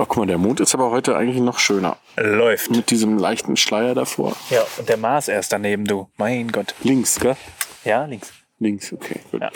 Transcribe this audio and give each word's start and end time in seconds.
Oh, 0.00 0.04
guck 0.06 0.18
mal, 0.18 0.26
der 0.26 0.38
Mond 0.38 0.60
ist 0.60 0.74
aber 0.74 0.92
heute 0.92 1.16
eigentlich 1.16 1.40
noch 1.40 1.58
schöner. 1.58 1.96
Läuft. 2.16 2.70
Mit 2.70 2.92
diesem 2.92 3.18
leichten 3.18 3.56
Schleier 3.56 3.96
davor. 3.96 4.36
Ja, 4.48 4.60
und 4.78 4.88
der 4.88 4.96
Mars 4.96 5.26
erst 5.26 5.52
daneben, 5.52 5.86
du. 5.86 6.08
Mein 6.16 6.52
Gott. 6.52 6.76
Links, 6.84 7.18
gell? 7.18 7.36
Ja, 7.84 8.04
links. 8.04 8.32
Links, 8.60 8.92
okay. 8.92 9.18
Gut. 9.32 9.40
Ja. 9.40 9.50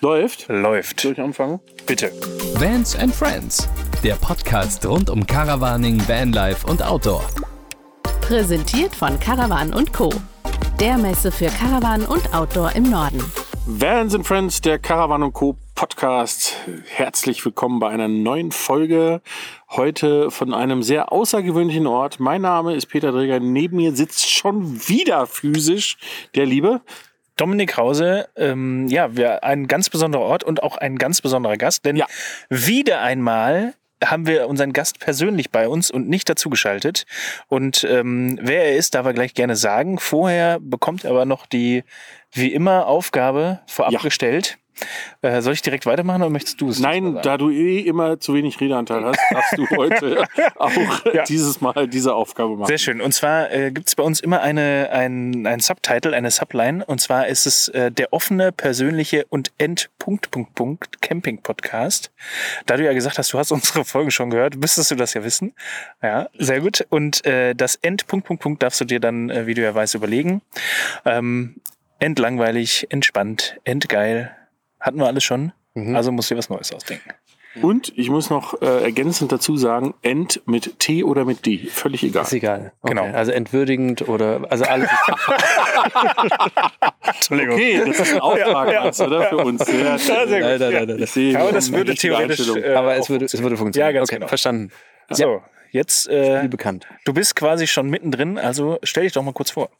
Läuft. 0.00 0.46
Läuft. 0.46 1.00
Soll 1.00 1.12
ich 1.12 1.20
anfangen? 1.20 1.58
Bitte. 1.84 2.12
Vans 2.54 2.94
and 2.94 3.12
Friends, 3.12 3.68
der 4.04 4.14
Podcast 4.14 4.86
rund 4.86 5.10
um 5.10 5.26
Caravaning, 5.26 6.00
Vanlife 6.06 6.64
und 6.68 6.80
Outdoor. 6.80 7.24
Präsentiert 8.20 8.94
von 8.94 9.18
Caravan 9.18 9.74
und 9.74 9.92
Co. 9.92 10.12
Der 10.78 10.96
Messe 10.96 11.32
für 11.32 11.48
Caravan 11.48 12.04
und 12.04 12.32
Outdoor 12.32 12.70
im 12.76 12.88
Norden. 12.88 13.20
Vans 13.66 14.14
and 14.14 14.24
Friends, 14.24 14.60
der 14.60 14.78
Caravan 14.78 15.32
Co. 15.32 15.56
Podcast. 15.82 16.56
Herzlich 16.88 17.44
willkommen 17.44 17.78
bei 17.78 17.88
einer 17.88 18.08
neuen 18.08 18.50
Folge. 18.50 19.20
Heute 19.70 20.28
von 20.32 20.52
einem 20.52 20.82
sehr 20.82 21.12
außergewöhnlichen 21.12 21.86
Ort. 21.86 22.18
Mein 22.18 22.42
Name 22.42 22.74
ist 22.74 22.86
Peter 22.86 23.12
Dreger. 23.12 23.38
Neben 23.38 23.76
mir 23.76 23.94
sitzt 23.94 24.28
schon 24.28 24.88
wieder 24.88 25.28
physisch 25.28 25.96
der 26.34 26.46
Liebe. 26.46 26.80
Dominik 27.36 27.76
Hause, 27.76 28.28
ähm, 28.34 28.88
ja, 28.88 29.16
wir, 29.16 29.44
ein 29.44 29.68
ganz 29.68 29.88
besonderer 29.88 30.22
Ort 30.22 30.42
und 30.42 30.64
auch 30.64 30.78
ein 30.78 30.98
ganz 30.98 31.20
besonderer 31.20 31.56
Gast, 31.56 31.84
denn 31.84 31.94
Ja. 31.94 32.06
wieder 32.48 33.00
einmal 33.02 33.74
haben 34.04 34.26
wir 34.26 34.48
unseren 34.48 34.72
Gast 34.72 34.98
persönlich 34.98 35.52
bei 35.52 35.68
uns 35.68 35.92
und 35.92 36.08
nicht 36.08 36.28
dazugeschaltet. 36.28 37.06
Und 37.46 37.84
ähm, 37.88 38.36
wer 38.42 38.64
er 38.64 38.76
ist, 38.76 38.96
darf 38.96 39.06
er 39.06 39.12
gleich 39.12 39.32
gerne 39.34 39.54
sagen. 39.54 40.00
Vorher 40.00 40.58
bekommt 40.60 41.04
er 41.04 41.12
aber 41.12 41.24
noch 41.24 41.46
die, 41.46 41.84
wie 42.32 42.52
immer, 42.52 42.88
Aufgabe 42.88 43.60
vorab 43.68 43.92
Ja. 43.92 44.00
gestellt. 44.00 44.58
Äh, 45.22 45.40
soll 45.42 45.52
ich 45.54 45.62
direkt 45.62 45.86
weitermachen 45.86 46.22
oder 46.22 46.30
möchtest 46.30 46.60
du 46.60 46.68
es? 46.68 46.78
Nein, 46.78 47.18
da 47.22 47.36
du 47.36 47.50
eh 47.50 47.80
immer 47.80 48.20
zu 48.20 48.34
wenig 48.34 48.60
Redeanteil 48.60 49.04
hast, 49.04 49.20
darfst 49.30 49.58
du 49.58 49.66
heute 49.76 50.24
auch 50.56 50.70
Ja. 51.12 51.24
dieses 51.24 51.60
Mal 51.60 51.88
diese 51.88 52.14
Aufgabe 52.14 52.56
machen. 52.56 52.68
Sehr 52.68 52.78
schön. 52.78 53.00
Und 53.00 53.12
zwar 53.12 53.50
äh, 53.50 53.70
gibt 53.72 53.88
es 53.88 53.94
bei 53.94 54.02
uns 54.02 54.20
immer 54.20 54.40
eine, 54.40 54.90
ein, 54.92 55.46
ein 55.46 55.60
Subtitle, 55.60 56.14
eine 56.16 56.30
Subline. 56.30 56.84
Und 56.84 57.00
zwar 57.00 57.26
ist 57.26 57.46
es 57.46 57.68
äh, 57.68 57.90
der 57.90 58.12
offene, 58.12 58.52
persönliche 58.52 59.24
und 59.28 59.52
End 59.58 59.90
Punkt, 59.98 60.30
Punkt, 60.30 60.54
Punkt 60.54 61.02
Camping 61.02 61.42
Podcast. 61.42 62.10
Da 62.66 62.76
du 62.76 62.84
ja 62.84 62.92
gesagt 62.92 63.18
hast, 63.18 63.32
du 63.32 63.38
hast 63.38 63.50
unsere 63.52 63.84
Folgen 63.84 64.10
schon 64.10 64.30
gehört, 64.30 64.56
müsstest 64.56 64.90
du 64.90 64.94
das 64.94 65.14
ja 65.14 65.24
wissen. 65.24 65.54
Ja, 66.02 66.28
sehr 66.38 66.60
gut. 66.60 66.86
Und 66.90 67.24
äh, 67.26 67.54
das 67.54 67.76
End 67.76 68.06
Punkt, 68.06 68.26
Punkt, 68.26 68.42
Punkt 68.42 68.62
darfst 68.62 68.80
du 68.80 68.84
dir 68.84 69.00
dann, 69.00 69.30
äh, 69.30 69.46
wie 69.46 69.54
du 69.54 69.62
ja 69.62 69.74
weißt, 69.74 69.94
überlegen. 69.94 70.42
Ähm, 71.04 71.56
endlangweilig, 71.98 72.86
entspannt, 72.90 73.56
endgeil. 73.64 74.30
Hatten 74.80 74.98
wir 74.98 75.06
alles 75.06 75.24
schon. 75.24 75.52
Also 75.94 76.10
musst 76.12 76.30
du 76.30 76.34
dir 76.34 76.38
was 76.38 76.48
Neues 76.48 76.72
ausdenken. 76.72 77.10
Und 77.62 77.92
ich 77.96 78.10
muss 78.10 78.30
noch 78.30 78.60
äh, 78.62 78.82
ergänzend 78.84 79.32
dazu 79.32 79.56
sagen, 79.56 79.94
End 80.02 80.42
mit 80.46 80.78
T 80.78 81.02
oder 81.02 81.24
mit 81.24 81.46
D. 81.46 81.66
Völlig 81.66 82.02
egal. 82.04 82.22
Ist 82.22 82.32
egal. 82.32 82.72
Okay. 82.82 82.94
Genau. 82.94 83.06
Also 83.12 83.32
entwürdigend 83.32 84.06
oder 84.08 84.42
also 84.50 84.64
alles. 84.64 84.88
Entschuldigung. 87.14 87.54
Okay, 87.54 87.82
das 87.86 88.00
ist 88.00 88.14
ein 88.14 88.20
Auftrag, 88.20 88.72
Ja, 88.72 88.90
du, 88.90 89.04
oder? 89.04 89.22
Für 89.28 89.36
uns. 89.38 89.64
Schön. 89.66 89.98
sehr 89.98 90.24
gut. 90.24 90.30
nein, 90.30 90.58
nein, 90.58 90.72
nein, 90.72 90.86
nein, 90.88 91.02
Ich 91.02 91.10
sehe, 91.10 91.38
Aber 91.40 91.52
das 91.52 91.72
würde 91.72 91.94
theoretisch, 91.94 92.48
äh, 92.54 92.74
Aber 92.74 92.96
es 92.96 93.08
würde, 93.10 93.24
es 93.24 93.42
würde 93.42 93.56
funktionieren. 93.56 93.94
Ja, 93.94 93.98
ganz 94.00 94.08
okay, 94.10 94.16
genau. 94.16 94.28
verstanden. 94.28 94.70
So, 95.10 95.42
jetzt 95.70 96.08
äh, 96.08 96.42
Wie 96.42 96.48
bekannt. 96.48 96.86
Du 97.04 97.12
bist 97.14 97.34
quasi 97.34 97.66
schon 97.66 97.88
mittendrin, 97.88 98.38
also 98.38 98.78
stell 98.82 99.04
dich 99.04 99.12
doch 99.12 99.22
mal 99.22 99.32
kurz 99.32 99.50
vor. 99.50 99.70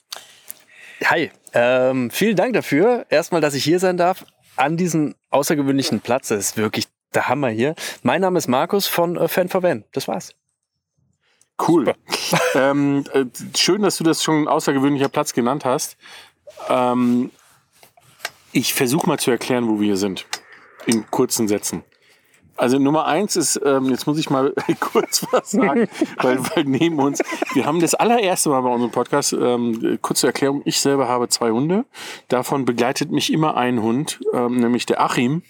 Hi, 1.04 1.30
ähm, 1.52 2.10
vielen 2.10 2.34
Dank 2.34 2.54
dafür. 2.54 3.06
Erstmal, 3.08 3.40
dass 3.40 3.54
ich 3.54 3.62
hier 3.62 3.78
sein 3.78 3.96
darf 3.96 4.24
an 4.58 4.76
diesem 4.76 5.14
außergewöhnlichen 5.30 6.00
Platz. 6.00 6.28
Das 6.28 6.38
ist 6.38 6.56
wirklich 6.56 6.88
der 7.14 7.28
Hammer 7.28 7.48
hier. 7.48 7.74
Mein 8.02 8.20
Name 8.20 8.38
ist 8.38 8.48
Markus 8.48 8.86
von 8.86 9.16
äh, 9.16 9.28
Fan 9.28 9.48
for 9.48 9.62
Van. 9.62 9.84
Das 9.92 10.08
war's. 10.08 10.34
Cool. 11.66 11.92
ähm, 12.54 13.04
äh, 13.12 13.24
schön, 13.56 13.82
dass 13.82 13.96
du 13.98 14.04
das 14.04 14.22
schon 14.22 14.42
ein 14.42 14.48
außergewöhnlicher 14.48 15.08
Platz 15.08 15.32
genannt 15.32 15.64
hast. 15.64 15.96
Ähm, 16.68 17.30
ich 18.52 18.74
versuche 18.74 19.06
mal 19.06 19.18
zu 19.18 19.30
erklären, 19.30 19.68
wo 19.68 19.80
wir 19.80 19.86
hier 19.86 19.96
sind. 19.96 20.26
In 20.86 21.10
kurzen 21.10 21.48
Sätzen. 21.48 21.84
Also 22.58 22.78
Nummer 22.78 23.06
eins 23.06 23.36
ist, 23.36 23.60
ähm, 23.64 23.86
jetzt 23.86 24.06
muss 24.06 24.18
ich 24.18 24.30
mal 24.30 24.52
kurz 24.80 25.24
was 25.30 25.52
sagen, 25.52 25.88
weil, 26.20 26.38
weil 26.50 26.64
neben 26.64 26.98
uns, 26.98 27.22
wir 27.54 27.64
haben 27.64 27.80
das 27.80 27.94
allererste 27.94 28.50
Mal 28.50 28.60
bei 28.62 28.68
unserem 28.68 28.90
Podcast, 28.90 29.32
ähm, 29.32 29.98
kurze 30.02 30.26
Erklärung, 30.26 30.62
ich 30.64 30.80
selber 30.80 31.08
habe 31.08 31.28
zwei 31.28 31.52
Hunde. 31.52 31.84
Davon 32.26 32.64
begleitet 32.64 33.12
mich 33.12 33.32
immer 33.32 33.56
ein 33.56 33.80
Hund, 33.80 34.20
ähm, 34.34 34.56
nämlich 34.56 34.86
der 34.86 35.00
Achim, 35.00 35.42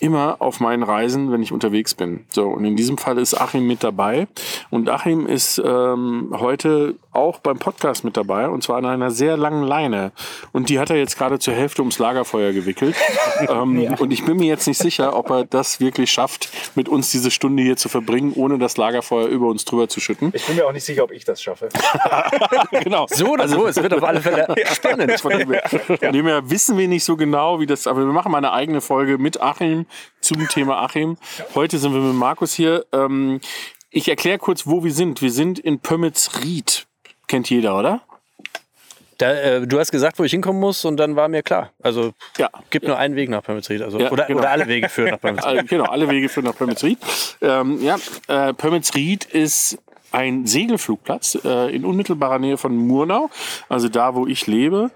immer 0.00 0.36
auf 0.40 0.58
meinen 0.58 0.82
Reisen, 0.82 1.30
wenn 1.30 1.42
ich 1.42 1.52
unterwegs 1.52 1.94
bin. 1.94 2.24
So, 2.30 2.48
und 2.48 2.64
in 2.64 2.74
diesem 2.74 2.98
Fall 2.98 3.18
ist 3.18 3.40
Achim 3.40 3.66
mit 3.66 3.84
dabei. 3.84 4.26
Und 4.70 4.88
Achim 4.88 5.26
ist 5.26 5.62
ähm, 5.64 6.34
heute 6.36 6.96
auch 7.16 7.40
beim 7.40 7.58
Podcast 7.58 8.04
mit 8.04 8.16
dabei, 8.16 8.48
und 8.48 8.62
zwar 8.62 8.78
an 8.78 8.86
einer 8.86 9.10
sehr 9.10 9.36
langen 9.36 9.62
Leine. 9.62 10.12
Und 10.52 10.68
die 10.68 10.78
hat 10.78 10.90
er 10.90 10.96
jetzt 10.96 11.16
gerade 11.18 11.38
zur 11.38 11.54
Hälfte 11.54 11.82
ums 11.82 11.98
Lagerfeuer 11.98 12.52
gewickelt. 12.52 12.94
ähm, 13.48 13.94
Und 13.98 14.12
ich 14.12 14.24
bin 14.24 14.36
mir 14.36 14.46
jetzt 14.46 14.66
nicht 14.66 14.78
sicher, 14.78 15.16
ob 15.16 15.30
er 15.30 15.44
das 15.44 15.80
wirklich 15.80 16.10
schafft, 16.10 16.48
mit 16.74 16.88
uns 16.88 17.10
diese 17.10 17.30
Stunde 17.30 17.62
hier 17.62 17.76
zu 17.76 17.88
verbringen, 17.88 18.32
ohne 18.34 18.58
das 18.58 18.76
Lagerfeuer 18.76 19.26
über 19.26 19.48
uns 19.48 19.64
drüber 19.64 19.88
zu 19.88 20.00
schütten. 20.00 20.30
Ich 20.34 20.46
bin 20.46 20.56
mir 20.56 20.66
auch 20.66 20.72
nicht 20.72 20.84
sicher, 20.84 21.04
ob 21.04 21.10
ich 21.10 21.24
das 21.24 21.42
schaffe. 21.42 21.68
genau. 22.82 23.06
So 23.08 23.28
oder 23.28 23.48
so, 23.48 23.66
es 23.66 23.76
wird 23.76 23.94
auf 23.94 24.04
alle 24.04 24.20
Fälle 24.20 24.46
spannend. 24.72 25.20
Von 25.20 25.38
dem, 25.38 25.52
her, 25.52 25.62
von 25.68 26.12
dem 26.12 26.26
her 26.26 26.50
wissen 26.50 26.76
wir 26.78 26.88
nicht 26.88 27.04
so 27.04 27.16
genau, 27.16 27.60
wie 27.60 27.66
das, 27.66 27.86
aber 27.86 28.00
wir 28.00 28.12
machen 28.12 28.30
mal 28.30 28.38
eine 28.38 28.52
eigene 28.52 28.80
Folge 28.80 29.18
mit 29.18 29.40
Achim 29.40 29.86
zum 30.20 30.46
Thema 30.48 30.82
Achim. 30.82 31.16
Heute 31.54 31.78
sind 31.78 31.92
wir 31.92 32.00
mit 32.00 32.14
Markus 32.14 32.52
hier. 32.52 32.84
Ähm, 32.92 33.40
ich 33.90 34.08
erkläre 34.08 34.38
kurz, 34.38 34.66
wo 34.66 34.84
wir 34.84 34.92
sind. 34.92 35.22
Wir 35.22 35.30
sind 35.30 35.58
in 35.58 35.78
Pömmelsried. 35.78 36.85
Kennt 37.26 37.50
jeder, 37.50 37.78
oder? 37.78 38.00
Da, 39.18 39.32
äh, 39.32 39.66
du 39.66 39.78
hast 39.78 39.90
gesagt, 39.90 40.18
wo 40.18 40.24
ich 40.24 40.30
hinkommen 40.32 40.60
muss 40.60 40.84
und 40.84 40.98
dann 40.98 41.16
war 41.16 41.28
mir 41.28 41.42
klar. 41.42 41.70
Also 41.82 42.12
Ja. 42.36 42.50
gibt 42.68 42.86
nur 42.86 42.98
einen 42.98 43.16
Weg 43.16 43.30
nach 43.30 43.42
Pömmelsried. 43.42 43.80
Also, 43.80 43.98
Ja, 43.98 44.10
oder, 44.10 44.26
genau. 44.26 44.40
oder 44.40 44.50
alle 44.50 44.66
Wege 44.68 44.88
führen 44.90 45.10
nach 45.10 45.20
Pömmelsried. 45.20 45.46
Alle, 45.48 45.64
genau, 45.68 45.84
alle 45.84 46.08
Wege 46.10 46.28
führen 46.28 46.44
nach 46.44 46.54
Pömmelsried. 46.56 46.98
Ähm, 47.40 47.82
ja, 47.82 47.96
äh, 48.28 48.52
Pömmelsried 48.52 49.24
ist 49.24 49.78
ein 50.16 50.46
Segelflugplatz 50.46 51.38
äh, 51.44 51.74
in 51.76 51.84
unmittelbarer 51.84 52.38
Nähe 52.38 52.56
von 52.56 52.74
Murnau, 52.74 53.28
also 53.68 53.88
da, 53.90 54.14
wo 54.14 54.26
ich 54.26 54.46
lebe. 54.46 54.90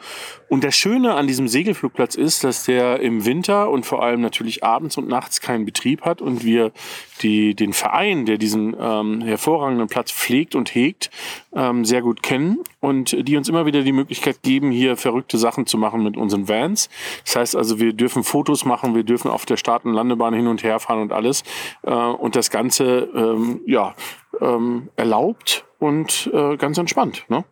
Und 0.48 0.64
das 0.64 0.74
Schöne 0.74 1.14
an 1.14 1.26
diesem 1.26 1.46
Segelflugplatz 1.46 2.14
ist, 2.14 2.42
dass 2.42 2.64
der 2.64 3.00
im 3.00 3.26
Winter 3.26 3.68
und 3.70 3.84
vor 3.84 4.02
allem 4.02 4.22
natürlich 4.22 4.64
abends 4.64 4.96
und 4.96 5.08
nachts 5.08 5.42
keinen 5.42 5.66
Betrieb 5.66 6.02
hat 6.02 6.22
und 6.22 6.42
wir 6.42 6.72
die, 7.20 7.54
den 7.54 7.74
Verein, 7.74 8.24
der 8.24 8.38
diesen 8.38 8.74
ähm, 8.80 9.20
hervorragenden 9.20 9.88
Platz 9.88 10.10
pflegt 10.10 10.54
und 10.54 10.74
hegt, 10.74 11.10
ähm, 11.54 11.84
sehr 11.84 12.00
gut 12.00 12.22
kennen 12.22 12.58
und 12.80 13.28
die 13.28 13.36
uns 13.36 13.48
immer 13.48 13.66
wieder 13.66 13.82
die 13.82 13.92
Möglichkeit 13.92 14.42
geben, 14.42 14.70
hier 14.70 14.96
verrückte 14.96 15.38
Sachen 15.38 15.66
zu 15.66 15.78
machen 15.78 16.02
mit 16.02 16.16
unseren 16.16 16.48
Vans. 16.48 16.88
Das 17.24 17.36
heißt 17.36 17.56
also, 17.56 17.78
wir 17.78 17.92
dürfen 17.92 18.24
Fotos 18.24 18.64
machen, 18.64 18.94
wir 18.94 19.04
dürfen 19.04 19.30
auf 19.30 19.46
der 19.46 19.56
Start- 19.56 19.84
und 19.84 19.92
Landebahn 19.92 20.34
hin 20.34 20.46
und 20.46 20.62
her 20.62 20.80
fahren 20.80 21.02
und 21.02 21.12
alles. 21.12 21.44
Äh, 21.82 21.90
und 21.90 22.36
das 22.36 22.50
Ganze, 22.50 23.08
ähm, 23.14 23.60
ja, 23.66 23.94
ähm, 24.40 24.88
erlaubt 24.96 25.64
und 25.78 26.30
äh, 26.32 26.56
ganz 26.56 26.78
entspannt. 26.78 27.24
Ne? 27.28 27.44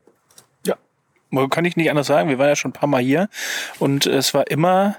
Kann 1.51 1.65
ich 1.65 1.77
nicht 1.77 1.91
anders 1.91 2.07
sagen. 2.07 2.29
Wir 2.29 2.39
waren 2.39 2.49
ja 2.49 2.57
schon 2.57 2.71
ein 2.71 2.75
paar 2.75 2.89
Mal 2.89 3.03
hier 3.03 3.29
und 3.79 4.07
es 4.07 4.33
war 4.33 4.51
immer, 4.51 4.97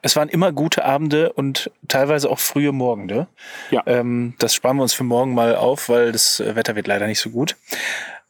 es 0.00 0.14
waren 0.14 0.28
immer 0.28 0.52
gute 0.52 0.84
Abende 0.84 1.32
und 1.32 1.70
teilweise 1.88 2.30
auch 2.30 2.38
frühe 2.38 2.72
Morgende. 2.72 3.26
Ja. 3.70 3.82
Ähm, 3.86 4.34
das 4.38 4.54
sparen 4.54 4.76
wir 4.76 4.84
uns 4.84 4.94
für 4.94 5.04
morgen 5.04 5.34
mal 5.34 5.56
auf, 5.56 5.88
weil 5.88 6.12
das 6.12 6.40
Wetter 6.40 6.76
wird 6.76 6.86
leider 6.86 7.06
nicht 7.06 7.18
so 7.18 7.30
gut. 7.30 7.56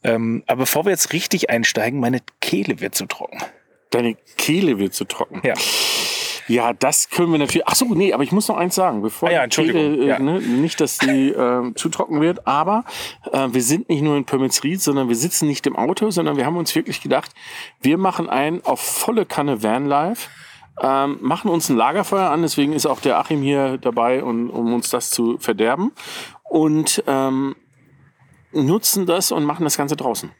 Ähm, 0.04 0.42
aber 0.46 0.60
bevor 0.60 0.84
wir 0.84 0.90
jetzt 0.90 1.12
richtig 1.12 1.50
einsteigen, 1.50 2.00
meine 2.00 2.20
Kehle 2.40 2.80
wird 2.80 2.94
zu 2.94 3.06
trocken. 3.06 3.38
Deine 3.90 4.16
Kehle 4.36 4.78
wird 4.78 4.94
zu 4.94 5.04
trocken. 5.04 5.42
Ja. 5.44 5.54
Ja, 6.48 6.72
das 6.72 7.08
können 7.08 7.30
wir 7.32 7.38
natürlich. 7.38 7.66
Ach 7.66 7.74
so, 7.74 7.86
nee, 7.86 8.12
aber 8.12 8.24
ich 8.24 8.32
muss 8.32 8.48
noch 8.48 8.56
eins 8.56 8.74
sagen, 8.74 9.02
bevor 9.02 9.28
Ah 9.28 9.32
ja, 9.32 9.38
die 9.38 9.44
Entschuldigung, 9.44 9.94
Kehle, 9.94 10.04
äh, 10.04 10.08
ja. 10.08 10.18
ne, 10.18 10.40
nicht, 10.40 10.80
dass 10.80 10.98
die 10.98 11.28
äh, 11.28 11.74
zu 11.74 11.88
trocken 11.88 12.20
wird, 12.20 12.46
aber 12.46 12.84
äh, 13.32 13.48
wir 13.52 13.62
sind 13.62 13.88
nicht 13.88 14.02
nur 14.02 14.16
in 14.16 14.24
Pömmelsried, 14.24 14.80
sondern 14.82 15.08
wir 15.08 15.16
sitzen 15.16 15.46
nicht 15.46 15.66
im 15.66 15.76
Auto, 15.76 16.10
sondern 16.10 16.36
wir 16.36 16.44
haben 16.44 16.56
uns 16.56 16.74
wirklich 16.74 17.00
gedacht, 17.00 17.30
wir 17.80 17.96
machen 17.96 18.28
einen 18.28 18.64
auf 18.64 18.80
volle 18.80 19.24
Kanne 19.24 19.62
Vanlife. 19.62 20.28
Ähm, 20.80 21.18
machen 21.20 21.50
uns 21.50 21.68
ein 21.68 21.76
Lagerfeuer 21.76 22.30
an, 22.30 22.42
deswegen 22.42 22.72
ist 22.72 22.86
auch 22.86 23.00
der 23.00 23.18
Achim 23.18 23.42
hier 23.42 23.76
dabei, 23.76 24.24
und, 24.24 24.48
um 24.48 24.72
uns 24.72 24.88
das 24.88 25.10
zu 25.10 25.36
verderben. 25.38 25.92
Und 26.44 27.04
ähm, 27.06 27.56
nutzen 28.52 29.06
das 29.06 29.32
und 29.32 29.44
machen 29.44 29.64
das 29.64 29.76
Ganze 29.76 29.96
draußen. 29.96 30.30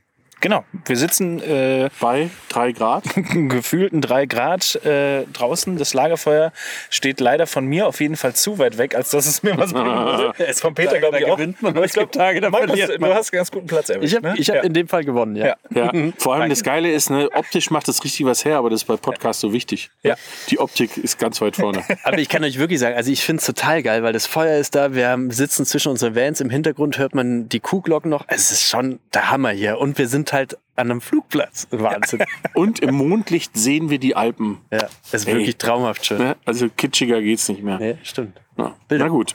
Genau, 0.43 0.65
wir 0.87 0.97
sitzen 0.97 1.41
äh, 1.41 1.89
Bei 2.01 2.29
drei 2.49 2.73
Grad. 2.73 3.05
gefühlten 3.15 4.01
drei 4.01 4.27
Grad 4.27 4.75
äh, 4.85 5.25
draußen. 5.33 5.79
Das 5.79 5.95
Lagerfeuer 5.95 6.53
steht 6.91 7.21
leider 7.21 7.47
von 7.47 7.65
mir 7.65 7.87
auf 7.87 8.01
jeden 8.01 8.17
Fall 8.17 8.35
zu 8.35 8.59
weit 8.59 8.77
weg, 8.77 8.97
als 8.97 9.11
dass 9.11 9.27
es 9.27 9.45
mir 9.45 9.57
was 9.57 9.73
bringen 9.73 9.87
würde. 10.05 10.35
Es 10.39 10.61
vom 10.61 10.75
Peter, 10.75 10.99
glaube 10.99 11.21
ich, 11.21 11.27
auch. 11.27 11.37
gewinnt 11.37 11.63
man, 11.63 11.77
es 11.77 11.93
gibt 11.93 12.17
Tage, 12.17 12.41
da 12.41 12.51
Markus, 12.51 12.71
verliert 12.71 13.01
man. 13.01 13.11
Du 13.11 13.17
hast 13.17 13.31
ganz 13.31 13.53
guten 13.53 13.69
Platz 13.69 13.89
erwischt. 13.89 14.11
Ich 14.11 14.17
habe 14.17 14.29
ne? 14.31 14.35
ich 14.37 14.49
hab 14.49 14.57
ja. 14.57 14.63
in 14.63 14.73
dem 14.73 14.89
Fall 14.89 15.05
gewonnen, 15.05 15.37
ja. 15.37 15.55
Ja. 15.71 15.93
Ja. 15.93 16.13
Vor 16.19 16.35
allem 16.35 16.51
das 16.51 16.65
Geile 16.65 16.91
ist, 16.91 17.09
ne, 17.09 17.29
optisch 17.35 17.71
macht 17.71 17.87
das 17.87 18.03
richtig 18.03 18.27
was 18.27 18.45
her, 18.45 18.59
aber 18.59 18.69
das 18.69 18.83
ist 18.83 18.87
bei 18.87 18.97
Podcasts 18.97 19.41
so 19.41 19.53
wichtig. 19.53 19.91
Ja. 20.03 20.17
Die 20.51 20.59
Optik 20.59 20.97
ist 20.97 21.21
ganz 21.21 21.41
weit 21.41 21.55
vorne. 21.55 21.85
Aber 22.03 22.19
ich 22.19 22.29
kann 22.29 22.43
euch 22.43 22.59
wirklich 22.59 22.81
sagen, 22.81 22.97
also 22.97 23.13
ich 23.13 23.23
finde 23.23 23.41
es 23.41 23.47
total 23.47 23.83
geil, 23.83 24.03
weil 24.03 24.13
das 24.13 24.27
Feuer 24.27 24.59
ist 24.59 24.75
da, 24.75 24.95
wir 24.95 25.09
haben, 25.09 25.31
sitzen 25.31 25.65
zwischen 25.65 25.91
unseren 25.91 26.17
Vans, 26.17 26.41
im 26.41 26.51
Hintergrund 26.51 26.99
hört 26.99 27.15
man 27.15 27.49
die 27.49 27.61
Kuhglocken 27.61 28.11
noch. 28.11 28.25
Es 28.27 28.51
ist 28.51 28.69
schon 28.69 28.99
der 29.15 29.31
Hammer 29.31 29.51
hier 29.51 29.79
und 29.79 29.99
wir 29.99 30.09
sind 30.09 30.32
halt 30.33 30.59
an 30.77 30.91
einem 30.91 31.01
Flugplatz. 31.01 31.67
Wahnsinn. 31.71 32.25
Und 32.55 32.81
im 32.81 32.95
Mondlicht 32.95 33.57
sehen 33.57 33.91
wir 33.91 33.99
die 33.99 34.17
Alpen. 34.17 34.59
ja, 34.71 34.89
es 35.05 35.15
ist 35.15 35.29
Ey. 35.29 35.35
wirklich 35.35 35.57
traumhaft 35.57 36.07
schön. 36.07 36.19
Ne? 36.19 36.37
Also 36.45 36.69
kitschiger 36.69 37.21
geht's 37.21 37.49
nicht 37.49 37.63
mehr. 37.63 37.79
Nee, 37.79 37.99
stimmt. 38.03 38.41
Ja. 38.57 38.75
Na 38.91 39.09
gut. 39.09 39.35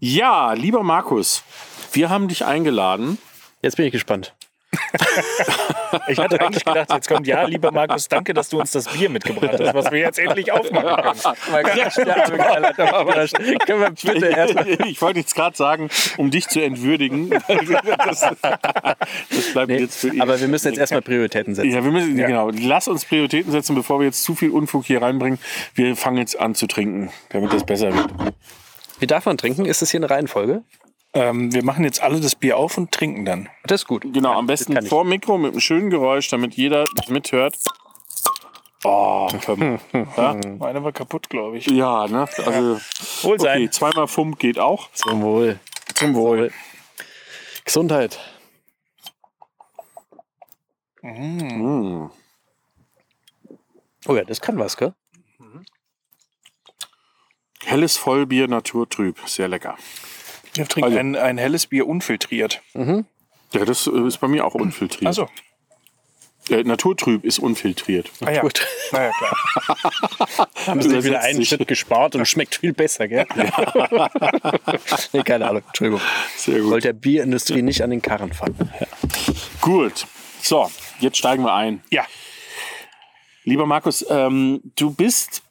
Ja, 0.00 0.52
lieber 0.52 0.82
Markus, 0.82 1.42
wir 1.92 2.10
haben 2.10 2.28
dich 2.28 2.44
eingeladen. 2.44 3.18
Jetzt 3.62 3.76
bin 3.76 3.86
ich 3.86 3.92
gespannt. 3.92 4.34
Ich 6.08 6.18
hatte 6.18 6.40
eigentlich 6.40 6.64
gedacht, 6.64 6.92
jetzt 6.92 7.08
kommt, 7.08 7.26
ja, 7.26 7.44
lieber 7.44 7.70
Markus, 7.70 8.08
danke, 8.08 8.34
dass 8.34 8.48
du 8.48 8.58
uns 8.58 8.72
das 8.72 8.88
Bier 8.88 9.08
mitgebracht 9.08 9.52
hast, 9.60 9.74
was 9.74 9.92
wir 9.92 10.00
jetzt 10.00 10.18
endlich 10.18 10.50
aufmachen 10.50 11.14
können. 11.14 11.14
Bitte 14.02 14.26
erstmal. 14.26 14.64
Ich 14.86 15.00
wollte 15.00 15.20
jetzt 15.20 15.34
gerade 15.36 15.56
sagen, 15.56 15.88
um 16.16 16.30
dich 16.30 16.48
zu 16.48 16.60
entwürdigen. 16.62 17.30
Das, 18.04 18.20
das 18.20 19.52
bleibt 19.52 19.68
Nee, 19.68 19.78
jetzt 19.78 20.00
für 20.00 20.08
ihn. 20.08 20.20
aber 20.20 20.40
wir 20.40 20.48
müssen 20.48 20.68
jetzt 20.68 20.78
erstmal 20.78 21.02
Prioritäten 21.02 21.54
setzen. 21.54 21.70
Ja, 21.70 21.82
wir 21.84 21.90
müssen, 21.90 22.16
genau. 22.16 22.50
Lass 22.50 22.88
uns 22.88 23.04
Prioritäten 23.04 23.52
setzen, 23.52 23.74
bevor 23.74 24.00
wir 24.00 24.06
jetzt 24.06 24.24
zu 24.24 24.34
viel 24.34 24.50
Unfug 24.50 24.84
hier 24.84 25.00
reinbringen. 25.00 25.38
Wir 25.74 25.96
fangen 25.96 26.18
jetzt 26.18 26.38
an 26.38 26.54
zu 26.54 26.66
trinken, 26.66 27.10
damit 27.30 27.52
das 27.52 27.64
besser 27.64 27.94
wird. 27.94 28.08
Wie 28.98 29.06
darf 29.06 29.26
man 29.26 29.36
trinken? 29.36 29.64
Ist 29.64 29.82
das 29.82 29.90
hier 29.90 30.00
eine 30.00 30.10
Reihenfolge? 30.10 30.62
Ähm, 31.14 31.52
wir 31.54 31.64
machen 31.64 31.84
jetzt 31.84 32.02
alle 32.02 32.20
das 32.20 32.34
Bier 32.34 32.56
auf 32.56 32.76
und 32.76 32.90
trinken 32.90 33.24
dann. 33.24 33.48
Das 33.64 33.82
ist 33.82 33.86
gut. 33.86 34.02
Genau, 34.12 34.32
am 34.32 34.46
besten 34.46 34.74
kann 34.74 34.84
ich. 34.84 34.90
vor 34.90 35.04
dem 35.04 35.10
Mikro 35.10 35.38
mit 35.38 35.52
einem 35.52 35.60
schönen 35.60 35.90
Geräusch, 35.90 36.28
damit 36.28 36.54
jeder 36.54 36.84
mithört. 37.08 37.56
Oh, 38.82 39.28
komm. 39.46 39.78
ja? 40.16 40.36
Meine 40.58 40.84
war 40.84 40.92
kaputt, 40.92 41.30
glaube 41.30 41.58
ich. 41.58 41.66
ja, 41.66 42.06
ne? 42.08 42.28
Also, 42.44 42.80
Wohl 43.22 43.40
sein. 43.40 43.62
okay, 43.62 43.70
zweimal 43.70 44.08
Fump 44.08 44.38
geht 44.38 44.58
auch. 44.58 44.90
Zum 44.92 45.22
Wohl. 45.22 45.58
Zum 45.94 46.14
Wohl. 46.14 46.52
Gesundheit. 47.64 48.18
Mm. 51.00 52.06
Oh 54.06 54.16
ja, 54.16 54.24
das 54.24 54.40
kann 54.40 54.58
was, 54.58 54.76
gell? 54.76 54.94
Helles 57.64 57.96
Vollbier, 57.96 58.48
naturtrüb. 58.48 59.18
Sehr 59.26 59.48
lecker. 59.48 59.76
Wir 60.54 60.66
trinken 60.66 60.84
Also- 60.88 60.98
ein, 60.98 61.16
ein 61.16 61.38
helles 61.38 61.66
Bier 61.66 61.86
unfiltriert. 61.86 62.62
Ja, 62.74 63.64
das 63.64 63.86
äh, 63.86 64.06
ist 64.06 64.18
bei 64.18 64.28
mir 64.28 64.44
auch 64.46 64.54
unfiltriert. 64.54 65.06
Also, 65.06 65.28
Äh, 66.50 66.62
naturtrüb 66.64 67.24
ist 67.24 67.38
unfiltriert. 67.38 68.10
ah 68.24 68.30
ja. 68.30 68.40
Gut. 68.42 68.66
Na 68.92 69.04
ja, 69.04 69.10
klar. 69.16 70.48
Haben 70.66 70.82
sie 70.82 71.02
wieder 71.04 71.20
einen 71.20 71.38
sich. 71.38 71.48
Schritt 71.48 71.66
gespart 71.66 72.16
und 72.16 72.26
schmeckt 72.26 72.56
viel 72.56 72.74
besser, 72.74 73.08
gell? 73.08 73.26
nee, 75.12 75.22
keine 75.22 75.48
Ahnung. 75.48 75.62
Entschuldigung. 75.68 76.00
Sehr 76.36 76.60
gut. 76.60 76.70
Wollte 76.70 76.88
der 76.88 76.92
Bierindustrie 76.94 77.62
nicht 77.62 77.82
an 77.82 77.90
den 77.90 78.02
Karren 78.02 78.32
fahren. 78.32 78.54
Gut. 79.62 80.06
So, 80.42 80.70
jetzt 81.00 81.16
steigen 81.16 81.44
wir 81.44 81.54
ein. 81.54 81.82
Ja, 81.90 82.04
Lieber 83.46 83.66
Markus, 83.66 84.04
ähm, 84.08 84.60
du 84.76 84.90
bist 84.90 85.42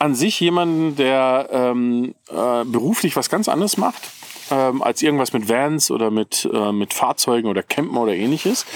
an 0.00 0.14
sich 0.14 0.40
jemand, 0.40 0.98
der 0.98 1.48
ähm, 1.52 2.14
äh, 2.28 2.64
beruflich 2.64 3.14
was 3.16 3.28
ganz 3.28 3.48
anderes 3.48 3.76
macht 3.76 4.02
ähm, 4.50 4.82
als 4.82 5.02
irgendwas 5.02 5.32
mit 5.32 5.48
Vans 5.48 5.90
oder 5.90 6.10
mit, 6.10 6.48
äh, 6.52 6.72
mit 6.72 6.92
Fahrzeugen 6.92 7.48
oder 7.48 7.62
Campen 7.62 7.96
oder 7.96 8.14
ähnliches. 8.14 8.66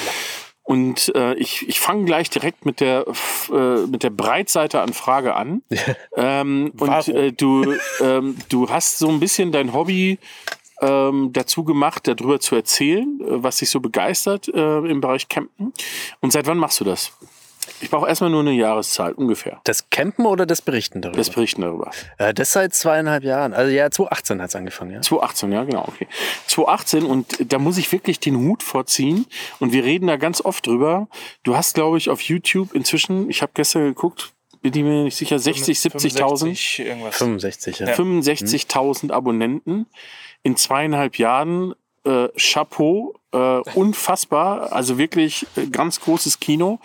Und 0.63 1.15
äh, 1.15 1.35
ich, 1.35 1.69
ich 1.69 1.79
fange 1.79 2.05
gleich 2.05 2.31
direkt 2.31 2.65
mit 2.65 2.81
der, 2.81 3.05
äh, 3.53 3.87
mit 3.87 4.03
der 4.03 4.11
Breitseite 4.11 4.81
an 4.81 4.95
Frage 4.95 5.35
an. 5.35 5.63
ähm, 6.17 6.73
und 6.79 7.09
äh, 7.09 7.33
du, 7.33 7.75
ähm, 8.01 8.37
du 8.49 8.71
hast 8.71 8.99
so 8.99 9.09
ein 9.09 9.21
bisschen 9.21 9.53
dein 9.53 9.75
Hobby 9.75 10.19
ähm, 10.81 11.31
dazu 11.33 11.65
gemacht, 11.65 12.09
darüber 12.09 12.41
zu 12.41 12.55
erzählen, 12.55 13.21
äh, 13.21 13.43
was 13.43 13.59
dich 13.59 13.69
so 13.69 13.81
begeistert 13.81 14.49
äh, 14.49 14.79
im 14.79 15.03
Bereich 15.03 15.29
Campen. 15.29 15.75
Und 16.21 16.33
seit 16.33 16.47
wann 16.47 16.59
machst 16.59 16.81
du 16.81 16.85
das? 16.85 17.13
Ich 17.81 17.91
brauche 17.91 18.09
erstmal 18.09 18.31
nur 18.31 18.41
eine 18.41 18.53
Jahreszahl, 18.53 19.13
ungefähr. 19.13 19.61
Das 19.65 19.91
Campen 19.91 20.27
oder 20.27 20.47
das 20.47 20.63
Berichten 20.63 21.01
darüber? 21.03 21.19
Das 21.19 21.31
Berichten 21.31 21.63
darüber. 21.63 21.91
äh, 22.19 22.35
das 22.35 22.53
seit 22.53 22.75
zweieinhalb 22.75 23.25
Jahren. 23.25 23.53
Also 23.53 23.71
ja, 23.73 23.91
2018 23.91 24.43
hat 24.43 24.49
es 24.49 24.57
angefangen, 24.57 24.91
ja. 24.93 25.01
2018, 25.01 25.53
ja, 25.53 25.65
genau, 25.65 25.85
okay. 25.87 26.07
2018 26.47 27.05
und 27.05 27.53
da 27.53 27.59
muss 27.59 27.79
ich 27.79 27.91
wirklich 27.93 28.21
den 28.21 28.37
Hut 28.37 28.63
vorziehen 28.63 29.27
und 29.61 29.73
wir 29.73 29.85
reden 29.85 30.07
da 30.07 30.17
ganz 30.17 30.41
oft 30.41 30.67
drüber. 30.67 31.09
Du 31.43 31.57
hast, 31.57 31.75
glaube 31.75 31.99
ich, 31.99 32.11
auf 32.11 32.21
YouTube 32.21 32.75
inzwischen, 32.75 33.29
ich 33.31 33.43
habe 33.43 33.53
gestern 33.55 33.85
geguckt, 33.85 34.33
bin 34.63 34.73
ich 34.75 34.83
mir 34.83 35.05
nicht 35.05 35.17
sicher, 35.17 35.39
60, 35.39 35.79
70.000, 35.79 36.01
65 36.01 36.79
irgendwas. 36.81 37.17
65, 37.17 37.79
ja. 37.81 37.87
65.000 37.89 39.13
Abonnenten 39.13 39.87
in 40.43 40.57
zweieinhalb 40.57 41.19
Jahren. 41.19 41.75
Äh, 42.07 42.29
Chapeau, 42.37 43.15
äh, 43.33 43.61
unfassbar, 43.75 44.75
also 44.75 44.99
wirklich 44.99 45.47
äh, 45.57 45.67
ganz 45.69 46.01
großes 46.01 46.39
Kino. 46.39 46.79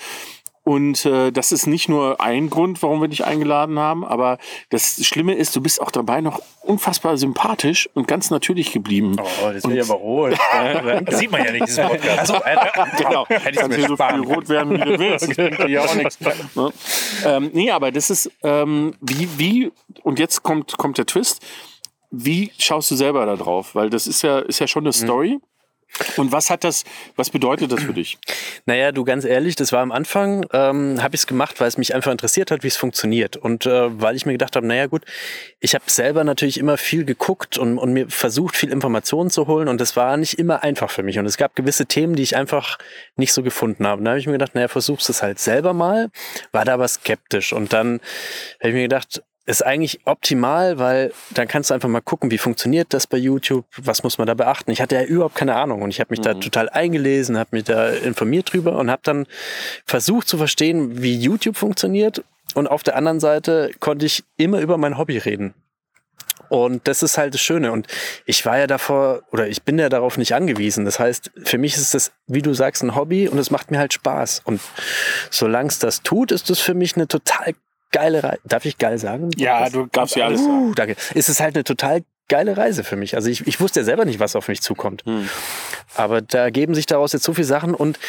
Und 0.69 1.04
äh, 1.04 1.31
das 1.31 1.51
ist 1.51 1.66
nicht 1.66 1.89
nur 1.89 2.21
ein 2.21 2.51
Grund, 2.51 2.83
warum 2.83 3.01
wir 3.01 3.07
dich 3.07 3.25
eingeladen 3.25 3.80
haben, 3.80 4.06
aber 4.06 4.38
das 4.69 5.04
Schlimme 5.04 5.33
ist, 5.33 5.56
du 5.56 5.62
bist 5.62 5.81
auch 5.81 5.89
dabei 5.89 6.21
noch 6.21 6.44
unfassbar 6.62 7.18
sympathisch 7.18 7.89
und 7.95 8.07
ganz 8.07 8.30
natürlich 8.30 8.71
geblieben. 8.71 9.16
Oh, 9.19 9.51
das 9.51 9.63
will 9.63 9.80
ich 9.80 9.89
aber 9.89 9.95
rot. 9.95 10.38
Das 11.06 11.18
sieht 11.18 11.31
man 11.31 11.44
ja 11.44 11.54
nicht, 11.54 11.68
diesen 11.68 11.88
Podcast. 11.88 12.31
Also, 12.31 12.36
genau. 13.00 13.25
Hätte 13.27 13.50
ich 13.50 13.68
mir 13.68 13.74
so 13.74 13.81
viel 13.88 13.95
sparen 13.95 14.24
rot 14.24 14.48
werden, 14.48 14.80
wie 14.80 14.86
du 14.86 15.00
willst. 15.00 15.68
Ja 15.68 15.81
auch 15.81 15.95
nichts. 15.95 16.19
Ne? 16.54 16.72
Ähm, 17.25 17.50
nee, 17.51 17.72
aber 17.72 17.92
das 17.92 18.12
ist, 18.12 18.30
ähm, 18.44 18.94
wie, 19.01 19.27
wie, 19.39 19.72
und 20.04 20.19
jetzt 20.19 20.44
kommt, 20.44 20.77
kommt 20.77 21.00
der 21.00 21.07
Twist. 21.07 21.42
Wie 22.12 22.51
schaust 22.60 22.92
du 22.92 22.95
selber 22.95 23.25
da 23.25 23.38
drauf? 23.38 23.74
Weil 23.74 23.89
das 23.89 24.06
ist 24.06 24.22
ja, 24.22 24.38
ist 24.38 24.60
ja 24.60 24.68
schon 24.68 24.83
eine 24.83 24.94
Story. 24.94 25.39
Und 26.18 26.31
was 26.31 26.50
hat 26.50 26.63
das, 26.63 26.83
was 27.15 27.30
bedeutet 27.30 27.71
das 27.71 27.83
für 27.83 27.94
dich? 27.94 28.18
Naja, 28.65 28.91
du 28.91 29.03
ganz 29.03 29.25
ehrlich, 29.25 29.56
das 29.56 29.71
war 29.71 29.81
am 29.81 29.91
Anfang, 29.91 30.45
ähm, 30.53 31.01
habe 31.01 31.15
ich 31.15 31.21
es 31.21 31.27
gemacht, 31.27 31.59
weil 31.59 31.68
es 31.68 31.77
mich 31.77 31.94
einfach 31.94 32.12
interessiert 32.12 32.51
hat, 32.51 32.63
wie 32.63 32.68
es 32.68 32.77
funktioniert. 32.77 33.36
Und 33.38 33.65
äh, 33.65 34.00
weil 34.00 34.15
ich 34.15 34.25
mir 34.25 34.33
gedacht 34.33 34.56
habe, 34.56 34.65
naja 34.65 34.88
gut, 34.88 35.03
ich 35.59 35.75
habe 35.75 35.83
selber 35.88 36.24
natürlich 36.24 36.57
immer 36.59 36.77
viel 36.77 37.06
geguckt 37.06 37.57
und, 37.57 37.77
und 37.77 37.94
mir 37.94 38.07
versucht, 38.09 38.56
viel 38.56 38.71
Informationen 38.71 39.30
zu 39.30 39.47
holen. 39.47 39.68
Und 39.68 39.81
das 39.81 39.95
war 39.95 40.15
nicht 40.18 40.39
immer 40.39 40.63
einfach 40.63 40.89
für 40.89 41.03
mich. 41.03 41.19
Und 41.19 41.25
es 41.25 41.38
gab 41.38 41.56
gewisse 41.56 41.86
Themen, 41.86 42.15
die 42.15 42.24
ich 42.24 42.36
einfach 42.36 42.77
nicht 43.15 43.33
so 43.33 43.44
gefunden 43.44 43.86
habe. 43.86 44.00
Und 44.00 44.06
da 44.06 44.12
habe 44.12 44.19
ich 44.19 44.27
mir 44.27 44.33
gedacht, 44.33 44.56
naja, 44.56 44.68
versuchst 44.68 45.09
es 45.09 45.21
halt 45.21 45.39
selber 45.39 45.74
mal. 45.74 46.09
War 46.51 46.65
da 46.65 46.75
aber 46.75 46.88
skeptisch. 46.88 47.53
Und 47.53 47.74
dann 47.74 48.00
habe 48.59 48.69
ich 48.69 48.74
mir 48.74 48.83
gedacht, 48.83 49.21
ist 49.50 49.66
eigentlich 49.66 50.01
optimal, 50.06 50.78
weil 50.78 51.12
dann 51.31 51.48
kannst 51.48 51.72
du 51.72 51.74
einfach 51.74 51.90
mal 51.90 52.01
gucken, 52.01 52.30
wie 52.30 52.38
funktioniert 52.38 52.94
das 52.94 53.07
bei 53.07 53.18
YouTube, 53.18 53.66
was 53.78 54.04
muss 54.04 54.19
man 54.19 54.28
da 54.28 54.36
beachten. 54.36 54.69
Ich 54.69 54.80
hatte 54.80 54.94
ja 54.94 55.04
überhaupt 55.04 55.34
keine 55.34 55.56
Ahnung 55.56 55.81
und 55.81 55.90
ich 55.90 56.00
habe 56.00 56.12
mich 56.12 56.22
da 56.22 56.36
total 56.36 56.69
eingelesen, 56.69 57.36
habe 57.36 57.50
mich 57.53 57.63
da 57.63 57.89
informiert 57.89 58.53
drüber 58.53 58.77
und 58.77 58.91
habe 58.91 59.01
dann 59.03 59.25
versucht 59.86 60.27
zu 60.27 60.38
verstehen, 60.38 61.01
wie 61.01 61.18
YouTube 61.18 61.58
funktioniert. 61.58 62.24
Und 62.53 62.68
auf 62.68 62.84
der 62.84 62.96
anderen 62.96 63.20
Seite 63.20 63.72
konnte 63.79 64.06
ich 64.06 64.24
immer 64.38 64.60
über 64.60 64.77
mein 64.77 65.00
Hobby 65.00 65.18
reden. 65.18 65.56
Und 66.50 66.88
das 66.88 67.01
ist 67.01 67.18
halt 67.18 67.34
das 67.34 67.41
Schöne. 67.41 67.72
Und 67.72 67.88
ich 68.27 68.46
war 68.46 68.60
ja 68.60 68.68
davor, 68.68 69.24
oder 69.32 69.48
ich 69.48 69.63
bin 69.63 69.79
ja 69.79 69.89
darauf 69.89 70.20
nicht 70.20 70.36
angewiesen. 70.36 70.86
Das 70.86 71.00
heißt, 71.00 71.32
für 71.44 71.58
mich 71.58 71.75
ist 71.75 71.96
das, 71.96 72.12
wie 72.27 72.44
du 72.44 72.53
sagst, 72.53 72.84
ein 72.84 72.96
Hobby 72.96 73.27
und 73.27 73.39
es 73.39 73.50
macht 73.50 73.72
mir 73.72 73.79
halt 73.79 73.94
Spaß. 73.94 74.44
Und 74.46 74.62
solange 75.32 75.70
es 75.70 75.79
das 75.79 76.03
tut, 76.03 76.32
ist 76.32 76.51
das 76.51 76.60
für 76.60 76.75
mich 76.75 76.96
eine 76.96 77.08
total 77.08 77.53
geile 77.91 78.24
Reise. 78.24 78.39
Darf 78.43 78.65
ich 78.65 78.77
geil 78.77 78.98
sagen? 78.98 79.29
ja, 79.38 79.69
du 79.69 79.88
Darfst 79.91 80.15
ja 80.15 80.25
alles 80.25 80.41
sagen. 80.41 80.69
Uh, 80.69 80.74
danke. 80.74 80.96
Es 81.15 81.29
ist 81.29 81.39
halt 81.39 81.55
eine 81.55 81.63
total 81.63 82.03
geile 82.27 82.55
Reise 82.55 82.84
für 82.84 82.96
mich. 82.96 83.15
Also 83.15 83.29
ich, 83.29 83.46
ich 83.48 83.60
wusste 83.60 83.81
ja 83.81 83.84
selber 83.84 84.05
nicht, 84.05 84.19
was 84.19 84.36
auf 84.36 84.48
mich 84.48 84.62
zukommt. 84.62 85.03
Hm. 85.05 85.27
Aber 85.96 86.22
da 86.22 86.39
ergeben 86.39 86.75
sich 86.75 86.86
daraus 86.86 87.13
jetzt 87.13 87.24
so 87.24 87.34
viele 87.34 87.48
Sachen 87.48 87.74
und 87.74 88.00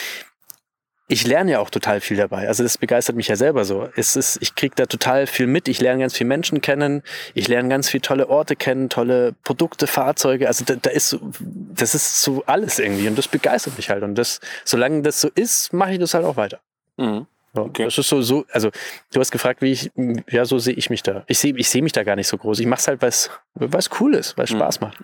ich 1.11 1.27
lerne 1.27 1.51
ja 1.53 1.59
auch 1.59 1.71
total 1.71 2.01
viel 2.01 2.17
dabei. 2.17 2.47
Also 2.47 2.63
das 2.63 2.79
begeistert 2.79 3.17
mich 3.17 3.27
ja 3.27 3.35
selber 3.35 3.65
so. 3.65 3.89
Es 3.97 4.15
ist, 4.15 4.39
ich 4.41 4.55
kriege 4.55 4.77
da 4.77 4.87
total 4.87 5.27
viel 5.27 5.49
mit. 5.49 5.67
Ich 5.67 5.81
lerne 5.81 6.03
ganz 6.03 6.17
viele 6.17 6.29
Menschen 6.29 6.61
kennen. 6.61 7.03
Ich 7.35 7.49
lerne 7.49 7.69
ganz 7.69 7.91
viele 7.91 8.03
tolle 8.03 8.29
Orte 8.29 8.55
kennen, 8.55 8.89
tolle 8.89 9.35
Produkte, 9.43 9.89
Fahrzeuge. 9.89 10.47
Also 10.47 10.65
da, 10.65 10.77
da 10.77 10.91
ist 10.91 11.09
so, 11.09 11.19
das 11.41 11.97
ist 11.97 12.23
so 12.23 12.45
alles 12.47 12.79
irgendwie 12.79 13.09
und 13.09 13.19
das 13.19 13.27
begeistert 13.27 13.77
mich 13.77 13.91
halt. 13.91 14.05
Und 14.05 14.15
das, 14.15 14.39
solange 14.65 15.03
das 15.03 15.21
so 15.21 15.29
ist, 15.35 15.73
mache 15.73 15.95
ich 15.95 15.99
das 15.99 16.15
halt 16.15 16.25
auch 16.25 16.37
weiter. 16.37 16.61
Mhm. 16.97 17.27
Ja, 17.55 17.63
Okay. 17.63 17.85
Das 17.85 17.99
ist 17.99 18.09
so, 18.09 18.23
so, 18.23 18.45
also 18.53 18.71
du 19.13 19.21
hast 19.21 19.31
gefragt, 19.31 19.61
wie 19.61 19.73
ich, 19.73 19.91
ja, 20.31 20.45
so 20.45 20.59
sehe 20.59 20.75
ich 20.75 20.89
mich 20.91 21.03
da. 21.03 21.25
Ich 21.27 21.39
sehe 21.39 21.53
ich 21.57 21.69
sehe 21.69 21.83
mich 21.83 21.93
da 21.93 22.05
gar 22.05 22.17
nicht 22.17 22.29
so 22.29 22.37
groß. 22.39 22.61
Ich 22.61 22.67
mache 22.67 22.81
es 22.81 22.89
halt, 22.89 23.03
weil 23.03 23.09
es 23.09 23.91
cool 24.01 24.15
ist, 24.15 24.39
weil 24.39 24.45
es 24.45 24.51
Spaß 24.51 24.81
macht. 24.81 24.99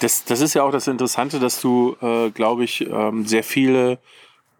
Das, 0.00 0.24
das 0.24 0.40
ist 0.40 0.54
ja 0.54 0.62
auch 0.64 0.72
das 0.72 0.88
Interessante, 0.88 1.38
dass 1.38 1.60
du, 1.60 1.96
äh, 2.00 2.30
glaube 2.30 2.64
ich, 2.64 2.80
ähm, 2.88 3.26
sehr 3.26 3.44
viele 3.44 3.98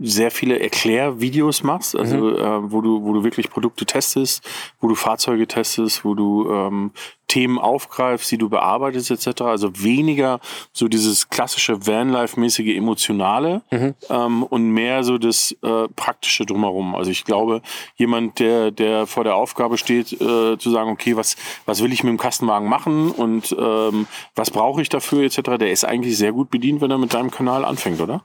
sehr 0.03 0.31
viele 0.31 0.61
Erklärvideos 0.61 1.63
machst, 1.63 1.97
also 1.97 2.37
äh, 2.37 2.73
wo 2.73 2.81
du 2.81 3.03
wo 3.03 3.13
du 3.13 3.25
wirklich 3.25 3.51
Produkte 3.51 3.87
testest, 3.87 4.49
wo 4.81 4.89
du 4.89 4.95
Fahrzeuge 4.95 5.47
testest, 5.47 6.05
wo 6.05 6.15
du 6.15 6.51
ähm, 6.51 6.91
Themen 7.29 7.59
aufgreifst, 7.59 8.31
die 8.31 8.37
du 8.37 8.51
bearbeitest 8.51 9.11
etc. 9.11 9.43
Also 9.43 9.71
weniger 9.83 10.39
so 10.73 10.87
dieses 10.87 11.31
klassische 11.31 11.87
Vanlife-mäßige 11.87 12.77
emotionale 12.77 13.63
ähm, 14.11 14.43
und 14.43 14.71
mehr 14.71 15.03
so 15.03 15.17
das 15.17 15.57
äh, 15.63 15.89
praktische 15.97 16.45
drumherum. 16.45 16.95
Also 16.95 17.11
ich 17.11 17.25
glaube, 17.25 17.63
jemand, 17.97 18.39
der 18.39 18.71
der 18.71 19.07
vor 19.07 19.25
der 19.25 19.37
Aufgabe 19.37 19.79
steht, 19.79 20.13
äh, 20.13 20.59
zu 20.59 20.71
sagen, 20.71 20.91
okay, 20.91 21.17
was 21.17 21.37
was 21.65 21.83
will 21.83 21.93
ich 21.93 22.05
mit 22.05 22.11
dem 22.11 22.19
Kastenwagen 22.19 22.69
machen 22.69 23.11
und 23.11 23.57
ähm, 23.59 24.07
was 24.35 24.51
brauche 24.51 24.83
ich 24.83 24.91
dafür 24.91 25.23
etc. 25.23 25.57
Der 25.59 25.71
ist 25.71 25.85
eigentlich 25.85 26.19
sehr 26.19 26.33
gut 26.33 26.51
bedient, 26.51 26.83
wenn 26.83 26.91
er 26.91 26.99
mit 26.99 27.15
deinem 27.15 27.31
Kanal 27.31 27.65
anfängt, 27.65 28.01
oder? 28.01 28.23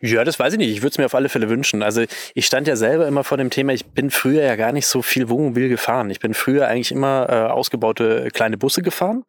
Ja, 0.00 0.24
das 0.24 0.38
weiß 0.38 0.54
ich 0.54 0.58
nicht. 0.58 0.70
Ich 0.70 0.82
würde 0.82 0.90
es 0.90 0.98
mir 0.98 1.06
auf 1.06 1.14
alle 1.14 1.28
Fälle 1.28 1.48
wünschen. 1.48 1.82
Also 1.82 2.04
ich 2.34 2.46
stand 2.46 2.68
ja 2.68 2.76
selber 2.76 3.06
immer 3.06 3.24
vor 3.24 3.36
dem 3.36 3.50
Thema, 3.50 3.72
ich 3.72 3.86
bin 3.86 4.10
früher 4.10 4.42
ja 4.42 4.56
gar 4.56 4.72
nicht 4.72 4.86
so 4.86 5.02
viel 5.02 5.28
Wohnmobil 5.28 5.68
gefahren. 5.68 6.10
Ich 6.10 6.20
bin 6.20 6.34
früher 6.34 6.68
eigentlich 6.68 6.92
immer 6.92 7.26
äh, 7.28 7.34
ausgebaute 7.50 8.28
kleine 8.32 8.56
Busse 8.56 8.82
gefahren. 8.82 9.24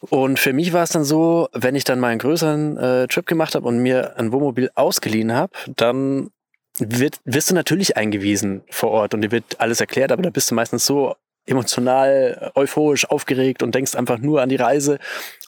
Und 0.00 0.38
für 0.38 0.52
mich 0.52 0.72
war 0.72 0.84
es 0.84 0.90
dann 0.90 1.04
so, 1.04 1.48
wenn 1.52 1.74
ich 1.74 1.84
dann 1.84 1.98
mal 1.98 2.08
einen 2.08 2.20
größeren 2.20 2.76
äh, 2.76 3.06
Trip 3.08 3.26
gemacht 3.26 3.54
habe 3.54 3.66
und 3.66 3.78
mir 3.78 4.16
ein 4.16 4.32
Wohnmobil 4.32 4.70
ausgeliehen 4.74 5.32
habe, 5.32 5.52
dann 5.74 6.30
wird, 6.78 7.18
wirst 7.24 7.50
du 7.50 7.54
natürlich 7.54 7.96
eingewiesen 7.96 8.62
vor 8.70 8.90
Ort 8.90 9.14
und 9.14 9.22
dir 9.22 9.32
wird 9.32 9.58
alles 9.58 9.80
erklärt, 9.80 10.12
aber 10.12 10.22
da 10.22 10.30
bist 10.30 10.50
du 10.50 10.54
meistens 10.54 10.86
so 10.86 11.16
emotional, 11.48 12.52
euphorisch, 12.54 13.08
aufgeregt 13.08 13.62
und 13.62 13.74
denkst 13.74 13.94
einfach 13.94 14.18
nur 14.18 14.42
an 14.42 14.48
die 14.48 14.56
Reise 14.56 14.98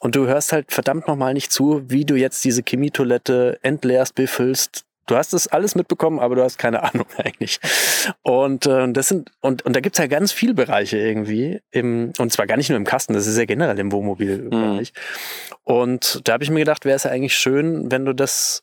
und 0.01 0.17
du 0.17 0.27
hörst 0.27 0.53
halt 0.53 0.73
verdammt 0.73 1.07
nochmal 1.07 1.35
nicht 1.35 1.53
zu, 1.53 1.83
wie 1.89 2.05
du 2.05 2.15
jetzt 2.15 2.45
diese 2.45 2.63
Chemietoilette 2.67 3.59
entleerst, 3.63 4.15
befüllst. 4.15 4.85
Du 5.07 5.17
hast 5.17 5.33
das 5.33 5.49
alles 5.49 5.75
mitbekommen, 5.75 6.21
aber 6.21 6.37
du 6.37 6.43
hast 6.43 6.59
keine 6.59 6.83
Ahnung 6.95 7.07
eigentlich. 7.17 7.61
Und 8.23 8.67
äh, 8.67 8.91
das 8.93 9.09
sind 9.09 9.31
und 9.41 9.63
und 9.63 9.75
da 9.75 9.81
gibt's 9.81 9.99
ja 9.99 10.07
ganz 10.07 10.33
viele 10.33 10.55
Bereiche 10.55 10.97
irgendwie 10.99 11.61
im 11.71 12.13
und 12.19 12.33
zwar 12.33 12.47
gar 12.47 12.57
nicht 12.57 12.69
nur 12.69 12.79
im 12.79 12.85
Kasten, 12.85 13.13
das 13.13 13.27
ist 13.27 13.37
ja 13.37 13.45
generell 13.45 13.79
im 13.79 13.93
Wohnmobilbereich. 13.93 14.93
Und 15.65 16.21
da 16.25 16.35
habe 16.35 16.45
ich 16.45 16.51
mir 16.51 16.61
gedacht, 16.61 16.85
wäre 16.85 16.97
es 16.97 17.05
ja 17.05 17.11
eigentlich 17.11 17.35
schön, 17.35 17.91
wenn 17.91 18.05
du 18.05 18.15
das 18.15 18.63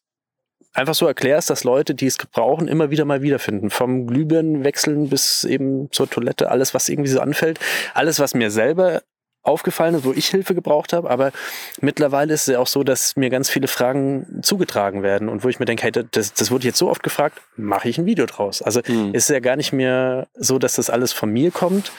einfach 0.77 0.93
so 0.93 1.07
erklärst, 1.07 1.49
dass 1.49 1.63
Leute, 1.63 1.95
die 1.95 2.05
es 2.05 2.17
brauchen, 2.17 2.67
immer 2.67 2.91
wieder 2.91 3.05
mal 3.05 3.21
wiederfinden. 3.21 3.69
Vom 3.69 4.07
Glühbirnen 4.07 4.63
wechseln 4.63 5.09
bis 5.09 5.43
eben 5.43 5.91
zur 5.91 6.09
Toilette, 6.09 6.49
alles, 6.51 6.73
was 6.73 6.87
irgendwie 6.87 7.09
so 7.09 7.19
anfällt. 7.19 7.59
Alles, 7.93 8.19
was 8.19 8.33
mir 8.33 8.51
selber 8.51 9.01
aufgefallen 9.47 9.95
ist, 9.95 10.03
wo 10.03 10.11
ich 10.11 10.27
Hilfe 10.27 10.53
gebraucht 10.53 10.93
habe. 10.93 11.09
Aber 11.09 11.31
mittlerweile 11.79 12.33
ist 12.33 12.41
es 12.41 12.53
ja 12.53 12.59
auch 12.59 12.67
so, 12.67 12.83
dass 12.83 13.15
mir 13.15 13.29
ganz 13.29 13.49
viele 13.49 13.67
Fragen 13.67 14.39
zugetragen 14.41 15.03
werden 15.03 15.29
und 15.29 15.43
wo 15.43 15.47
ich 15.47 15.59
mir 15.59 15.65
denke, 15.65 15.83
hey, 15.83 15.91
das, 15.91 16.33
das 16.33 16.51
wurde 16.51 16.65
jetzt 16.65 16.77
so 16.77 16.89
oft 16.89 17.01
gefragt, 17.01 17.41
mache 17.55 17.87
ich 17.87 17.97
ein 17.97 18.05
Video 18.05 18.25
draus. 18.25 18.61
Also 18.61 18.81
ist 19.13 19.29
ja 19.29 19.39
gar 19.39 19.55
nicht 19.55 19.71
mehr 19.71 20.27
so, 20.35 20.59
dass 20.59 20.75
das 20.75 20.89
alles 20.89 21.13
von 21.13 21.31
mir 21.31 21.51
kommt. 21.51 21.91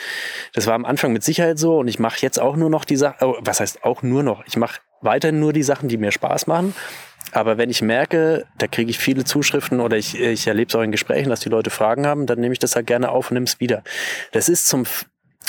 Das 0.53 0.67
war 0.67 0.75
am 0.75 0.85
Anfang 0.85 1.13
mit 1.13 1.25
Sicherheit 1.25 1.59
so 1.59 1.79
und 1.79 1.89
ich 1.89 1.99
mache 1.99 2.19
jetzt 2.21 2.39
auch 2.39 2.55
nur 2.55 2.71
noch 2.71 2.85
die 2.85 2.97
Sachen, 2.97 3.27
oh, 3.27 3.37
was 3.41 3.61
heißt 3.61 3.83
auch 3.83 4.03
nur 4.03 4.23
noch? 4.23 4.45
Ich 4.47 4.57
mache 4.57 4.81
weiterhin 5.01 5.41
nur 5.41 5.53
die 5.53 5.63
Sachen, 5.63 5.89
die 5.89 5.97
mir 5.97 6.13
Spaß 6.13 6.47
machen. 6.49 6.75
Aber 7.33 7.59
wenn 7.59 7.69
ich 7.69 7.83
merke, 7.83 8.47
da 8.57 8.67
kriege 8.67 8.91
ich 8.91 8.99
viele 8.99 9.25
Zuschriften 9.25 9.81
oder 9.81 9.97
ich, 9.97 10.19
ich 10.19 10.47
erlebe 10.47 10.69
es 10.69 10.75
auch 10.75 10.83
in 10.83 10.93
Gesprächen, 10.93 11.29
dass 11.29 11.41
die 11.41 11.51
Leute 11.51 11.71
Fragen 11.71 12.07
haben, 12.07 12.27
dann 12.27 12.41
nehme 12.41 12.53
ich 12.53 12.59
das 12.59 12.75
halt 12.75 12.87
gerne 12.87 13.11
auf 13.11 13.31
und 13.31 13.35
nehme 13.35 13.45
es 13.45 13.61
wieder. 13.61 13.83
Das 14.33 14.49
ist 14.49 14.67
zum, 14.67 14.85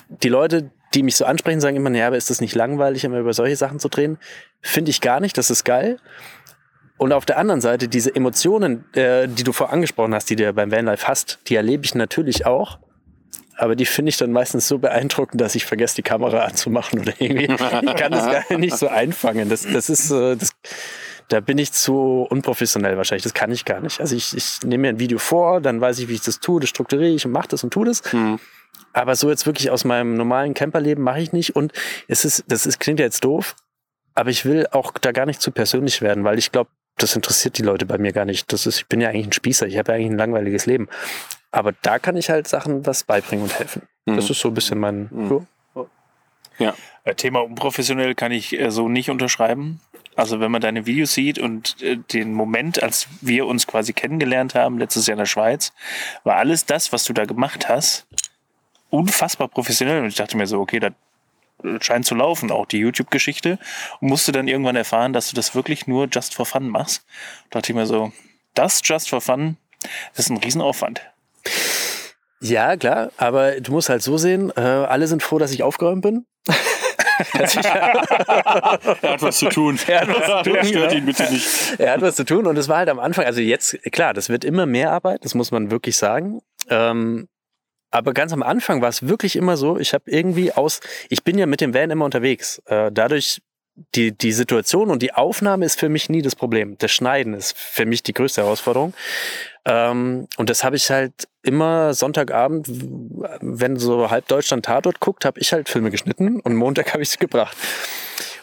die 0.10 0.30
Leute, 0.30 0.72
die 0.94 1.04
mich 1.04 1.16
so 1.16 1.26
ansprechen, 1.26 1.62
sagen 1.62 1.78
immer, 1.78 1.92
ja, 1.92 2.08
aber 2.08 2.18
ist 2.18 2.30
das 2.30 2.42
nicht 2.42 2.56
langweilig, 2.56 3.04
immer 3.04 3.20
über 3.20 3.34
solche 3.34 3.56
Sachen 3.56 3.80
zu 3.80 3.90
drehen? 3.90 4.18
Finde 4.62 4.92
ich 4.92 5.02
gar 5.02 5.20
nicht, 5.20 5.38
das 5.38 5.50
ist 5.50 5.64
geil. 5.64 6.00
Und 6.98 7.14
auf 7.14 7.26
der 7.26 7.38
anderen 7.38 7.62
Seite, 7.62 7.88
diese 7.88 8.14
Emotionen, 8.14 8.84
äh, 8.94 9.28
die 9.28 9.44
du 9.44 9.54
vorher 9.54 9.74
angesprochen 9.74 10.14
hast, 10.14 10.30
die 10.30 10.36
du 10.36 10.44
ja 10.44 10.52
beim 10.52 10.72
Vanlife 10.72 11.08
hast, 11.08 11.40
die 11.48 11.56
erlebe 11.56 11.86
ich 11.86 11.96
natürlich 11.96 12.46
auch. 12.46 12.80
Aber 13.56 13.76
die 13.76 13.86
finde 13.86 14.10
ich 14.10 14.18
dann 14.18 14.32
meistens 14.32 14.68
so 14.68 14.80
beeindruckend, 14.80 15.40
dass 15.40 15.56
ich 15.56 15.66
vergesse, 15.66 15.96
die 15.96 16.02
Kamera 16.02 16.40
anzumachen 16.40 17.00
oder 17.00 17.14
irgendwie. 17.20 17.46
Ich 17.46 17.96
kann 17.96 18.12
das 18.12 18.26
gar 18.50 18.58
nicht 18.58 18.76
so 18.76 18.88
einfangen. 18.88 19.50
Das, 19.50 19.66
das 19.66 19.90
ist, 19.90 20.12
äh, 20.12 20.36
das, 20.36 20.52
da 21.30 21.40
bin 21.40 21.58
ich 21.58 21.72
zu 21.72 22.28
unprofessionell 22.30 22.98
wahrscheinlich. 22.98 23.24
Das 23.24 23.34
kann 23.34 23.52
ich 23.52 23.64
gar 23.64 23.80
nicht. 23.80 24.02
Also 24.02 24.16
ich, 24.16 24.36
ich 24.36 24.62
nehme 24.64 24.82
mir 24.82 24.90
ein 24.90 25.00
Video 25.00 25.20
vor, 25.20 25.62
dann 25.62 25.80
weiß 25.80 26.00
ich, 26.00 26.10
wie 26.10 26.16
ich 26.16 26.22
das 26.22 26.40
tue, 26.40 26.60
das 26.60 26.70
strukturiere 26.70 27.14
ich 27.14 27.26
und 27.26 27.32
mache 27.32 27.48
das 27.50 27.64
und 27.64 27.72
tue 27.72 27.86
das. 27.86 28.02
Aber 28.94 29.16
so 29.16 29.30
jetzt 29.30 29.46
wirklich 29.46 29.70
aus 29.70 29.86
meinem 29.86 30.16
normalen 30.16 30.54
Camperleben 30.56 31.04
mache 31.04 31.22
ich 31.22 31.32
nicht. 31.32 31.56
Und 31.56 31.72
es 32.08 32.26
ist, 32.26 32.44
das 32.48 32.66
ist, 32.66 32.80
klingt 32.80 33.00
ja 33.00 33.06
jetzt 33.06 33.24
doof, 33.24 33.56
aber 34.16 34.32
ich 34.32 34.44
will 34.46 34.68
auch 34.72 34.92
da 34.94 35.12
gar 35.12 35.28
nicht 35.28 35.42
zu 35.42 35.52
persönlich 35.52 36.02
werden, 36.02 36.24
weil 36.24 36.40
ich 36.40 36.52
glaube, 36.52 36.72
das 36.98 37.16
interessiert 37.16 37.58
die 37.58 37.64
Leute 37.64 37.86
bei 37.86 37.98
mir 37.98 38.12
gar 38.12 38.26
nicht. 38.26 38.52
Das 38.52 38.66
ist, 38.66 38.78
ich 38.78 38.88
bin 38.88 39.00
ja 39.00 39.10
eigentlich 39.10 39.28
ein 39.28 39.34
Spießer, 39.34 39.68
ich 39.68 39.78
habe 39.78 39.92
ja 39.92 39.96
eigentlich 39.98 40.12
ein 40.12 40.18
langweiliges 40.18 40.66
Leben. 40.66 40.90
Aber 41.52 41.74
da 41.84 42.00
kann 42.00 42.18
ich 42.18 42.30
halt 42.30 42.48
Sachen 42.48 42.86
was 42.86 43.04
beibringen 43.04 43.46
und 43.46 43.58
helfen. 43.58 43.84
Das 44.06 44.30
ist 44.30 44.40
so 44.40 44.50
ein 44.50 44.54
bisschen 44.54 44.80
mein. 44.80 45.10
So. 45.30 45.46
Ja. 46.58 46.76
Äh, 47.06 47.16
Thema 47.16 47.40
unprofessionell 47.40 48.16
kann 48.16 48.32
ich 48.32 48.60
äh, 48.60 48.70
so 48.70 48.90
nicht 48.90 49.10
unterschreiben. 49.10 49.80
Also 50.20 50.42
wenn 50.42 50.52
man 50.52 50.60
deine 50.60 50.86
Videos 50.86 51.14
sieht 51.14 51.40
und 51.40 51.82
äh, 51.82 51.96
den 51.96 52.34
Moment, 52.34 52.84
als 52.84 53.08
wir 53.22 53.48
uns 53.48 53.68
quasi 53.68 53.94
kennengelernt 53.94 54.54
haben, 54.54 54.78
letztes 54.78 55.08
Jahr 55.08 55.14
in 55.14 55.20
der 55.20 55.26
Schweiz, 55.26 55.72
war 56.26 56.36
alles 56.36 56.66
das, 56.66 56.92
was 56.92 57.06
du 57.06 57.14
da 57.14 57.24
gemacht 57.24 57.70
hast, 57.70 58.06
unfassbar 58.90 59.48
professionell. 59.48 60.02
Und 60.02 60.08
ich 60.08 60.16
dachte 60.16 60.36
mir 60.36 60.46
so, 60.46 60.60
okay, 60.60 60.80
das 60.80 60.92
scheint 61.80 62.06
zu 62.06 62.16
laufen, 62.16 62.52
auch 62.52 62.66
die 62.66 62.80
YouTube-Geschichte. 62.80 63.60
Und 64.02 64.10
musste 64.10 64.34
dann 64.34 64.50
irgendwann 64.50 64.76
erfahren, 64.76 65.14
dass 65.14 65.30
du 65.30 65.36
das 65.36 65.56
wirklich 65.56 65.88
nur 65.88 66.10
just 66.12 66.36
for 66.36 66.46
fun 66.46 66.68
machst. 66.68 67.06
Da 67.50 67.60
dachte 67.60 67.72
ich 67.72 67.76
mir 67.78 67.86
so, 67.86 68.12
das 68.56 68.82
just 68.84 69.10
for 69.10 69.22
fun, 69.22 69.56
das 70.16 70.26
ist 70.26 70.32
ein 70.32 70.38
Riesenaufwand. 70.38 71.02
Ja, 72.42 72.76
klar, 72.76 73.12
aber 73.16 73.62
du 73.62 73.72
musst 73.72 73.88
halt 73.88 74.02
so 74.02 74.18
sehen, 74.18 74.52
äh, 74.58 74.60
alle 74.60 75.08
sind 75.08 75.24
froh, 75.24 75.40
dass 75.40 75.52
ich 75.52 75.64
aufgeräumt 75.64 76.02
bin. 76.02 76.26
Er 79.02 79.14
hat 79.14 79.22
was 79.22 79.38
zu 79.38 79.50
tun. 79.50 79.80
Er 79.88 80.02
hat 80.02 80.10
was 80.10 80.44
zu 80.44 80.50
tun, 80.50 80.66
Stört 80.66 80.90
genau. 80.90 80.92
ihn 80.92 81.06
bitte 81.06 81.32
nicht. 81.32 81.48
er 81.78 81.94
hat 81.94 82.02
was 82.02 82.16
zu 82.16 82.26
tun 82.26 82.46
und 82.48 82.58
es 82.58 82.68
war 82.68 82.78
halt 82.78 82.90
am 82.90 83.00
Anfang, 83.00 83.26
also 83.26 83.42
jetzt, 83.42 83.78
klar, 83.92 84.14
das 84.14 84.30
wird 84.30 84.44
immer 84.44 84.66
mehr 84.66 84.92
Arbeit, 84.92 85.26
das 85.26 85.36
muss 85.36 85.52
man 85.52 85.72
wirklich 85.72 85.98
sagen. 85.98 86.42
Ähm, 86.70 87.28
aber 87.92 88.14
ganz 88.14 88.34
am 88.34 88.44
Anfang 88.44 88.82
war 88.82 88.90
es 88.90 89.08
wirklich 89.08 89.36
immer 89.36 89.58
so, 89.58 89.80
ich 89.80 89.94
habe 89.94 90.04
irgendwie 90.08 90.52
aus, 90.54 90.80
ich 91.10 91.24
bin 91.24 91.38
ja 91.38 91.46
mit 91.46 91.62
dem 91.62 91.74
Van 91.74 91.90
immer 91.90 92.06
unterwegs. 92.06 92.62
Äh, 92.66 92.92
dadurch, 92.92 93.42
die, 93.96 94.12
die 94.12 94.34
Situation 94.34 94.92
und 94.92 95.02
die 95.02 95.14
Aufnahme 95.14 95.66
ist 95.66 95.80
für 95.80 95.90
mich 95.90 96.10
nie 96.10 96.22
das 96.22 96.36
Problem. 96.36 96.78
Das 96.80 96.92
Schneiden 96.92 97.34
ist 97.34 97.58
für 97.58 97.86
mich 97.86 98.04
die 98.04 98.14
größte 98.14 98.42
Herausforderung. 98.42 98.94
Ähm, 99.66 100.28
und 100.38 100.50
das 100.50 100.64
habe 100.64 100.76
ich 100.76 100.90
halt 100.90 101.28
immer 101.42 101.94
Sonntagabend, 101.94 102.68
wenn 103.42 103.78
so 103.78 104.10
halb 104.10 104.28
Deutschland 104.28 104.66
Tatort 104.66 105.00
guckt, 105.00 105.26
habe 105.26 105.40
ich 105.40 105.54
halt 105.54 105.70
Filme 105.70 105.92
geschnitten 105.92 106.40
und 106.40 106.56
Montag 106.56 106.94
habe 106.94 107.04
ich 107.04 107.10
sie 107.10 107.18
gebracht. 107.18 107.56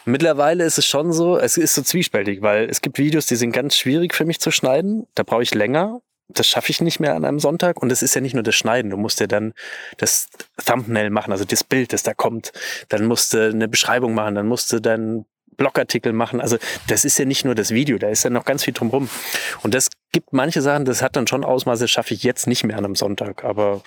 Mittlerweile 0.05 0.63
ist 0.63 0.77
es 0.77 0.85
schon 0.85 1.11
so, 1.11 1.37
es 1.37 1.57
ist 1.57 1.75
so 1.75 1.81
zwiespältig, 1.81 2.41
weil 2.41 2.69
es 2.69 2.81
gibt 2.81 2.97
Videos, 2.97 3.25
die 3.25 3.35
sind 3.35 3.51
ganz 3.51 3.75
schwierig 3.75 4.13
für 4.15 4.23
mich 4.23 4.39
zu 4.39 4.51
schneiden. 4.51 5.05
Da 5.15 5.23
brauche 5.23 5.43
ich 5.43 5.53
länger. 5.53 5.99
Das 6.29 6.47
schaffe 6.47 6.69
ich 6.69 6.79
nicht 6.79 7.01
mehr 7.01 7.13
an 7.13 7.25
einem 7.25 7.39
Sonntag. 7.39 7.81
Und 7.81 7.91
es 7.91 8.01
ist 8.01 8.15
ja 8.15 8.21
nicht 8.21 8.33
nur 8.33 8.43
das 8.43 8.55
Schneiden. 8.55 8.91
Du 8.91 8.95
musst 8.95 9.19
ja 9.19 9.27
dann 9.27 9.53
das 9.97 10.27
Thumbnail 10.65 11.09
machen, 11.09 11.33
also 11.33 11.43
das 11.43 11.65
Bild, 11.65 11.91
das 11.91 12.03
da 12.03 12.13
kommt. 12.13 12.53
Dann 12.87 13.05
musst 13.05 13.33
du 13.33 13.49
eine 13.49 13.67
Beschreibung 13.67 14.13
machen, 14.13 14.35
dann 14.35 14.47
musst 14.47 14.71
du 14.71 14.79
dann 14.79 15.25
Blogartikel 15.57 16.13
machen. 16.13 16.39
Also 16.39 16.57
das 16.87 17.03
ist 17.03 17.17
ja 17.17 17.25
nicht 17.25 17.43
nur 17.43 17.55
das 17.55 17.71
Video, 17.71 17.97
da 17.97 18.09
ist 18.09 18.23
ja 18.23 18.29
noch 18.29 18.45
ganz 18.45 18.63
viel 18.63 18.73
drumrum. 18.73 19.09
Und 19.63 19.73
das 19.73 19.89
gibt 20.11 20.33
manche 20.33 20.61
Sachen, 20.61 20.85
das 20.85 21.01
hat 21.01 21.15
dann 21.15 21.27
schon 21.27 21.43
Ausmaße, 21.43 21.83
das 21.83 21.91
schaffe 21.91 22.13
ich 22.13 22.23
jetzt 22.23 22.47
nicht 22.47 22.63
mehr 22.63 22.77
an 22.77 22.85
einem 22.85 22.95
Sonntag. 22.95 23.43
Aber 23.43 23.81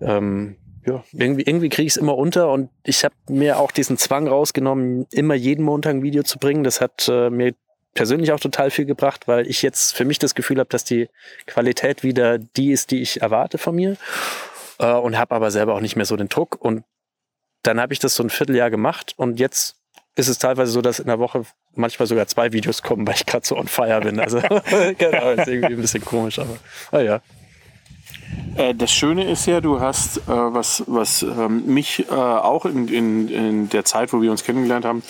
ähm, 0.00 0.56
ja, 0.86 1.04
irgendwie, 1.12 1.42
irgendwie 1.42 1.68
kriege 1.68 1.86
ich 1.86 1.92
es 1.92 1.96
immer 1.96 2.16
unter 2.16 2.50
und 2.50 2.70
ich 2.82 3.04
habe 3.04 3.14
mir 3.28 3.58
auch 3.58 3.70
diesen 3.70 3.96
Zwang 3.96 4.28
rausgenommen, 4.28 5.06
immer 5.10 5.34
jeden 5.34 5.64
Montag 5.64 5.94
ein 5.94 6.02
Video 6.02 6.22
zu 6.22 6.38
bringen. 6.38 6.64
Das 6.64 6.80
hat 6.80 7.08
äh, 7.08 7.30
mir 7.30 7.54
persönlich 7.94 8.32
auch 8.32 8.40
total 8.40 8.70
viel 8.70 8.84
gebracht, 8.84 9.26
weil 9.28 9.46
ich 9.46 9.62
jetzt 9.62 9.94
für 9.94 10.04
mich 10.04 10.18
das 10.18 10.34
Gefühl 10.34 10.58
habe, 10.58 10.68
dass 10.68 10.84
die 10.84 11.08
Qualität 11.46 12.02
wieder 12.02 12.38
die 12.38 12.72
ist, 12.72 12.90
die 12.90 13.00
ich 13.00 13.22
erwarte 13.22 13.56
von 13.56 13.74
mir 13.74 13.96
äh, 14.78 14.92
und 14.92 15.16
habe 15.16 15.34
aber 15.34 15.50
selber 15.50 15.74
auch 15.74 15.80
nicht 15.80 15.96
mehr 15.96 16.06
so 16.06 16.16
den 16.16 16.28
Druck. 16.28 16.56
Und 16.60 16.84
dann 17.62 17.80
habe 17.80 17.92
ich 17.92 17.98
das 17.98 18.14
so 18.14 18.22
ein 18.22 18.30
Vierteljahr 18.30 18.70
gemacht 18.70 19.14
und 19.16 19.40
jetzt 19.40 19.76
ist 20.16 20.28
es 20.28 20.38
teilweise 20.38 20.72
so, 20.72 20.80
dass 20.80 21.00
in 21.00 21.06
der 21.06 21.18
Woche 21.18 21.44
manchmal 21.74 22.06
sogar 22.06 22.26
zwei 22.26 22.52
Videos 22.52 22.82
kommen, 22.82 23.06
weil 23.06 23.14
ich 23.14 23.26
gerade 23.26 23.46
so 23.46 23.56
on 23.56 23.66
fire 23.66 24.00
bin. 24.00 24.20
Also 24.20 24.40
genau, 24.98 25.30
ist 25.30 25.48
irgendwie 25.48 25.74
ein 25.74 25.80
bisschen 25.80 26.04
komisch, 26.04 26.38
aber 26.38 26.56
ah, 26.92 27.00
ja. 27.00 27.20
Äh, 28.56 28.74
Das 28.74 28.92
Schöne 28.92 29.28
ist 29.30 29.46
ja, 29.46 29.60
du 29.60 29.80
hast, 29.80 30.18
äh, 30.18 30.22
was, 30.26 30.84
was 30.86 31.22
ähm, 31.22 31.66
mich 31.66 32.06
äh, 32.08 32.14
auch 32.14 32.64
in, 32.64 32.88
in, 32.88 33.28
in 33.28 33.68
der 33.70 33.84
Zeit, 33.84 34.12
wo 34.12 34.22
wir 34.22 34.30
uns 34.30 34.44
kennengelernt 34.44 34.84
haben, 34.84 35.02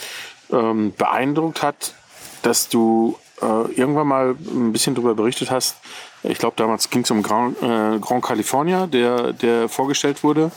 ähm, 0.51 0.95
beeindruckt 0.97 1.63
hat, 1.63 1.95
dass 2.43 2.69
du 2.69 3.19
äh, 3.43 3.73
irgendwann 3.73 4.07
mal 4.07 4.31
ein 4.31 4.73
bisschen 4.73 4.95
darüber 4.95 5.15
berichtet 5.15 5.51
hast, 5.51 5.77
Ich 6.25 6.39
glaube, 6.39 6.55
damals 6.57 6.89
ging 6.91 7.03
es 7.03 7.11
um 7.11 7.23
Grand, 7.23 7.57
äh, 7.63 7.99
Grand 8.01 8.25
California, 8.25 8.87
der, 8.87 9.33
der 9.33 9.69
vorgestellt 9.69 10.23
wurde. 10.25 10.51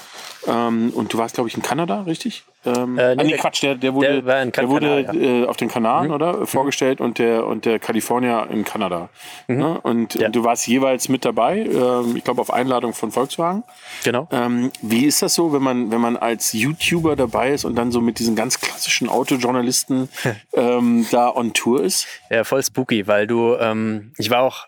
Ähm, 0.48 0.92
und 0.96 1.12
du 1.14 1.18
warst, 1.18 1.36
glaube 1.36 1.50
ich, 1.50 1.56
in 1.56 1.62
Kanada, 1.62 2.02
richtig? 2.04 2.44
Ähm, 2.66 2.98
Äh, 2.98 3.02
ah, 3.02 3.16
nee, 3.16 3.24
nee, 3.24 3.30
der- 3.32 3.38
Quatsch, 3.40 3.64
der, 3.64 3.76
der 3.76 3.94
wurde, 3.94 4.24
der 4.24 4.46
der 4.46 4.70
wurde 4.70 5.04
Kanada, 5.04 5.14
Mhm. 5.14 5.44
äh, 5.44 5.46
auf 5.46 5.58
den 5.58 5.68
Kanaren, 5.68 6.12
oder? 6.12 6.46
Vorgestellt 6.48 7.02
und 7.02 7.18
der, 7.20 7.46
und 7.46 7.66
der 7.66 7.80
California 7.80 8.44
in 8.44 8.64
Kanada. 8.64 9.10
Ne? 9.48 9.80
Und 9.84 10.16
Mhm. 10.16 10.22
Ja. 10.22 10.30
du 10.30 10.44
warst 10.46 10.68
jeweils 10.68 11.10
mit 11.10 11.26
dabei, 11.26 11.60
ähm, 11.60 12.16
ich 12.16 12.24
glaube, 12.24 12.40
auf 12.40 12.52
Einladung 12.54 12.94
von 12.94 13.12
Volkswagen. 13.12 13.64
Genau. 14.06 14.28
Ähm, 14.32 14.72
wie 14.82 15.06
ist 15.06 15.22
das 15.22 15.34
so, 15.34 15.52
wenn 15.52 15.62
man, 15.64 15.92
wenn 15.92 16.00
man 16.02 16.16
als 16.16 16.54
YouTuber 16.54 17.16
dabei 17.18 17.52
ist 17.52 17.66
und 17.66 17.76
dann 17.76 17.92
so 17.92 18.00
mit 18.00 18.20
diesen 18.20 18.36
ganz 18.38 18.60
klassischen 18.62 19.10
Autojournalisten 19.10 20.08
ähm, 20.54 21.06
da 21.12 21.30
on 21.36 21.54
Tour 21.54 21.84
ist? 21.84 22.08
Ja, 22.30 22.44
voll 22.46 22.64
spooky, 22.64 23.06
weil 23.08 23.28
du, 23.28 23.56
ähm, 23.60 24.14
ich 24.18 24.30
war 24.30 24.44
auch 24.44 24.68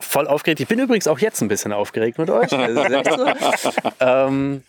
voll 0.00 0.26
aufgeregt. 0.26 0.60
Ich 0.60 0.68
bin 0.68 0.78
übrigens 0.78 1.06
auch 1.06 1.18
jetzt 1.18 1.40
ein 1.40 1.48
bisschen 1.48 1.72
aufgeregt 1.72 2.18
mit 2.18 2.30
euch. 2.30 2.50
So. 2.50 2.58
ähm, 4.00 4.62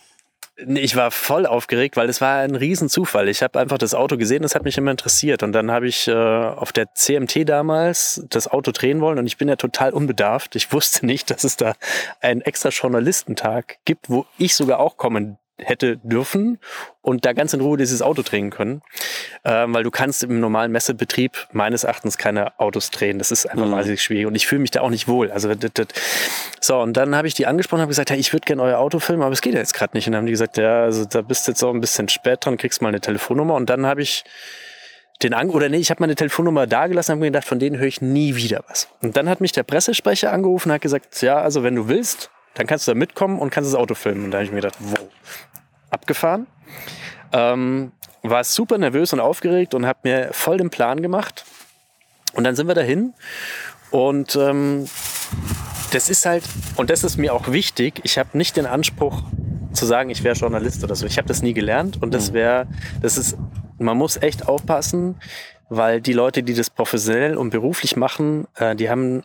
ich 0.56 0.96
war 0.96 1.10
voll 1.10 1.46
aufgeregt, 1.46 1.96
weil 1.96 2.08
es 2.08 2.20
war 2.20 2.38
ein 2.38 2.54
Riesenzufall. 2.54 3.28
Ich 3.28 3.42
habe 3.42 3.58
einfach 3.58 3.78
das 3.78 3.94
Auto 3.94 4.16
gesehen, 4.16 4.42
das 4.42 4.54
hat 4.54 4.64
mich 4.64 4.76
immer 4.78 4.90
interessiert. 4.90 5.42
Und 5.42 5.52
dann 5.52 5.70
habe 5.70 5.88
ich 5.88 6.08
äh, 6.08 6.12
auf 6.12 6.72
der 6.72 6.94
CMT 6.94 7.48
damals 7.48 8.24
das 8.28 8.48
Auto 8.48 8.70
drehen 8.70 9.00
wollen 9.00 9.18
und 9.18 9.26
ich 9.26 9.38
bin 9.38 9.48
ja 9.48 9.56
total 9.56 9.92
unbedarft. 9.92 10.54
Ich 10.54 10.72
wusste 10.72 11.06
nicht, 11.06 11.30
dass 11.30 11.44
es 11.44 11.56
da 11.56 11.74
einen 12.20 12.42
extra 12.42 12.68
Journalistentag 12.68 13.78
gibt, 13.84 14.10
wo 14.10 14.26
ich 14.38 14.54
sogar 14.54 14.78
auch 14.78 14.96
kommen 14.96 15.38
hätte 15.64 15.98
dürfen 15.98 16.58
und 17.00 17.24
da 17.24 17.32
ganz 17.32 17.52
in 17.52 17.60
Ruhe 17.60 17.76
dieses 17.76 18.02
Auto 18.02 18.22
drehen 18.22 18.50
können. 18.50 18.82
Ähm, 19.44 19.74
weil 19.74 19.82
du 19.82 19.90
kannst 19.90 20.22
im 20.22 20.40
normalen 20.40 20.72
Messebetrieb 20.72 21.48
meines 21.52 21.84
Erachtens 21.84 22.18
keine 22.18 22.58
Autos 22.60 22.90
drehen. 22.90 23.18
Das 23.18 23.30
ist 23.30 23.46
einfach 23.46 23.70
wahnsinnig 23.70 24.02
schwierig 24.02 24.26
und 24.26 24.34
ich 24.34 24.46
fühle 24.46 24.60
mich 24.60 24.70
da 24.70 24.80
auch 24.80 24.90
nicht 24.90 25.08
wohl. 25.08 25.30
Also 25.30 25.54
das, 25.54 25.70
das. 25.74 25.86
so 26.60 26.80
und 26.80 26.96
dann 26.96 27.16
habe 27.16 27.26
ich 27.26 27.34
die 27.34 27.46
angesprochen, 27.46 27.80
habe 27.80 27.90
gesagt, 27.90 28.10
hey, 28.10 28.18
ich 28.18 28.32
würde 28.32 28.44
gerne 28.44 28.62
euer 28.62 28.78
Auto 28.78 28.98
filmen, 28.98 29.22
aber 29.22 29.32
es 29.32 29.40
geht 29.40 29.54
ja 29.54 29.60
jetzt 29.60 29.74
gerade 29.74 29.96
nicht. 29.96 30.06
Und 30.06 30.12
dann 30.12 30.20
haben 30.20 30.26
die 30.26 30.32
gesagt, 30.32 30.56
ja, 30.56 30.84
also 30.84 31.04
da 31.04 31.22
bist 31.22 31.46
du 31.46 31.52
jetzt 31.52 31.62
auch 31.62 31.74
ein 31.74 31.80
bisschen 31.80 32.08
spät 32.08 32.44
dran, 32.44 32.56
kriegst 32.56 32.82
mal 32.82 32.88
eine 32.88 33.00
Telefonnummer 33.00 33.54
und 33.54 33.68
dann 33.70 33.86
habe 33.86 34.02
ich 34.02 34.24
den 35.22 35.34
An 35.34 35.50
oder 35.50 35.68
nee, 35.68 35.78
ich 35.78 35.90
habe 35.90 36.02
meine 36.02 36.14
Telefonnummer 36.14 36.66
da 36.66 36.86
gelassen, 36.86 37.12
habe 37.12 37.20
mir 37.20 37.26
gedacht, 37.26 37.46
von 37.46 37.58
denen 37.58 37.78
höre 37.78 37.86
ich 37.86 38.00
nie 38.00 38.34
wieder 38.36 38.64
was. 38.68 38.88
Und 39.02 39.16
dann 39.16 39.28
hat 39.28 39.40
mich 39.40 39.52
der 39.52 39.62
Pressesprecher 39.62 40.32
angerufen 40.32 40.70
und 40.70 40.74
hat 40.74 40.80
gesagt, 40.80 41.22
ja, 41.22 41.40
also 41.40 41.62
wenn 41.62 41.74
du 41.74 41.88
willst, 41.88 42.30
dann 42.54 42.66
kannst 42.66 42.86
du 42.86 42.92
da 42.92 42.94
mitkommen 42.94 43.38
und 43.38 43.50
kannst 43.50 43.72
das 43.72 43.78
Auto 43.78 43.94
filmen. 43.94 44.24
Und 44.24 44.30
da 44.32 44.38
habe 44.38 44.44
ich 44.44 44.50
mir 44.50 44.60
gedacht, 44.60 44.76
wow, 44.80 45.08
abgefahren. 45.92 46.46
Ähm, 47.32 47.92
war 48.22 48.44
super 48.44 48.78
nervös 48.78 49.12
und 49.12 49.20
aufgeregt 49.20 49.74
und 49.74 49.86
habe 49.86 50.00
mir 50.04 50.28
voll 50.32 50.58
den 50.58 50.70
Plan 50.70 51.02
gemacht. 51.02 51.44
Und 52.34 52.44
dann 52.44 52.56
sind 52.56 52.66
wir 52.66 52.74
dahin 52.74 53.14
und 53.90 54.36
ähm, 54.36 54.86
das 55.92 56.08
ist 56.08 56.24
halt, 56.24 56.44
und 56.76 56.88
das 56.88 57.04
ist 57.04 57.18
mir 57.18 57.34
auch 57.34 57.52
wichtig, 57.52 58.00
ich 58.04 58.16
habe 58.16 58.38
nicht 58.38 58.56
den 58.56 58.64
Anspruch 58.64 59.22
zu 59.72 59.84
sagen, 59.84 60.10
ich 60.10 60.24
wäre 60.24 60.34
Journalist 60.34 60.82
oder 60.84 60.94
so. 60.94 61.06
Ich 61.06 61.18
habe 61.18 61.28
das 61.28 61.42
nie 61.42 61.52
gelernt 61.52 62.02
und 62.02 62.14
das 62.14 62.32
wäre, 62.32 62.66
das 63.00 63.18
ist, 63.18 63.36
man 63.78 63.96
muss 63.98 64.16
echt 64.16 64.48
aufpassen, 64.48 65.16
weil 65.68 66.00
die 66.00 66.12
Leute, 66.12 66.42
die 66.42 66.54
das 66.54 66.70
professionell 66.70 67.36
und 67.36 67.50
beruflich 67.50 67.96
machen, 67.96 68.46
äh, 68.56 68.76
die 68.76 68.88
haben 68.88 69.24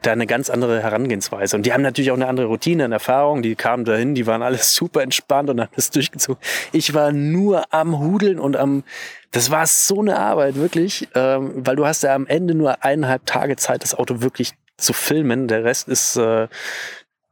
da 0.00 0.12
eine 0.12 0.26
ganz 0.26 0.48
andere 0.48 0.82
Herangehensweise. 0.82 1.56
Und 1.56 1.66
die 1.66 1.72
haben 1.72 1.82
natürlich 1.82 2.10
auch 2.10 2.16
eine 2.16 2.28
andere 2.28 2.46
Routine 2.46 2.84
und 2.84 2.92
Erfahrung. 2.92 3.42
Die 3.42 3.56
kamen 3.56 3.84
dahin, 3.84 4.14
die 4.14 4.26
waren 4.26 4.42
alles 4.42 4.74
super 4.74 5.02
entspannt 5.02 5.50
und 5.50 5.60
haben 5.60 5.70
das 5.74 5.90
durchgezogen. 5.90 6.40
Ich 6.72 6.94
war 6.94 7.12
nur 7.12 7.72
am 7.72 7.98
Hudeln 7.98 8.38
und 8.38 8.56
am, 8.56 8.84
das 9.32 9.50
war 9.50 9.66
so 9.66 10.00
eine 10.00 10.18
Arbeit, 10.18 10.56
wirklich, 10.56 11.08
ähm, 11.14 11.52
weil 11.56 11.76
du 11.76 11.86
hast 11.86 12.02
ja 12.02 12.14
am 12.14 12.26
Ende 12.26 12.54
nur 12.54 12.84
eineinhalb 12.84 13.26
Tage 13.26 13.56
Zeit, 13.56 13.82
das 13.82 13.94
Auto 13.94 14.22
wirklich 14.22 14.52
zu 14.76 14.92
filmen. 14.92 15.48
Der 15.48 15.64
Rest 15.64 15.88
ist 15.88 16.16
äh, 16.16 16.46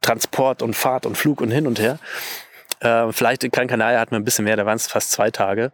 Transport 0.00 0.62
und 0.62 0.74
Fahrt 0.74 1.06
und 1.06 1.16
Flug 1.16 1.40
und 1.40 1.50
hin 1.50 1.66
und 1.66 1.78
her. 1.80 1.98
Äh, 2.80 3.12
vielleicht 3.12 3.44
in 3.44 3.50
Gran 3.50 3.68
Canaria 3.68 3.98
hatten 3.98 4.12
wir 4.12 4.18
ein 4.18 4.24
bisschen 4.24 4.44
mehr, 4.44 4.56
da 4.56 4.66
waren 4.66 4.76
es 4.76 4.86
fast 4.86 5.12
zwei 5.12 5.30
Tage. 5.30 5.70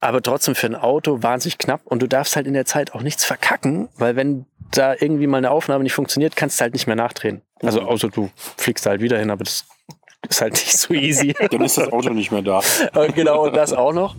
Aber 0.00 0.22
trotzdem 0.22 0.54
für 0.54 0.66
ein 0.66 0.74
Auto 0.74 1.22
wahnsinnig 1.22 1.58
knapp 1.58 1.80
und 1.84 2.02
du 2.02 2.06
darfst 2.06 2.36
halt 2.36 2.46
in 2.46 2.54
der 2.54 2.64
Zeit 2.64 2.94
auch 2.94 3.02
nichts 3.02 3.24
verkacken, 3.24 3.88
weil 3.96 4.16
wenn 4.16 4.46
da 4.70 4.94
irgendwie 4.94 5.26
mal 5.26 5.38
eine 5.38 5.50
Aufnahme 5.50 5.82
nicht 5.82 5.94
funktioniert, 5.94 6.36
kannst 6.36 6.60
du 6.60 6.62
halt 6.62 6.74
nicht 6.74 6.86
mehr 6.86 6.96
nachdrehen. 6.96 7.42
Also 7.62 7.82
außer 7.82 8.08
du 8.08 8.30
fliegst 8.56 8.86
halt 8.86 9.00
wieder 9.00 9.18
hin, 9.18 9.30
aber 9.30 9.44
das 9.44 9.64
ist 10.28 10.40
halt 10.40 10.52
nicht 10.54 10.78
so 10.78 10.94
easy. 10.94 11.34
Dann 11.50 11.62
ist 11.62 11.78
das 11.78 11.92
Auto 11.92 12.10
nicht 12.10 12.30
mehr 12.30 12.42
da. 12.42 12.60
Äh, 12.94 13.12
genau, 13.12 13.46
und 13.46 13.56
das 13.56 13.72
auch 13.72 13.92
noch. 13.92 14.16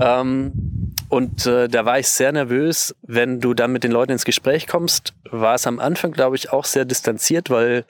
Ähm, 0.00 0.52
und 1.08 1.46
äh, 1.46 1.68
da 1.68 1.84
war 1.84 1.98
ich 1.98 2.08
sehr 2.08 2.32
nervös, 2.32 2.94
wenn 3.02 3.40
du 3.40 3.54
dann 3.54 3.70
mit 3.72 3.84
den 3.84 3.92
Leuten 3.92 4.12
ins 4.12 4.24
Gespräch 4.24 4.66
kommst, 4.66 5.14
war 5.30 5.54
es 5.54 5.66
am 5.66 5.78
Anfang, 5.78 6.12
glaube 6.12 6.34
ich, 6.34 6.52
auch 6.52 6.64
sehr 6.64 6.84
distanziert, 6.84 7.50
weil 7.50 7.84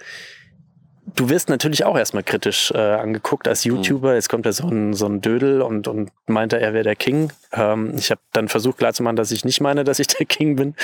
du 1.15 1.29
wirst 1.29 1.49
natürlich 1.49 1.85
auch 1.85 1.97
erstmal 1.97 2.23
kritisch 2.23 2.71
äh, 2.73 2.79
angeguckt 2.79 3.49
als 3.49 3.65
YouTuber. 3.65 4.15
Jetzt 4.15 4.29
kommt 4.29 4.47
da 4.47 4.53
so 4.53 4.69
ein, 4.69 4.95
so 4.95 5.07
ein 5.07 5.21
Dödel 5.21 5.63
und, 5.63 5.89
und 5.89 6.11
meinte, 6.27 6.61
er 6.61 6.73
wäre 6.73 6.85
der 6.85 6.97
King. 6.97 7.33
Ähm, 7.53 7.95
ich 7.97 8.11
habe 8.11 8.21
dann 8.33 8.49
versucht 8.49 8.79
klarzumachen, 8.79 9.17
dass 9.17 9.31
ich 9.31 9.45
nicht 9.45 9.61
meine, 9.61 9.85
dass 9.85 9.99
ich 9.99 10.09
der 10.09 10.27
King 10.27 10.57
bin. 10.57 10.75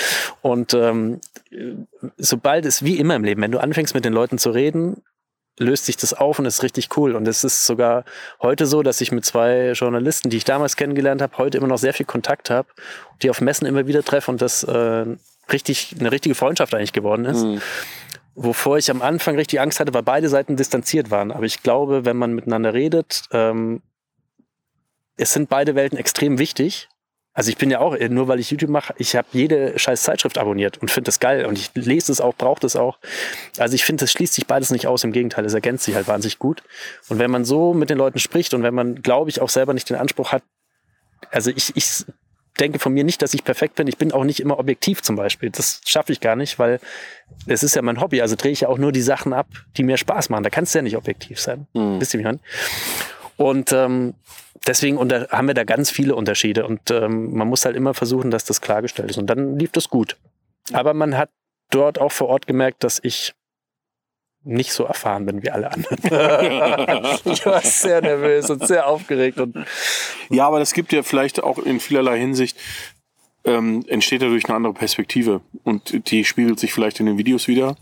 Und 0.41 0.73
ähm, 0.73 1.19
sobald 2.17 2.65
es, 2.65 2.83
wie 2.83 2.97
immer 2.97 3.15
im 3.15 3.23
Leben, 3.23 3.41
wenn 3.41 3.51
du 3.51 3.59
anfängst 3.59 3.93
mit 3.93 4.05
den 4.05 4.13
Leuten 4.13 4.37
zu 4.37 4.51
reden, 4.51 5.01
löst 5.59 5.85
sich 5.85 5.97
das 5.97 6.13
auf 6.13 6.39
und 6.39 6.45
ist 6.45 6.63
richtig 6.63 6.97
cool. 6.97 7.15
Und 7.15 7.27
es 7.27 7.43
ist 7.43 7.65
sogar 7.65 8.05
heute 8.41 8.65
so, 8.65 8.83
dass 8.83 9.01
ich 9.01 9.11
mit 9.11 9.25
zwei 9.25 9.71
Journalisten, 9.73 10.29
die 10.29 10.37
ich 10.37 10.45
damals 10.45 10.75
kennengelernt 10.75 11.21
habe, 11.21 11.37
heute 11.37 11.57
immer 11.57 11.67
noch 11.67 11.77
sehr 11.77 11.93
viel 11.93 12.05
Kontakt 12.05 12.49
habe, 12.49 12.69
die 13.21 13.29
auf 13.29 13.41
Messen 13.41 13.67
immer 13.67 13.85
wieder 13.85 14.03
treffe 14.03 14.31
und 14.31 14.41
das 14.41 14.63
äh, 14.63 15.05
richtig 15.51 15.95
eine 15.99 16.11
richtige 16.11 16.35
Freundschaft 16.35 16.73
eigentlich 16.73 16.93
geworden 16.93 17.25
ist. 17.25 17.43
Wovor 18.35 18.77
ich 18.77 18.89
am 18.89 19.01
Anfang 19.01 19.35
richtig 19.35 19.59
Angst 19.59 19.79
hatte, 19.79 19.93
weil 19.93 20.03
beide 20.03 20.29
Seiten 20.29 20.55
distanziert 20.55 21.11
waren. 21.11 21.31
Aber 21.31 21.43
ich 21.43 21.63
glaube, 21.63 22.05
wenn 22.05 22.17
man 22.17 22.33
miteinander 22.33 22.73
redet, 22.73 23.23
ähm, 23.31 23.81
es 25.17 25.33
sind 25.33 25.49
beide 25.49 25.75
Welten 25.75 25.97
extrem 25.97 26.39
wichtig. 26.39 26.87
Also 27.33 27.49
ich 27.49 27.57
bin 27.57 27.71
ja 27.71 27.79
auch, 27.79 27.97
nur 27.97 28.27
weil 28.27 28.41
ich 28.41 28.51
YouTube 28.51 28.69
mache, 28.69 28.93
ich 28.97 29.15
habe 29.15 29.27
jede 29.31 29.79
scheiß 29.79 30.03
Zeitschrift 30.03 30.37
abonniert 30.37 30.79
und 30.79 30.91
finde 30.91 31.07
das 31.07 31.21
geil 31.21 31.45
und 31.45 31.57
ich 31.57 31.71
lese 31.75 32.11
es 32.11 32.19
auch, 32.19 32.35
brauche 32.35 32.59
das 32.59 32.75
auch. 32.75 32.99
Also 33.57 33.73
ich 33.73 33.85
finde, 33.85 34.03
das 34.03 34.11
schließt 34.11 34.33
sich 34.33 34.47
beides 34.47 34.69
nicht 34.69 34.85
aus, 34.85 35.05
im 35.05 35.13
Gegenteil, 35.13 35.45
es 35.45 35.53
ergänzt 35.53 35.85
sich 35.85 35.95
halt 35.95 36.09
wahnsinnig 36.09 36.39
gut. 36.39 36.61
Und 37.07 37.19
wenn 37.19 37.31
man 37.31 37.45
so 37.45 37.73
mit 37.73 37.89
den 37.89 37.97
Leuten 37.97 38.19
spricht 38.19 38.53
und 38.53 38.63
wenn 38.63 38.73
man, 38.73 39.01
glaube 39.01 39.29
ich, 39.29 39.41
auch 39.41 39.47
selber 39.47 39.73
nicht 39.73 39.89
den 39.89 39.95
Anspruch 39.95 40.33
hat, 40.33 40.43
also 41.29 41.51
ich, 41.51 41.71
ich 41.75 42.05
denke 42.59 42.79
von 42.79 42.93
mir 42.93 43.03
nicht, 43.03 43.21
dass 43.21 43.33
ich 43.33 43.43
perfekt 43.43 43.75
bin, 43.75 43.87
ich 43.87 43.97
bin 43.97 44.11
auch 44.11 44.23
nicht 44.23 44.39
immer 44.39 44.59
objektiv 44.59 45.01
zum 45.01 45.15
Beispiel, 45.15 45.49
das 45.49 45.81
schaffe 45.85 46.11
ich 46.11 46.19
gar 46.19 46.35
nicht, 46.35 46.59
weil 46.59 46.79
es 47.47 47.63
ist 47.63 47.75
ja 47.75 47.81
mein 47.81 48.01
Hobby, 48.01 48.21
also 48.21 48.35
drehe 48.35 48.51
ich 48.51 48.61
ja 48.61 48.67
auch 48.67 48.77
nur 48.77 48.91
die 48.91 49.01
Sachen 49.01 49.33
ab, 49.33 49.47
die 49.77 49.83
mir 49.83 49.97
Spaß 49.97 50.29
machen, 50.29 50.43
da 50.43 50.49
kannst 50.49 50.73
du 50.73 50.79
ja 50.79 50.83
nicht 50.83 50.97
objektiv 50.97 51.39
sein, 51.39 51.67
wisst 51.73 52.13
ihr, 52.13 52.19
wie 52.19 52.21
ich 52.21 52.25
meine? 52.25 52.39
Und 53.37 53.71
ähm, 53.71 54.13
deswegen 54.67 54.97
unter, 54.97 55.27
haben 55.29 55.47
wir 55.47 55.53
da 55.53 55.63
ganz 55.63 55.89
viele 55.89 56.15
Unterschiede. 56.15 56.65
Und 56.65 56.91
ähm, 56.91 57.33
man 57.33 57.47
muss 57.47 57.65
halt 57.65 57.75
immer 57.75 57.93
versuchen, 57.93 58.31
dass 58.31 58.45
das 58.45 58.61
klargestellt 58.61 59.09
ist. 59.09 59.17
Und 59.17 59.27
dann 59.27 59.57
lief 59.57 59.71
das 59.71 59.89
gut. 59.89 60.17
Aber 60.73 60.93
man 60.93 61.17
hat 61.17 61.29
dort 61.69 61.99
auch 61.99 62.11
vor 62.11 62.27
Ort 62.27 62.47
gemerkt, 62.47 62.83
dass 62.83 62.99
ich 63.01 63.33
nicht 64.43 64.73
so 64.73 64.85
erfahren 64.85 65.25
bin 65.25 65.43
wie 65.43 65.51
alle 65.51 65.71
anderen. 65.71 65.97
ich 67.25 67.45
war 67.45 67.61
sehr 67.61 68.01
nervös 68.01 68.49
und 68.49 68.65
sehr 68.65 68.87
aufgeregt. 68.87 69.39
Und 69.39 69.55
Ja, 70.29 70.47
aber 70.47 70.59
das 70.59 70.73
gibt 70.73 70.93
ja 70.93 71.03
vielleicht 71.03 71.43
auch 71.43 71.59
in 71.59 71.79
vielerlei 71.79 72.17
Hinsicht, 72.19 72.57
ähm, 73.43 73.83
entsteht 73.87 74.21
dadurch 74.21 74.45
eine 74.45 74.55
andere 74.55 74.73
Perspektive. 74.73 75.41
Und 75.63 76.11
die 76.11 76.23
spiegelt 76.25 76.59
sich 76.59 76.73
vielleicht 76.73 76.99
in 76.99 77.07
den 77.07 77.17
Videos 77.17 77.47
wieder. 77.47 77.75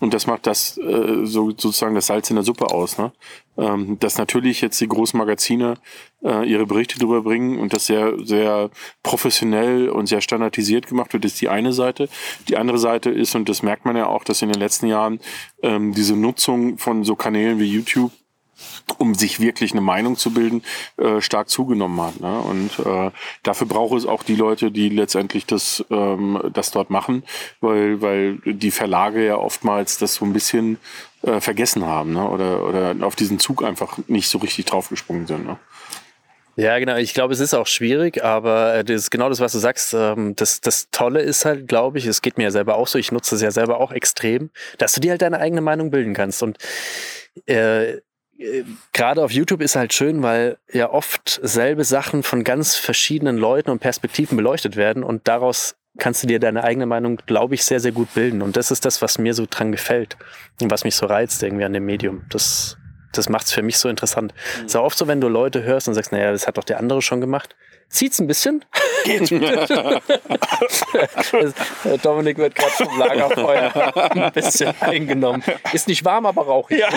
Und 0.00 0.14
das 0.14 0.26
macht 0.26 0.46
das 0.46 0.78
äh, 0.78 1.24
so, 1.24 1.50
sozusagen 1.50 1.94
das 1.94 2.06
Salz 2.06 2.30
in 2.30 2.36
der 2.36 2.44
Suppe 2.44 2.70
aus. 2.70 2.98
Ne? 2.98 3.12
Ähm, 3.58 3.98
dass 4.00 4.16
natürlich 4.16 4.62
jetzt 4.62 4.80
die 4.80 4.88
großen 4.88 5.18
Magazine 5.18 5.74
äh, 6.24 6.48
ihre 6.48 6.66
Berichte 6.66 6.98
drüber 6.98 7.22
bringen 7.22 7.58
und 7.58 7.74
das 7.74 7.86
sehr, 7.86 8.14
sehr 8.24 8.70
professionell 9.02 9.90
und 9.90 10.06
sehr 10.06 10.22
standardisiert 10.22 10.86
gemacht 10.86 11.12
wird, 11.12 11.24
ist 11.24 11.40
die 11.40 11.48
eine 11.48 11.72
Seite. 11.72 12.08
Die 12.48 12.56
andere 12.56 12.78
Seite 12.78 13.10
ist, 13.10 13.34
und 13.34 13.48
das 13.48 13.62
merkt 13.62 13.84
man 13.84 13.96
ja 13.96 14.06
auch, 14.06 14.24
dass 14.24 14.40
in 14.40 14.50
den 14.50 14.60
letzten 14.60 14.86
Jahren 14.86 15.20
ähm, 15.62 15.92
diese 15.92 16.16
Nutzung 16.16 16.78
von 16.78 17.04
so 17.04 17.16
Kanälen 17.16 17.58
wie 17.58 17.66
YouTube 17.66 18.12
um 18.98 19.14
sich 19.14 19.40
wirklich 19.40 19.72
eine 19.72 19.80
Meinung 19.80 20.16
zu 20.16 20.32
bilden, 20.32 20.62
äh, 20.96 21.20
stark 21.20 21.48
zugenommen 21.48 22.00
hat. 22.00 22.20
Ne? 22.20 22.40
Und 22.40 22.78
äh, 22.84 23.10
dafür 23.42 23.66
braucht 23.66 23.96
es 23.98 24.06
auch 24.06 24.22
die 24.22 24.36
Leute, 24.36 24.70
die 24.70 24.88
letztendlich 24.88 25.46
das, 25.46 25.84
ähm, 25.90 26.40
das 26.52 26.70
dort 26.70 26.90
machen, 26.90 27.24
weil, 27.60 28.00
weil 28.00 28.38
die 28.44 28.70
Verlage 28.70 29.24
ja 29.24 29.36
oftmals 29.36 29.98
das 29.98 30.14
so 30.14 30.24
ein 30.24 30.32
bisschen 30.32 30.78
äh, 31.22 31.40
vergessen 31.40 31.86
haben 31.86 32.12
ne? 32.12 32.28
oder, 32.28 32.64
oder 32.64 32.94
auf 33.06 33.16
diesen 33.16 33.38
Zug 33.38 33.64
einfach 33.64 33.98
nicht 34.08 34.28
so 34.28 34.38
richtig 34.38 34.66
draufgesprungen 34.66 35.26
sind. 35.26 35.46
Ne? 35.46 35.58
Ja, 36.56 36.78
genau. 36.78 36.96
Ich 36.96 37.14
glaube, 37.14 37.32
es 37.32 37.40
ist 37.40 37.54
auch 37.54 37.66
schwierig, 37.66 38.22
aber 38.22 38.74
äh, 38.74 38.84
das 38.84 39.02
ist 39.02 39.10
genau 39.10 39.30
das, 39.30 39.40
was 39.40 39.52
du 39.52 39.58
sagst. 39.58 39.94
ähm, 39.94 40.36
Das, 40.36 40.60
das 40.60 40.90
Tolle 40.90 41.20
ist 41.20 41.44
halt, 41.46 41.66
glaube 41.66 41.98
ich, 41.98 42.06
es 42.06 42.20
geht 42.20 42.36
mir 42.36 42.44
ja 42.44 42.50
selber 42.50 42.76
auch 42.76 42.86
so, 42.86 42.98
ich 42.98 43.10
nutze 43.10 43.34
es 43.36 43.42
ja 43.42 43.50
selber 43.50 43.80
auch 43.80 43.90
extrem, 43.90 44.50
dass 44.76 44.92
du 44.92 45.00
dir 45.00 45.12
halt 45.12 45.22
deine 45.22 45.38
eigene 45.38 45.62
Meinung 45.62 45.90
bilden 45.90 46.12
kannst. 46.12 46.42
Und 46.42 46.58
äh, 47.46 47.98
gerade 48.92 49.22
auf 49.22 49.30
YouTube 49.32 49.60
ist 49.60 49.76
halt 49.76 49.92
schön, 49.92 50.22
weil 50.22 50.58
ja 50.72 50.90
oft 50.90 51.40
selbe 51.42 51.84
Sachen 51.84 52.22
von 52.22 52.44
ganz 52.44 52.74
verschiedenen 52.76 53.36
Leuten 53.36 53.70
und 53.70 53.78
Perspektiven 53.80 54.36
beleuchtet 54.36 54.76
werden 54.76 55.04
und 55.04 55.28
daraus 55.28 55.76
kannst 55.98 56.22
du 56.22 56.26
dir 56.26 56.40
deine 56.40 56.64
eigene 56.64 56.86
Meinung, 56.86 57.18
glaube 57.26 57.54
ich, 57.54 57.64
sehr, 57.64 57.78
sehr 57.78 57.92
gut 57.92 58.14
bilden. 58.14 58.40
Und 58.40 58.56
das 58.56 58.70
ist 58.70 58.84
das, 58.86 59.02
was 59.02 59.18
mir 59.18 59.34
so 59.34 59.46
dran 59.48 59.72
gefällt 59.72 60.16
und 60.62 60.70
was 60.70 60.84
mich 60.84 60.94
so 60.96 61.04
reizt 61.04 61.42
irgendwie 61.42 61.64
an 61.64 61.74
dem 61.74 61.84
Medium. 61.84 62.24
Das, 62.30 62.78
das 63.12 63.28
macht 63.28 63.46
es 63.46 63.52
für 63.52 63.62
mich 63.62 63.76
so 63.76 63.90
interessant. 63.90 64.32
Es 64.54 64.60
Mhm. 64.60 64.66
ist 64.66 64.76
auch 64.76 64.84
oft 64.84 64.96
so, 64.96 65.06
wenn 65.06 65.20
du 65.20 65.28
Leute 65.28 65.62
hörst 65.62 65.88
und 65.88 65.94
sagst, 65.94 66.10
naja, 66.12 66.32
das 66.32 66.46
hat 66.46 66.56
doch 66.56 66.64
der 66.64 66.78
andere 66.78 67.02
schon 67.02 67.20
gemacht. 67.20 67.54
Zieht's 67.92 68.20
ein 68.20 68.26
bisschen. 68.26 68.64
Geht. 69.04 69.30
Dominik 72.02 72.38
wird 72.38 72.54
gerade 72.54 72.72
vom 72.72 72.98
Lagerfeuer 72.98 73.92
ein 74.12 74.32
bisschen 74.32 74.72
eingenommen. 74.80 75.42
Ist 75.72 75.88
nicht 75.88 76.04
warm, 76.04 76.24
aber 76.24 76.42
rauchig. 76.42 76.78
Ja. 76.78 76.88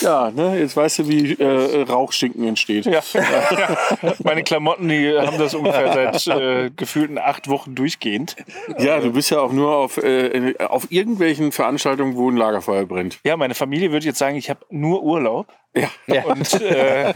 Ja, 0.00 0.30
ne, 0.30 0.58
jetzt 0.58 0.76
weißt 0.76 1.00
du, 1.00 1.08
wie 1.08 1.32
äh, 1.32 1.82
Rauchstinken 1.82 2.46
entsteht. 2.46 2.86
Ja. 2.86 3.00
Meine 4.22 4.42
Klamotten, 4.42 4.88
die 4.88 5.16
haben 5.18 5.38
das 5.38 5.54
ungefähr 5.54 6.12
seit 6.12 6.26
äh, 6.26 6.70
gefühlten 6.70 7.18
acht 7.18 7.48
Wochen 7.48 7.74
durchgehend. 7.74 8.36
Ja, 8.78 9.00
du 9.00 9.12
bist 9.12 9.30
ja 9.30 9.40
auch 9.40 9.52
nur 9.52 9.74
auf, 9.74 9.98
äh, 9.98 10.54
auf 10.58 10.90
irgendwelchen 10.90 11.52
Veranstaltungen, 11.52 12.16
wo 12.16 12.30
ein 12.30 12.36
Lagerfeuer 12.36 12.84
brennt. 12.84 13.18
Ja, 13.24 13.36
meine 13.36 13.54
Familie 13.54 13.92
würde 13.92 14.06
jetzt 14.06 14.18
sagen, 14.18 14.36
ich 14.36 14.50
habe 14.50 14.60
nur 14.70 15.02
Urlaub. 15.02 15.46
Ja. 15.74 16.22
Und 16.24 16.60
äh, 16.60 17.08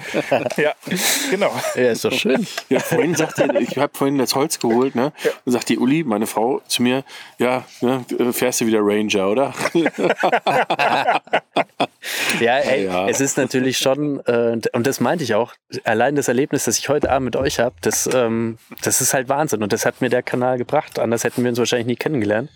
ja, 0.56 0.72
genau. 1.30 1.52
Ja, 1.76 1.90
ist 1.92 2.04
doch 2.04 2.12
schön. 2.12 2.46
Ja, 2.68 2.80
vorhin 2.80 3.14
sagte, 3.14 3.48
ich 3.60 3.78
habe 3.78 3.96
vorhin 3.96 4.18
das 4.18 4.34
Holz 4.34 4.58
geholt, 4.58 4.96
ne? 4.96 5.12
Und 5.44 5.52
sagt 5.52 5.68
die 5.68 5.78
Uli, 5.78 6.02
meine 6.02 6.26
Frau, 6.26 6.60
zu 6.66 6.82
mir, 6.82 7.04
ja, 7.38 7.64
ne, 7.80 8.04
fährst 8.32 8.60
du 8.60 8.66
wieder 8.66 8.80
Ranger, 8.82 9.28
oder? 9.28 9.54
Ja, 12.40 12.56
ey, 12.58 12.84
Ja. 12.86 13.08
es 13.08 13.20
ist 13.20 13.36
natürlich 13.36 13.78
schon, 13.78 14.20
äh, 14.26 14.58
und 14.72 14.86
das 14.86 15.00
meinte 15.00 15.24
ich 15.24 15.34
auch, 15.34 15.52
allein 15.84 16.16
das 16.16 16.28
Erlebnis, 16.28 16.64
das 16.64 16.78
ich 16.78 16.88
heute 16.88 17.10
Abend 17.10 17.24
mit 17.26 17.36
euch 17.36 17.58
habe, 17.58 17.74
das, 17.80 18.08
ähm, 18.12 18.58
das 18.82 19.00
ist 19.00 19.14
halt 19.14 19.28
Wahnsinn. 19.28 19.62
Und 19.62 19.72
das 19.72 19.84
hat 19.86 20.00
mir 20.00 20.08
der 20.10 20.22
Kanal 20.22 20.58
gebracht. 20.58 20.98
Anders 20.98 21.24
hätten 21.24 21.42
wir 21.42 21.50
uns 21.50 21.58
wahrscheinlich 21.58 21.86
nie 21.86 21.96
kennengelernt. 21.96 22.50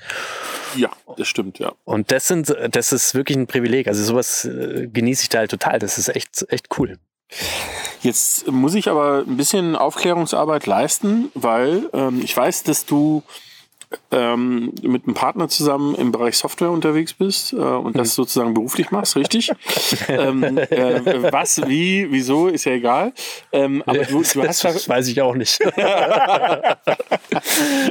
Ja, 0.76 0.90
das 1.16 1.28
stimmt, 1.28 1.58
ja. 1.58 1.72
Und 1.84 2.10
das 2.12 2.28
sind, 2.28 2.54
das 2.70 2.92
ist 2.92 3.14
wirklich 3.14 3.36
ein 3.36 3.46
Privileg. 3.46 3.88
Also 3.88 4.02
sowas 4.04 4.44
äh, 4.44 4.88
genieße 4.92 5.24
ich 5.24 5.28
da 5.28 5.38
halt 5.38 5.50
total. 5.50 5.78
Das 5.78 5.98
ist 5.98 6.08
echt, 6.08 6.46
echt 6.48 6.68
cool. 6.78 6.98
Jetzt 8.02 8.46
muss 8.50 8.74
ich 8.74 8.88
aber 8.88 9.24
ein 9.26 9.36
bisschen 9.36 9.76
Aufklärungsarbeit 9.76 10.66
leisten, 10.66 11.30
weil 11.34 11.88
ähm, 11.92 12.20
ich 12.22 12.36
weiß, 12.36 12.64
dass 12.64 12.84
du 12.84 13.22
ähm, 14.10 14.72
mit 14.82 15.04
einem 15.06 15.14
Partner 15.14 15.48
zusammen 15.48 15.94
im 15.94 16.12
Bereich 16.12 16.36
Software 16.36 16.70
unterwegs 16.70 17.12
bist 17.12 17.52
äh, 17.52 17.56
und 17.56 17.96
das 17.96 18.14
sozusagen 18.14 18.54
beruflich 18.54 18.90
machst, 18.90 19.16
richtig? 19.16 19.52
ähm, 20.08 20.58
äh, 20.58 21.32
was, 21.32 21.60
wie, 21.66 22.10
wieso, 22.10 22.48
ist 22.48 22.64
ja 22.64 22.72
egal. 22.72 23.12
Ähm, 23.52 23.82
aber 23.86 24.04
du, 24.04 24.22
du 24.22 24.42
hast 24.42 24.64
das 24.64 24.88
weiß 24.88 25.08
ich 25.08 25.20
auch 25.20 25.34
nicht. 25.34 25.60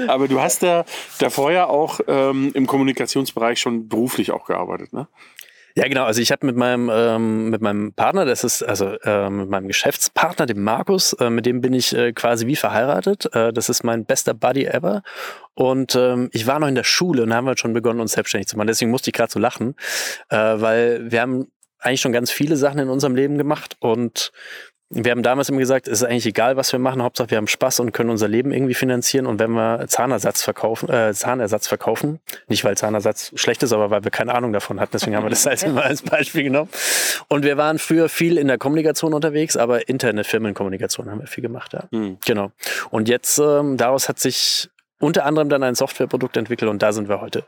aber 0.08 0.28
du 0.28 0.40
hast 0.40 0.64
da 0.64 0.86
davor 1.20 1.52
ja 1.52 1.68
auch 1.68 2.00
ähm, 2.08 2.52
im 2.54 2.68
Kommunikationsbereich 2.68 3.60
schon 3.60 3.88
beruflich 3.88 4.32
auch 4.32 4.46
gearbeitet, 4.46 4.94
ne? 4.94 5.08
Ja, 5.76 5.88
genau. 5.88 6.04
Also 6.04 6.22
ich 6.22 6.32
habe 6.32 6.46
mit 6.46 6.56
meinem 6.56 6.90
ähm, 6.92 7.50
mit 7.50 7.62
meinem 7.62 7.94
Partner, 7.94 8.26
das 8.26 8.44
ist 8.44 8.62
also 8.64 8.94
äh, 9.04 9.30
mit 9.30 9.50
meinem 9.50 9.68
Geschäftspartner, 9.68 10.46
dem 10.46 10.64
Markus, 10.64 11.14
äh, 11.14 11.30
mit 11.30 11.46
dem 11.46 11.62
bin 11.62 11.74
ich 11.74 11.96
äh, 11.96 12.14
quasi 12.14 12.48
wie 12.48 12.56
verheiratet. 12.56 13.34
Äh, 13.34 13.54
das 13.54 13.70
ist 13.70 13.84
mein 13.84 14.06
bester 14.06 14.34
Buddy 14.34 14.66
ever. 14.66 15.04
Und 15.54 15.96
ähm, 15.96 16.30
ich 16.34 16.48
war 16.48 16.60
noch 16.60 16.68
in 16.68 16.76
der 16.76 16.84
Schule 16.84 17.24
und 17.24 17.34
haben 17.34 17.46
wir 17.46 17.58
schon 17.58 17.74
begonnen, 17.74 18.00
uns 18.00 18.14
selbstständig 18.14 18.48
zu 18.48 18.58
machen. 18.58 18.68
Deswegen 18.68 18.92
musste 18.92 19.10
ich 19.10 19.14
gerade 19.14 19.32
so 19.32 19.40
lachen, 19.40 19.76
äh, 20.30 20.38
weil 20.38 21.12
wir 21.12 21.22
haben 21.22 21.48
eigentlich 21.80 22.02
schon 22.02 22.12
ganz 22.12 22.32
viele 22.32 22.58
Sachen 22.58 22.80
in 22.80 22.90
unserem 22.90 23.16
Leben 23.16 23.38
gemacht 23.38 23.76
und 23.80 24.32
wir 24.94 25.12
haben 25.12 25.24
damals 25.24 25.48
immer 25.48 25.60
gesagt, 25.60 25.88
es 25.88 26.02
ist 26.02 26.08
eigentlich 26.08 26.26
egal, 26.26 26.58
was 26.58 26.72
wir 26.74 26.80
machen, 26.80 27.02
Hauptsache 27.02 27.32
wir 27.32 27.38
haben 27.38 27.48
Spaß 27.48 27.80
und 27.80 27.94
können 27.94 28.10
unser 28.10 28.28
Leben 28.28 28.52
irgendwie 28.52 28.74
finanzieren. 28.74 29.26
Und 29.26 29.40
wenn 29.40 29.52
wir 29.52 29.88
Zahnersatz 29.88 30.44
verkaufen, 30.44 30.90
äh, 30.90 31.14
Zahnersatz 31.14 31.68
verkaufen, 31.68 32.20
nicht 32.48 32.66
weil 32.66 32.76
Zahnersatz 32.76 33.32
schlecht 33.36 33.64
ist, 33.64 33.72
aber 33.72 33.90
weil 33.90 34.04
wir 34.04 34.12
keine 34.12 34.36
Ahnung 34.36 34.52
davon 34.52 34.82
hatten, 34.82 34.92
deswegen 34.94 35.16
haben 35.16 35.24
wir 35.24 35.30
das 35.30 35.48
als 35.48 35.64
immer 35.64 35.84
als 35.84 36.02
Beispiel 36.02 36.44
genommen. 36.44 36.70
Und 37.30 37.46
wir 37.46 37.56
waren 37.56 37.80
früher 37.80 38.10
viel 38.10 38.38
in 38.38 38.48
der 38.48 38.58
Kommunikation 38.58 39.14
unterwegs, 39.14 39.56
aber 39.56 39.88
interne 39.88 40.26
Firmenkommunikation 40.26 41.10
haben 41.10 41.22
wir 41.22 41.28
viel 41.28 41.42
gemacht, 41.42 41.72
ja. 41.72 41.86
Hm. 41.92 42.18
Genau. 42.26 42.52
Und 42.90 43.08
jetzt 43.08 43.40
ähm, 43.40 43.78
daraus 43.78 44.10
hat 44.10 44.20
sich 44.20 44.70
unter 45.00 45.26
anderem 45.26 45.48
dann 45.48 45.64
ein 45.64 45.76
Softwareprodukt 45.76 46.36
entwickelt 46.36 46.70
und 46.70 46.82
da 46.82 46.92
sind 46.92 47.08
wir 47.08 47.22
heute 47.22 47.46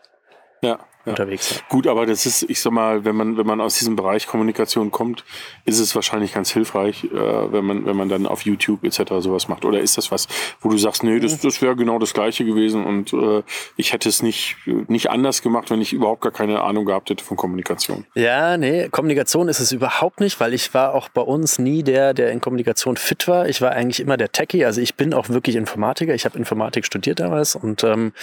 Ja. 0.62 0.80
Ja. 1.06 1.12
unterwegs. 1.12 1.56
Ja. 1.56 1.62
Gut, 1.70 1.88
aber 1.88 2.06
das 2.06 2.26
ist, 2.26 2.44
ich 2.50 2.60
sag 2.60 2.74
mal, 2.74 3.06
wenn 3.06 3.16
man, 3.16 3.38
wenn 3.38 3.46
man 3.46 3.62
aus 3.62 3.78
diesem 3.78 3.96
Bereich 3.96 4.28
Kommunikation 4.28 4.92
kommt, 4.92 5.24
ist 5.66 5.80
es 5.80 5.96
wahrscheinlich 5.96 6.34
ganz 6.34 6.52
hilfreich, 6.52 7.06
äh, 7.06 7.10
wenn 7.12 7.66
man, 7.66 7.86
wenn 7.86 7.96
man 7.96 8.10
dann 8.10 8.26
auf 8.26 8.44
YouTube 8.44 8.84
etc. 8.84 9.14
sowas 9.20 9.48
macht. 9.48 9.66
Oder 9.66 9.80
ist 9.80 9.98
das 9.98 10.12
was, 10.12 10.28
wo 10.62 10.70
du 10.70 10.78
sagst, 10.78 11.04
nee, 11.04 11.20
das, 11.20 11.40
das 11.40 11.62
wäre 11.62 11.76
genau 11.76 12.00
das 12.00 12.14
Gleiche 12.14 12.46
gewesen 12.46 12.86
und 12.86 13.14
äh, 13.14 13.44
ich 13.76 13.94
hätte 13.94 14.10
es 14.10 14.22
nicht, 14.22 14.56
nicht 14.88 15.10
anders 15.10 15.42
gemacht, 15.42 15.70
wenn 15.72 15.82
ich 15.82 15.94
überhaupt 15.94 16.22
gar 16.22 16.32
keine 16.32 16.62
Ahnung 16.62 16.86
gehabt 16.86 17.10
hätte 17.10 17.24
von 17.24 17.38
Kommunikation. 17.38 18.06
Ja, 18.16 18.58
nee, 18.58 18.90
Kommunikation 18.90 19.50
ist 19.50 19.60
es 19.60 19.72
überhaupt 19.72 20.20
nicht, 20.20 20.40
weil 20.40 20.54
ich 20.54 20.74
war 20.74 20.94
auch 20.94 21.10
bei 21.10 21.22
uns 21.22 21.60
nie 21.60 21.84
der, 21.84 22.14
der 22.14 22.32
in 22.32 22.42
Kommunikation 22.42 22.98
fit 22.98 23.28
war. 23.28 23.48
Ich 23.48 23.62
war 23.62 23.72
eigentlich 23.72 24.00
immer 24.00 24.18
der 24.18 24.32
Techie, 24.32 24.66
also 24.66 24.82
ich 24.82 24.96
bin 24.96 25.14
auch 25.14 25.30
wirklich 25.30 25.56
Informatiker. 25.56 26.14
Ich 26.14 26.26
habe 26.26 26.38
Informatik 26.38 26.86
studiert 26.86 27.20
damals 27.20 27.56
und 27.56 27.84
ähm, 27.84 28.14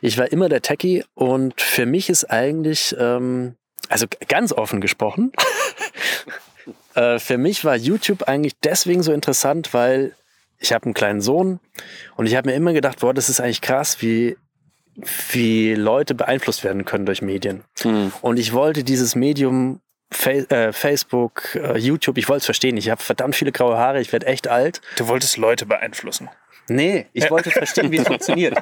ich 0.00 0.18
war 0.18 0.30
immer 0.32 0.48
der 0.48 0.62
Techie 0.62 1.04
und 1.14 1.60
für 1.60 1.86
mich 1.86 2.08
ist 2.08 2.15
eigentlich, 2.24 2.94
ähm, 2.98 3.56
also 3.88 4.06
ganz 4.28 4.52
offen 4.52 4.80
gesprochen, 4.80 5.32
äh, 6.94 7.18
für 7.18 7.38
mich 7.38 7.64
war 7.64 7.76
YouTube 7.76 8.24
eigentlich 8.24 8.54
deswegen 8.62 9.02
so 9.02 9.12
interessant, 9.12 9.74
weil 9.74 10.14
ich 10.58 10.72
habe 10.72 10.86
einen 10.86 10.94
kleinen 10.94 11.20
Sohn 11.20 11.60
und 12.16 12.26
ich 12.26 12.34
habe 12.34 12.48
mir 12.48 12.56
immer 12.56 12.72
gedacht, 12.72 13.00
boah, 13.00 13.14
das 13.14 13.28
ist 13.28 13.40
eigentlich 13.40 13.60
krass, 13.60 14.00
wie 14.00 14.36
wie 15.30 15.74
Leute 15.74 16.14
beeinflusst 16.14 16.64
werden 16.64 16.84
können 16.86 17.04
durch 17.04 17.20
Medien. 17.20 17.64
Und 18.22 18.38
ich 18.38 18.52
wollte 18.52 18.82
dieses 18.82 19.14
Medium 19.14 19.80
äh, 20.24 20.72
Facebook, 20.72 21.54
äh, 21.54 21.78
YouTube, 21.78 22.16
ich 22.16 22.28
wollte 22.28 22.38
es 22.40 22.44
verstehen. 22.46 22.76
Ich 22.76 22.88
habe 22.88 23.02
verdammt 23.02 23.36
viele 23.36 23.52
graue 23.52 23.76
Haare, 23.76 24.00
ich 24.00 24.12
werde 24.12 24.26
echt 24.26 24.48
alt. 24.48 24.80
Du 24.96 25.08
wolltest 25.08 25.36
Leute 25.36 25.66
beeinflussen. 25.66 26.28
Nee, 26.68 27.06
ich 27.12 27.30
wollte 27.30 27.50
verstehen, 27.50 27.90
wie 27.90 27.98
es 27.98 28.06
funktioniert. 28.06 28.58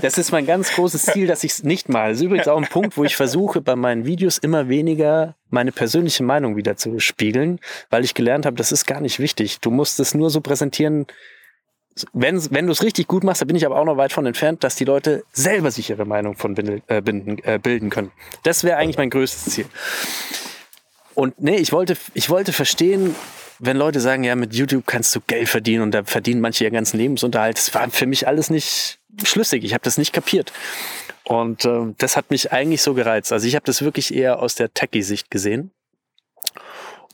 Das 0.00 0.18
ist 0.18 0.30
mein 0.32 0.46
ganz 0.46 0.72
großes 0.72 1.06
Ziel, 1.06 1.26
dass 1.26 1.44
ich 1.44 1.52
es 1.52 1.64
nicht 1.64 1.88
mal. 1.88 2.10
Das 2.10 2.18
ist 2.18 2.24
übrigens 2.24 2.48
auch 2.48 2.56
ein 2.58 2.68
Punkt, 2.68 2.96
wo 2.96 3.04
ich 3.04 3.16
versuche, 3.16 3.60
bei 3.60 3.76
meinen 3.76 4.04
Videos 4.04 4.38
immer 4.38 4.68
weniger 4.68 5.34
meine 5.50 5.72
persönliche 5.72 6.22
Meinung 6.22 6.56
wieder 6.56 6.76
zu 6.76 6.98
spiegeln, 6.98 7.58
weil 7.90 8.04
ich 8.04 8.14
gelernt 8.14 8.46
habe, 8.46 8.56
das 8.56 8.72
ist 8.72 8.86
gar 8.86 9.00
nicht 9.00 9.18
wichtig. 9.18 9.60
Du 9.60 9.70
musst 9.70 9.98
es 10.00 10.14
nur 10.14 10.30
so 10.30 10.40
präsentieren, 10.40 11.06
wenn, 12.12 12.40
wenn 12.52 12.66
du 12.66 12.72
es 12.72 12.82
richtig 12.82 13.08
gut 13.08 13.24
machst, 13.24 13.40
da 13.42 13.44
bin 13.44 13.56
ich 13.56 13.66
aber 13.66 13.76
auch 13.76 13.84
noch 13.84 13.96
weit 13.96 14.12
von 14.12 14.24
entfernt, 14.26 14.62
dass 14.62 14.76
die 14.76 14.84
Leute 14.84 15.24
selber 15.32 15.70
sich 15.70 15.90
ihre 15.90 16.04
Meinung 16.04 16.36
von 16.36 16.56
äh, 16.56 17.02
binden, 17.02 17.38
äh, 17.42 17.58
bilden 17.58 17.90
können. 17.90 18.12
Das 18.44 18.62
wäre 18.62 18.76
eigentlich 18.76 18.98
mein 18.98 19.10
größtes 19.10 19.52
Ziel. 19.52 19.66
Und 21.18 21.40
nee, 21.40 21.56
ich 21.56 21.72
wollte, 21.72 21.96
ich 22.14 22.30
wollte 22.30 22.52
verstehen, 22.52 23.12
wenn 23.58 23.76
Leute 23.76 23.98
sagen, 23.98 24.22
ja, 24.22 24.36
mit 24.36 24.54
YouTube 24.54 24.86
kannst 24.86 25.16
du 25.16 25.20
Geld 25.26 25.48
verdienen 25.48 25.82
und 25.82 25.90
da 25.90 26.04
verdienen 26.04 26.40
manche 26.40 26.62
ihren 26.62 26.74
ganzen 26.74 26.96
Lebensunterhalt. 26.96 27.58
Das 27.58 27.74
war 27.74 27.90
für 27.90 28.06
mich 28.06 28.28
alles 28.28 28.50
nicht 28.50 29.00
schlüssig. 29.24 29.64
Ich 29.64 29.74
habe 29.74 29.82
das 29.82 29.98
nicht 29.98 30.12
kapiert. 30.12 30.52
Und 31.24 31.64
ähm, 31.64 31.96
das 31.98 32.16
hat 32.16 32.30
mich 32.30 32.52
eigentlich 32.52 32.82
so 32.82 32.94
gereizt. 32.94 33.32
Also 33.32 33.48
ich 33.48 33.56
habe 33.56 33.64
das 33.64 33.82
wirklich 33.82 34.14
eher 34.14 34.38
aus 34.38 34.54
der 34.54 34.72
Techie-Sicht 34.72 35.28
gesehen. 35.28 35.72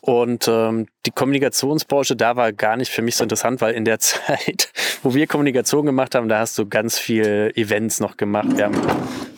Und 0.02 0.48
ähm, 0.48 0.86
die 1.06 1.10
Kommunikationsbranche 1.10 2.14
da 2.14 2.36
war 2.36 2.52
gar 2.52 2.76
nicht 2.76 2.90
für 2.90 3.00
mich 3.00 3.16
so 3.16 3.22
interessant, 3.22 3.62
weil 3.62 3.72
in 3.72 3.86
der 3.86 3.98
Zeit, 4.00 4.70
wo 5.02 5.14
wir 5.14 5.26
Kommunikation 5.26 5.86
gemacht 5.86 6.14
haben, 6.14 6.28
da 6.28 6.40
hast 6.40 6.58
du 6.58 6.68
ganz 6.68 6.98
viel 6.98 7.52
Events 7.54 8.00
noch 8.00 8.18
gemacht. 8.18 8.48
Wir 8.54 8.66
haben 8.66 8.82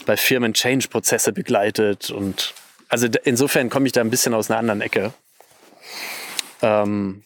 bei 0.07 0.17
Firmen 0.17 0.55
Change-Prozesse 0.55 1.33
begleitet 1.33 2.11
und 2.11 2.53
also 2.89 3.09
insofern 3.25 3.71
komme 3.71 3.87
ich 3.87 3.93
da 3.93 4.01
ein 4.01 4.11
bisschen 4.11 4.35
aus 4.35 4.51
einer 4.51 4.59
anderen 4.59 4.81
Ecke. 4.81 5.13
Ähm, 6.63 7.23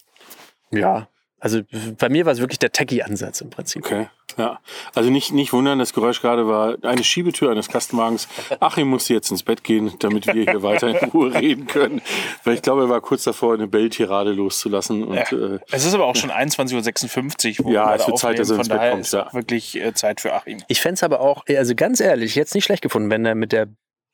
ja, 0.70 1.08
also 1.42 1.62
bei 1.98 2.10
mir 2.10 2.26
war 2.26 2.32
es 2.34 2.40
wirklich 2.40 2.58
der 2.58 2.70
Techie-Ansatz 2.70 3.40
im 3.40 3.48
Prinzip. 3.50 3.84
Okay. 3.84 4.08
Ja. 4.36 4.60
Also 4.94 5.10
nicht, 5.10 5.32
nicht 5.32 5.52
wundern, 5.52 5.78
das 5.78 5.92
Geräusch 5.94 6.20
gerade 6.20 6.46
war 6.46 6.76
eine 6.82 7.02
Schiebetür 7.02 7.50
eines 7.50 7.68
Kastenwagens. 7.68 8.28
Achim 8.60 8.88
musste 8.88 9.14
jetzt 9.14 9.30
ins 9.30 9.42
Bett 9.42 9.64
gehen, 9.64 9.92
damit 10.00 10.26
wir 10.26 10.34
hier 10.34 10.62
weiter 10.62 10.88
in 10.88 11.08
Ruhe 11.10 11.34
reden 11.34 11.66
können. 11.66 12.00
Weil 12.44 12.54
ich 12.54 12.62
glaube, 12.62 12.82
er 12.82 12.88
war 12.90 13.00
kurz 13.00 13.24
davor, 13.24 13.54
eine 13.54 13.66
Bell-Tirade 13.66 14.32
loszulassen. 14.32 15.02
Und, 15.02 15.14
Ja. 15.16 15.22
äh, 15.36 15.58
Es 15.72 15.84
ist 15.86 15.94
aber 15.94 16.04
auch 16.04 16.14
schon 16.14 16.30
21.56 16.30 17.60
Uhr, 17.60 17.66
wo 17.66 17.72
Ja, 17.72 17.88
wir 17.88 17.94
es 17.96 18.06
wird 18.06 18.18
Zeit, 18.18 18.38
dass 18.38 18.50
er 18.50 18.58
ins 18.58 18.68
Von 18.68 18.76
Bett 18.76 18.78
daher 18.78 18.90
kommt, 18.92 19.04
ist 19.06 19.12
ja. 19.14 19.32
wirklich 19.32 19.76
äh, 19.80 19.94
Zeit 19.94 20.20
für 20.20 20.32
Achim. 20.34 20.62
Ich 20.68 20.80
fände 20.80 20.94
es 20.94 21.02
aber 21.02 21.20
auch, 21.20 21.44
also 21.48 21.74
ganz 21.74 22.00
ehrlich, 22.00 22.34
jetzt 22.34 22.54
nicht 22.54 22.64
schlecht 22.64 22.82
gefunden, 22.82 23.10
wenn 23.10 23.24
er 23.24 23.34
mit 23.34 23.50
der 23.52 23.66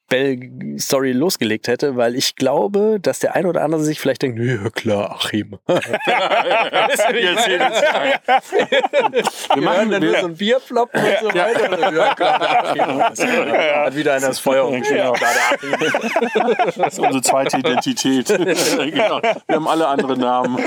Bell-Story 0.09 1.13
losgelegt 1.13 1.69
hätte, 1.69 1.97
weil 1.97 2.15
ich 2.15 2.37
glaube, 2.37 2.99
dass 3.01 3.19
der 3.19 3.35
eine 3.35 3.49
oder 3.49 3.63
andere 3.63 3.83
sich 3.83 4.01
vielleicht 4.01 4.23
denkt, 4.23 4.39
ja 4.39 4.71
klar, 4.71 5.13
Achim. 5.13 5.59
Wir 9.55 9.63
machen, 9.63 9.91
dann 9.91 10.03
nur 10.03 10.19
so 10.19 10.27
ein 10.27 10.37
Bierflop 10.37 10.91
und 10.95 11.03
so 11.23 11.29
weiter. 11.29 11.93
Ja, 11.95 12.15
klar, 12.15 12.65
Achim. 12.65 13.01
Hat 13.85 13.97
wieder 13.97 14.15
einer 14.15 14.29
das 14.29 14.39
Feuer 14.39 14.71
der 14.71 15.13
Achim. 15.13 15.21
das 16.77 16.93
ist 16.93 16.99
unsere 16.99 17.23
zweite 17.23 17.59
Identität. 17.59 18.29
genau. 18.29 19.21
Wir 19.47 19.57
haben 19.57 19.69
alle 19.69 19.89
andere 19.89 20.17
Namen. 20.17 20.59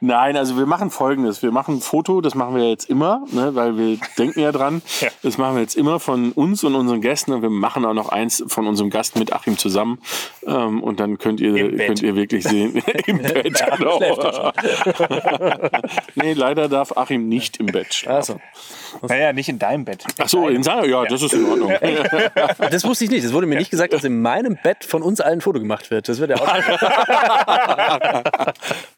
Nein, 0.00 0.36
also 0.36 0.56
wir 0.56 0.66
machen 0.66 0.90
folgendes. 0.90 1.42
Wir 1.42 1.50
machen 1.50 1.76
ein 1.76 1.80
Foto, 1.80 2.20
das 2.20 2.34
machen 2.34 2.56
wir 2.56 2.68
jetzt 2.68 2.88
immer, 2.90 3.24
ne, 3.30 3.54
weil 3.54 3.76
wir 3.76 3.98
denken 4.18 4.40
ja 4.40 4.52
dran. 4.52 4.82
Das 5.22 5.38
machen 5.38 5.56
wir 5.56 5.62
jetzt 5.62 5.76
immer 5.76 6.00
von 6.00 6.32
uns 6.32 6.64
und 6.64 6.74
unseren 6.74 7.00
Gästen 7.00 7.32
und 7.32 7.42
wir 7.42 7.50
machen 7.50 7.84
auch 7.84 7.94
noch 7.94 8.03
eins 8.08 8.42
von 8.46 8.66
unserem 8.66 8.90
Gast 8.90 9.16
mit 9.16 9.32
Achim 9.32 9.58
zusammen. 9.58 9.98
Ähm, 10.46 10.82
und 10.82 11.00
dann 11.00 11.18
könnt 11.18 11.40
ihr, 11.40 11.56
Im 11.56 11.76
Bett. 11.76 11.86
könnt 11.86 12.02
ihr 12.02 12.16
wirklich 12.16 12.44
sehen. 12.44 12.82
Im 13.06 13.18
Bett, 13.18 13.62
genau. 13.76 14.00
nee, 16.14 16.32
leider 16.32 16.68
darf 16.68 16.96
Achim 16.96 17.28
nicht 17.28 17.58
im 17.58 17.66
Bett 17.66 17.92
schlafen. 17.92 18.40
Also, 18.94 19.14
Naja, 19.14 19.32
nicht 19.32 19.48
in 19.48 19.58
deinem 19.58 19.84
Bett. 19.84 20.04
Ach 20.18 20.28
so, 20.28 20.48
in 20.48 20.62
seiner, 20.62 20.86
ja, 20.86 21.04
das 21.04 21.22
ist 21.22 21.34
in 21.34 21.44
Ordnung. 21.44 21.72
das 22.70 22.84
wusste 22.84 23.04
ich 23.04 23.10
nicht. 23.10 23.24
Es 23.24 23.32
wurde 23.32 23.46
mir 23.46 23.58
nicht 23.58 23.70
gesagt, 23.70 23.92
dass 23.92 24.04
in 24.04 24.22
meinem 24.22 24.56
Bett 24.62 24.84
von 24.84 25.02
uns 25.02 25.20
allen 25.20 25.34
ein 25.34 25.40
Foto 25.40 25.58
gemacht 25.58 25.90
wird. 25.90 26.08
Das 26.08 26.18
wird 26.18 26.30
ja 26.30 26.36
auch. 26.36 26.46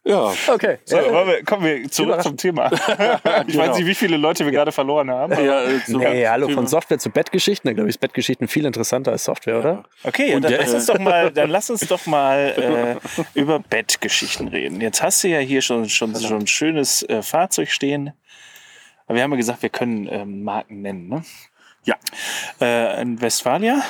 Ja, 0.06 0.32
Okay. 0.48 0.78
So, 0.84 0.96
wir, 0.96 1.44
kommen 1.44 1.64
wir 1.64 1.90
zurück 1.90 2.22
zum 2.22 2.36
Thema. 2.36 2.70
Ich 3.48 3.56
weiß 3.56 3.76
nicht, 3.78 3.86
wie 3.86 3.94
viele 3.94 4.16
Leute 4.16 4.44
wir 4.44 4.52
gerade 4.52 4.70
verloren 4.72 5.10
haben. 5.10 5.32
ja 5.44 5.62
äh, 5.64 5.78
so- 5.86 5.98
Nee, 5.98 6.26
hallo, 6.26 6.48
von 6.48 6.66
Software 6.66 6.98
zu 6.98 7.10
Bettgeschichten. 7.10 7.68
Da 7.68 7.72
glaube 7.74 7.88
ich, 7.88 7.96
ist 7.96 8.00
Bettgeschichten 8.00 8.46
viel 8.48 8.64
interessanter 8.66 9.10
als 9.12 9.24
Software, 9.24 9.58
oder? 9.58 9.84
Okay, 10.04 10.38
dann, 10.40 10.52
lass 10.52 10.72
uns 10.74 10.86
doch 10.86 10.98
mal, 10.98 11.30
dann 11.32 11.50
lass 11.50 11.70
uns 11.70 11.80
doch 11.88 12.06
mal 12.06 12.98
äh, 13.16 13.18
über 13.38 13.58
Bettgeschichten 13.58 14.48
reden. 14.48 14.80
Jetzt 14.80 15.02
hast 15.02 15.24
du 15.24 15.28
ja 15.28 15.38
hier 15.40 15.60
schon, 15.60 15.88
schon, 15.88 16.14
schon 16.14 16.38
ein 16.42 16.46
schönes 16.46 17.02
äh, 17.08 17.22
Fahrzeug 17.22 17.70
stehen. 17.70 18.12
Aber 19.06 19.16
wir 19.16 19.22
haben 19.24 19.32
ja 19.32 19.36
gesagt, 19.36 19.62
wir 19.62 19.70
können 19.70 20.08
ähm, 20.10 20.44
Marken 20.44 20.82
nennen. 20.82 21.08
Ne? 21.08 21.22
Ja. 21.84 21.96
Äh, 22.60 23.00
ein 23.00 23.20
Westfalia, 23.20 23.82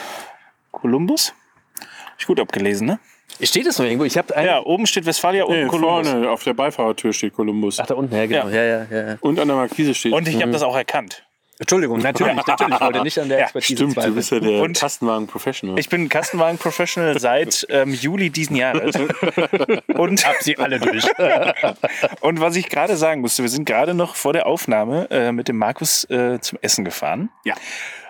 Columbus. 0.73 1.35
Hab 1.79 2.21
ich 2.21 2.27
gut 2.27 2.41
abgelesen, 2.41 2.87
ne? 2.87 2.99
Steht 3.43 3.67
das 3.67 3.79
noch 3.79 3.85
irgendwo? 3.87 4.05
Ich 4.05 4.17
habe 4.19 4.35
einen. 4.37 4.47
Ja, 4.47 4.61
oben 4.63 4.87
steht 4.87 5.05
Westfalia 5.07 5.45
und 5.45 5.55
Nee, 5.55 5.67
Columbus. 5.67 6.09
vorne 6.09 6.31
auf 6.31 6.43
der 6.45 6.55
Beifahrertür 6.55 7.13
steht 7.13 7.35
Columbus. 7.35 7.79
Ach, 7.81 7.87
da 7.87 7.95
unten, 7.95 8.15
ja, 8.15 8.27
genau. 8.27 8.49
Ja, 8.49 8.63
ja, 8.65 8.87
ja. 8.91 9.07
ja. 9.09 9.17
Und 9.21 9.39
an 9.39 9.49
der 9.49 9.57
Markise 9.57 9.95
steht. 9.95 10.13
Und 10.13 10.27
ich 10.29 10.41
habe 10.41 10.53
das 10.53 10.63
auch 10.63 10.77
erkannt. 10.77 11.23
Entschuldigung, 11.59 12.01
natürlich, 12.01 12.35
natürlich. 12.47 12.75
Ich 12.75 12.81
wollte 12.83 13.03
nicht 13.03 13.19
an 13.19 13.29
der 13.31 13.39
Ja, 13.39 13.45
Expertise 13.45 13.75
Stimmt, 13.77 13.91
du 13.91 13.95
zweifeln. 13.95 14.15
bist 14.15 14.31
ja 14.31 14.41
der 14.41 14.63
Und- 14.63 14.79
Kastenwagen-Professional. 14.79 15.79
Ich 15.79 15.89
bin 15.89 16.09
Kastenwagen-Professional 16.11 17.19
seit 17.19 17.67
ähm, 17.71 17.95
Juli 17.95 18.29
diesen 18.29 18.57
Jahres. 18.57 18.95
Und 19.95 20.27
Hab 20.27 20.37
sie 20.43 20.59
alle 20.59 20.79
durch. 20.79 21.05
Und 22.21 22.41
was 22.41 22.57
ich 22.57 22.69
gerade 22.69 22.97
sagen 22.99 23.23
musste, 23.23 23.43
wir 23.43 23.49
sind 23.49 23.65
gerade 23.65 23.95
noch 23.95 24.17
vor 24.17 24.35
der 24.35 24.47
Aufnahme 24.47 25.09
äh, 25.11 25.33
mit 25.33 25.49
dem 25.49 25.57
Markus 25.57 26.05
äh, 26.11 26.39
zum 26.41 26.59
Essen 26.61 26.85
gefahren. 26.85 27.31
Ja. 27.45 27.55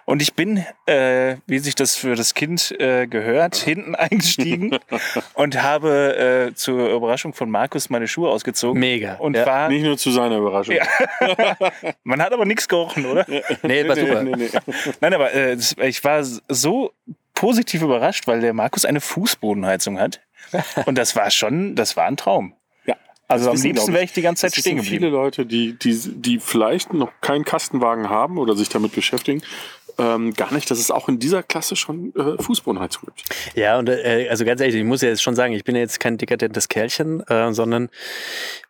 Und 0.06 0.22
ich 0.22 0.34
bin, 0.34 0.64
äh, 0.86 1.36
wie 1.46 1.58
sich 1.58 1.74
das 1.74 1.96
für 1.96 2.14
das 2.14 2.32
Kind 2.34 2.74
äh, 2.80 3.06
gehört, 3.06 3.56
hinten 3.64 3.94
eingestiegen 3.96 4.78
und 5.34 5.60
habe 5.62 6.48
äh, 6.50 6.54
zur 6.54 6.90
Überraschung 6.90 7.34
von 7.34 7.50
Markus 7.50 7.90
meine 7.90 8.06
Schuhe 8.08 8.30
ausgezogen. 8.30 8.78
Mega. 8.80 9.16
Und 9.16 9.36
Ja. 9.36 9.44
war, 9.44 9.68
Nicht 9.68 9.82
nur 9.82 9.98
zu 9.98 10.10
seiner 10.12 10.38
Überraschung. 10.38 10.76
man 12.04 12.22
hat 12.22 12.32
aber 12.32 12.44
nichts 12.44 12.68
gerochen, 12.68 13.04
oder? 13.04 13.26
Nee, 13.62 13.86
war 13.88 13.96
super. 13.96 14.22
Nee, 14.22 14.34
nee, 14.36 14.48
nee. 14.52 14.74
Nein, 15.00 15.12
aber 15.14 15.32
äh, 15.34 15.56
ich 15.82 16.02
war 16.04 16.22
so 16.22 16.92
positiv 17.34 17.82
überrascht, 17.82 18.26
weil 18.26 18.40
der 18.40 18.54
Markus 18.54 18.84
eine 18.84 19.00
Fußbodenheizung 19.00 19.98
hat. 20.00 20.20
Und 20.86 20.96
das 20.96 21.16
war 21.16 21.30
schon, 21.30 21.74
das 21.74 21.96
war 21.96 22.04
ein 22.06 22.16
Traum. 22.16 22.54
Ja. 22.86 22.94
Also 23.28 23.50
am 23.50 23.56
liebsten 23.60 23.92
wäre 23.92 24.04
ich 24.04 24.12
die 24.12 24.22
ganze 24.22 24.42
Zeit 24.42 24.52
stehen 24.52 24.76
sind 24.78 24.84
viele 24.86 25.06
geblieben. 25.06 25.12
Leute, 25.16 25.44
die, 25.46 25.76
die, 25.76 25.98
die 26.14 26.38
vielleicht 26.38 26.92
noch 26.92 27.10
keinen 27.20 27.44
Kastenwagen 27.44 28.08
haben 28.08 28.38
oder 28.38 28.54
sich 28.54 28.68
damit 28.68 28.94
beschäftigen, 28.94 29.42
ähm, 29.98 30.35
gar 30.35 30.52
nicht, 30.52 30.70
dass 30.70 30.78
es 30.78 30.90
auch 30.90 31.09
in 31.09 31.18
dieser 31.18 31.42
Klasse 31.42 31.76
schon 31.76 32.14
äh, 32.14 32.42
Fußbodenheizung 32.42 33.04
gibt. 33.06 33.24
Ja, 33.54 33.78
und 33.78 33.88
äh, 33.88 34.26
also 34.30 34.44
ganz 34.44 34.61
ehrlich, 34.61 34.76
ich 34.76 34.85
muss 34.85 35.02
ja 35.02 35.09
jetzt 35.09 35.22
schon 35.22 35.35
sagen, 35.35 35.52
ich 35.52 35.64
bin 35.64 35.74
ja 35.74 35.80
jetzt 35.80 36.00
kein 36.00 36.18
dekadentes 36.18 36.68
Kerlchen, 36.68 37.20
äh, 37.28 37.52
sondern 37.52 37.88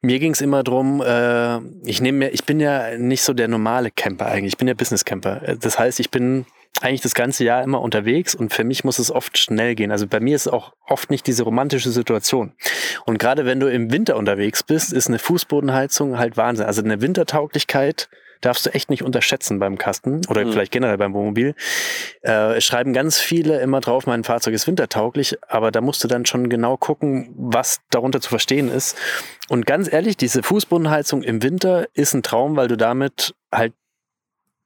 mir 0.01 0.19
ging 0.19 0.33
es 0.33 0.41
immer 0.41 0.63
drum. 0.63 1.03
Äh, 1.03 1.59
ich 1.85 2.01
nehme 2.01 2.19
mir, 2.19 2.29
ich 2.31 2.45
bin 2.45 2.61
ja 2.61 2.97
nicht 2.99 3.23
so 3.23 3.33
der 3.33 3.49
normale 3.49 3.91
Camper 3.91 4.27
eigentlich, 4.27 4.55
ich 4.55 4.59
bin 4.59 4.69
ja 4.69 4.75
Business 4.75 5.05
Camper. 5.05 5.57
Das 5.61 5.79
heißt, 5.79 6.01
ich 6.01 6.11
bin 6.11 6.47
eigentlich 6.83 7.01
das 7.01 7.15
ganze 7.15 7.45
Jahr 7.45 7.63
immer 7.63 7.81
unterwegs 7.81 8.35
und 8.35 8.53
für 8.53 8.65
mich 8.65 8.85
muss 8.85 8.99
es 8.99 9.11
oft 9.11 9.39
schnell 9.39 9.75
gehen. 9.75 9.91
Also 9.91 10.07
bei 10.07 10.21
mir 10.21 10.37
ist 10.37 10.49
auch 10.49 10.75
oft 10.87 11.11
nicht 11.11 11.27
diese 11.27 11.43
romantische 11.43 11.91
Situation. 11.91 12.53
Und 13.07 13.19
gerade 13.19 13.47
wenn 13.47 13.61
du 13.61 13.71
im 13.71 13.91
Winter 13.91 14.17
unterwegs 14.17 14.63
bist, 14.63 14.93
ist 14.93 15.09
eine 15.09 15.19
Fußbodenheizung 15.19 16.19
halt 16.19 16.37
Wahnsinn. 16.37 16.67
Also 16.67 16.83
eine 16.83 17.01
Wintertauglichkeit 17.01 18.09
darfst 18.41 18.67
du 18.67 18.71
echt 18.75 18.91
nicht 18.91 19.03
unterschätzen 19.03 19.59
beim 19.59 19.79
Kasten 19.79 20.23
oder 20.29 20.45
Mhm. 20.45 20.53
vielleicht 20.53 20.73
generell 20.73 20.99
beim 20.99 21.15
Wohnmobil. 21.15 21.55
Äh, 22.23 22.57
es 22.57 22.65
schreiben 22.65 22.93
ganz 22.93 23.19
viele 23.19 23.61
immer 23.61 23.81
drauf, 23.81 24.07
mein 24.07 24.25
Fahrzeug 24.25 24.55
ist 24.55 24.67
wintertauglich, 24.67 25.37
aber 25.49 25.71
da 25.71 25.81
musst 25.81 26.03
du 26.05 26.09
dann 26.09 26.27
schon 26.27 26.49
genau 26.49 26.77
gucken, 26.77 27.35
was 27.37 27.81
darunter 27.91 28.21
zu 28.21 28.29
verstehen 28.29 28.69
ist. 28.71 28.97
Und 29.49 29.67
ganz 29.67 29.93
ehrlich, 29.93 30.17
diese 30.17 30.43
Fußbodenheizung 30.43 31.23
im 31.23 31.43
Winter 31.43 31.87
ist 31.95 32.15
ein 32.15 32.23
Traum, 32.23 32.57
weil 32.57 32.69
du 32.69 32.77
damit 32.77 33.35
halt 33.53 33.73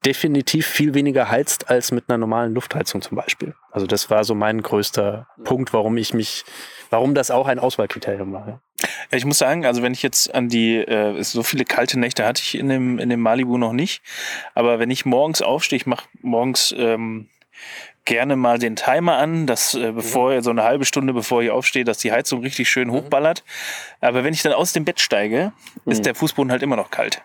definitiv 0.05 0.67
viel 0.67 0.95
weniger 0.95 1.31
heizt 1.31 1.69
als 1.69 1.93
mit 1.93 2.05
einer 2.09 2.19
normalen 2.19 2.55
Luftheizung 2.55 3.03
zum 3.03 3.17
Beispiel. 3.17 3.55
Also 3.71 3.87
das 3.87 4.09
war 4.09 4.25
so 4.25 4.35
mein 4.35 4.63
größter 4.63 5.27
Punkt, 5.45 5.73
warum 5.73 5.97
ich 5.99 6.15
mich, 6.15 6.45
warum 6.89 7.15
das 7.15 7.31
auch 7.31 7.47
ein 7.47 7.59
Auswahlkriterium 7.59 8.33
war. 8.33 8.63
Ich 9.11 9.27
muss 9.27 9.39
sagen, 9.39 9.67
also 9.67 9.83
wenn 9.83 9.93
ich 9.93 10.03
jetzt 10.03 10.35
an 10.35 10.49
die, 10.49 10.77
äh, 10.77 11.23
so 11.23 11.43
viele 11.43 11.65
kalte 11.65 11.99
Nächte 11.99 12.25
hatte 12.25 12.43
ich 12.43 12.57
in 12.57 12.69
dem, 12.69 12.99
in 12.99 13.11
dem 13.11 13.21
Malibu 13.21 13.59
noch 13.59 13.73
nicht. 13.73 14.03
Aber 14.55 14.79
wenn 14.79 14.91
ich 14.91 15.05
morgens 15.05 15.43
aufstehe, 15.43 15.77
ich 15.77 15.87
mache 15.87 16.07
morgens 16.23 16.75
ähm, 16.77 17.29
gerne 18.11 18.35
mal 18.35 18.59
den 18.59 18.75
Timer 18.75 19.19
an, 19.19 19.47
dass 19.47 19.75
äh, 19.75 19.93
bevor 19.93 20.43
so 20.43 20.51
eine 20.51 20.65
halbe 20.65 20.85
Stunde 20.85 21.13
bevor 21.13 21.43
ich 21.43 21.51
aufstehe, 21.51 21.85
dass 21.85 21.99
die 21.99 22.11
Heizung 22.11 22.41
richtig 22.41 22.69
schön 22.69 22.91
hochballert. 22.91 23.45
Aber 24.01 24.25
wenn 24.25 24.35
ich 24.35 24.43
dann 24.43 24.53
aus 24.53 24.73
dem 24.73 24.85
Bett 24.85 24.99
steige, 24.99 25.53
ist 25.87 26.05
der 26.05 26.17
Fußboden 26.17 26.51
halt 26.51 26.65
immer 26.65 26.75
noch 26.75 26.91
kalt. 26.91 27.23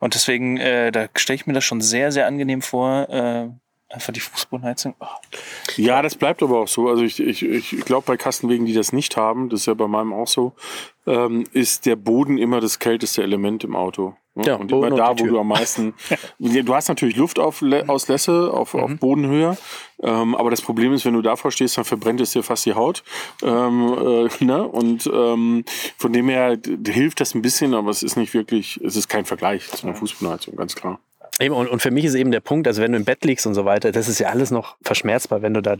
Und 0.00 0.14
deswegen, 0.14 0.56
äh, 0.56 0.90
da 0.90 1.06
stelle 1.14 1.36
ich 1.36 1.46
mir 1.46 1.52
das 1.52 1.62
schon 1.62 1.80
sehr, 1.80 2.10
sehr 2.10 2.26
angenehm 2.26 2.62
vor. 2.62 3.08
Äh, 3.08 3.48
einfach 3.94 4.12
die 4.12 4.18
Fußbodenheizung. 4.18 4.96
Oh. 4.98 5.06
Ja, 5.76 6.02
das 6.02 6.16
bleibt 6.16 6.42
aber 6.42 6.58
auch 6.58 6.68
so. 6.68 6.88
Also 6.88 7.04
ich, 7.04 7.20
ich, 7.20 7.44
ich 7.44 7.70
glaube, 7.84 8.04
bei 8.04 8.16
Kastenwegen, 8.16 8.66
die 8.66 8.74
das 8.74 8.92
nicht 8.92 9.16
haben, 9.16 9.50
das 9.50 9.60
ist 9.60 9.66
ja 9.66 9.74
bei 9.74 9.86
meinem 9.86 10.12
auch 10.12 10.26
so, 10.26 10.54
ähm, 11.06 11.44
ist 11.52 11.86
der 11.86 11.94
Boden 11.94 12.38
immer 12.38 12.60
das 12.60 12.80
kälteste 12.80 13.22
Element 13.22 13.62
im 13.62 13.76
Auto. 13.76 14.16
Ne? 14.34 14.44
Ja, 14.46 14.54
und 14.56 14.68
Boden 14.68 14.86
immer 14.86 14.94
und 14.94 14.98
da, 14.98 15.14
die 15.14 15.24
wo 15.24 15.26
du 15.26 15.40
am 15.40 15.48
meisten. 15.48 15.94
Du 16.38 16.74
hast 16.74 16.88
natürlich 16.88 17.16
Luftauslässe 17.16 18.50
auf, 18.52 18.74
auf 18.74 18.90
Bodenhöhe, 18.98 19.56
ähm, 20.02 20.34
aber 20.34 20.50
das 20.50 20.62
Problem 20.62 20.92
ist, 20.92 21.04
wenn 21.04 21.14
du 21.14 21.22
davor 21.22 21.50
stehst, 21.50 21.76
dann 21.78 21.84
verbrennt 21.84 22.20
es 22.20 22.32
dir 22.32 22.42
fast 22.42 22.66
die 22.66 22.74
Haut. 22.74 23.02
Ähm, 23.42 24.28
äh, 24.40 24.44
ne? 24.44 24.66
Und 24.66 25.10
ähm, 25.12 25.64
von 25.96 26.12
dem 26.12 26.28
her 26.28 26.58
hilft 26.86 27.20
das 27.20 27.34
ein 27.34 27.42
bisschen, 27.42 27.74
aber 27.74 27.90
es 27.90 28.02
ist 28.02 28.16
nicht 28.16 28.34
wirklich, 28.34 28.80
es 28.84 28.96
ist 28.96 29.08
kein 29.08 29.24
Vergleich 29.24 29.68
zu 29.70 29.86
einer 29.86 29.96
Fußbodenheizung, 29.96 30.56
ganz 30.56 30.74
klar. 30.74 31.00
Eben, 31.40 31.54
und, 31.54 31.68
und 31.68 31.82
für 31.82 31.90
mich 31.90 32.04
ist 32.04 32.14
eben 32.14 32.30
der 32.30 32.40
Punkt, 32.40 32.68
also 32.68 32.80
wenn 32.80 32.92
du 32.92 32.98
im 32.98 33.04
Bett 33.04 33.24
liegst 33.24 33.46
und 33.46 33.54
so 33.54 33.64
weiter, 33.64 33.90
das 33.90 34.08
ist 34.08 34.20
ja 34.20 34.28
alles 34.28 34.50
noch 34.50 34.76
verschmerzbar, 34.82 35.42
wenn 35.42 35.54
du 35.54 35.62
da 35.62 35.76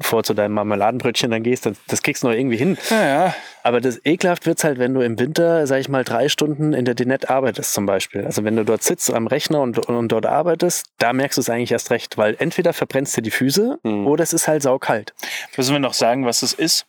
vor 0.00 0.22
zu 0.22 0.34
deinem 0.34 0.52
Marmeladenbrötchen 0.54 1.30
dann 1.30 1.42
gehst, 1.42 1.66
das, 1.66 1.76
das 1.88 2.02
kriegst 2.02 2.22
du 2.22 2.28
noch 2.28 2.34
irgendwie 2.34 2.56
hin. 2.56 2.78
Ja, 2.90 3.06
ja. 3.06 3.34
Aber 3.62 3.80
das 3.80 4.00
ekelhaft 4.04 4.46
wird's 4.46 4.64
halt, 4.64 4.78
wenn 4.78 4.94
du 4.94 5.00
im 5.00 5.18
Winter, 5.18 5.66
sag 5.66 5.80
ich 5.80 5.88
mal, 5.88 6.04
drei 6.04 6.28
Stunden 6.28 6.72
in 6.72 6.84
der 6.84 6.94
Dinette 6.94 7.28
arbeitest 7.28 7.74
zum 7.74 7.86
Beispiel. 7.86 8.24
Also 8.24 8.44
wenn 8.44 8.56
du 8.56 8.64
dort 8.64 8.82
sitzt 8.82 9.12
am 9.12 9.26
Rechner 9.26 9.60
und, 9.60 9.78
und, 9.88 10.08
dort 10.08 10.26
arbeitest, 10.26 10.86
da 10.98 11.12
merkst 11.12 11.36
du 11.36 11.40
es 11.40 11.50
eigentlich 11.50 11.72
erst 11.72 11.90
recht, 11.90 12.16
weil 12.16 12.36
entweder 12.38 12.72
verbrennst 12.72 13.16
du 13.16 13.20
die 13.20 13.30
Füße 13.30 13.78
Mhm. 13.82 14.06
oder 14.06 14.22
es 14.22 14.32
ist 14.32 14.48
halt 14.48 14.62
saukalt. 14.62 15.12
Müssen 15.56 15.72
wir 15.72 15.80
noch 15.80 15.94
sagen, 15.94 16.24
was 16.24 16.40
das 16.40 16.52
ist? 16.52 16.86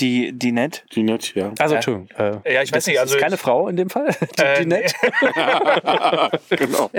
Die, 0.00 0.32
die 0.32 0.52
Net? 0.52 0.84
Die 0.94 1.02
nett, 1.02 1.34
ja. 1.34 1.52
Also, 1.58 1.74
Ja. 1.74 1.78
Entschuldigung. 1.78 2.08
Äh, 2.44 2.54
Ja, 2.54 2.62
ich 2.62 2.72
weiß 2.72 2.86
nicht, 2.86 2.98
also 2.98 3.14
ist 3.16 3.20
keine 3.20 3.34
ich- 3.36 3.40
Frau 3.40 3.68
in 3.68 3.76
dem 3.76 3.90
Fall, 3.90 4.08
die 4.38 4.42
Äh, 4.42 4.58
Dinette. 4.60 4.94
genau. 6.50 6.90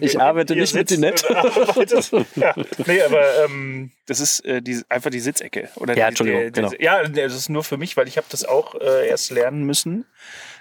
Ich 0.00 0.20
arbeite 0.20 0.54
nicht 0.56 0.74
mit 0.74 0.90
Dinette. 0.90 1.26
ja. 2.36 2.54
Nee, 2.86 3.02
aber 3.02 3.44
ähm, 3.44 3.90
das 4.06 4.20
ist 4.20 4.44
äh, 4.44 4.60
die, 4.62 4.82
einfach 4.88 5.10
die 5.10 5.20
Sitzecke. 5.20 5.68
Oder 5.76 5.96
Ja, 5.96 6.06
die, 6.06 6.08
Entschuldigung, 6.10 6.40
die, 6.42 6.46
die, 6.52 6.60
genau. 6.60 6.72
Ja, 6.78 7.02
das 7.06 7.34
ist 7.34 7.48
nur 7.48 7.64
für 7.64 7.76
mich, 7.76 7.96
weil 7.96 8.08
ich 8.08 8.16
habe 8.16 8.26
das 8.30 8.44
auch 8.44 8.74
äh, 8.74 9.08
erst 9.08 9.30
lernen 9.30 9.64
müssen. 9.64 10.06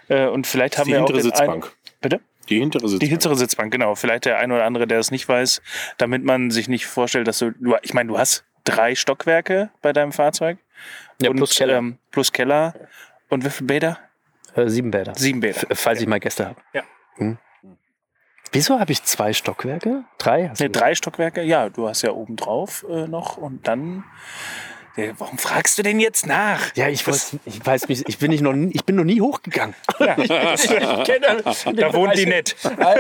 Äh, 0.08 0.28
und 0.28 0.48
vielleicht 0.48 0.78
haben 0.78 0.86
Die 0.88 0.94
wir 0.94 1.04
auch 1.04 1.08
hintere 1.08 1.20
den 1.22 1.24
Sitzbank. 1.32 1.66
Ein, 1.66 1.72
bitte? 2.02 2.20
Die 2.50 2.60
hintere 2.60 2.82
Sitzbank. 2.88 3.00
Die 3.02 3.08
hintere 3.08 3.36
Sitzbank, 3.36 3.72
genau. 3.72 3.96
Vielleicht 3.96 4.26
der 4.26 4.40
ein 4.40 4.52
oder 4.52 4.66
andere, 4.66 4.88
der 4.88 5.00
es 5.00 5.12
nicht 5.12 5.28
weiß, 5.28 5.62
damit 5.98 6.24
man 6.24 6.52
sich 6.52 6.68
nicht 6.68 6.86
vorstellt, 6.88 7.28
dass 7.28 7.40
du, 7.40 7.52
du 7.52 7.76
ich 7.84 7.94
meine, 7.94 8.10
du 8.10 8.18
hast 8.18 8.44
drei 8.64 8.96
Stockwerke 8.96 9.70
bei 9.82 9.94
deinem 9.94 10.12
Fahrzeug. 10.12 10.58
Ja, 11.22 11.32
plus 11.32 11.56
Keller. 11.56 11.78
Ähm, 11.78 11.98
plus 12.12 12.32
Keller. 12.32 12.74
Und 13.30 13.44
wie 13.46 13.50
viele 13.50 13.68
Bäder? 13.68 14.00
Äh, 14.56 14.68
sieben 14.70 14.92
Bäder. 14.92 15.14
Sieben 15.16 15.40
Bäder. 15.42 15.58
F- 15.70 15.80
Falls 15.80 16.02
ich 16.02 16.08
mal 16.08 16.20
Gäste 16.20 16.46
habe. 16.48 16.62
Ja. 16.74 16.84
Hm. 17.16 17.38
Wieso 18.52 18.80
habe 18.80 18.92
ich 18.92 19.04
zwei 19.04 19.34
Stockwerke? 19.34 20.04
Drei? 20.18 20.50
Hast 20.50 20.60
Ne, 20.60 20.70
du- 20.70 20.80
drei 20.80 20.96
Stockwerke, 20.96 21.44
ja, 21.44 21.70
du 21.70 21.88
hast 21.88 22.02
ja 22.02 22.12
oben 22.12 22.36
drauf 22.36 22.84
äh, 22.90 23.08
noch 23.08 23.38
und 23.38 23.68
dann. 23.68 24.04
Ja, 24.96 25.12
warum 25.20 25.38
fragst 25.38 25.78
du 25.78 25.84
denn 25.84 26.00
jetzt 26.00 26.26
nach? 26.26 26.76
Ja, 26.76 26.90
ich 26.90 27.08
weiß, 27.08 27.38
ich 27.46 27.64
weiß 27.64 27.88
mich, 27.88 28.10
ich 28.10 28.18
bin, 28.18 28.32
nicht 28.32 28.42
noch, 28.42 28.54
nie- 28.54 28.72
ich 28.74 28.84
bin 28.86 28.96
noch 28.96 29.04
nie 29.04 29.22
hochgegangen. 29.22 29.76
Ja. 30.00 30.16
da 30.16 31.94
wohnt 31.94 32.18
die 32.18 32.26
nett. 32.26 32.56
da, 32.64 32.96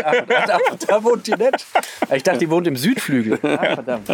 da, 0.45 0.59
da 0.87 1.03
wohnt 1.03 1.25
die 1.27 1.31
nett. 1.33 1.65
Ich 2.13 2.23
dachte, 2.23 2.39
die 2.39 2.49
wohnt 2.49 2.67
im 2.67 2.75
Südflügel. 2.75 3.39
Ah, 3.43 3.75
verdammt. 3.75 4.07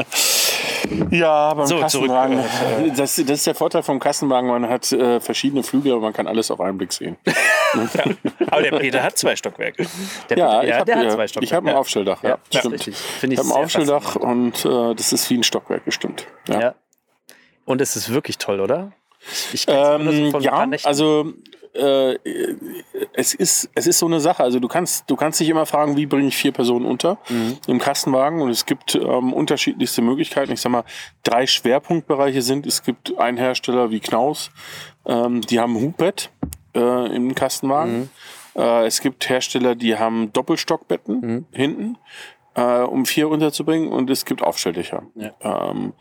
Ja, 1.11 1.53
beim 1.53 1.65
So, 1.67 1.79
Kassenwagen. 1.79 2.43
Das, 2.95 3.15
das 3.15 3.29
ist 3.29 3.47
der 3.47 3.55
Vorteil 3.55 3.83
vom 3.83 3.99
Kassenwagen. 3.99 4.49
Man 4.49 4.67
hat 4.69 4.91
äh, 4.91 5.19
verschiedene 5.19 5.63
Flügel, 5.63 5.93
aber 5.93 6.01
man 6.01 6.13
kann 6.13 6.27
alles 6.27 6.51
auf 6.51 6.59
einen 6.61 6.77
Blick 6.77 6.91
sehen. 6.93 7.17
Aber 8.51 8.61
der 8.61 8.77
Peter 8.77 9.03
hat 9.03 9.17
zwei 9.17 9.35
Stockwerke. 9.35 9.85
Der, 10.29 10.37
Ja, 10.37 10.63
ich 10.63 10.69
ja, 10.69 10.75
habe 10.77 10.85
der 10.85 10.97
hat 10.97 11.05
äh, 11.05 11.09
zwei 11.09 11.27
Stockwerke. 11.27 11.45
ich 11.45 11.53
hab 11.53 11.65
ein 11.65 11.75
Aufstelldach. 11.75 12.23
Ja, 12.23 12.37
Ja, 12.51 12.59
stimmt. 12.59 12.87
Ich 12.87 12.95
ich 13.23 13.37
habe 13.37 13.49
ein 13.49 13.51
Aufstelldach 13.51 14.15
und 14.15 14.63
äh, 14.65 14.95
das 14.95 15.11
ist 15.13 15.29
wie 15.29 15.37
ein 15.37 15.43
Stockwerk 15.43 15.83
bestimmt. 15.85 16.27
Ja. 16.47 16.59
Ja. 16.61 16.75
Und 17.65 17.81
es 17.81 17.95
ist 17.95 18.13
wirklich 18.13 18.37
toll, 18.37 18.59
oder? 18.61 18.91
Ich 19.53 19.63
so 19.63 19.71
Ähm, 19.71 20.31
von 20.31 20.35
ein 20.47 20.71
ja, 20.73 20.79
also 20.83 21.33
äh, 21.75 22.17
es 23.13 23.33
ist 23.33 23.69
es 23.75 23.87
ist 23.87 23.99
so 23.99 24.05
eine 24.05 24.19
Sache. 24.19 24.43
Also 24.43 24.59
du 24.59 24.67
kannst 24.67 25.09
du 25.09 25.15
kannst 25.15 25.39
dich 25.39 25.49
immer 25.49 25.65
fragen, 25.65 25.95
wie 25.97 26.05
bringe 26.05 26.27
ich 26.27 26.35
vier 26.37 26.51
Personen 26.51 26.85
unter 26.85 27.17
Mhm. 27.29 27.57
im 27.67 27.79
Kastenwagen 27.79 28.41
und 28.41 28.49
es 28.49 28.65
gibt 28.65 28.95
ähm, 28.95 29.33
unterschiedlichste 29.33 30.01
Möglichkeiten. 30.01 30.51
Ich 30.53 30.61
sag 30.61 30.71
mal, 30.71 30.83
drei 31.23 31.45
Schwerpunktbereiche 31.47 32.41
sind. 32.41 32.65
Es 32.65 32.83
gibt 32.83 33.17
einen 33.17 33.37
Hersteller 33.37 33.91
wie 33.91 33.99
Knaus, 33.99 34.51
ähm, 35.05 35.41
die 35.41 35.59
haben 35.59 35.75
ein 35.77 35.81
Hubbett 35.83 36.31
äh, 36.75 37.15
im 37.15 37.35
Kastenwagen. 37.35 38.09
Mhm. 38.55 38.61
Äh, 38.61 38.85
es 38.85 39.01
gibt 39.01 39.27
Hersteller, 39.29 39.75
die 39.75 39.97
haben 39.97 40.31
Doppelstockbetten 40.33 41.19
Mhm. 41.19 41.45
hinten, 41.51 41.97
äh, 42.55 42.81
um 42.83 43.05
vier 43.05 43.27
unterzubringen 43.29 43.91
und 43.91 44.09
es 44.09 44.23
gibt 44.25 44.41
Aufstelldächer. 44.41 45.03
Ähm, 45.41 45.93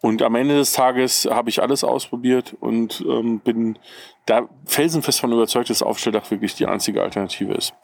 und 0.00 0.22
am 0.22 0.36
Ende 0.36 0.56
des 0.56 0.72
Tages 0.72 1.26
habe 1.28 1.50
ich 1.50 1.60
alles 1.60 1.82
ausprobiert 1.82 2.56
und 2.60 3.04
ähm, 3.08 3.40
bin 3.40 3.78
da 4.26 4.48
felsenfest 4.64 5.20
von 5.20 5.32
überzeugt, 5.32 5.70
dass 5.70 5.82
Aufstelldach 5.82 6.30
wirklich 6.30 6.54
die 6.54 6.66
einzige 6.66 7.02
Alternative 7.02 7.52
ist. 7.54 7.74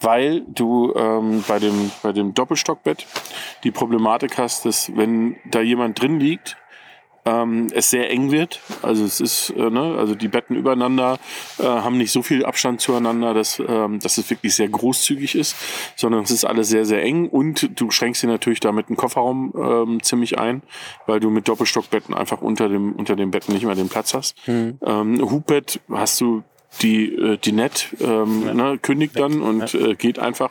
Weil 0.00 0.40
du 0.48 0.92
ähm, 0.96 1.44
bei, 1.46 1.60
dem, 1.60 1.92
bei 2.02 2.12
dem 2.12 2.34
Doppelstockbett 2.34 3.06
die 3.62 3.70
Problematik 3.70 4.36
hast, 4.36 4.64
dass 4.64 4.96
wenn 4.96 5.36
da 5.44 5.60
jemand 5.60 6.00
drin 6.00 6.18
liegt, 6.18 6.56
ähm, 7.24 7.68
es 7.72 7.90
sehr 7.90 8.10
eng 8.10 8.30
wird. 8.30 8.60
Also 8.82 9.04
es 9.04 9.20
ist, 9.20 9.50
äh, 9.50 9.70
ne, 9.70 9.96
also 9.98 10.14
die 10.14 10.28
Betten 10.28 10.56
übereinander 10.56 11.18
äh, 11.58 11.64
haben 11.64 11.98
nicht 11.98 12.12
so 12.12 12.22
viel 12.22 12.44
Abstand 12.44 12.80
zueinander, 12.80 13.34
dass, 13.34 13.60
ähm, 13.66 14.00
dass 14.00 14.18
es 14.18 14.28
wirklich 14.30 14.54
sehr 14.54 14.68
großzügig 14.68 15.34
ist, 15.34 15.56
sondern 15.96 16.22
es 16.22 16.30
ist 16.30 16.44
alles 16.44 16.68
sehr, 16.68 16.84
sehr 16.84 17.02
eng 17.02 17.28
und 17.28 17.80
du 17.80 17.90
schränkst 17.90 18.22
dir 18.22 18.28
natürlich 18.28 18.60
damit 18.60 18.88
den 18.88 18.96
Kofferraum 18.96 19.52
ähm, 19.56 20.02
ziemlich 20.02 20.38
ein, 20.38 20.62
weil 21.06 21.20
du 21.20 21.30
mit 21.30 21.48
Doppelstockbetten 21.48 22.14
einfach 22.14 22.40
unter 22.40 22.68
dem, 22.68 22.92
unter 22.92 23.16
dem 23.16 23.30
Betten 23.30 23.54
nicht 23.54 23.64
mehr 23.64 23.74
den 23.74 23.88
Platz 23.88 24.14
hast. 24.14 24.36
Ähm, 24.84 25.30
Hubbett 25.30 25.80
hast 25.90 26.20
du 26.20 26.42
die, 26.82 27.14
äh, 27.14 27.36
die 27.38 27.52
Net 27.52 27.88
ähm, 28.00 28.56
ne, 28.56 28.78
kündigt 28.80 29.18
dann 29.18 29.40
und 29.42 29.74
äh, 29.74 29.94
geht 29.94 30.18
einfach, 30.18 30.50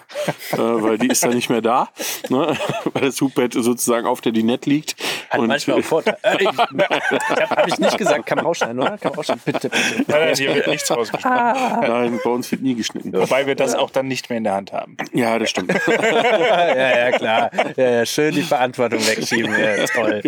äh, 0.51 0.57
weil 0.57 0.97
die 0.97 1.07
ist 1.07 1.23
dann 1.23 1.33
nicht 1.33 1.49
mehr 1.49 1.61
da, 1.61 1.89
ne, 2.29 2.57
weil 2.93 3.03
das 3.03 3.19
Hubbett 3.21 3.53
sozusagen 3.53 4.07
auf 4.07 4.21
der 4.21 4.31
Dinette 4.31 4.69
liegt. 4.69 4.95
Hat 5.33 5.39
und 5.39 5.47
manchmal 5.47 5.79
auch 5.79 5.83
Vorteile. 5.83 6.17
Äh, 6.21 6.37
ich 6.39 6.47
habe 6.47 7.49
hab 7.49 7.67
ich 7.67 7.79
nicht 7.79 7.97
gesagt, 7.97 8.27
kann 8.27 8.35
man 8.35 8.45
rausschneiden, 8.45 8.79
oder? 8.79 8.97
Kann 8.99 9.09
man 9.09 9.15
rausschneiden, 9.15 9.41
bitte, 9.43 9.69
bitte. 9.69 10.05
Nein, 10.07 10.35
hier 10.35 10.53
wird 10.53 10.67
nichts 10.67 10.91
rausgeschnitten. 10.91 11.31
Nein, 11.31 12.19
bei 12.23 12.29
uns 12.29 12.51
wird 12.51 12.61
nie 12.61 12.75
geschnitten. 12.75 13.11
Wobei 13.13 13.47
wir 13.47 13.55
das 13.55 13.73
auch 13.73 13.89
dann 13.89 14.07
nicht 14.07 14.29
mehr 14.29 14.37
in 14.37 14.43
der 14.43 14.53
Hand 14.53 14.73
haben. 14.73 14.95
Ja, 15.11 15.39
das 15.39 15.49
stimmt. 15.49 15.73
Ja, 15.93 17.09
ja, 17.09 17.11
klar. 17.11 17.51
Ja, 17.75 17.89
ja, 17.89 18.05
schön 18.05 18.33
die 18.33 18.41
Verantwortung 18.41 18.99
wegschieben. 18.99 19.51
Ja, 19.51 19.85
toll. 19.85 20.21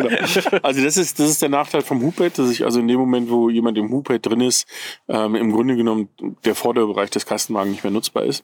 Also 0.61 0.83
das 0.83 0.97
ist, 0.97 1.19
das 1.19 1.29
ist 1.29 1.41
der 1.41 1.49
Nachteil 1.49 1.81
vom 1.81 2.01
Hubbett, 2.01 2.37
dass 2.37 2.49
ich 2.49 2.63
also 2.63 2.79
in 2.79 2.87
dem 2.87 2.97
Moment, 2.97 3.29
wo 3.29 3.49
jemand 3.49 3.77
im 3.77 3.91
Hubbett 3.91 4.25
drin 4.25 4.41
ist, 4.41 4.67
ähm, 5.07 5.35
im 5.35 5.51
Grunde 5.51 5.75
genommen 5.75 6.09
der 6.45 6.55
Vorderbereich 6.55 7.09
des 7.09 7.25
Kastenwagens 7.25 7.71
nicht 7.71 7.83
mehr 7.83 7.91
nutzbar 7.91 8.23
ist. 8.23 8.43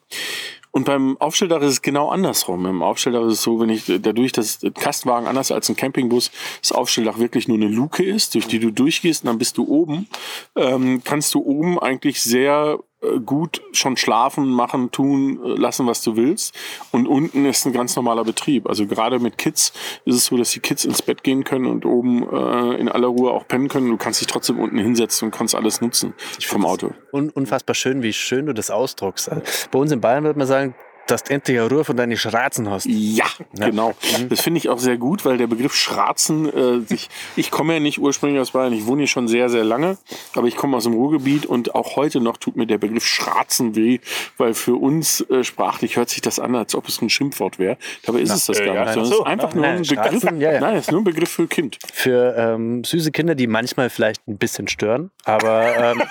Und 0.72 0.86
beim 0.86 1.18
Aufstelldach 1.20 1.62
ist 1.62 1.70
es 1.70 1.82
genau 1.82 2.10
andersrum. 2.10 2.66
Im 2.66 2.82
Aufstelldach 2.82 3.24
ist 3.24 3.34
es 3.34 3.42
so, 3.42 3.60
wenn 3.60 3.70
ich 3.70 3.84
dadurch, 3.88 4.32
dass 4.32 4.60
Kastenwagen 4.80 5.28
anders 5.28 5.52
als 5.52 5.68
ein 5.68 5.76
Campingbus 5.76 6.32
das 6.62 6.72
Aufstelldach 6.72 7.20
wirklich 7.20 7.48
nur 7.48 7.58
eine 7.58 7.68
Luke 7.68 8.04
ist, 8.04 8.36
durch 8.36 8.48
die 8.48 8.60
du 8.60 8.72
durchgehst 8.72 9.24
und 9.24 9.28
dann 9.28 9.38
bist 9.38 9.58
du 9.58 9.68
oben, 9.68 10.08
ähm, 10.56 11.02
kannst 11.04 11.34
du 11.34 11.42
oben 11.42 11.80
eigentlich 11.80 12.22
sehr 12.22 12.80
äh, 13.02 13.20
gut 13.20 13.62
schon 13.72 13.98
schlafen, 13.98 14.50
machen, 14.50 14.92
tun, 14.92 15.40
äh, 15.44 15.48
lassen, 15.56 15.88
was 15.88 16.04
du 16.04 16.16
willst. 16.16 16.56
Und 16.92 17.08
unten 17.08 17.46
ist 17.46 17.66
ein 17.66 17.74
ganz 17.74 17.96
normaler 17.96 18.24
Betrieb. 18.24 18.68
Also 18.68 18.86
gerade 18.86 19.20
mit 19.20 19.38
Kids 19.38 19.74
ist 20.06 20.16
es 20.16 20.26
so, 20.26 20.38
dass 20.38 20.52
die 20.52 20.60
Kids 20.60 20.86
ins 20.86 21.02
Bett 21.02 21.24
gehen 21.24 21.44
können 21.44 21.66
und 21.66 21.86
oben 21.86 22.24
äh, 22.30 22.76
in 22.76 22.90
aller 22.90 23.08
Ruhe 23.08 23.32
auch 23.32 23.48
pennen 23.48 23.70
können. 23.70 23.90
Du 23.90 23.98
kannst 23.98 24.22
dich 24.22 24.28
trotzdem 24.28 24.60
unten 24.60 24.78
hinsetzen 24.78 25.28
und 25.28 25.32
kannst 25.32 25.56
alles 25.56 25.82
nutzen 25.82 26.14
vom 26.42 26.66
Auto. 26.66 26.92
Un 27.12 27.30
unfassbar 27.32 27.74
schön, 27.74 28.04
wie 28.04 28.14
schön 28.14 28.46
du 28.46 28.54
das 28.54 28.70
ausdruckst. 28.70 29.30
Also, 29.30 29.42
bei 29.72 29.80
uns 29.80 29.92
in 29.92 30.02
Bayern 30.02 30.24
würde 30.24 30.38
man 30.38 30.48
sagen, 30.48 30.76
dass 31.08 31.24
du 31.24 31.34
endlich 31.34 31.60
eine 31.60 31.70
Ruhe 31.70 31.84
von 31.84 31.98
deinen 31.98 32.18
Schratzen 32.18 32.70
hast. 32.70 32.86
Ja, 32.86 33.26
genau. 33.54 33.94
Das 34.30 34.42
finde 34.42 34.60
ich 34.60 34.70
auch 34.70 34.80
sehr 34.80 34.98
gut, 34.98 35.26
weil 35.26 35.38
der 35.38 35.48
Begriff 35.48 35.76
Schratzen, 35.76 36.52
äh, 36.54 36.80
sich, 36.86 37.10
ich 37.36 37.52
komme 37.52 37.74
ja 37.74 37.80
nicht 37.80 38.00
ursprünglich 38.00 38.40
aus 38.40 38.52
Bayern, 38.52 38.74
ich 38.74 38.86
wohne 38.86 39.02
hier 39.02 39.08
schon 39.08 39.28
sehr, 39.28 39.50
sehr 39.50 39.64
lange, 39.64 39.98
aber 40.36 40.48
ich 40.48 40.56
komme 40.56 40.78
aus 40.78 40.84
dem 40.84 40.94
Ruhrgebiet 40.94 41.46
und 41.46 41.76
auch 41.76 41.96
heute 41.96 42.22
noch 42.22 42.38
tut 42.38 42.56
mir 42.56 42.66
der 42.66 42.78
Begriff 42.78 43.06
Schratzen 43.06 43.76
weh, 43.76 44.00
weil 44.38 44.54
für 44.54 44.76
uns 44.76 45.22
äh, 45.30 45.44
sprachlich 45.44 45.98
hört 45.98 46.10
sich 46.10 46.22
das 46.22 46.40
an, 46.40 46.56
als 46.56 46.76
ob 46.76 46.88
es 46.88 47.02
ein 47.02 47.10
Schimpfwort 47.10 47.60
wäre. 47.60 47.78
Dabei 48.04 48.20
ist 48.20 48.32
es 48.32 48.46
das 48.46 48.60
äh, 48.60 48.66
gar 48.66 48.76
ja, 48.76 48.82
nicht, 48.82 48.94
sondern 48.94 49.12
es 49.12 49.18
so. 49.18 49.24
ist 49.24 49.28
einfach 49.28 49.54
nur 49.54 49.66
Nein, 49.66 49.78
ein 49.78 49.82
Begriff. 49.82 50.22
Schratzen, 50.22 50.42
ja, 50.42 50.54
ja. 50.54 50.60
Nein, 50.60 50.76
es 50.76 50.86
ist 50.86 50.92
nur 50.92 51.02
ein 51.02 51.06
Begriff 51.06 51.30
für 51.30 51.48
Kind. 51.48 51.78
Für 51.94 52.36
ähm, 52.38 52.84
süße 52.84 53.12
Kinder, 53.12 53.36
die 53.36 53.48
manchmal 53.48 53.90
vielleicht 53.90 54.28
ein 54.28 54.38
bisschen 54.38 54.68
stören, 54.68 55.12
aber, 55.26 55.94
ähm, 55.94 56.04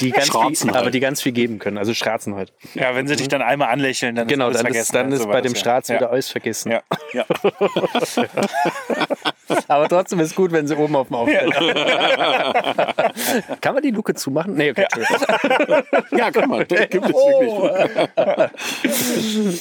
die, 0.00 0.10
ganz 0.10 0.26
Schratzen 0.28 0.56
viel, 0.56 0.70
halt. 0.70 0.82
aber 0.82 0.90
die 0.90 1.00
ganz 1.00 1.22
viel 1.22 1.32
geben 1.32 1.58
können. 1.58 1.78
Also 1.78 1.94
Schratzen 1.94 2.34
halt. 2.34 2.52
Ja, 2.74 2.94
wenn 2.94 3.06
sie 3.06 3.16
dich 3.16 3.28
dann 3.28 3.42
einmal 3.42 3.68
anlächeln, 3.68 4.14
dann 4.14 4.28
Genau, 4.34 4.50
dann 4.50 4.66
ist, 4.66 4.92
dann 4.92 5.10
Ja, 5.10 5.18
ist 5.18 5.28
bei 5.28 5.40
dem 5.40 5.52
ja. 5.52 5.58
Straß 5.58 5.88
ja. 5.88 5.96
wieder 5.96 6.10
alles 6.10 6.28
vergessen. 6.28 6.72
Ja, 6.72 6.82
ja. 7.12 7.24
Aber 9.68 9.88
trotzdem 9.88 10.20
ist 10.20 10.34
gut, 10.34 10.52
wenn 10.52 10.66
sie 10.66 10.76
oben 10.76 10.96
auf 10.96 11.08
dem 11.08 11.16
Aufsteller. 11.16 11.52
Kann 13.60 13.74
man 13.74 13.82
die 13.82 13.90
Luke 13.90 14.14
zumachen? 14.14 14.54
Nee, 14.54 14.70
okay. 14.70 14.86
Entschuldigung. 14.92 15.84
Ja, 16.18 16.30
kann 16.30 16.48
man. 16.48 16.64
Das 16.68 16.88
gibt 16.90 17.06
es 17.06 17.12
Oh. 17.14 17.40
wirklich. 17.40 18.50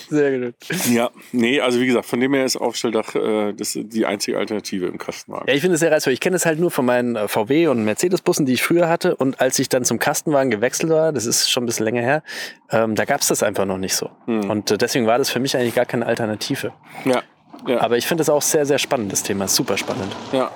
Sehr 0.10 0.40
gut. 0.40 0.56
Ja, 0.92 1.10
nee, 1.32 1.60
also 1.60 1.80
wie 1.80 1.86
gesagt, 1.88 2.06
von 2.06 2.20
dem 2.20 2.34
her 2.34 2.46
ist 2.46 2.56
Aufstelldach 2.58 3.16
äh, 3.16 3.54
das 3.54 3.76
ist 3.76 3.94
die 3.94 4.06
einzige 4.06 4.38
Alternative 4.38 4.88
im 4.88 4.98
Kastenwagen. 4.98 5.48
Ja, 5.48 5.54
ich 5.54 5.62
finde 5.62 5.76
es 5.76 5.80
sehr 5.80 5.92
reizvoll. 5.92 6.14
Ich 6.14 6.20
kenne 6.20 6.36
es 6.36 6.46
halt 6.46 6.60
nur 6.60 6.72
von 6.72 6.86
meinen 6.86 7.16
äh, 7.16 7.28
VW 7.28 7.68
und 7.68 7.84
Mercedes-Bussen, 7.84 8.46
die 8.46 8.54
ich 8.54 8.64
früher 8.64 8.88
hatte. 8.90 9.16
Und 9.16 9.42
als 9.42 9.60
ich 9.60 9.70
dann 9.70 9.86
zum 9.86 10.00
Kastenwagen 10.00 10.52
gewechselt 10.52 10.92
war, 10.92 11.12
das 11.12 11.26
ist 11.26 11.50
schon 11.50 11.64
ein 11.64 11.66
bisschen 11.66 11.86
länger 11.86 12.02
her, 12.02 12.24
ähm, 12.72 12.96
da 12.96 13.06
gab 13.06 13.22
es 13.22 13.28
das 13.28 13.44
einfach 13.44 13.66
noch 13.66 13.78
nicht 13.78 13.96
so. 13.96 14.10
Und 14.28 14.72
äh, 14.72 14.78
deswegen 14.78 15.08
war 15.08 15.18
das 15.18 15.30
für 15.30 15.40
mich 15.40 15.56
eigentlich 15.58 15.76
gar 15.76 15.86
keine 15.86 16.06
Alternative. 16.06 16.74
Ja. 17.06 17.22
Ja. 17.68 17.82
Aber 17.82 17.98
ich 17.98 18.08
finde 18.08 18.22
das 18.22 18.30
auch 18.30 18.42
sehr, 18.42 18.66
sehr 18.66 18.80
spannend, 18.80 19.12
das 19.12 19.24
Thema. 19.24 19.48
Super 19.48 19.78
spannend. 19.78 20.16
Ja, 20.32 20.52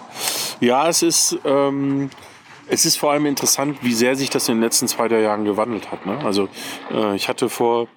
ja 0.60 0.88
es, 0.88 1.02
ist, 1.02 1.38
ähm, 1.46 2.10
es 2.68 2.86
ist 2.86 2.98
vor 2.98 3.12
allem 3.12 3.26
interessant, 3.26 3.80
wie 3.82 3.94
sehr 3.94 4.16
sich 4.16 4.30
das 4.30 4.48
in 4.50 4.56
den 4.56 4.64
letzten 4.64 4.88
zwei, 4.88 5.08
drei 5.08 5.22
Jahren 5.22 5.46
gewandelt 5.46 5.92
hat. 5.92 6.06
Ne? 6.06 6.20
Also 6.24 6.50
äh, 6.92 7.16
ich 7.16 7.30
hatte 7.30 7.50
vor, 7.50 7.88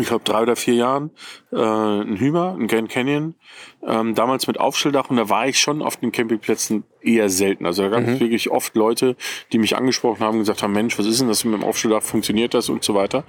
ich 0.00 0.06
glaube, 0.06 0.24
drei 0.24 0.42
oder 0.42 0.56
vier 0.56 0.74
Jahren 0.74 1.10
äh, 1.52 1.56
einen 1.56 2.16
Hümer, 2.16 2.52
einen 2.52 2.68
Grand 2.68 2.88
Canyon, 2.88 3.34
ähm, 3.86 4.14
damals 4.14 4.46
mit 4.46 4.60
Aufstelldach 4.60 5.10
und 5.10 5.16
da 5.16 5.28
war 5.28 5.46
ich 5.46 5.60
schon 5.60 5.82
auf 5.82 5.96
den 5.96 6.12
Campingplätzen 6.12 6.84
eher 7.02 7.28
selten. 7.30 7.66
Also 7.66 7.82
da 7.82 7.88
gab 7.88 8.06
es 8.06 8.20
wirklich 8.20 8.50
oft 8.50 8.74
Leute, 8.76 9.16
die 9.52 9.58
mich 9.58 9.76
angesprochen 9.76 10.20
haben 10.20 10.34
und 10.34 10.40
gesagt 10.40 10.62
haben, 10.62 10.72
Mensch, 10.72 10.98
was 10.98 11.06
ist 11.06 11.20
denn 11.20 11.28
das 11.28 11.44
mit 11.44 11.54
dem 11.54 11.64
Aufstelldach, 11.64 12.02
funktioniert 12.02 12.54
das 12.54 12.68
und 12.68 12.84
so 12.84 12.94
weiter. 12.94 13.24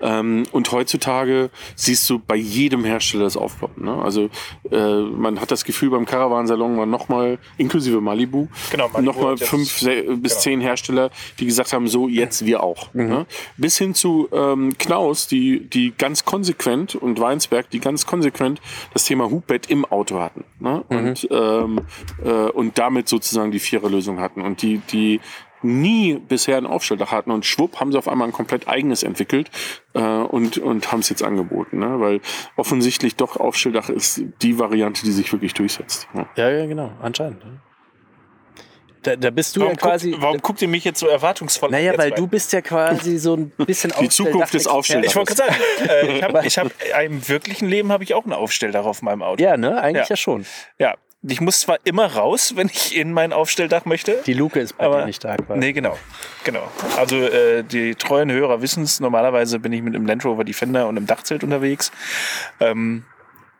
Ähm, 0.00 0.44
und 0.52 0.70
heutzutage 0.72 1.50
siehst 1.76 2.08
du 2.10 2.18
bei 2.18 2.36
jedem 2.36 2.84
Hersteller 2.84 3.24
das 3.24 3.36
aufploppen. 3.36 3.84
Ne? 3.84 3.94
Also 4.02 4.28
äh, 4.70 5.00
man 5.02 5.40
hat 5.40 5.50
das 5.50 5.64
Gefühl, 5.64 5.90
beim 5.90 6.06
Caravan-Salon 6.06 6.76
waren 6.76 6.90
nochmal, 6.90 7.38
inklusive 7.58 8.00
Malibu, 8.00 8.48
Genau, 8.70 8.88
Malibu 8.88 9.02
nochmal 9.12 9.36
fünf 9.36 9.70
se- 9.78 10.02
bis 10.16 10.32
genau. 10.32 10.40
zehn 10.42 10.60
Hersteller, 10.60 11.10
die 11.38 11.46
gesagt 11.46 11.72
haben, 11.72 11.88
so 11.88 12.08
jetzt 12.08 12.44
wir 12.46 12.62
auch. 12.62 12.92
Ne? 12.94 13.26
Bis 13.56 13.78
hin 13.78 13.94
zu 13.94 14.28
ähm, 14.32 14.76
Knaus, 14.78 15.26
die, 15.28 15.60
die 15.68 15.92
ganz 15.96 16.24
konsequent 16.24 16.94
und 16.94 17.20
Weinsberg, 17.20 17.70
die 17.70 17.80
ganz 17.80 18.06
konsequent 18.06 18.60
das 18.92 19.04
Thema 19.04 19.30
Hubbett 19.30 19.70
im 19.70 19.84
Auto 19.84 20.18
hatten. 20.20 20.44
Ne? 20.60 20.82
Und, 20.88 21.28
ähm, 21.30 21.80
äh, 22.24 22.28
und 22.50 22.78
damit 22.78 23.08
sozusagen 23.12 23.52
die 23.52 23.60
Viererlösung 23.60 24.20
hatten. 24.20 24.40
Und 24.42 24.62
die, 24.62 24.78
die 24.78 25.20
nie 25.64 26.14
bisher 26.14 26.56
ein 26.56 26.66
Aufstelldach 26.66 27.12
hatten 27.12 27.30
und 27.30 27.46
schwupp 27.46 27.78
haben 27.78 27.92
sie 27.92 27.98
auf 27.98 28.08
einmal 28.08 28.26
ein 28.26 28.32
komplett 28.32 28.66
eigenes 28.66 29.04
entwickelt 29.04 29.48
äh, 29.94 30.00
und, 30.00 30.58
und 30.58 30.90
haben 30.90 30.98
es 30.98 31.08
jetzt 31.08 31.22
angeboten. 31.22 31.78
Ne? 31.78 32.00
Weil 32.00 32.20
offensichtlich 32.56 33.14
doch 33.14 33.36
Aufstelldach 33.36 33.88
ist 33.88 34.22
die 34.42 34.58
Variante, 34.58 35.04
die 35.04 35.12
sich 35.12 35.30
wirklich 35.32 35.54
durchsetzt. 35.54 36.08
Ne? 36.14 36.26
Ja, 36.34 36.50
ja, 36.50 36.66
genau. 36.66 36.90
Anscheinend. 37.00 37.42
da, 39.04 39.14
da 39.14 39.30
bist 39.30 39.54
du 39.54 39.60
Warum, 39.60 39.74
ja 39.74 39.78
quasi. 39.78 40.10
guckt, 40.10 40.22
warum 40.22 40.38
guckt 40.38 40.62
ihr 40.62 40.68
mich 40.68 40.84
jetzt 40.84 40.98
so 40.98 41.06
erwartungsvoll 41.06 41.68
an? 41.68 41.72
naja, 41.72 41.92
weil 41.92 42.10
beide? 42.10 42.14
du 42.22 42.26
bist 42.26 42.52
ja 42.52 42.60
quasi 42.60 43.18
so 43.18 43.34
ein 43.36 43.50
bisschen 43.50 43.92
Die 44.00 44.08
Zukunft 44.08 44.54
des 44.54 44.66
Aufstelldach- 44.66 45.10
Ich 45.10 45.14
wollte 45.16 45.34
gerade 45.34 45.52
sagen, 45.52 45.62
äh, 45.88 46.16
ich 46.16 46.22
habe 46.24 46.42
ich 46.46 46.58
hab, 46.58 46.72
im 47.04 47.28
wirklichen 47.28 47.68
Leben 47.68 47.92
habe 47.92 48.02
ich 48.02 48.14
auch 48.14 48.24
einen 48.24 48.32
Aufstelldach 48.32 48.84
auf 48.84 49.00
meinem 49.02 49.22
Auto. 49.22 49.40
Ja, 49.40 49.56
ne? 49.56 49.80
Eigentlich 49.80 50.08
Ja. 50.08 50.14
ja, 50.14 50.16
schon. 50.16 50.44
Ja. 50.80 50.94
Ich 51.24 51.40
muss 51.40 51.60
zwar 51.60 51.78
immer 51.84 52.06
raus, 52.14 52.54
wenn 52.56 52.66
ich 52.68 52.96
in 52.96 53.12
mein 53.12 53.32
Aufstelldach 53.32 53.84
möchte. 53.84 54.20
Die 54.26 54.32
Luke 54.34 54.58
ist 54.58 54.76
bei 54.76 54.86
Aber- 54.86 55.00
dir 55.00 55.06
nicht 55.06 55.22
da. 55.24 55.36
Quasi. 55.36 55.58
Nee, 55.60 55.72
genau. 55.72 55.96
genau. 56.42 56.66
Also 56.96 57.16
äh, 57.16 57.62
die 57.62 57.94
treuen 57.94 58.30
Hörer 58.32 58.60
wissen 58.60 58.82
es, 58.82 58.98
normalerweise 58.98 59.60
bin 59.60 59.72
ich 59.72 59.82
mit 59.82 59.94
einem 59.94 60.04
Land 60.06 60.24
Rover 60.24 60.42
Defender 60.44 60.88
und 60.88 60.96
einem 60.96 61.06
Dachzelt 61.06 61.44
unterwegs. 61.44 61.92
Ähm, 62.58 63.04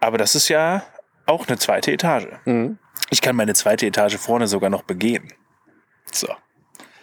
aber 0.00 0.18
das 0.18 0.34
ist 0.34 0.48
ja 0.48 0.82
auch 1.26 1.46
eine 1.46 1.56
zweite 1.56 1.92
Etage. 1.92 2.26
Mhm. 2.46 2.78
Ich 3.10 3.20
kann 3.22 3.36
meine 3.36 3.54
zweite 3.54 3.86
Etage 3.86 4.16
vorne 4.16 4.48
sogar 4.48 4.68
noch 4.70 4.82
begehen. 4.82 5.32
So, 6.10 6.28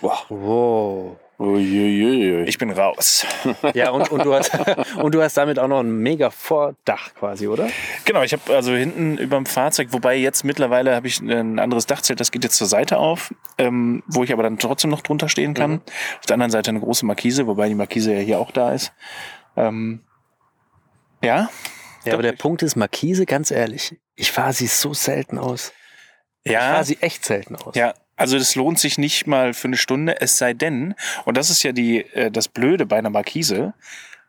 Wow. 0.02 1.18
Uiuiui. 1.40 2.44
ich 2.44 2.58
bin 2.58 2.70
raus. 2.70 3.26
Ja, 3.74 3.92
und, 3.92 4.12
und, 4.12 4.26
du 4.26 4.34
hast, 4.34 4.52
und 4.98 5.16
du 5.16 5.22
hast 5.22 5.38
damit 5.38 5.58
auch 5.58 5.68
noch 5.70 5.80
ein 5.80 5.90
mega 6.00 6.30
Vordach 6.32 7.14
quasi, 7.16 7.48
oder? 7.48 7.70
Genau, 8.04 8.24
ich 8.24 8.34
habe 8.34 8.54
also 8.54 8.74
hinten 8.74 9.18
über 9.18 9.38
dem 9.38 9.46
Fahrzeug, 9.46 9.90
wobei 9.92 10.18
jetzt 10.18 10.44
mittlerweile 10.44 10.96
habe 10.96 11.08
ich 11.08 11.22
ein 11.22 11.58
anderes 11.60 11.86
Dachzelt, 11.86 12.20
das 12.20 12.32
geht 12.32 12.44
jetzt 12.44 12.58
zur 12.58 12.68
Seite 12.68 12.98
auf, 12.98 13.34
ähm, 13.58 14.04
wo 14.08 14.24
ich 14.24 14.34
aber 14.34 14.44
dann 14.44 14.58
trotzdem 14.58 14.90
noch 14.90 15.02
drunter 15.02 15.30
stehen 15.30 15.54
kann. 15.54 15.72
Mhm. 15.72 15.82
Auf 16.20 16.26
der 16.28 16.34
anderen 16.34 16.52
Seite 16.52 16.72
eine 16.72 16.82
große 16.82 17.06
Markise, 17.06 17.48
wobei 17.48 17.70
die 17.70 17.76
Markise 17.76 18.14
ja 18.14 18.20
hier 18.20 18.40
auch 18.40 18.52
da 18.52 18.74
ist. 18.74 18.92
Ähm, 19.56 20.02
ja, 21.24 21.50
Ja, 22.04 22.14
aber 22.14 22.24
der 22.24 22.34
Punkt 22.34 22.64
ist, 22.64 22.76
Markise, 22.76 23.26
ganz 23.26 23.52
ehrlich, 23.52 23.98
ich 24.16 24.32
fahre 24.32 24.54
sie 24.54 24.68
so 24.68 24.94
selten 24.94 25.38
aus. 25.38 25.72
Ich 26.44 26.52
ja, 26.52 26.60
fahre 26.72 26.84
sie 26.84 26.98
echt 27.02 27.24
selten 27.24 27.56
aus. 27.56 27.76
ja. 27.76 27.94
Also 28.20 28.38
das 28.38 28.54
lohnt 28.56 28.78
sich 28.80 28.98
nicht 28.98 29.26
mal 29.28 29.54
für 29.54 29.68
eine 29.70 29.78
Stunde, 29.78 30.20
es 30.22 30.38
sei 30.38 30.54
denn, 30.54 30.94
und 31.26 31.38
das 31.38 31.50
ist 31.50 31.64
ja 31.64 31.72
die, 31.72 32.02
äh, 32.14 32.30
das 32.30 32.48
Blöde 32.48 32.86
bei 32.86 32.98
einer 32.98 33.10
Markise, 33.10 33.74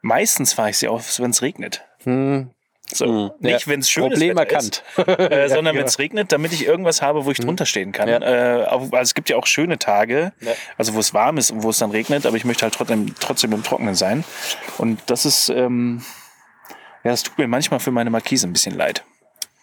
meistens 0.01 0.53
fahre 0.55 0.71
ich 0.71 0.79
sie 0.79 0.89
auf, 0.89 1.19
wenn 1.19 1.31
es 1.31 1.43
regnet. 1.43 1.83
Hm, 2.05 2.51
So, 2.93 3.07
Mhm. 3.07 3.31
nicht 3.39 3.67
Ja, 3.67 3.67
wenn 3.73 3.81
es 3.81 3.89
schönes 3.91 4.11
Problem 4.11 4.37
Wetter 4.37 4.51
erkannt. 4.51 4.83
ist, 4.97 5.09
äh, 5.09 5.49
sondern 5.49 5.75
genau. 5.75 5.81
wenn 5.81 5.87
es 5.87 5.99
regnet, 6.01 6.33
damit 6.33 6.53
ich 6.53 6.65
irgendwas 6.67 7.03
habe, 7.03 7.25
wo 7.25 7.31
ich 7.31 7.39
drunter 7.39 7.65
stehen 7.67 7.93
kann. 7.93 8.09
Ja. 8.09 8.19
Äh, 8.63 8.67
auch, 8.67 8.81
also 8.83 8.97
es 9.03 9.15
gibt 9.15 9.29
ja 9.29 9.37
auch 9.37 9.47
schöne 9.47 9.79
Tage, 9.79 10.33
Ja. 10.41 10.53
also 10.77 10.95
wo 10.95 10.99
es 10.99 11.15
warm 11.15 11.39
ist 11.39 11.51
und 11.53 11.63
wo 11.63 11.71
es 11.71 11.79
dann 11.79 11.93
regnet, 11.93 12.27
aber 12.27 12.37
ich 12.37 12.45
möchte 12.45 12.63
halt 12.63 12.75
trotzdem, 12.75 13.15
trotzdem 13.21 13.53
im 13.53 13.63
Trockenen 13.63 13.95
sein. 13.95 14.25
Und 14.79 15.01
das 15.07 15.25
ist, 15.25 15.51
ähm, 15.51 16.03
ja, 17.05 17.13
das 17.13 17.23
tut 17.23 17.39
mir 17.39 17.47
manchmal 17.47 17.79
für 17.79 17.93
meine 17.93 18.11
Markise 18.11 18.49
ein 18.49 18.53
bisschen 18.53 18.77
leid. 18.77 19.05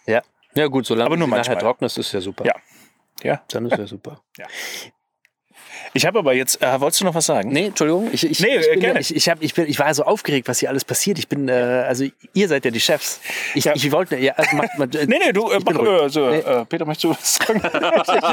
Ja. 0.06 0.22
Ja, 0.54 0.66
gut, 0.68 0.86
solange 0.86 1.06
Aber 1.06 1.16
nur 1.18 1.28
nachher 1.28 1.38
manchmal. 1.38 1.58
trocken 1.58 1.84
ist, 1.84 1.98
ist 1.98 2.12
ja 2.12 2.20
super. 2.22 2.46
Ja. 2.46 2.54
Ja. 3.22 3.42
Dann 3.48 3.66
ist 3.66 3.78
ja 3.78 3.86
super. 3.86 4.22
Ich 5.94 6.06
habe 6.06 6.18
aber 6.18 6.32
jetzt, 6.34 6.60
äh, 6.62 6.80
wolltest 6.80 7.00
du 7.00 7.04
noch 7.04 7.14
was 7.14 7.26
sagen? 7.26 7.50
Nee, 7.50 7.66
Entschuldigung. 7.66 8.08
Ich, 8.12 8.24
ich, 8.28 8.40
Nee, 8.40 8.56
ich, 8.58 8.66
äh, 8.66 8.70
bin, 8.72 8.80
ja- 8.80 8.86
gerne. 8.88 9.00
ich, 9.00 9.14
ich, 9.16 9.28
hab, 9.28 9.42
ich, 9.42 9.54
bin, 9.54 9.66
ich 9.66 9.78
war 9.78 9.92
so 9.94 10.04
aufgeregt, 10.04 10.48
was 10.48 10.58
hier 10.60 10.68
alles 10.68 10.84
passiert. 10.84 11.18
Ich 11.18 11.28
bin, 11.28 11.48
äh, 11.48 11.52
also 11.52 12.04
ihr 12.34 12.48
seid 12.48 12.64
ja 12.64 12.70
die 12.70 12.80
Chefs. 12.80 13.20
Ich, 13.54 13.64
Ja. 13.64 13.72
ich 13.74 13.90
wollte, 13.92 14.16
ja, 14.16 14.32
also 14.34 14.56
macht, 14.56 14.78
mal- 14.78 14.88
Nee, 15.06 15.18
nee, 15.24 15.32
du, 15.32 15.48
äh, 15.50 15.58
mach, 15.64 15.78
ruhig. 15.78 15.88
äh, 16.02 16.08
so, 16.08 16.28
Nee. 16.28 16.38
äh, 16.38 16.64
Peter, 16.66 16.84
möchtest 16.86 17.04
du 17.04 17.10
was 17.10 17.34
sagen? 17.46 17.62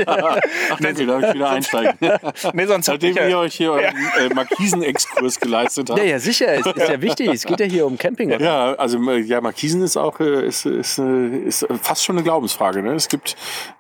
Ach, 0.08 0.80
danke, 0.80 1.06
darf 1.06 1.24
ich 1.24 1.34
wieder 1.34 1.50
einsteigen. 1.50 1.94
nee, 2.54 2.66
sonst 2.66 2.88
Nachdem 2.88 3.12
ich 3.12 3.16
ja- 3.18 3.28
ihr 3.30 3.38
euch 3.40 3.56
hier 3.56 3.72
euren 3.72 3.96
äh, 4.20 4.34
Markisen-Exkurs 4.34 5.40
geleistet 5.40 5.90
habt. 5.90 6.00
Ja, 6.00 6.06
ja, 6.06 6.20
sicher, 6.20 6.48
es 6.54 6.66
ist 6.66 6.90
ja 6.90 7.02
wichtig. 7.02 7.28
Es 7.30 7.44
geht 7.46 7.60
ja 7.60 7.66
hier 7.66 7.86
um 7.86 7.98
Camping. 7.98 8.34
oder? 8.34 8.44
Ja, 8.44 8.74
also 8.76 9.00
äh, 9.12 9.20
ja, 9.20 9.42
Markisen 9.42 9.82
ist 9.84 9.98
auch 9.98 10.20
äh, 10.20 10.48
ist, 10.48 10.66
ist, 10.66 10.98
äh, 11.00 11.28
ist 11.46 11.66
fast 11.82 12.04
schon 12.04 12.16
eine 12.18 12.24
Glaubensfrage. 12.24 12.82
Ne? 12.82 12.94
Es 12.94 13.08
gibt 13.08 13.36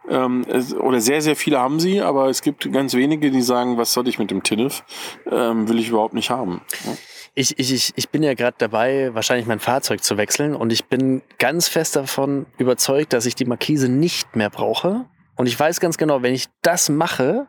ähm, 0.10 0.46
oder 0.80 1.00
sehr 1.02 1.22
sehr 1.22 1.36
viele 1.36 1.60
haben 1.60 1.80
sie, 1.80 2.00
aber 2.02 2.30
es 2.30 2.42
gibt 2.42 2.72
ganz 2.72 2.94
wenige, 2.94 3.32
die 3.32 3.42
sagen, 3.42 3.65
was 3.78 3.94
soll 3.94 4.08
ich 4.08 4.20
mit 4.20 4.32
dem 4.32 4.44
Tinnef? 4.44 4.84
Ähm, 5.30 5.68
will 5.68 5.80
ich 5.80 5.90
überhaupt 5.90 6.14
nicht 6.14 6.30
haben. 6.30 6.62
ne? 6.86 6.98
Ich, 7.38 7.60
ich, 7.60 7.94
ich, 7.96 8.10
bin 8.10 8.24
ja 8.24 8.34
gerade 8.34 8.56
dabei, 8.58 9.14
wahrscheinlich 9.14 9.46
mein 9.46 9.60
Fahrzeug 9.60 10.02
zu 10.02 10.16
wechseln 10.16 10.56
und 10.56 10.72
ich 10.72 10.86
bin 10.86 11.22
ganz 11.38 11.68
fest 11.68 11.98
davon 11.98 12.46
überzeugt, 12.58 13.12
dass 13.12 13.26
ich 13.26 13.36
die 13.36 13.44
Markise 13.44 13.90
nicht 13.90 14.38
mehr 14.38 14.50
brauche. 14.50 15.04
Und 15.36 15.48
ich 15.48 15.60
weiß 15.60 15.82
ganz 15.82 15.98
genau, 15.98 16.22
wenn 16.22 16.34
ich 16.34 16.48
das 16.62 16.88
mache, 16.88 17.48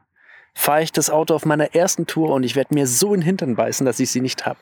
fahre 0.55 0.83
ich 0.83 0.91
das 0.91 1.09
Auto 1.09 1.35
auf 1.35 1.45
meiner 1.45 1.75
ersten 1.77 2.07
Tour 2.07 2.31
und 2.31 2.43
ich 2.43 2.57
werde 2.57 2.75
mir 2.75 2.89
so 2.89 3.15
in 3.15 3.21
den 3.21 3.27
Hintern 3.27 3.55
beißen, 3.55 3.87
dass 3.87 4.01
ich 4.01 4.11
sie 4.11 4.21
nicht 4.21 4.45
habe. 4.45 4.59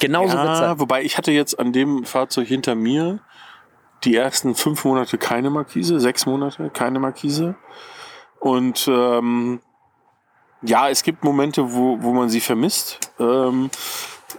Genauso 0.00 0.36
Ja, 0.36 0.56
sein. 0.56 0.80
wobei 0.80 1.02
ich 1.02 1.16
hatte 1.16 1.32
jetzt 1.32 1.58
an 1.58 1.72
dem 1.72 2.04
Fahrzeug 2.04 2.46
hinter 2.46 2.74
mir 2.74 3.20
die 4.04 4.14
ersten 4.16 4.54
fünf 4.54 4.84
Monate 4.84 5.16
keine 5.16 5.48
Markise, 5.48 5.98
sechs 6.00 6.26
Monate 6.26 6.68
keine 6.70 6.98
Markise. 6.98 7.54
Und 8.38 8.86
ähm, 8.88 9.60
ja, 10.62 10.88
es 10.88 11.02
gibt 11.02 11.22
Momente, 11.24 11.72
wo, 11.72 11.98
wo 12.00 12.12
man 12.12 12.28
sie 12.28 12.40
vermisst. 12.40 12.98
Ähm, 13.18 13.70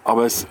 aber 0.03 0.25
es, 0.25 0.47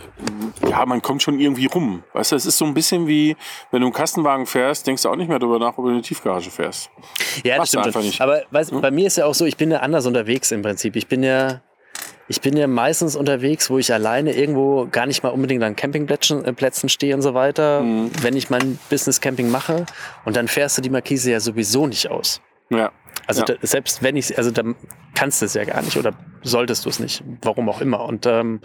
ja, 0.68 0.84
man 0.86 1.00
kommt 1.02 1.22
schon 1.22 1.38
irgendwie 1.40 1.66
rum. 1.66 2.02
Weißt 2.12 2.32
du, 2.32 2.36
es 2.36 2.46
ist 2.46 2.58
so 2.58 2.64
ein 2.64 2.74
bisschen 2.74 3.06
wie, 3.06 3.36
wenn 3.70 3.80
du 3.80 3.86
einen 3.86 3.94
Kastenwagen 3.94 4.46
fährst, 4.46 4.86
denkst 4.86 5.02
du 5.02 5.08
auch 5.08 5.16
nicht 5.16 5.28
mehr 5.28 5.38
darüber 5.38 5.58
nach, 5.58 5.76
ob 5.78 5.84
du 5.84 5.88
in 5.88 5.94
eine 5.94 6.02
Tiefgarage 6.02 6.50
fährst. 6.50 6.90
Ja, 7.42 7.52
das 7.52 7.58
Machst 7.58 7.68
stimmt 7.70 7.86
einfach 7.86 8.02
nicht. 8.02 8.20
Aber 8.20 8.42
weißt, 8.50 8.78
bei 8.80 8.90
mir 8.90 9.06
ist 9.06 9.16
ja 9.16 9.26
auch 9.26 9.34
so, 9.34 9.44
ich 9.44 9.56
bin 9.56 9.70
ja 9.70 9.78
anders 9.80 10.06
unterwegs 10.06 10.50
im 10.52 10.62
Prinzip. 10.62 10.96
Ich 10.96 11.06
bin 11.06 11.22
ja, 11.22 11.62
ich 12.28 12.40
bin 12.40 12.56
ja 12.56 12.66
meistens 12.66 13.14
unterwegs, 13.16 13.70
wo 13.70 13.78
ich 13.78 13.92
alleine 13.92 14.32
irgendwo 14.32 14.88
gar 14.90 15.06
nicht 15.06 15.22
mal 15.22 15.30
unbedingt 15.30 15.62
an 15.62 15.76
Campingplätzen 15.76 16.44
äh, 16.44 16.52
Plätzen 16.52 16.88
stehe 16.88 17.14
und 17.14 17.22
so 17.22 17.34
weiter, 17.34 17.80
Mhm. 17.82 18.10
wenn 18.22 18.36
ich 18.36 18.50
mein 18.50 18.78
Business 18.90 19.20
Camping 19.20 19.50
mache. 19.50 19.86
Und 20.24 20.36
dann 20.36 20.48
fährst 20.48 20.76
du 20.76 20.82
die 20.82 20.90
Markise 20.90 21.30
ja 21.30 21.40
sowieso 21.40 21.86
nicht 21.86 22.10
aus. 22.10 22.40
Ja. 22.68 22.90
Also 23.26 23.40
Ja. 23.40 23.46
da, 23.46 23.54
selbst 23.62 24.02
wenn 24.02 24.16
ich, 24.16 24.36
also 24.38 24.50
da 24.50 24.62
kannst 25.14 25.42
du 25.42 25.46
es 25.46 25.54
ja 25.54 25.64
gar 25.64 25.82
nicht 25.82 25.96
oder 25.96 26.12
solltest 26.42 26.84
du 26.84 26.88
es 26.90 26.98
nicht, 27.00 27.22
warum 27.42 27.68
auch 27.68 27.80
immer. 27.80 28.04
Und 28.04 28.26
ähm, 28.26 28.60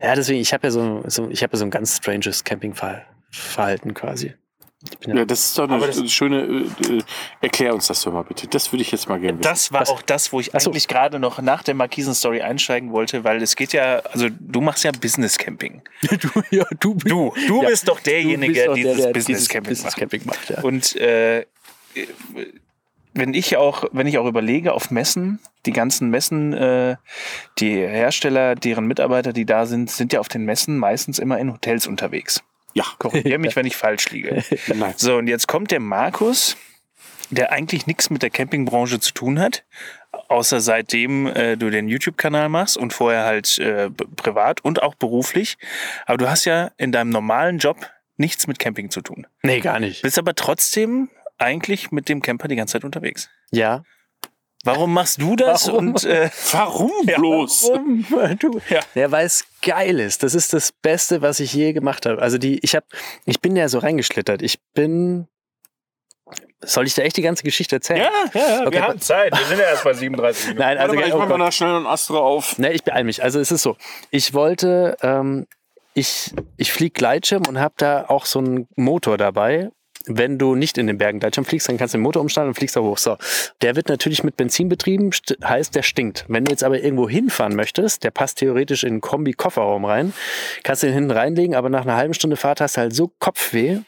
ja, 0.00 0.14
deswegen, 0.14 0.40
ich 0.40 0.52
habe 0.52 0.66
ja 0.66 0.70
so, 0.70 1.02
so, 1.06 1.28
ich 1.30 1.42
habe 1.42 1.52
ja 1.52 1.58
so 1.58 1.64
ein 1.64 1.70
ganz 1.70 1.96
stranges 1.98 2.42
Campingverhalten 2.44 3.94
quasi. 3.94 4.34
Ja, 5.06 5.14
Ja, 5.14 5.24
das 5.24 5.44
ist 5.46 5.58
doch 5.58 5.68
eine 5.70 5.78
das- 5.86 6.10
schöne. 6.10 6.42
Äh, 6.42 6.92
äh, 6.96 7.02
erklär 7.40 7.72
uns 7.72 7.86
das 7.86 8.02
doch 8.02 8.12
mal 8.12 8.22
bitte. 8.24 8.48
Das 8.48 8.72
würde 8.72 8.82
ich 8.82 8.90
jetzt 8.90 9.08
mal 9.08 9.20
gerne 9.20 9.38
wissen. 9.38 9.48
Das 9.48 9.70
war 9.72 9.82
Was? 9.82 9.90
auch 9.90 10.02
das, 10.02 10.32
wo 10.32 10.40
ich 10.40 10.52
Ach 10.56 10.60
so. 10.60 10.70
eigentlich 10.70 10.88
gerade 10.88 11.20
noch 11.20 11.40
nach 11.40 11.62
der 11.62 11.74
Markisen-Story 11.74 12.42
einsteigen 12.42 12.90
wollte, 12.90 13.22
weil 13.22 13.40
es 13.40 13.54
geht 13.54 13.72
ja, 13.72 14.00
also 14.12 14.26
du 14.40 14.60
machst 14.60 14.82
ja 14.82 14.90
Business 14.90 15.38
Camping. 15.38 15.82
du, 16.10 16.42
ja, 16.50 16.64
du, 16.80 16.94
Du, 16.96 17.32
du 17.46 17.62
Ja, 17.62 17.68
bist 17.68 17.86
doch 17.86 18.00
derjenige, 18.00 18.52
bist 18.54 18.56
der 18.58 18.66
doch 18.66 18.74
dieses 18.74 18.96
der 18.96 19.12
Business 19.12 19.24
dieses 19.26 19.48
Camping 19.48 19.70
Business 19.70 19.84
macht. 19.92 19.98
Camping 19.98 20.22
macht. 20.26 20.50
Ja. 20.50 20.62
Und 20.62 20.96
äh, 20.96 21.46
wenn 23.14 23.34
ich 23.34 23.56
auch, 23.56 23.84
wenn 23.92 24.06
ich 24.06 24.18
auch 24.18 24.26
überlege 24.26 24.72
auf 24.72 24.90
Messen, 24.90 25.38
die 25.66 25.72
ganzen 25.72 26.10
Messen, 26.10 26.52
äh, 26.52 26.96
die 27.58 27.76
Hersteller, 27.76 28.54
deren 28.54 28.86
Mitarbeiter, 28.86 29.32
die 29.32 29.44
da 29.44 29.66
sind, 29.66 29.90
sind 29.90 30.12
ja 30.12 30.20
auf 30.20 30.28
den 30.28 30.44
Messen 30.44 30.78
meistens 30.78 31.18
immer 31.18 31.38
in 31.38 31.52
Hotels 31.52 31.86
unterwegs. 31.86 32.42
Ja, 32.74 32.84
Korrigiere 32.98 33.38
mich, 33.38 33.56
wenn 33.56 33.66
ich 33.66 33.76
falsch 33.76 34.10
liege. 34.10 34.42
Nein. 34.74 34.94
So, 34.96 35.16
und 35.16 35.26
jetzt 35.26 35.46
kommt 35.46 35.70
der 35.70 35.80
Markus, 35.80 36.56
der 37.30 37.52
eigentlich 37.52 37.86
nichts 37.86 38.10
mit 38.10 38.22
der 38.22 38.30
Campingbranche 38.30 39.00
zu 39.00 39.12
tun 39.12 39.38
hat, 39.38 39.64
außer 40.28 40.60
seitdem 40.60 41.26
äh, 41.26 41.56
du 41.56 41.70
den 41.70 41.88
YouTube-Kanal 41.88 42.48
machst 42.48 42.76
und 42.76 42.92
vorher 42.92 43.24
halt 43.24 43.58
äh, 43.58 43.90
privat 44.16 44.64
und 44.64 44.82
auch 44.82 44.94
beruflich. 44.94 45.58
Aber 46.06 46.18
du 46.18 46.28
hast 46.28 46.44
ja 46.44 46.70
in 46.76 46.92
deinem 46.92 47.10
normalen 47.10 47.58
Job 47.58 47.90
nichts 48.16 48.46
mit 48.46 48.58
Camping 48.58 48.90
zu 48.90 49.00
tun. 49.00 49.26
Nee, 49.42 49.60
gar 49.60 49.80
nicht. 49.80 50.02
Bist 50.02 50.18
aber 50.18 50.34
trotzdem 50.34 51.08
eigentlich 51.42 51.90
mit 51.92 52.08
dem 52.08 52.22
Camper 52.22 52.48
die 52.48 52.56
ganze 52.56 52.72
Zeit 52.72 52.84
unterwegs. 52.84 53.28
Ja. 53.50 53.82
Warum 54.64 54.94
machst 54.94 55.20
du 55.20 55.34
das? 55.34 55.66
Warum? 55.66 55.88
Und 55.88 56.04
äh, 56.04 56.30
Warum 56.52 56.92
bloß? 57.04 57.70
Warum? 57.70 58.38
Du, 58.38 58.60
Ja. 58.68 58.80
ja, 58.94 59.10
weil 59.10 59.26
es 59.26 59.44
geil 59.60 59.98
ist. 59.98 60.22
Das 60.22 60.34
ist 60.36 60.52
das 60.52 60.70
Beste, 60.70 61.20
was 61.20 61.40
ich 61.40 61.52
je 61.52 61.72
gemacht 61.72 62.06
habe. 62.06 62.22
Also 62.22 62.38
die, 62.38 62.60
ich 62.60 62.76
habe, 62.76 62.86
ich 63.24 63.40
bin 63.40 63.56
ja 63.56 63.68
so 63.68 63.78
reingeschlittert. 63.80 64.40
Ich 64.40 64.60
bin. 64.72 65.26
Soll 66.64 66.86
ich 66.86 66.94
da 66.94 67.02
echt 67.02 67.16
die 67.16 67.22
ganze 67.22 67.42
Geschichte 67.42 67.74
erzählen? 67.76 68.02
ja, 68.02 68.40
ja, 68.40 68.60
Okay. 68.60 68.72
wir 68.72 68.82
haben 68.86 69.00
Zeit. 69.00 69.36
Wir 69.36 69.44
sind 69.46 69.58
ja 69.58 69.64
erst 69.64 69.82
bei 69.82 69.94
37 69.94 70.44
Minuten. 70.44 70.60
Nein, 70.60 70.78
also 70.78 70.94
Warte 70.94 71.00
mal, 71.00 71.08
ich 71.08 71.14
oh 71.14 71.18
mach 71.18 71.28
mal 71.28 71.38
da 71.44 71.50
schnell 71.50 71.74
einen 71.74 71.86
Astra 71.86 72.18
auf. 72.18 72.56
Ne, 72.58 72.72
ich 72.72 72.84
beeil 72.84 73.02
mich. 73.02 73.20
Also 73.20 73.40
es 73.40 73.50
ist 73.50 73.62
so. 73.62 73.76
Ich 74.12 74.32
wollte, 74.32 74.96
ähm, 75.02 75.48
ich, 75.94 76.32
ich 76.56 76.72
fliege 76.72 76.92
Gleitschirm 76.92 77.46
und 77.48 77.58
habe 77.58 77.74
da 77.78 78.04
auch 78.06 78.26
so 78.26 78.38
einen 78.38 78.68
Motor 78.76 79.18
dabei. 79.18 79.70
Wenn 80.06 80.38
du 80.38 80.54
nicht 80.54 80.78
in 80.78 80.86
den 80.86 80.98
Bergen 80.98 81.20
Gleitschirm 81.20 81.44
fliegst, 81.44 81.68
dann 81.68 81.76
kannst 81.76 81.94
du 81.94 81.98
den 81.98 82.02
Motor 82.02 82.22
umschneiden 82.22 82.48
und 82.48 82.54
fliegst 82.54 82.76
da 82.76 82.80
hoch. 82.80 82.98
So. 82.98 83.16
Der 83.60 83.76
wird 83.76 83.88
natürlich 83.88 84.24
mit 84.24 84.36
Benzin 84.36 84.68
betrieben, 84.68 85.10
heißt, 85.44 85.74
der 85.74 85.82
stinkt. 85.82 86.24
Wenn 86.28 86.44
du 86.44 86.50
jetzt 86.50 86.64
aber 86.64 86.80
irgendwo 86.80 87.08
hinfahren 87.08 87.54
möchtest, 87.54 88.04
der 88.04 88.10
passt 88.10 88.38
theoretisch 88.38 88.84
in 88.84 88.94
den 88.94 89.00
Kombi-Kofferraum 89.00 89.84
rein, 89.84 90.12
kannst 90.62 90.82
du 90.82 90.88
den 90.88 90.94
hinten 90.94 91.10
reinlegen, 91.10 91.54
aber 91.54 91.68
nach 91.68 91.82
einer 91.82 91.96
halben 91.96 92.14
Stunde 92.14 92.36
Fahrt 92.36 92.60
hast 92.60 92.76
du 92.76 92.80
halt 92.82 92.94
so 92.94 93.12
Kopfweh 93.18 93.80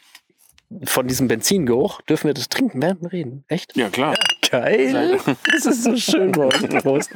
von 0.83 1.07
diesem 1.07 1.27
Benzingeruch. 1.27 2.01
Dürfen 2.01 2.27
wir 2.27 2.33
das 2.33 2.49
trinken 2.49 2.81
während 2.81 3.01
wir 3.01 3.11
reden? 3.11 3.43
Echt? 3.47 3.75
Ja, 3.75 3.89
klar. 3.89 4.15
Geil. 4.49 5.19
Das 5.51 5.65
ist 5.65 5.83
so 5.83 5.95
schön 5.95 6.31
bei 6.31 6.45
uns. 6.45 6.83
Prost. 6.83 7.11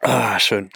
Ah, 0.00 0.38
schön. 0.38 0.70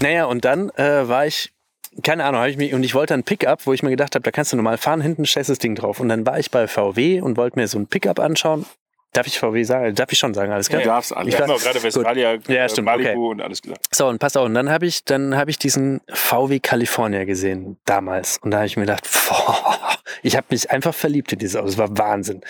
Naja, 0.00 0.24
und 0.24 0.44
dann 0.44 0.70
äh, 0.70 1.06
war 1.08 1.26
ich, 1.26 1.53
keine 2.02 2.24
Ahnung, 2.24 2.40
habe 2.40 2.50
ich 2.50 2.56
mich, 2.56 2.74
und 2.74 2.82
ich 2.82 2.94
wollte 2.94 3.14
ein 3.14 3.22
Pickup, 3.22 3.66
wo 3.66 3.72
ich 3.72 3.82
mir 3.82 3.90
gedacht 3.90 4.14
habe, 4.14 4.22
da 4.22 4.30
kannst 4.30 4.52
du 4.52 4.56
normal 4.56 4.78
fahren, 4.78 5.00
hinten 5.00 5.26
stellst 5.26 5.50
das 5.50 5.58
Ding 5.58 5.74
drauf. 5.74 6.00
Und 6.00 6.08
dann 6.08 6.26
war 6.26 6.38
ich 6.38 6.50
bei 6.50 6.66
VW 6.66 7.20
und 7.20 7.36
wollte 7.36 7.58
mir 7.58 7.68
so 7.68 7.78
ein 7.78 7.86
Pickup 7.86 8.18
anschauen. 8.18 8.66
Darf 9.14 9.28
ich 9.28 9.38
VW 9.38 9.62
sagen? 9.62 9.94
Darf 9.94 10.10
ich 10.10 10.18
schon 10.18 10.34
sagen, 10.34 10.52
alles 10.52 10.68
klar? 10.68 10.82
Du 10.82 10.88
darfst 10.88 11.16
alles. 11.16 11.32
Ich 11.32 11.40
haben 11.40 11.50
auch 11.50 11.60
gerade 11.60 11.80
Westfalia, 11.80 12.34
Ja, 12.48 12.64
äh, 12.64 12.68
stimmt, 12.68 12.86
Malibu 12.86 13.08
okay. 13.10 13.30
und 13.30 13.40
alles 13.40 13.62
gesagt. 13.62 13.86
So, 13.94 14.08
und 14.08 14.18
pass 14.18 14.36
auf, 14.36 14.44
und 14.44 14.54
dann 14.54 14.70
habe 14.70 14.86
ich, 14.86 15.04
dann 15.04 15.36
habe 15.36 15.50
ich 15.50 15.58
diesen 15.58 16.00
VW 16.12 16.58
California 16.58 17.24
gesehen, 17.24 17.78
damals. 17.84 18.38
Und 18.38 18.50
da 18.50 18.58
habe 18.58 18.66
ich 18.66 18.76
mir 18.76 18.82
gedacht, 18.82 19.08
boah, 19.28 19.78
ich 20.22 20.36
habe 20.36 20.48
mich 20.50 20.70
einfach 20.72 20.94
verliebt 20.94 21.32
in 21.32 21.38
dieses 21.38 21.54
Auto. 21.54 21.68
Es 21.68 21.78
war 21.78 21.96
Wahnsinn. 21.96 22.40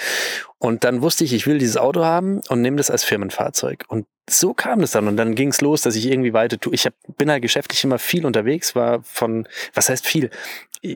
Und 0.58 0.84
dann 0.84 1.02
wusste 1.02 1.24
ich, 1.24 1.34
ich 1.34 1.46
will 1.46 1.58
dieses 1.58 1.76
Auto 1.76 2.02
haben 2.02 2.40
und 2.48 2.62
nehme 2.62 2.78
das 2.78 2.90
als 2.90 3.04
Firmenfahrzeug. 3.04 3.84
Und 3.88 4.06
so 4.28 4.54
kam 4.54 4.80
das 4.80 4.92
dann. 4.92 5.06
Und 5.06 5.18
dann 5.18 5.34
ging 5.34 5.48
es 5.48 5.60
los, 5.60 5.82
dass 5.82 5.96
ich 5.96 6.06
irgendwie 6.06 6.32
weiter 6.32 6.58
tue. 6.58 6.72
Ich 6.72 6.86
hab, 6.86 6.94
bin 7.18 7.30
halt 7.30 7.42
geschäftlich 7.42 7.84
immer 7.84 7.98
viel 7.98 8.24
unterwegs, 8.24 8.74
war 8.74 9.02
von, 9.02 9.46
was 9.74 9.90
heißt 9.90 10.06
viel? 10.06 10.30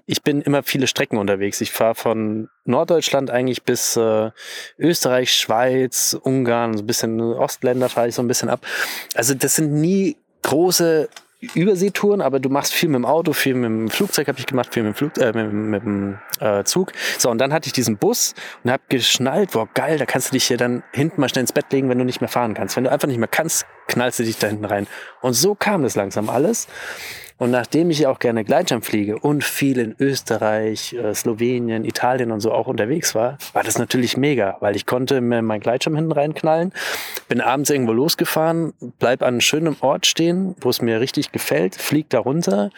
Ich 0.07 0.23
bin 0.23 0.43
immer 0.43 0.63
viele 0.63 0.87
Strecken 0.87 1.17
unterwegs. 1.17 1.63
Ich 1.63 1.73
fahre 1.73 1.95
von 1.95 2.51
Norddeutschland 2.67 3.31
eigentlich 3.31 3.63
bis 3.63 3.97
äh, 3.97 4.31
Österreich, 4.79 5.33
Schweiz, 5.33 6.19
Ungarn, 6.21 6.77
so 6.77 6.83
ein 6.83 6.87
bisschen 6.87 7.21
Ostländer 7.21 7.89
fahre 7.89 8.09
ich 8.09 8.15
so 8.15 8.21
ein 8.21 8.29
bisschen 8.29 8.51
ab. 8.51 8.61
Also 9.15 9.33
das 9.33 9.57
sind 9.57 9.73
nie 9.73 10.17
große 10.43 11.09
Überseetouren, 11.55 12.21
aber 12.21 12.41
du 12.41 12.49
machst 12.49 12.75
viel 12.75 12.89
mit 12.89 12.97
dem 12.97 13.05
Auto, 13.07 13.33
viel 13.33 13.55
mit 13.55 13.65
dem 13.65 13.89
Flugzeug 13.89 14.27
habe 14.27 14.41
ich 14.41 14.47
gemacht, 14.47 14.75
viel 14.75 14.83
mit 14.83 14.95
dem, 14.95 14.97
Flug, 14.97 15.17
äh, 15.19 15.33
mit, 15.33 15.53
mit 15.53 15.83
dem 15.85 16.19
äh, 16.41 16.65
Zug. 16.65 16.93
So, 17.17 17.31
und 17.31 17.39
dann 17.39 17.53
hatte 17.53 17.69
ich 17.69 17.73
diesen 17.73 17.97
Bus 17.97 18.35
und 18.65 18.73
habe 18.73 18.83
geschnallt, 18.89 19.53
boah, 19.53 19.69
geil, 19.73 19.99
da 19.99 20.05
kannst 20.05 20.29
du 20.29 20.33
dich 20.33 20.49
hier 20.49 20.57
dann 20.57 20.83
hinten 20.93 21.21
mal 21.21 21.29
schnell 21.29 21.43
ins 21.43 21.53
Bett 21.53 21.73
legen, 21.73 21.89
wenn 21.89 21.99
du 21.99 22.05
nicht 22.05 22.21
mehr 22.21 22.29
fahren 22.29 22.55
kannst. 22.55 22.77
Wenn 22.77 22.85
du 22.85 22.91
einfach 22.91 23.07
nicht 23.07 23.19
mehr 23.19 23.29
kannst, 23.29 23.67
knallst 23.87 24.19
du 24.19 24.25
dich 24.25 24.37
da 24.39 24.49
hinten 24.49 24.65
rein. 24.65 24.89
Und 25.21 25.35
so 25.35 25.55
kam 25.55 25.85
das 25.85 25.95
langsam 25.95 26.29
alles. 26.29 26.67
Und 27.39 27.53
nachdem 27.53 27.89
ich 27.91 28.01
ja 28.01 28.11
auch 28.11 28.19
gerne 28.19 28.45
Gleitschirm 28.45 28.83
fliege 28.83 29.19
und 29.19 29.45
viel 29.45 29.79
in 29.79 29.95
Österreich, 29.99 30.93
äh, 30.93 31.15
Slowenien, 31.15 31.85
Italien 31.85 32.33
und 32.33 32.41
so 32.41 32.53
auch 32.53 32.67
unterwegs 32.67 33.15
war, 33.15 33.39
war 33.53 33.63
das 33.63 33.79
natürlich 33.79 34.17
mega, 34.17 34.57
weil 34.61 34.75
ich 34.75 34.87
konnte 34.87 35.21
mir 35.21 35.41
meinen 35.41 35.61
Gleitschirm 35.61 35.95
hinten 35.95 36.13
reinknallen, 36.13 36.73
bin 37.29 37.41
abends 37.41 37.71
irgendwo 37.71 37.93
losgefahren, 37.93 38.75
bleib 38.99 39.23
an 39.23 39.29
einem 39.29 39.41
schönen 39.41 39.77
Ort 39.81 40.07
stehen, 40.07 40.57
wo 40.61 40.69
es 40.69 40.83
mir 40.83 41.01
richtig 41.01 41.31
gefällt, 41.31 41.77
flieg 41.77 42.11
da 42.11 42.19
runter 42.19 42.71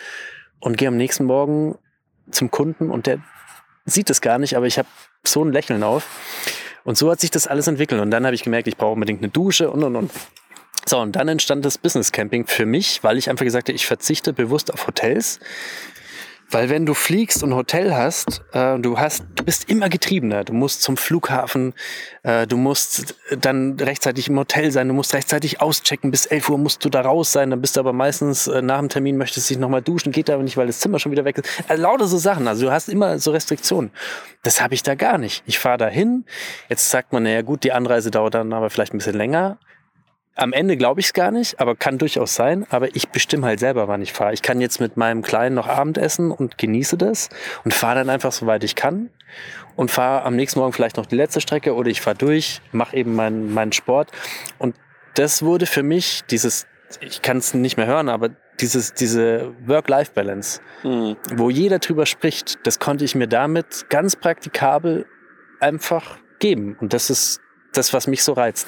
und 0.60 0.76
gehe 0.76 0.88
am 0.88 0.96
nächsten 0.96 1.24
Morgen 1.24 1.76
zum 2.30 2.50
Kunden 2.50 2.90
und 2.90 3.06
der 3.06 3.18
sieht 3.86 4.10
es 4.10 4.20
gar 4.20 4.38
nicht, 4.38 4.56
aber 4.56 4.66
ich 4.66 4.78
habe 4.78 4.88
so 5.24 5.42
ein 5.42 5.52
Lächeln 5.52 5.82
auf. 5.82 6.06
Und 6.84 6.96
so 6.96 7.10
hat 7.10 7.20
sich 7.20 7.30
das 7.30 7.46
alles 7.46 7.66
entwickelt. 7.66 8.00
Und 8.00 8.10
dann 8.10 8.24
habe 8.24 8.34
ich 8.34 8.42
gemerkt, 8.42 8.66
ich 8.66 8.76
brauche 8.76 8.92
unbedingt 8.92 9.20
eine 9.20 9.30
Dusche 9.30 9.70
und 9.70 9.84
und 9.84 9.96
und. 9.96 10.10
So, 10.86 10.98
und 10.98 11.16
dann 11.16 11.28
entstand 11.28 11.64
das 11.64 11.78
Business 11.78 12.12
Camping 12.12 12.46
für 12.46 12.66
mich, 12.66 13.02
weil 13.02 13.18
ich 13.18 13.30
einfach 13.30 13.44
gesagt 13.44 13.68
habe, 13.68 13.76
ich 13.76 13.86
verzichte 13.86 14.32
bewusst 14.32 14.72
auf 14.72 14.86
Hotels. 14.86 15.40
Weil 16.52 16.68
wenn 16.68 16.84
du 16.84 16.94
fliegst 16.94 17.44
und 17.44 17.54
Hotel 17.54 17.94
hast, 17.94 18.42
äh, 18.52 18.76
du 18.78 18.98
hast, 18.98 19.24
du 19.36 19.44
bist 19.44 19.70
immer 19.70 19.88
getriebener. 19.88 20.42
Du 20.42 20.52
musst 20.52 20.82
zum 20.82 20.96
Flughafen, 20.96 21.74
äh, 22.24 22.44
du 22.46 22.56
musst 22.56 23.14
dann 23.38 23.78
rechtzeitig 23.78 24.28
im 24.28 24.36
Hotel 24.36 24.72
sein, 24.72 24.88
du 24.88 24.94
musst 24.94 25.14
rechtzeitig 25.14 25.60
auschecken, 25.60 26.10
bis 26.10 26.26
11 26.26 26.50
Uhr 26.50 26.58
musst 26.58 26.84
du 26.84 26.88
da 26.88 27.02
raus 27.02 27.30
sein, 27.30 27.50
dann 27.50 27.60
bist 27.60 27.76
du 27.76 27.80
aber 27.80 27.92
meistens 27.92 28.48
äh, 28.48 28.62
nach 28.62 28.80
dem 28.80 28.88
Termin, 28.88 29.16
möchtest 29.16 29.48
dich 29.48 29.58
nochmal 29.58 29.82
duschen, 29.82 30.10
geht 30.10 30.28
aber 30.28 30.42
nicht, 30.42 30.56
weil 30.56 30.66
das 30.66 30.80
Zimmer 30.80 30.98
schon 30.98 31.12
wieder 31.12 31.24
weg 31.24 31.38
ist. 31.38 31.48
Also 31.68 31.82
lauter 31.82 32.06
so 32.08 32.18
Sachen, 32.18 32.48
also 32.48 32.66
du 32.66 32.72
hast 32.72 32.88
immer 32.88 33.20
so 33.20 33.30
Restriktionen. 33.30 33.92
Das 34.42 34.60
habe 34.60 34.74
ich 34.74 34.82
da 34.82 34.96
gar 34.96 35.18
nicht. 35.18 35.44
Ich 35.46 35.60
fahre 35.60 35.78
da 35.78 35.86
hin, 35.86 36.24
jetzt 36.68 36.90
sagt 36.90 37.12
man, 37.12 37.22
naja 37.22 37.42
gut, 37.42 37.62
die 37.62 37.70
Anreise 37.70 38.10
dauert 38.10 38.34
dann 38.34 38.52
aber 38.52 38.70
vielleicht 38.70 38.92
ein 38.92 38.98
bisschen 38.98 39.16
länger. 39.16 39.58
Am 40.36 40.52
Ende 40.52 40.76
glaube 40.76 41.00
ich 41.00 41.06
es 41.06 41.12
gar 41.12 41.30
nicht, 41.30 41.60
aber 41.60 41.74
kann 41.76 41.98
durchaus 41.98 42.34
sein. 42.34 42.66
Aber 42.70 42.94
ich 42.94 43.08
bestimme 43.08 43.46
halt 43.46 43.60
selber, 43.60 43.88
wann 43.88 44.00
ich 44.00 44.12
fahre. 44.12 44.32
Ich 44.32 44.42
kann 44.42 44.60
jetzt 44.60 44.80
mit 44.80 44.96
meinem 44.96 45.22
Kleinen 45.22 45.54
noch 45.56 45.66
Abendessen 45.66 46.30
und 46.30 46.56
genieße 46.56 46.96
das 46.96 47.28
und 47.64 47.74
fahre 47.74 47.96
dann 47.96 48.10
einfach 48.10 48.32
so 48.32 48.46
weit 48.46 48.64
ich 48.64 48.74
kann 48.74 49.10
und 49.76 49.90
fahre 49.90 50.24
am 50.24 50.36
nächsten 50.36 50.60
Morgen 50.60 50.72
vielleicht 50.72 50.96
noch 50.96 51.06
die 51.06 51.16
letzte 51.16 51.40
Strecke 51.40 51.74
oder 51.74 51.90
ich 51.90 52.00
fahre 52.00 52.16
durch, 52.16 52.60
mache 52.72 52.96
eben 52.96 53.14
meinen 53.14 53.52
meinen 53.52 53.72
Sport. 53.72 54.10
Und 54.58 54.76
das 55.14 55.42
wurde 55.42 55.66
für 55.66 55.82
mich 55.82 56.22
dieses, 56.30 56.66
ich 57.00 57.22
kann 57.22 57.38
es 57.38 57.54
nicht 57.54 57.76
mehr 57.76 57.86
hören, 57.86 58.08
aber 58.08 58.30
dieses, 58.60 58.94
diese 58.94 59.52
Work-Life-Balance, 59.66 60.60
wo 60.82 61.50
jeder 61.50 61.78
drüber 61.78 62.06
spricht, 62.06 62.58
das 62.64 62.78
konnte 62.78 63.04
ich 63.04 63.14
mir 63.14 63.26
damit 63.26 63.86
ganz 63.88 64.16
praktikabel 64.16 65.06
einfach 65.60 66.18
geben. 66.38 66.76
Und 66.80 66.92
das 66.92 67.10
ist 67.10 67.40
das, 67.72 67.92
was 67.92 68.06
mich 68.06 68.24
so 68.24 68.32
reizt. 68.32 68.66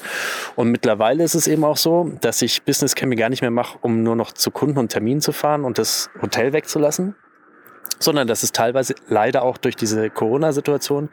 Und 0.55 0.71
mittlerweile 0.71 1.23
ist 1.23 1.35
es 1.35 1.47
eben 1.47 1.63
auch 1.63 1.77
so, 1.77 2.11
dass 2.21 2.41
ich 2.41 2.63
Business 2.63 2.95
Camping 2.95 3.19
gar 3.19 3.29
nicht 3.29 3.41
mehr 3.41 3.51
mache, 3.51 3.77
um 3.81 4.03
nur 4.03 4.15
noch 4.15 4.31
zu 4.31 4.51
Kunden 4.51 4.79
und 4.79 4.89
Terminen 4.89 5.21
zu 5.21 5.31
fahren 5.31 5.65
und 5.65 5.77
das 5.77 6.09
Hotel 6.21 6.53
wegzulassen, 6.53 7.15
sondern 7.99 8.27
das 8.27 8.43
ist 8.43 8.55
teilweise 8.55 8.95
leider 9.07 9.43
auch 9.43 9.57
durch 9.57 9.75
diese 9.75 10.09
Corona-Situation 10.09 11.09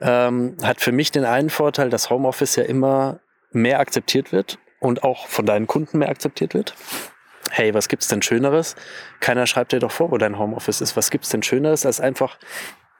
ähm, 0.00 0.56
hat 0.62 0.80
für 0.80 0.92
mich 0.92 1.10
den 1.10 1.24
einen 1.24 1.50
Vorteil, 1.50 1.90
dass 1.90 2.10
Homeoffice 2.10 2.56
ja 2.56 2.64
immer 2.64 3.20
mehr 3.50 3.80
akzeptiert 3.80 4.32
wird 4.32 4.58
und 4.80 5.02
auch 5.02 5.26
von 5.26 5.46
deinen 5.46 5.66
Kunden 5.66 5.98
mehr 5.98 6.08
akzeptiert 6.08 6.54
wird. 6.54 6.74
Hey, 7.50 7.74
was 7.74 7.88
gibt's 7.88 8.08
denn 8.08 8.22
Schöneres? 8.22 8.76
Keiner 9.20 9.46
schreibt 9.46 9.72
dir 9.72 9.80
doch 9.80 9.90
vor, 9.90 10.10
wo 10.10 10.18
dein 10.18 10.38
Homeoffice 10.38 10.80
ist. 10.80 10.96
Was 10.96 11.10
gibt's 11.10 11.30
denn 11.30 11.42
Schöneres, 11.42 11.86
als 11.86 12.00
einfach 12.00 12.38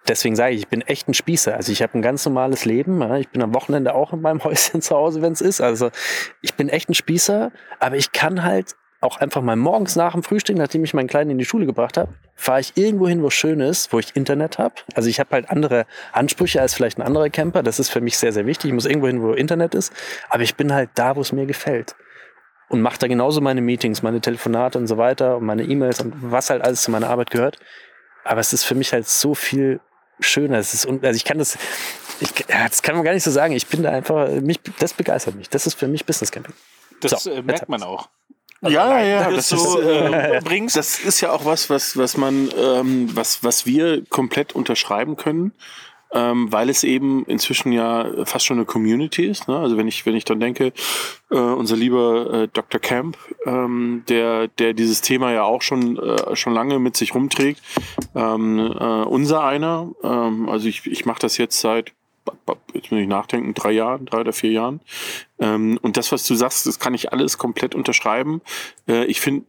Deswegen 0.08 0.36
sage 0.36 0.54
ich, 0.54 0.60
ich 0.62 0.68
bin 0.68 0.80
echt 0.82 1.08
ein 1.08 1.14
Spießer. 1.14 1.54
Also 1.54 1.70
ich 1.70 1.82
habe 1.82 1.98
ein 1.98 2.02
ganz 2.02 2.24
normales 2.24 2.64
Leben. 2.64 3.02
Ich 3.16 3.28
bin 3.28 3.42
am 3.42 3.54
Wochenende 3.54 3.94
auch 3.94 4.12
in 4.12 4.20
meinem 4.20 4.42
Häuschen 4.44 4.80
zu 4.80 4.96
Hause, 4.96 5.22
wenn 5.22 5.32
es 5.32 5.40
ist. 5.40 5.60
Also 5.60 5.90
ich 6.40 6.54
bin 6.54 6.68
echt 6.68 6.88
ein 6.88 6.94
Spießer, 6.94 7.52
aber 7.78 7.96
ich 7.96 8.12
kann 8.12 8.42
halt 8.42 8.74
auch 9.00 9.18
einfach 9.18 9.42
mal 9.42 9.54
morgens 9.54 9.94
nach 9.94 10.12
dem 10.12 10.24
Frühstück, 10.24 10.56
nachdem 10.56 10.82
ich 10.82 10.92
meinen 10.92 11.06
Kleinen 11.06 11.30
in 11.30 11.38
die 11.38 11.44
Schule 11.44 11.66
gebracht 11.66 11.96
habe, 11.96 12.14
fahre 12.34 12.60
ich 12.60 12.76
irgendwo 12.76 13.06
hin, 13.06 13.22
wo 13.22 13.30
schön 13.30 13.60
ist, 13.60 13.92
wo 13.92 14.00
ich 14.00 14.16
Internet 14.16 14.58
habe. 14.58 14.74
Also 14.94 15.08
ich 15.08 15.20
habe 15.20 15.30
halt 15.30 15.50
andere 15.50 15.86
Ansprüche 16.12 16.60
als 16.60 16.74
vielleicht 16.74 16.98
ein 16.98 17.02
anderer 17.02 17.30
Camper. 17.30 17.62
Das 17.62 17.78
ist 17.78 17.90
für 17.90 18.00
mich 18.00 18.18
sehr, 18.18 18.32
sehr 18.32 18.46
wichtig. 18.46 18.70
Ich 18.70 18.74
muss 18.74 18.86
irgendwo 18.86 19.06
hin, 19.06 19.22
wo 19.22 19.32
Internet 19.32 19.74
ist. 19.74 19.92
Aber 20.28 20.42
ich 20.42 20.56
bin 20.56 20.72
halt 20.72 20.90
da, 20.96 21.14
wo 21.14 21.20
es 21.20 21.30
mir 21.30 21.46
gefällt. 21.46 21.94
Und 22.68 22.80
mache 22.80 22.98
da 22.98 23.06
genauso 23.06 23.40
meine 23.40 23.60
Meetings, 23.60 24.02
meine 24.02 24.20
Telefonate 24.20 24.78
und 24.78 24.88
so 24.88 24.98
weiter 24.98 25.36
und 25.36 25.44
meine 25.44 25.62
E-Mails 25.62 26.00
und 26.00 26.14
was 26.32 26.50
halt 26.50 26.62
alles 26.62 26.82
zu 26.82 26.90
meiner 26.90 27.08
Arbeit 27.08 27.30
gehört. 27.30 27.58
Aber 28.24 28.40
es 28.40 28.52
ist 28.52 28.64
für 28.64 28.74
mich 28.74 28.92
halt 28.92 29.08
so 29.08 29.34
viel 29.34 29.80
schöner. 30.20 30.58
Es 30.58 30.74
ist, 30.74 30.86
un- 30.86 31.04
also 31.04 31.16
ich 31.16 31.24
kann 31.24 31.38
das, 31.38 31.56
ich, 32.20 32.30
ja, 32.48 32.68
das 32.68 32.82
kann 32.82 32.94
man 32.96 33.04
gar 33.04 33.12
nicht 33.14 33.24
so 33.24 33.30
sagen. 33.30 33.54
Ich 33.54 33.66
bin 33.66 33.82
da 33.82 33.90
einfach, 33.90 34.28
mich, 34.40 34.60
das 34.78 34.94
begeistert 34.94 35.34
mich. 35.36 35.48
Das 35.48 35.66
ist 35.66 35.74
für 35.74 35.88
mich 35.88 36.04
Business 36.04 36.30
Camping. 36.32 36.54
Das 37.00 37.22
So, 37.22 37.30
äh, 37.30 37.42
merkt 37.42 37.68
man 37.68 37.82
auch. 37.82 38.08
Ja, 38.60 39.00
ja, 39.00 39.30
das 39.30 39.50
das 39.50 39.52
ist, 39.52 39.70
so 39.70 39.80
äh, 39.80 40.38
äh, 40.38 40.40
bringst. 40.40 40.74
das 40.76 40.98
ist 40.98 41.20
ja 41.20 41.30
auch 41.30 41.44
was, 41.44 41.70
was, 41.70 41.96
was 41.96 42.16
man, 42.16 42.50
ähm, 42.60 43.08
was, 43.14 43.44
was 43.44 43.66
wir 43.66 44.04
komplett 44.06 44.52
unterschreiben 44.52 45.14
können, 45.16 45.52
ähm, 46.12 46.50
weil 46.52 46.70
es 46.70 46.84
eben 46.84 47.24
inzwischen 47.26 47.72
ja 47.72 48.06
fast 48.24 48.46
schon 48.46 48.58
eine 48.58 48.66
Community 48.66 49.26
ist. 49.26 49.48
Ne? 49.48 49.58
Also 49.58 49.76
wenn 49.76 49.88
ich, 49.88 50.06
wenn 50.06 50.16
ich 50.16 50.24
dann 50.24 50.40
denke, 50.40 50.72
äh, 51.30 51.36
unser 51.38 51.76
lieber 51.76 52.32
äh, 52.32 52.48
Dr. 52.52 52.80
Camp, 52.80 53.18
ähm, 53.44 54.04
der, 54.08 54.48
der 54.48 54.72
dieses 54.72 55.00
Thema 55.00 55.32
ja 55.32 55.44
auch 55.44 55.62
schon, 55.62 55.98
äh, 55.98 56.36
schon 56.36 56.54
lange 56.54 56.78
mit 56.78 56.96
sich 56.96 57.14
rumträgt, 57.14 57.60
ähm, 58.14 58.58
äh, 58.58 58.84
unser 59.04 59.44
einer, 59.44 59.90
ähm, 60.02 60.48
also 60.48 60.68
ich, 60.68 60.86
ich 60.86 61.04
mache 61.04 61.20
das 61.20 61.36
jetzt 61.36 61.60
seit 61.60 61.92
jetzt 62.74 62.90
muss 62.90 63.00
ich 63.00 63.06
nachdenken, 63.06 63.54
drei 63.54 63.72
Jahren, 63.72 64.06
drei 64.06 64.20
oder 64.20 64.32
vier 64.32 64.52
Jahren. 64.52 64.80
Ähm, 65.38 65.78
und 65.82 65.96
das, 65.96 66.12
was 66.12 66.26
du 66.26 66.34
sagst, 66.34 66.66
das 66.66 66.78
kann 66.78 66.94
ich 66.94 67.12
alles 67.12 67.38
komplett 67.38 67.74
unterschreiben. 67.74 68.40
Äh, 68.88 69.04
ich 69.06 69.20
finde, 69.20 69.44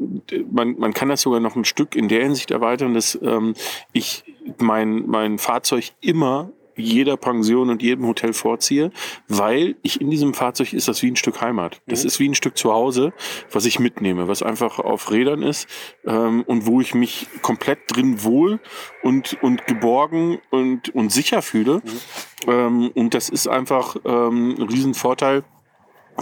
man, 0.51 0.77
man 0.77 0.93
kann 0.93 1.09
das 1.09 1.21
sogar 1.21 1.39
noch 1.39 1.55
ein 1.55 1.65
Stück 1.65 1.95
in 1.95 2.07
der 2.07 2.23
Hinsicht 2.23 2.51
erweitern, 2.51 2.93
dass 2.93 3.17
ähm, 3.21 3.53
ich 3.93 4.23
mein, 4.57 5.05
mein 5.07 5.37
Fahrzeug 5.37 5.91
immer 6.01 6.51
jeder 6.79 7.17
Pension 7.17 7.69
und 7.69 7.81
jedem 7.81 8.07
Hotel 8.07 8.33
vorziehe, 8.33 8.91
weil 9.27 9.75
ich 9.83 10.01
in 10.01 10.09
diesem 10.09 10.33
Fahrzeug 10.33 10.73
ist 10.73 10.87
das 10.87 11.01
wie 11.01 11.11
ein 11.11 11.15
Stück 11.15 11.41
Heimat. 11.41 11.81
Das 11.87 12.05
ist 12.05 12.19
wie 12.19 12.27
ein 12.27 12.35
Stück 12.35 12.57
Zuhause, 12.57 13.13
was 13.51 13.65
ich 13.65 13.79
mitnehme, 13.79 14.27
was 14.27 14.43
einfach 14.43 14.79
auf 14.79 15.11
Rädern 15.11 15.43
ist 15.43 15.67
ähm, 16.05 16.43
und 16.43 16.65
wo 16.65 16.81
ich 16.81 16.93
mich 16.93 17.27
komplett 17.41 17.79
drin 17.87 18.23
wohl 18.23 18.59
und, 19.03 19.37
und 19.41 19.65
geborgen 19.67 20.39
und, 20.49 20.89
und 20.89 21.11
sicher 21.11 21.41
fühle. 21.41 21.81
Ähm, 22.47 22.91
und 22.93 23.13
das 23.13 23.29
ist 23.29 23.47
einfach 23.47 23.95
ähm, 24.05 24.55
ein 24.57 24.63
Riesenvorteil. 24.63 25.43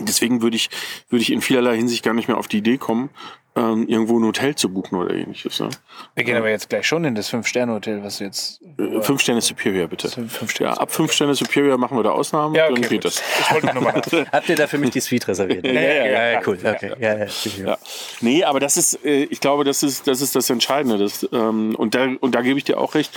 Deswegen 0.06 0.42
würde 0.42 0.56
ich, 0.56 0.70
würde 1.10 1.22
ich 1.22 1.32
in 1.32 1.42
vielerlei 1.42 1.76
Hinsicht 1.78 2.04
gar 2.04 2.14
nicht 2.14 2.28
mehr 2.28 2.38
auf 2.38 2.48
die 2.48 2.58
Idee 2.58 2.78
kommen, 2.78 3.10
ähm, 3.58 3.88
irgendwo 3.88 4.20
ein 4.20 4.24
Hotel 4.24 4.56
zu 4.56 4.70
buchen 4.70 4.96
oder 4.96 5.14
ähnliches. 5.14 5.60
Ne? 5.60 5.70
Wir 6.16 6.24
gehen 6.24 6.38
aber 6.38 6.50
jetzt 6.50 6.70
gleich 6.70 6.86
schon 6.88 7.04
in 7.06 7.16
das 7.16 7.30
Fünf-Sterne-Hotel, 7.30 8.04
was 8.04 8.20
du 8.20 8.26
jetzt. 8.26 8.62
Äh, 8.78 9.02
Fünf 9.02 9.22
Sterne 9.22 9.42
Superior, 9.42 9.88
bitte. 9.88 10.10
Fünf 10.10 10.52
Sterne 10.52 10.76
Ja, 10.76 10.78
ab 10.80 10.92
fünf 10.92 11.12
Sterne 11.12 11.34
Superior 11.34 11.78
machen 11.78 11.98
wir 11.98 12.04
da 12.04 12.12
Ausnahmen, 12.12 12.54
Ja, 12.54 12.66
dann 12.66 12.74
okay. 12.74 12.82
geht 12.82 12.92
gut. 12.92 13.06
das. 13.06 13.24
Ich 13.40 13.52
wollte 13.52 13.74
nur 13.74 13.84
mal. 13.84 13.94
Habt 14.32 14.50
ihr 14.50 14.56
da 14.56 14.68
für 14.68 14.78
mich 14.78 14.92
die 14.92 15.02
Suite 15.02 15.28
reserviert? 15.28 15.66
ja, 15.66 15.72
ja, 15.74 16.32
ja. 16.34 16.42
cool. 16.46 16.60
Okay. 16.64 16.94
Ja, 17.00 17.18
ja, 17.18 17.26
Ja. 17.66 17.78
Nee, 18.22 18.44
aber 18.44 18.60
das 18.60 18.78
ist, 18.78 19.04
äh, 19.04 19.24
ich 19.24 19.40
glaube, 19.40 19.64
das 19.64 19.82
ist, 19.82 20.08
das 20.08 20.22
ist 20.22 20.36
das 20.36 20.50
Entscheidende. 20.50 20.98
Das, 21.00 21.28
ähm, 21.32 21.76
und, 21.76 21.96
da, 21.96 22.08
und 22.20 22.36
da 22.36 22.42
gebe 22.42 22.60
ich 22.60 22.66
dir 22.66 22.78
auch 22.80 22.94
recht. 22.94 23.12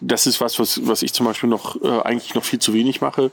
Das 0.00 0.26
ist 0.26 0.40
was, 0.40 0.58
was, 0.58 0.86
was 0.86 1.02
ich 1.02 1.12
zum 1.12 1.26
Beispiel 1.26 1.48
noch 1.48 1.82
äh, 1.82 2.00
eigentlich 2.02 2.34
noch 2.34 2.44
viel 2.44 2.58
zu 2.58 2.74
wenig 2.74 3.00
mache. 3.00 3.30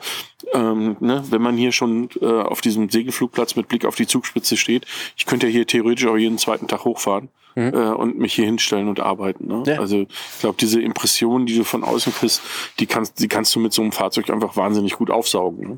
Ähm, 0.54 0.96
ne? 1.00 1.24
Wenn 1.30 1.42
man 1.42 1.58
hier 1.58 1.72
schon 1.72 2.10
äh, 2.22 2.26
auf 2.26 2.62
diesem 2.62 2.90
Segelflugplatz 2.90 3.56
mit 3.56 3.68
Blick 3.68 3.86
auf 3.86 3.96
die 3.96 4.08
Zugspitze 4.08 4.58
steht, 4.58 4.86
ich 5.18 5.26
könnte 5.26 5.48
ja 5.48 5.52
hier 5.52 5.68
theoretisch 5.68 6.08
auch 6.08 6.18
jeden 6.18 6.38
zweiten 6.38 6.68
Tag 6.68 6.86
hochfahren 6.86 7.30
äh, 7.56 7.72
und 7.72 8.18
mich 8.18 8.34
hier 8.34 8.46
hinstellen 8.46 8.88
und 8.88 9.00
arbeiten. 9.00 9.48
Ne? 9.48 9.64
Ja. 9.68 9.80
Also 9.80 10.02
ich 10.02 10.40
glaube, 10.40 10.58
diese 10.60 10.82
Impressionen, 10.82 11.46
die 11.46 11.56
du 11.56 11.64
von 11.64 11.84
außen 11.84 12.14
kriegst, 12.14 12.42
die 12.80 12.86
kannst, 12.86 13.20
die 13.20 13.28
kannst 13.28 13.54
du 13.56 13.60
mit 13.60 13.74
so 13.74 13.82
einem 13.82 13.92
Fahrzeug 13.92 14.30
einfach 14.30 14.56
wahnsinnig 14.56 14.94
gut 14.94 15.12
aufsaugen. 15.12 15.70
Ne? 15.70 15.78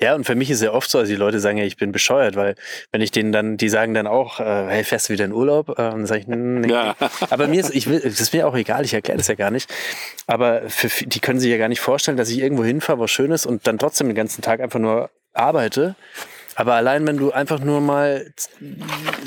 Ja, 0.00 0.14
und 0.14 0.24
für 0.24 0.34
mich 0.34 0.50
ist 0.50 0.62
ja 0.62 0.72
oft 0.72 0.90
so, 0.90 0.98
also 0.98 1.10
die 1.10 1.16
Leute 1.16 1.40
sagen 1.40 1.58
ja, 1.58 1.64
ich 1.64 1.76
bin 1.76 1.92
bescheuert, 1.92 2.36
weil 2.36 2.54
wenn 2.92 3.00
ich 3.00 3.10
denen 3.10 3.32
dann, 3.32 3.56
die 3.56 3.68
sagen 3.68 3.94
dann 3.94 4.06
auch, 4.06 4.40
äh, 4.40 4.66
hey, 4.68 4.84
fährst 4.84 5.08
du 5.08 5.12
wieder 5.12 5.24
in 5.24 5.32
Urlaub? 5.32 5.70
Äh, 5.70 5.74
dann 5.76 6.06
sage 6.06 6.20
ich, 6.20 6.26
nee. 6.26 6.68
Ja. 6.68 6.96
Aber 7.30 7.46
mir 7.46 7.60
ist, 7.60 7.74
ich 7.74 7.88
will, 7.88 8.00
das 8.00 8.20
ist 8.20 8.32
mir 8.32 8.46
auch 8.46 8.56
egal, 8.56 8.84
ich 8.84 8.94
erkläre 8.94 9.18
das 9.18 9.28
ja 9.28 9.34
gar 9.34 9.50
nicht. 9.50 9.72
Aber 10.26 10.62
für, 10.68 10.88
die 11.06 11.20
können 11.20 11.40
sich 11.40 11.50
ja 11.50 11.58
gar 11.58 11.68
nicht 11.68 11.80
vorstellen, 11.80 12.16
dass 12.16 12.30
ich 12.30 12.38
irgendwo 12.38 12.64
hinfahre, 12.64 12.98
was 12.98 13.10
schön 13.10 13.30
ist 13.30 13.46
und 13.46 13.66
dann 13.66 13.78
trotzdem 13.78 14.08
den 14.08 14.16
ganzen 14.16 14.42
Tag 14.42 14.60
einfach 14.60 14.80
nur 14.80 15.10
arbeite. 15.32 15.94
Aber 16.56 16.74
allein 16.74 17.06
wenn 17.06 17.16
du 17.16 17.30
einfach 17.30 17.60
nur 17.60 17.80
mal 17.80 18.32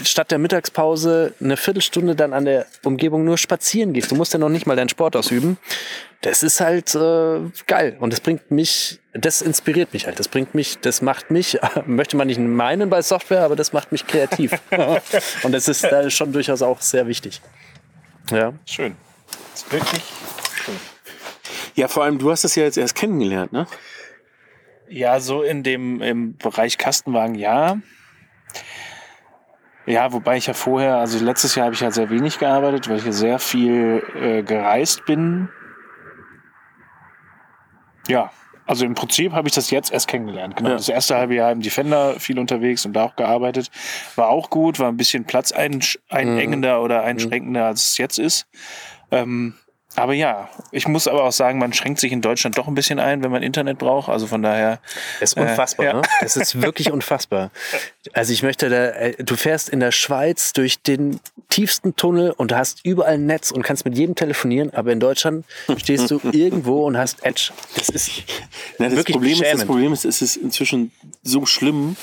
statt 0.04 0.30
der 0.30 0.38
Mittagspause 0.38 1.34
eine 1.42 1.58
Viertelstunde 1.58 2.16
dann 2.16 2.34
an 2.34 2.46
der 2.46 2.68
Umgebung 2.84 3.24
nur 3.24 3.38
spazieren 3.38 3.94
gehst, 3.94 4.12
du 4.12 4.16
musst 4.16 4.34
ja 4.34 4.40
noch 4.40 4.50
nicht 4.50 4.68
mal 4.68 4.76
deinen 4.76 4.90
Sport 4.90 5.16
ausüben, 5.16 5.58
das 6.22 6.44
ist 6.44 6.62
halt 6.62 6.94
äh, 6.96 7.40
geil. 7.66 7.98
Und 8.00 8.14
das 8.14 8.22
bringt 8.22 8.52
mich, 8.52 9.00
das 9.14 9.42
inspiriert 9.42 9.94
mich 9.94 10.08
halt. 10.08 10.20
Das 10.20 10.28
bringt 10.28 10.56
mich, 10.56 10.80
das 10.80 11.02
macht 11.02 11.30
mich, 11.30 11.60
möchte 11.86 12.18
man 12.18 12.28
nicht 12.28 12.40
meinen 12.40 12.90
bei 12.90 13.02
Software, 13.02 13.44
aber 13.44 13.56
das 13.56 13.72
macht 13.72 13.92
mich 13.92 14.08
kreativ. 14.08 14.54
Und 15.44 15.52
das 15.52 15.68
ist 15.68 15.84
da 15.84 16.10
schon 16.10 16.34
durchaus 16.34 16.62
auch 16.62 16.82
sehr 16.82 17.08
wichtig. 17.08 17.42
Ja. 18.32 18.54
Schön. 18.66 18.96
Das 19.52 19.64
ist 19.64 19.72
wirklich 19.72 20.04
Ja, 21.76 21.88
vor 21.88 22.04
allem, 22.04 22.18
du 22.18 22.32
hast 22.32 22.44
das 22.44 22.56
ja 22.56 22.64
jetzt 22.64 22.78
erst 22.78 22.96
kennengelernt, 22.96 23.54
ne? 23.54 23.68
Ja, 24.90 25.20
so 25.20 25.44
in 25.44 25.64
dem 25.64 26.02
im 26.02 26.38
Bereich 26.38 26.78
Kastenwagen, 26.78 27.36
ja. 27.36 27.78
Ja, 29.86 30.14
wobei 30.14 30.38
ich 30.38 30.48
ja 30.48 30.54
vorher, 30.54 30.98
also 30.98 31.24
letztes 31.24 31.56
Jahr 31.56 31.66
habe 31.66 31.76
ich 31.76 31.82
ja 31.82 31.92
sehr 31.92 32.10
wenig 32.10 32.40
gearbeitet, 32.40 32.90
weil 32.90 32.98
ich 32.98 33.06
ja 33.06 33.12
sehr 33.12 33.38
viel 33.40 34.04
äh, 34.16 34.44
gereist 34.44 35.06
bin. 35.06 35.50
Ja, 38.08 38.32
also 38.66 38.86
im 38.86 38.96
Prinzip 38.96 39.34
habe 39.34 39.48
ich 39.48 39.54
das 39.54 39.72
jetzt 39.72 39.92
erst 39.92 40.08
kennengelernt. 40.08 40.56
Genau. 40.56 40.70
Ja. 40.70 40.76
Das 40.76 40.90
erste 40.90 41.16
halbe 41.16 41.36
Jahr 41.36 41.52
im 41.52 41.62
Defender 41.62 42.20
viel 42.20 42.40
unterwegs 42.40 42.86
und 42.86 42.94
da 42.94 43.04
auch 43.04 43.16
gearbeitet. 43.16 43.70
War 44.16 44.30
auch 44.30 44.50
gut, 44.50 44.80
war 44.80 44.90
ein 44.90 44.98
bisschen 44.98 45.26
platzeinengender 45.26 46.82
oder 46.82 47.04
einschränkender, 47.04 47.66
als 47.66 47.92
es 47.92 47.98
jetzt 47.98 48.20
ist. 48.20 48.48
Ähm, 49.12 49.56
aber 49.96 50.14
ja, 50.14 50.50
ich 50.72 50.88
muss 50.88 51.08
aber 51.08 51.24
auch 51.24 51.32
sagen, 51.32 51.60
man 51.60 51.74
schränkt 51.74 52.00
sich 52.00 52.12
in 52.12 52.22
Deutschland 52.22 52.58
doch 52.58 52.68
ein 52.68 52.76
bisschen 52.76 53.00
ein, 53.00 53.24
wenn 53.24 53.32
man 53.32 53.44
Internet 53.44 53.78
braucht. 53.78 54.10
Also 54.10 54.28
von 54.28 54.42
daher, 54.42 54.80
Das 55.20 55.34
ist 55.34 55.38
unfassbar, 55.40 55.86
Äh, 55.86 55.90
ja. 55.90 55.96
ne? 55.96 56.02
Das 56.22 56.36
ist 56.38 56.62
wirklich 56.62 56.92
unfassbar. 56.92 57.52
Also 58.14 58.34
ich 58.34 58.44
möchte 58.44 58.70
da, 58.70 58.88
äh, 58.90 59.24
du 59.24 59.36
fährst 59.36 59.70
in 59.70 59.80
der 59.80 59.92
Schweiz 59.92 60.54
durch 60.54 60.82
den 60.82 61.20
tiefsten 61.50 61.96
Tunnel 61.96 62.32
und 62.32 62.54
hast 62.54 62.84
überall 62.86 63.14
ein 63.16 63.26
Netz 63.28 63.52
und 63.52 63.62
kannst 63.64 63.86
mit 63.86 63.98
jedem 63.98 64.16
telefonieren, 64.16 64.74
aber 64.74 64.92
in 64.92 65.00
Deutschland 65.00 65.46
stehst 65.78 66.10
du 66.10 66.20
irgendwo 66.32 66.86
und 66.86 66.98
hast 66.98 67.24
Edge. 67.26 67.52
Das 67.76 67.90
ist 67.90 68.10
Na, 68.80 68.88
das, 68.88 68.96
Wirklich 68.96 69.16
Problem 69.16 69.42
ist, 69.42 69.54
das. 69.54 69.66
Problem 69.66 69.94
ist, 69.94 70.06
es 70.06 70.22
ist 70.22 70.36
inzwischen 70.38 70.92
so 71.22 71.46
schlimm, 71.46 71.96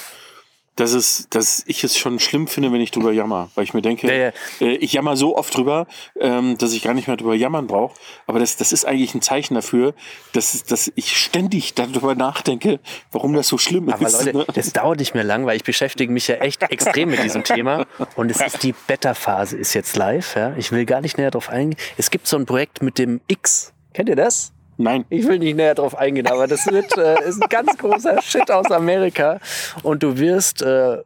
dass, 0.80 0.92
es, 0.92 1.28
dass 1.28 1.62
ich 1.66 1.84
es 1.84 1.98
schon 1.98 2.18
schlimm 2.18 2.48
finde, 2.48 2.72
wenn 2.72 2.80
ich 2.80 2.90
drüber 2.90 3.12
jammer. 3.12 3.50
Weil 3.54 3.64
ich 3.64 3.74
mir 3.74 3.82
denke, 3.82 4.06
Ja, 4.06 4.32
Äh, 4.60 4.76
ich 4.76 4.94
jammer 4.94 5.16
so 5.16 5.36
oft 5.36 5.54
drüber, 5.54 5.86
ähm, 6.18 6.56
dass 6.56 6.72
ich 6.72 6.82
gar 6.82 6.94
nicht 6.94 7.06
mehr 7.06 7.16
drüber 7.18 7.34
jammern 7.34 7.66
brauche. 7.66 7.94
Aber 8.26 8.38
das, 8.38 8.56
das 8.56 8.72
ist 8.72 8.86
eigentlich 8.86 9.14
ein 9.14 9.20
Zeichen 9.20 9.54
dafür, 9.54 9.94
dass, 10.32 10.64
dass 10.64 10.90
ich 10.94 11.16
ständig 11.16 11.74
darüber 11.74 12.14
nachdenke, 12.14 12.80
warum 13.12 13.34
das 13.34 13.48
so 13.48 13.58
schlimm 13.58 13.90
Aber 13.90 14.06
ist. 14.06 14.24
Leute, 14.24 14.38
ne? 14.38 14.46
das 14.54 14.72
dauert 14.72 14.98
nicht 14.98 15.14
mehr 15.14 15.24
lang, 15.24 15.44
weil 15.44 15.56
ich 15.56 15.64
beschäftige 15.64 16.10
mich 16.12 16.28
ja 16.28 16.36
echt 16.36 16.62
extrem 16.62 17.10
mit 17.10 17.22
diesem 17.22 17.44
Thema. 17.44 17.86
Und 18.16 18.30
es 18.30 18.40
ist 18.40 18.62
die 18.62 18.72
Beta-Phase 18.86 19.56
ist 19.56 19.74
jetzt 19.74 19.96
live. 19.96 20.34
Ja? 20.34 20.54
Ich 20.56 20.72
will 20.72 20.86
gar 20.86 21.02
nicht 21.02 21.18
näher 21.18 21.30
drauf 21.30 21.50
eingehen. 21.50 21.78
Es 21.98 22.10
gibt 22.10 22.26
so 22.26 22.36
ein 22.38 22.46
Projekt 22.46 22.82
mit 22.82 22.98
dem 22.98 23.20
X. 23.28 23.74
Kennt 23.92 24.08
ihr 24.08 24.16
das? 24.16 24.52
Nein. 24.80 25.04
Ich 25.10 25.28
will 25.28 25.38
nicht 25.38 25.56
näher 25.56 25.74
drauf 25.74 25.94
eingehen, 25.94 26.26
aber 26.26 26.46
das 26.46 26.66
wird, 26.66 26.96
äh, 26.96 27.28
ist 27.28 27.42
ein 27.42 27.48
ganz 27.50 27.76
großer 27.76 28.22
Shit 28.22 28.50
aus 28.50 28.70
Amerika. 28.70 29.38
Und 29.82 30.02
du 30.02 30.16
wirst, 30.16 30.62
äh, 30.62 30.96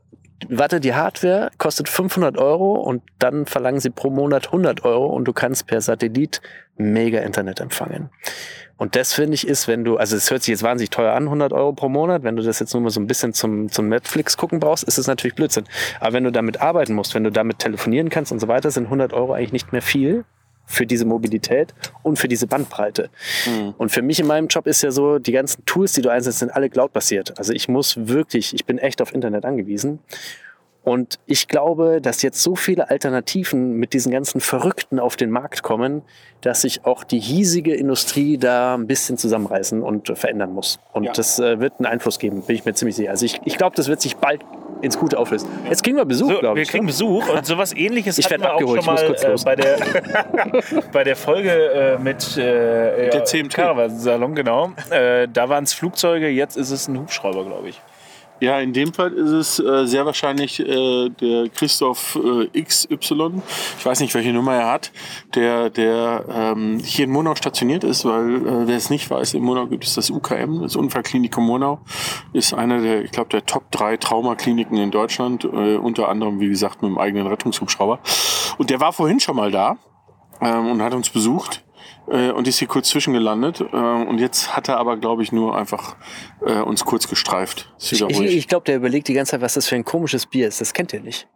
warte, 0.49 0.79
die 0.79 0.95
Hardware 0.95 1.51
kostet 1.59 1.89
500 1.89 2.39
Euro 2.39 2.75
und 2.75 3.03
dann 3.19 3.47
verlangen 3.47 3.81
sie 3.81 3.91
pro 3.91 4.11
Monat 4.11 4.47
100 4.47 4.85
Euro 4.85 5.07
und 5.07 5.25
du 5.25 5.33
kannst 5.33 5.67
per 5.67 5.81
Satellit 5.81 6.41
mega 6.77 7.19
Internet 7.21 7.59
empfangen. 7.59 8.11
Und 8.77 8.95
das 8.95 9.13
finde 9.13 9.35
ich 9.35 9.47
ist, 9.47 9.67
wenn 9.67 9.83
du, 9.83 9.97
also 9.97 10.15
es 10.15 10.31
hört 10.31 10.43
sich 10.45 10.53
jetzt 10.53 10.63
wahnsinnig 10.63 10.91
teuer 10.91 11.13
an, 11.13 11.25
100 11.25 11.53
Euro 11.53 11.73
pro 11.73 11.89
Monat. 11.89 12.23
Wenn 12.23 12.37
du 12.37 12.45
das 12.45 12.61
jetzt 12.61 12.75
nur 12.75 12.83
mal 12.83 12.91
so 12.91 13.01
ein 13.01 13.09
bisschen 13.09 13.33
zum, 13.33 13.73
zum 13.73 13.89
Netflix 13.89 14.37
gucken 14.37 14.61
brauchst, 14.61 14.85
ist 14.85 14.99
es 14.99 15.09
natürlich 15.09 15.35
Blödsinn. 15.35 15.65
Aber 15.99 16.13
wenn 16.13 16.23
du 16.23 16.31
damit 16.31 16.61
arbeiten 16.61 16.95
musst, 16.95 17.15
wenn 17.17 17.25
du 17.25 17.31
damit 17.31 17.59
telefonieren 17.59 18.09
kannst 18.09 18.31
und 18.31 18.39
so 18.39 18.47
weiter, 18.47 18.71
sind 18.71 18.85
100 18.85 19.13
Euro 19.13 19.33
eigentlich 19.33 19.53
nicht 19.53 19.73
mehr 19.73 19.83
viel 19.83 20.25
für 20.67 20.87
diese 20.87 21.05
Mobilität 21.05 21.75
und 22.03 22.19
für 22.19 22.29
diese 22.29 22.47
Bandbreite. 22.47 23.11
Und 23.79 23.91
für 23.93 24.03
mich 24.03 24.19
in 24.21 24.27
meinem 24.27 24.49
Job 24.49 24.67
ist 24.67 24.83
ja 24.83 24.91
so, 24.91 25.19
die 25.19 25.33
ganzen 25.33 25.65
Tools, 25.67 25.93
die 25.93 26.03
du 26.03 26.09
einsetzt, 26.11 26.39
sind 26.39 26.51
alle 26.55 26.71
cloud-basiert. 26.71 27.39
Also 27.39 27.53
ich 27.53 27.69
muss 27.69 28.09
wirklich, 28.09 28.55
ich 28.55 28.65
bin 28.65 28.79
echt 28.79 29.03
auf 29.03 29.15
Internet 29.15 29.45
angewiesen. 29.45 29.99
Und 30.83 31.19
ich 31.25 31.49
glaube, 31.49 32.01
dass 32.03 32.21
jetzt 32.21 32.43
so 32.43 32.57
viele 32.57 32.91
Alternativen 32.91 33.73
mit 33.79 33.95
diesen 33.95 34.13
ganzen 34.13 34.41
Verrückten 34.43 34.99
auf 35.01 35.17
den 35.17 35.31
Markt 35.31 35.63
kommen, 35.63 36.03
dass 36.43 36.61
sich 36.61 36.85
auch 36.85 37.05
die 37.05 37.21
hiesige 37.21 37.75
Industrie 37.75 38.37
da 38.37 38.75
ein 38.75 38.87
bisschen 38.87 39.17
zusammenreißen 39.17 39.81
und 39.83 40.13
verändern 40.19 40.53
muss. 40.53 40.79
Und 40.93 41.05
Ja. 41.05 41.13
das 41.13 41.39
äh, 41.39 41.59
wird 41.59 41.75
einen 41.79 41.87
Einfluss 41.87 42.19
geben, 42.19 42.43
bin 42.43 42.55
ich 42.57 42.67
mir 42.67 42.75
ziemlich 42.75 42.97
sicher. 42.97 43.11
Also 43.11 43.25
ich, 43.25 43.41
ich 43.47 43.57
glaube, 43.57 43.77
das 43.77 43.89
wird 43.89 44.03
sich 44.03 44.17
bald 44.17 44.43
ins 44.85 44.99
Gute 44.99 45.19
auflösen. 45.19 45.49
Jetzt 45.69 45.83
kriegen 45.83 45.97
wir 45.97 46.05
Besuch, 46.05 46.31
So, 46.31 46.39
glaube 46.39 46.57
wir 46.57 46.63
ich. 46.63 46.69
kriegen 46.69 46.85
ne? 46.85 46.91
Besuch 46.93 47.29
und 47.29 47.47
sowas 47.47 47.75
ähnliches 47.75 48.19
Ich 48.19 48.27
hatten 48.27 48.43
werd 48.43 48.43
wir 48.43 48.51
auch 48.51 48.55
abgeholt, 48.61 48.85
schon 48.85 48.95
ich 48.95 49.01
muss 49.01 49.01
mal 49.03 49.07
kurz 49.09 49.25
äh, 49.25 49.31
los. 49.31 49.45
bei, 49.45 49.57
der, 49.57 49.77
bei 50.93 51.05
der 51.05 51.17
Folge 51.17 51.51
äh, 51.51 51.99
mit 51.99 52.37
äh, 52.37 53.11
der 53.11 53.15
ja, 53.15 53.25
CMT. 53.25 53.55
Caravan-Salon, 53.55 54.35
genau. 54.35 54.73
Äh, 54.91 55.29
da 55.33 55.49
waren 55.49 55.65
es 55.65 55.73
Flugzeuge, 55.73 56.29
jetzt 56.29 56.57
ist 56.57 56.71
es 56.71 56.89
ein 56.89 56.99
Hubschrauber, 56.99 57.45
glaube 57.45 57.69
ich. 57.71 57.81
Ja, 58.41 58.59
in 58.59 58.73
dem 58.73 58.93
Fall 58.93 59.13
ist 59.13 59.31
es 59.31 59.59
äh, 59.61 59.87
sehr 59.87 60.07
wahrscheinlich 60.07 60.59
äh, 60.59 61.09
der 61.09 61.49
Christoph 61.51 62.17
äh, 62.17 62.63
XY. 62.63 63.43
Ich 63.79 63.87
weiß 63.87 64.01
nicht, 64.01 64.13
welche 64.13 64.33
Nummer 64.33 64.55
er 64.55 64.73
hat, 64.73 64.93
der, 65.35 65.71
der 65.71 66.25
ähm, 66.29 66.81
hier 66.85 67.05
in 67.05 67.13
Monau 67.13 67.37
stationiert 67.37 67.85
ist, 67.85 68.05
weil 68.05 68.37
äh, 68.37 68.67
wer 68.67 68.77
es 68.77 68.91
nicht 68.91 69.09
weiß, 69.09 69.35
in 69.35 69.43
Monau 69.43 69.67
gibt 69.67 69.85
es 69.85 69.95
das 69.95 70.11
UKM, 70.11 70.63
das 70.63 70.75
Unfallklinikum 70.75 71.47
Monau. 71.47 71.81
Ist 72.33 72.53
einer 72.55 72.81
der, 72.81 73.05
ich 73.05 73.13
glaube, 73.13 73.31
der 73.31 73.47
Top 73.47 73.71
3 73.71 73.99
Traumakliniken 73.99 74.79
in 74.79 74.91
Deutschland, 74.91 75.45
äh, 75.45 75.77
unter 75.77 76.09
anderem, 76.09 76.41
wie 76.41 76.49
gesagt, 76.49 76.83
mit 76.83 76.91
dem 76.91 76.99
eigenen 76.99 77.29
Rettungshubschrauber. 77.29 78.01
Und 78.59 78.69
der 78.69 78.81
war 78.81 78.93
vorhin 78.93 79.21
schon 79.21 79.37
mal 79.37 79.53
da 79.53 79.77
ähm, 80.41 80.73
und 80.73 80.83
hat 80.83 80.93
uns 80.93 81.09
besucht 81.09 81.65
äh, 82.09 82.31
und 82.31 82.49
ist 82.49 82.59
hier 82.59 82.69
kurz 82.69 82.89
zwischengelandet. 82.91 83.61
Äh, 83.61 83.77
und 83.77 84.19
jetzt 84.19 84.57
hat 84.57 84.69
er 84.69 84.79
aber, 84.79 84.97
glaube 84.97 85.23
ich, 85.23 85.33
nur 85.33 85.57
einfach 85.57 85.97
äh, 86.45 86.61
uns 86.61 86.85
kurz 86.85 87.09
gestreift. 87.09 87.73
Ist 87.79 87.93
Ich, 87.93 88.03
ich, 88.03 88.37
ich 88.37 88.49
glaube, 88.49 88.65
der 88.65 88.77
überlegt 88.77 89.09
die 89.09 89.15
ganze 89.15 89.33
Zeit, 89.33 89.41
was 89.41 89.55
das 89.55 89.67
für 89.67 89.77
ein 89.77 89.85
komisches 89.85 90.27
Bier 90.27 90.49
ist. 90.49 90.61
Das 90.61 90.73
kennt 90.73 90.93
ihr 90.93 91.01
nicht. 91.01 91.29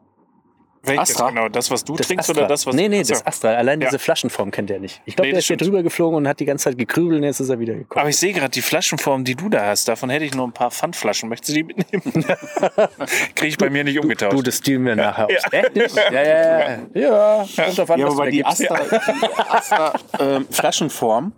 Welches 0.88 1.10
Astra? 1.10 1.28
genau? 1.30 1.48
Das, 1.48 1.70
was 1.70 1.84
du 1.84 1.96
Das 1.96 2.06
trinkst 2.06 2.28
Astra. 2.30 2.40
oder 2.42 2.48
das, 2.48 2.66
was 2.66 2.74
Nee, 2.74 2.88
nee, 2.88 3.00
Achso. 3.00 3.12
das 3.14 3.26
Astra. 3.26 3.50
Allein 3.54 3.80
Ja. 3.80 3.88
diese 3.88 3.98
Flaschenform 3.98 4.50
kennt 4.50 4.70
er 4.70 4.80
nicht. 4.80 5.00
Ich 5.04 5.14
glaube, 5.16 5.28
Nee, 5.28 5.32
der 5.32 5.38
ist 5.40 5.46
hier 5.46 5.56
drüber 5.56 5.82
geflogen 5.82 6.16
und 6.16 6.28
hat 6.28 6.40
die 6.40 6.44
ganze 6.44 6.64
Zeit 6.64 6.78
gekrübelt 6.78 7.18
und 7.18 7.24
jetzt 7.24 7.40
ist 7.40 7.48
er 7.48 7.58
wieder 7.58 7.74
gekommen. 7.74 8.00
Aber 8.00 8.08
ich 8.08 8.16
sehe 8.16 8.32
gerade 8.32 8.50
die 8.50 8.62
Flaschenform, 8.62 9.24
die 9.24 9.34
du 9.34 9.48
da 9.48 9.66
hast. 9.66 9.88
Davon 9.88 10.10
hätte 10.10 10.24
ich 10.24 10.34
nur 10.34 10.46
ein 10.46 10.52
paar 10.52 10.70
Pfandflaschen. 10.70 11.28
Möchtest 11.28 11.50
du 11.50 11.54
die 11.54 11.64
mitnehmen? 11.64 12.24
Kriege 13.34 13.48
ich 13.48 13.58
bei 13.58 13.70
mir 13.70 13.84
nicht 13.84 13.98
umgetauscht. 13.98 14.32
Du, 14.36 14.42
das 14.42 14.60
dealen 14.60 14.84
wir 14.86 14.96
nachher. 14.96 15.28
Ja. 15.30 15.58
Echt 15.58 15.74
nicht? 15.76 15.96
Ja, 15.96 16.12
ja, 16.12 16.70
ja. 16.70 16.78
Ja, 16.94 17.46
kommt 17.64 17.78
drauf 17.78 17.90
an, 17.90 18.00
Ja, 18.00 18.08
du 18.08 18.16
da 18.16 18.24
die 18.26 18.36
gibst. 18.38 18.70
Astra, 18.70 18.80
die 18.90 19.50
Astra 19.50 19.92
ähm, 20.20 20.46
Flaschenform, 20.50 21.32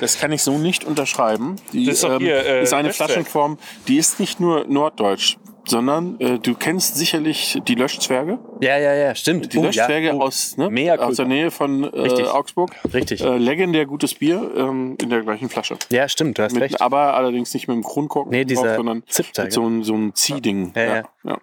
das 0.00 0.18
kann 0.18 0.32
ich 0.32 0.42
so 0.42 0.58
nicht 0.58 0.84
unterschreiben. 0.84 1.56
Die 1.72 1.86
Das 1.86 1.94
ist 1.96 2.04
doch 2.04 2.18
hier, 2.18 2.44
äh, 2.44 2.62
ist 2.62 2.72
eine. 2.74 2.92
Flaschenform, 2.92 3.58
die 3.88 3.96
ist 3.98 4.18
nicht 4.20 4.40
nur 4.40 4.66
norddeutsch, 4.66 5.36
sondern 5.66 6.18
äh, 6.20 6.38
du 6.38 6.54
kennst 6.54 6.96
sicherlich 6.96 7.60
die 7.68 7.74
Löschzwerge. 7.74 8.38
Ja, 8.60 8.78
ja, 8.78 8.94
ja, 8.94 9.14
stimmt. 9.14 9.52
Die 9.52 9.58
Oh, 9.58 9.62
Löschzwerge 9.62 10.06
ja. 10.08 10.14
Oh. 10.14 10.22
aus, 10.22 10.56
ne, 10.56 10.70
Mea 10.70 10.96
aus 10.96 11.16
der. 11.16 11.26
Nähe 11.26 11.50
von 11.50 11.84
äh, 11.84 12.00
Richtig. 12.00 12.26
Augsburg. 12.28 12.70
Richtig. 12.92 13.20
Äh, 13.22 13.36
legendär 13.38 13.86
gutes 13.86 14.14
Bier 14.14 14.50
ähm, 14.56 14.96
in 15.00 15.10
der 15.10 15.22
gleichen 15.22 15.48
Flasche. 15.48 15.76
Ja, 15.90 16.08
stimmt, 16.08 16.38
du 16.38 16.42
hast 16.42 16.52
Mit, 16.54 16.62
recht. 16.62 16.80
aber 16.80 17.14
allerdings 17.14 17.54
nicht 17.54 17.68
mit 17.68 17.76
dem 17.76 17.84
Kronkorken 17.84 18.30
Nee, 18.32 18.44
drauf, 18.44 18.62
dieser 18.64 18.76
sondern 18.76 19.02
mit 19.06 19.52
so, 19.52 19.62
einem- 19.64 19.84
so 19.84 19.94
einem 19.94 20.14
Ziehding. 20.14 20.72
Ja, 20.74 20.82
ja. 20.84 21.02
ja. 21.24 21.38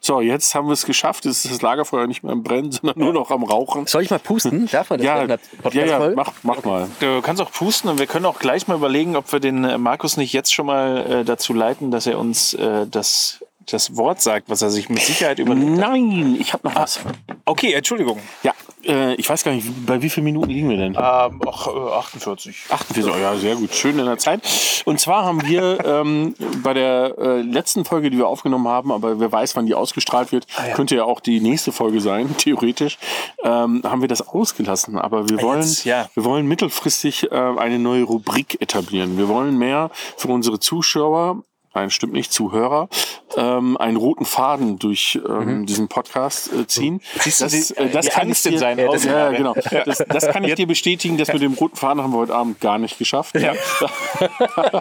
So, 0.00 0.20
jetzt 0.20 0.54
haben 0.54 0.66
wir 0.68 0.72
es 0.74 0.84
geschafft. 0.86 1.24
Jetzt 1.24 1.44
ist 1.44 1.52
das 1.54 1.62
Lagerfeuer 1.62 2.06
nicht 2.06 2.22
mehr 2.22 2.32
am 2.32 2.42
Brennen, 2.42 2.70
sondern 2.72 2.98
nur 2.98 3.12
noch 3.12 3.30
am 3.30 3.42
Rauchen. 3.42 3.86
Soll 3.86 4.02
ich 4.02 4.10
mal 4.10 4.18
pusten? 4.18 4.66
Darf 4.70 4.90
man 4.90 4.98
das 4.98 5.06
Ja, 5.06 5.24
ja, 5.24 5.84
ja 5.86 5.98
Folge? 5.98 6.14
mach, 6.16 6.32
mach 6.42 6.64
mal. 6.64 6.88
Du 7.00 7.20
kannst 7.22 7.40
auch 7.42 7.50
pusten 7.50 7.88
und 7.90 7.98
wir 7.98 8.06
können 8.06 8.26
auch 8.26 8.38
gleich 8.38 8.68
mal 8.68 8.76
überlegen, 8.76 9.16
ob 9.16 9.32
wir 9.32 9.40
den 9.40 9.64
äh, 9.64 9.78
Markus 9.78 10.16
nicht 10.16 10.32
jetzt 10.32 10.52
schon 10.52 10.66
mal 10.66 11.06
äh, 11.10 11.24
dazu 11.24 11.52
leiten, 11.54 11.90
dass 11.90 12.06
er 12.06 12.18
uns 12.18 12.54
äh, 12.54 12.86
das, 12.86 13.44
das 13.66 13.96
Wort 13.96 14.20
sagt, 14.20 14.48
was 14.48 14.62
er 14.62 14.70
sich 14.70 14.88
mit 14.88 15.00
Sicherheit 15.00 15.38
überlegt 15.38 15.70
hat. 15.72 15.90
Nein, 15.90 16.36
ich 16.38 16.52
habe 16.52 16.68
noch 16.68 16.76
was. 16.76 17.00
Okay, 17.44 17.72
Entschuldigung. 17.72 18.18
Ja, 18.42 18.52
äh, 18.84 19.14
ich 19.14 19.28
weiß 19.28 19.44
gar 19.44 19.52
nicht, 19.52 19.86
bei 19.86 20.02
wie 20.02 20.10
vielen 20.10 20.24
Minuten 20.24 20.50
liegen 20.50 20.68
wir 20.68 20.76
denn? 20.76 20.94
Ähm, 20.94 21.40
ach, 21.46 21.66
äh, 21.66 21.92
48. 21.98 22.64
48, 22.70 23.12
oh 23.12 23.18
ja, 23.18 23.36
sehr 23.36 23.56
gut, 23.56 23.74
schön 23.74 23.98
in 23.98 24.06
der 24.06 24.18
Zeit. 24.18 24.42
Und 24.84 25.00
zwar 25.00 25.24
haben 25.24 25.46
wir 25.46 25.84
ähm, 25.84 26.34
bei 26.62 26.74
der 26.74 27.16
äh, 27.18 27.42
letzten 27.42 27.84
Folge, 27.84 28.10
die 28.10 28.18
wir 28.18 28.28
aufgenommen 28.28 28.68
haben, 28.68 28.90
aber 28.90 29.20
wer 29.20 29.30
weiß, 29.30 29.56
wann 29.56 29.66
die 29.66 29.74
ausgestrahlt 29.74 30.32
wird, 30.32 30.46
könnte 30.74 30.96
ja 30.96 31.04
auch 31.04 31.20
die 31.20 31.40
nächste 31.40 31.72
Folge 31.72 32.00
sein, 32.00 32.36
theoretisch, 32.38 32.98
ähm, 33.44 33.82
haben 33.84 34.00
wir 34.00 34.08
das 34.08 34.26
ausgelassen. 34.26 34.98
Aber 34.98 35.28
wir 35.28 35.40
wollen, 35.42 35.60
jetzt, 35.60 35.84
ja. 35.84 36.08
wir 36.14 36.24
wollen 36.24 36.46
mittelfristig 36.46 37.30
äh, 37.30 37.34
eine 37.34 37.78
neue 37.78 38.04
Rubrik 38.04 38.60
etablieren. 38.60 39.18
Wir 39.18 39.28
wollen 39.28 39.58
mehr 39.58 39.90
für 40.16 40.28
unsere 40.28 40.58
Zuschauer 40.58 41.42
nein, 41.74 41.90
stimmt 41.90 42.12
nicht, 42.12 42.32
Zuhörer, 42.32 42.88
ähm, 43.36 43.76
einen 43.76 43.96
roten 43.96 44.24
Faden 44.24 44.78
durch 44.78 45.18
ähm, 45.26 45.66
diesen 45.66 45.88
Podcast 45.88 46.52
äh, 46.52 46.66
ziehen. 46.66 47.00
Siehst 47.20 47.40
du, 47.40 47.44
das, 47.44 47.70
äh, 47.72 47.88
das 47.90 48.08
kann 48.08 48.30
ich 48.30 48.42
dir, 48.42 48.52
ja, 48.52 48.68
Augen 48.68 48.92
das, 48.92 49.04
ja, 49.04 49.30
genau. 49.30 49.54
Das, 49.84 49.98
das 50.06 50.28
kann 50.28 50.44
ich 50.44 50.54
dir 50.54 50.66
bestätigen, 50.66 51.16
dass 51.16 51.32
mit 51.32 51.42
dem 51.42 51.54
roten 51.54 51.76
Faden 51.76 52.02
haben 52.02 52.12
wir 52.12 52.18
heute 52.18 52.34
Abend 52.34 52.60
gar 52.60 52.78
nicht 52.78 52.98
geschafft. 52.98 53.34
Ja. 53.36 53.54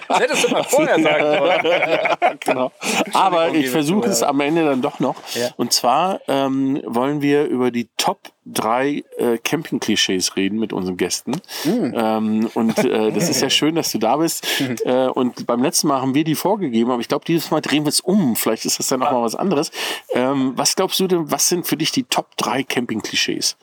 Das 0.07 0.19
hättest 0.19 0.43
du 0.43 0.49
mal 0.49 0.63
vorher 0.63 1.01
sagen 1.01 1.63
sollen. 1.63 2.39
genau. 2.39 2.71
Aber 3.13 3.53
ich 3.53 3.69
versuche 3.69 4.09
es 4.09 4.23
am 4.23 4.39
Ende 4.39 4.65
dann 4.65 4.81
doch 4.81 4.99
noch. 4.99 5.15
Ja. 5.33 5.49
Und 5.57 5.73
zwar 5.73 6.19
ähm, 6.27 6.81
wollen 6.85 7.21
wir 7.21 7.45
über 7.45 7.71
die 7.71 7.89
Top 7.97 8.31
drei 8.45 9.03
äh, 9.17 9.37
Camping-Klischees 9.37 10.35
reden 10.35 10.59
mit 10.59 10.73
unseren 10.73 10.97
Gästen. 10.97 11.31
Mm. 11.63 11.93
Ähm, 11.93 12.49
und 12.55 12.77
äh, 12.79 13.11
das 13.11 13.29
ist 13.29 13.41
ja 13.41 13.49
schön, 13.51 13.75
dass 13.75 13.91
du 13.91 13.99
da 13.99 14.17
bist. 14.17 14.45
äh, 14.85 15.07
und 15.07 15.45
beim 15.45 15.61
letzten 15.61 15.87
Mal 15.87 16.01
haben 16.01 16.15
wir 16.15 16.23
die 16.23 16.35
vorgegeben, 16.35 16.89
aber 16.91 17.01
ich 17.01 17.07
glaube, 17.07 17.25
dieses 17.25 17.51
Mal 17.51 17.61
drehen 17.61 17.83
wir 17.85 17.89
es 17.89 18.01
um. 18.01 18.35
Vielleicht 18.35 18.65
ist 18.65 18.79
das 18.79 18.87
dann 18.87 19.01
noch 19.01 19.11
mal 19.11 19.21
was 19.21 19.35
anderes. 19.35 19.71
Ähm, 20.13 20.53
was 20.55 20.75
glaubst 20.75 20.99
du 20.99 21.07
denn, 21.07 21.29
was 21.31 21.47
sind 21.49 21.67
für 21.67 21.77
dich 21.77 21.91
die 21.91 22.03
Top 22.03 22.35
drei 22.37 22.63
Camping-Klischees? 22.63 23.57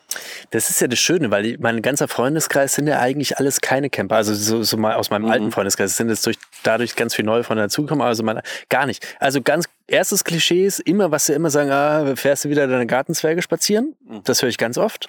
Das 0.50 0.70
ist 0.70 0.80
ja 0.80 0.86
das 0.86 0.98
Schöne, 0.98 1.30
weil 1.30 1.56
mein 1.60 1.82
ganzer 1.82 2.06
Freundeskreis 2.08 2.74
sind 2.74 2.86
ja 2.86 2.98
eigentlich 3.00 3.38
alles 3.38 3.60
keine 3.60 3.90
Camper. 3.90 4.16
Also 4.16 4.34
so, 4.34 4.62
so 4.62 4.76
mal 4.76 4.94
aus 4.94 5.10
meinem 5.10 5.24
Mhm. 5.24 5.30
alten 5.30 5.50
Freundeskreis 5.52 5.96
sind 5.96 6.08
jetzt 6.08 6.24
durch, 6.24 6.38
dadurch 6.62 6.94
ganz 6.94 7.14
viele 7.14 7.26
neue 7.26 7.42
Freunde 7.44 7.64
dazugekommen. 7.64 8.06
Also 8.06 8.22
meine, 8.22 8.42
gar 8.68 8.86
nicht. 8.86 9.04
Also 9.18 9.42
ganz 9.42 9.66
erstes 9.88 10.24
Klischee 10.24 10.64
ist 10.64 10.80
immer, 10.80 11.10
was 11.10 11.26
sie 11.26 11.32
immer 11.32 11.50
sagen, 11.50 11.70
ah, 11.70 12.14
fährst 12.16 12.44
du 12.44 12.50
wieder 12.50 12.66
deine 12.66 12.86
Gartenzwerge 12.86 13.42
spazieren? 13.42 13.96
Mhm. 14.06 14.22
Das 14.24 14.42
höre 14.42 14.48
ich 14.50 14.58
ganz 14.58 14.78
oft. 14.78 15.08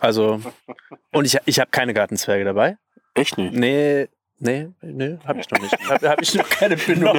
Also, 0.00 0.40
und 1.12 1.24
ich, 1.24 1.36
ich 1.44 1.60
habe 1.60 1.70
keine 1.70 1.94
Gartenzwerge 1.94 2.44
dabei. 2.44 2.76
Echt 3.14 3.36
nicht? 3.36 3.54
Nee, 3.54 4.08
nee, 4.38 4.68
nee, 4.80 5.18
habe 5.26 5.40
ich 5.40 5.50
noch 5.50 5.60
nicht. 5.60 5.76
Habe 5.88 6.08
hab 6.08 6.22
ich 6.22 6.34
noch 6.34 6.48
keine 6.48 6.76
Bindung. 6.76 7.18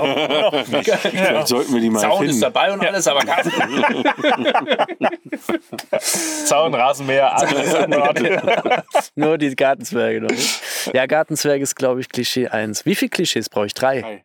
Vielleicht 0.64 1.48
sollten 1.48 1.74
wir 1.74 1.82
die 1.82 1.90
mal 1.90 2.00
Zaun 2.00 2.24
ist 2.24 2.30
finden. 2.30 2.42
dabei 2.42 2.72
und 2.72 2.86
alles, 2.86 3.08
aber 3.08 3.22
kein 3.22 3.44
Zaun, 6.46 6.74
Rasenmäher, 6.74 7.36
alles. 7.36 9.14
Nur 9.16 9.38
die 9.38 9.56
Gartenzwerge 9.56 10.22
noch 10.22 10.30
nicht. 10.30 10.62
Ja, 10.94 11.06
Gartenzwerge 11.08 11.64
ist, 11.64 11.76
glaube 11.76 12.00
ich, 12.00 12.10
Klischee 12.10 12.48
eins. 12.48 12.86
Wie 12.86 12.96
viele 12.96 13.10
Klischees 13.10 13.50
brauche 13.50 13.66
ich? 13.66 13.74
Drei. 13.74 14.02
Drei. 14.02 14.24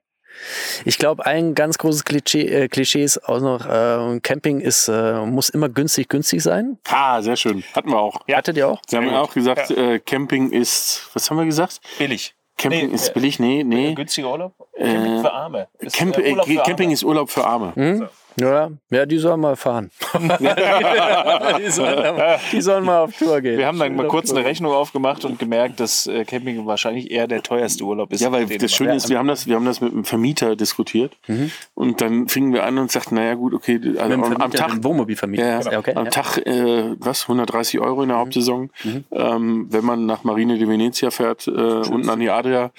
Ich 0.85 0.99
glaube, 0.99 1.27
ein 1.27 1.55
ganz 1.55 1.79
großes 1.79 2.05
Klischee, 2.05 2.47
äh, 2.47 2.69
Klischee 2.69 3.03
ist 3.03 3.29
auch 3.29 3.41
noch, 3.41 3.67
äh, 3.67 4.21
Camping 4.21 4.61
ist, 4.61 4.89
äh, 4.89 5.21
muss 5.27 5.49
immer 5.49 5.69
günstig, 5.69 6.09
günstig 6.09 6.43
sein. 6.43 6.79
Ah, 6.89 7.23
sehr 7.23 7.37
schön. 7.37 7.63
Hatten 7.75 7.91
wir 7.91 7.99
auch. 7.99 8.21
Hattet 8.31 8.57
ihr 8.57 8.69
auch? 8.69 8.81
Sie 8.87 8.97
haben 8.97 9.09
auch 9.11 9.33
gesagt, 9.33 9.71
äh, 9.71 9.99
Camping 10.01 10.51
ist, 10.51 11.09
was 11.15 11.31
haben 11.31 11.39
wir 11.39 11.45
gesagt? 11.47 11.81
Billig. 11.99 12.35
Camping 12.57 12.89
Nee, 12.89 12.95
ist 12.95 13.09
äh, 13.09 13.13
billig? 13.15 13.39
Nee, 13.41 13.65
nee. 13.65 13.95
Günstiger 13.95 14.31
Urlaub? 14.31 14.55
Camping 14.79 15.21
für 15.21 15.33
Arme. 15.33 15.69
Ist, 15.79 15.97
Camp 15.97 16.17
äh, 16.19 16.31
Urlaub 16.31 16.47
äh, 16.49 16.55
für 16.55 16.63
Camping 16.63 16.87
Arme. 16.87 16.93
ist 16.95 17.03
Urlaub 17.05 17.31
für 17.31 17.45
Arme. 17.45 17.73
Hm? 17.75 18.09
Ja, 18.37 18.71
ja, 18.91 19.07
die 19.07 19.19
sollen 19.19 19.41
mal 19.41 19.57
fahren. 19.57 19.91
die, 21.59 21.71
sollen, 21.71 22.17
mal- 22.17 22.39
die 22.53 22.61
sollen 22.61 22.85
mal 22.85 22.99
auf 23.03 23.17
Tour 23.17 23.41
gehen. 23.41 23.59
Wir 23.59 23.67
haben 23.67 23.79
dann 23.79 23.95
mal 23.95 24.09
kurz 24.09 24.31
eine 24.33 24.45
Rechnung 24.45 24.73
aufgemacht 24.73 25.25
und 25.25 25.39
gemerkt, 25.39 25.81
dass 25.81 26.07
äh, 26.07 26.25
Camping 26.25 26.67
wahrscheinlich 26.67 27.11
eher 27.11 27.27
der 27.27 27.43
teuerste 27.43 27.85
Urlaub 27.85 28.13
ist. 28.13 28.21
Ja, 28.21 28.33
weil 28.33 28.47
das 28.47 28.73
Schöne 28.73 28.95
ist, 28.97 29.09
wir 29.09 29.19
haben 29.19 29.29
das, 29.29 29.47
wir 29.47 29.55
haben 29.57 29.65
das 29.65 29.81
mit 29.81 29.93
dem 29.93 30.05
Vermieter 30.05 30.57
diskutiert 30.57 31.17
und 31.75 32.01
dann 32.01 32.29
fingen 32.29 32.53
wir 32.53 32.65
an 32.65 32.79
und 32.79 32.91
sagten, 32.91 33.15
naja 33.17 33.35
gut, 33.35 33.55
okay, 33.55 33.81
also 33.99 34.15
am, 34.15 34.37
am 34.37 34.51
Tag, 34.51 34.83
Wohnmobilvermieter. 34.83 35.47
ja, 35.63 35.71
Ja, 35.73 35.79
okay, 35.79 35.95
am 35.95 36.05
ja. 36.07 36.11
Tag, 36.11 36.39
äh, 36.39 36.95
was, 36.99 37.23
130 37.23 37.81
Euro 37.81 38.03
in 38.03 38.09
der 38.09 38.19
Hauptsaison. 38.19 38.71
Ähm, 39.13 39.67
wenn 39.71 39.85
man 39.85 40.07
nach 40.07 40.25
Marine 40.25 40.59
de 40.59 40.69
Venezia 40.69 41.11
fährt, 41.11 41.47
äh, 41.47 41.51
unten 41.51 42.09
an 42.11 42.21
die 42.21 42.31
Adria, 42.31 42.71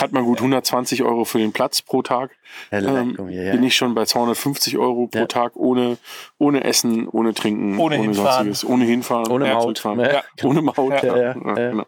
hat 0.00 0.12
man 0.12 0.24
gut 0.24 0.38
120 0.38 1.02
Euro 1.02 1.24
für 1.24 1.38
den 1.38 1.52
Platz 1.52 1.82
pro 1.82 2.02
Tag. 2.02 2.30
Ähm, 2.70 3.10
Leckung, 3.10 3.28
ja. 3.30 3.52
Bin 3.52 3.62
ich 3.62 3.76
schon 3.76 3.94
bei 3.94 4.04
250 4.04 4.78
Euro 4.78 5.06
pro 5.06 5.18
Ja. 5.20 5.26
Tag 5.26 5.56
ohne, 5.56 5.96
ohne 6.38 6.64
Essen, 6.64 7.08
ohne 7.08 7.34
Trinken, 7.34 7.78
Ohne 7.78 7.96
hinfahren. 7.96 8.46
sonstiges. 8.52 8.64
Ohne 8.64 8.84
hinfahren, 8.84 9.30
Ohne 9.30 9.48
ja, 9.48 9.54
Maut. 9.54 9.82
Ja. 9.84 10.22
Ohne 10.42 10.62
Maut. 10.62 10.78
Ja, 11.02 11.04
Ja, 11.04 11.16
ja, 11.16 11.22
ja, 11.22 11.32
ja. 11.34 11.70
Genau. 11.70 11.86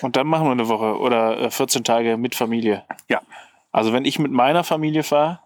Und 0.00 0.16
dann 0.16 0.26
machen 0.26 0.46
wir 0.46 0.52
eine 0.52 0.68
Woche 0.68 0.98
oder 0.98 1.38
äh, 1.42 1.50
14 1.50 1.84
Tage 1.84 2.16
mit 2.16 2.34
Familie. 2.34 2.84
ja. 3.08 3.20
Also 3.74 3.92
wenn 3.94 4.04
ich 4.04 4.18
mit 4.18 4.30
meiner 4.32 4.64
Familie 4.64 5.02
fahre, 5.02 5.38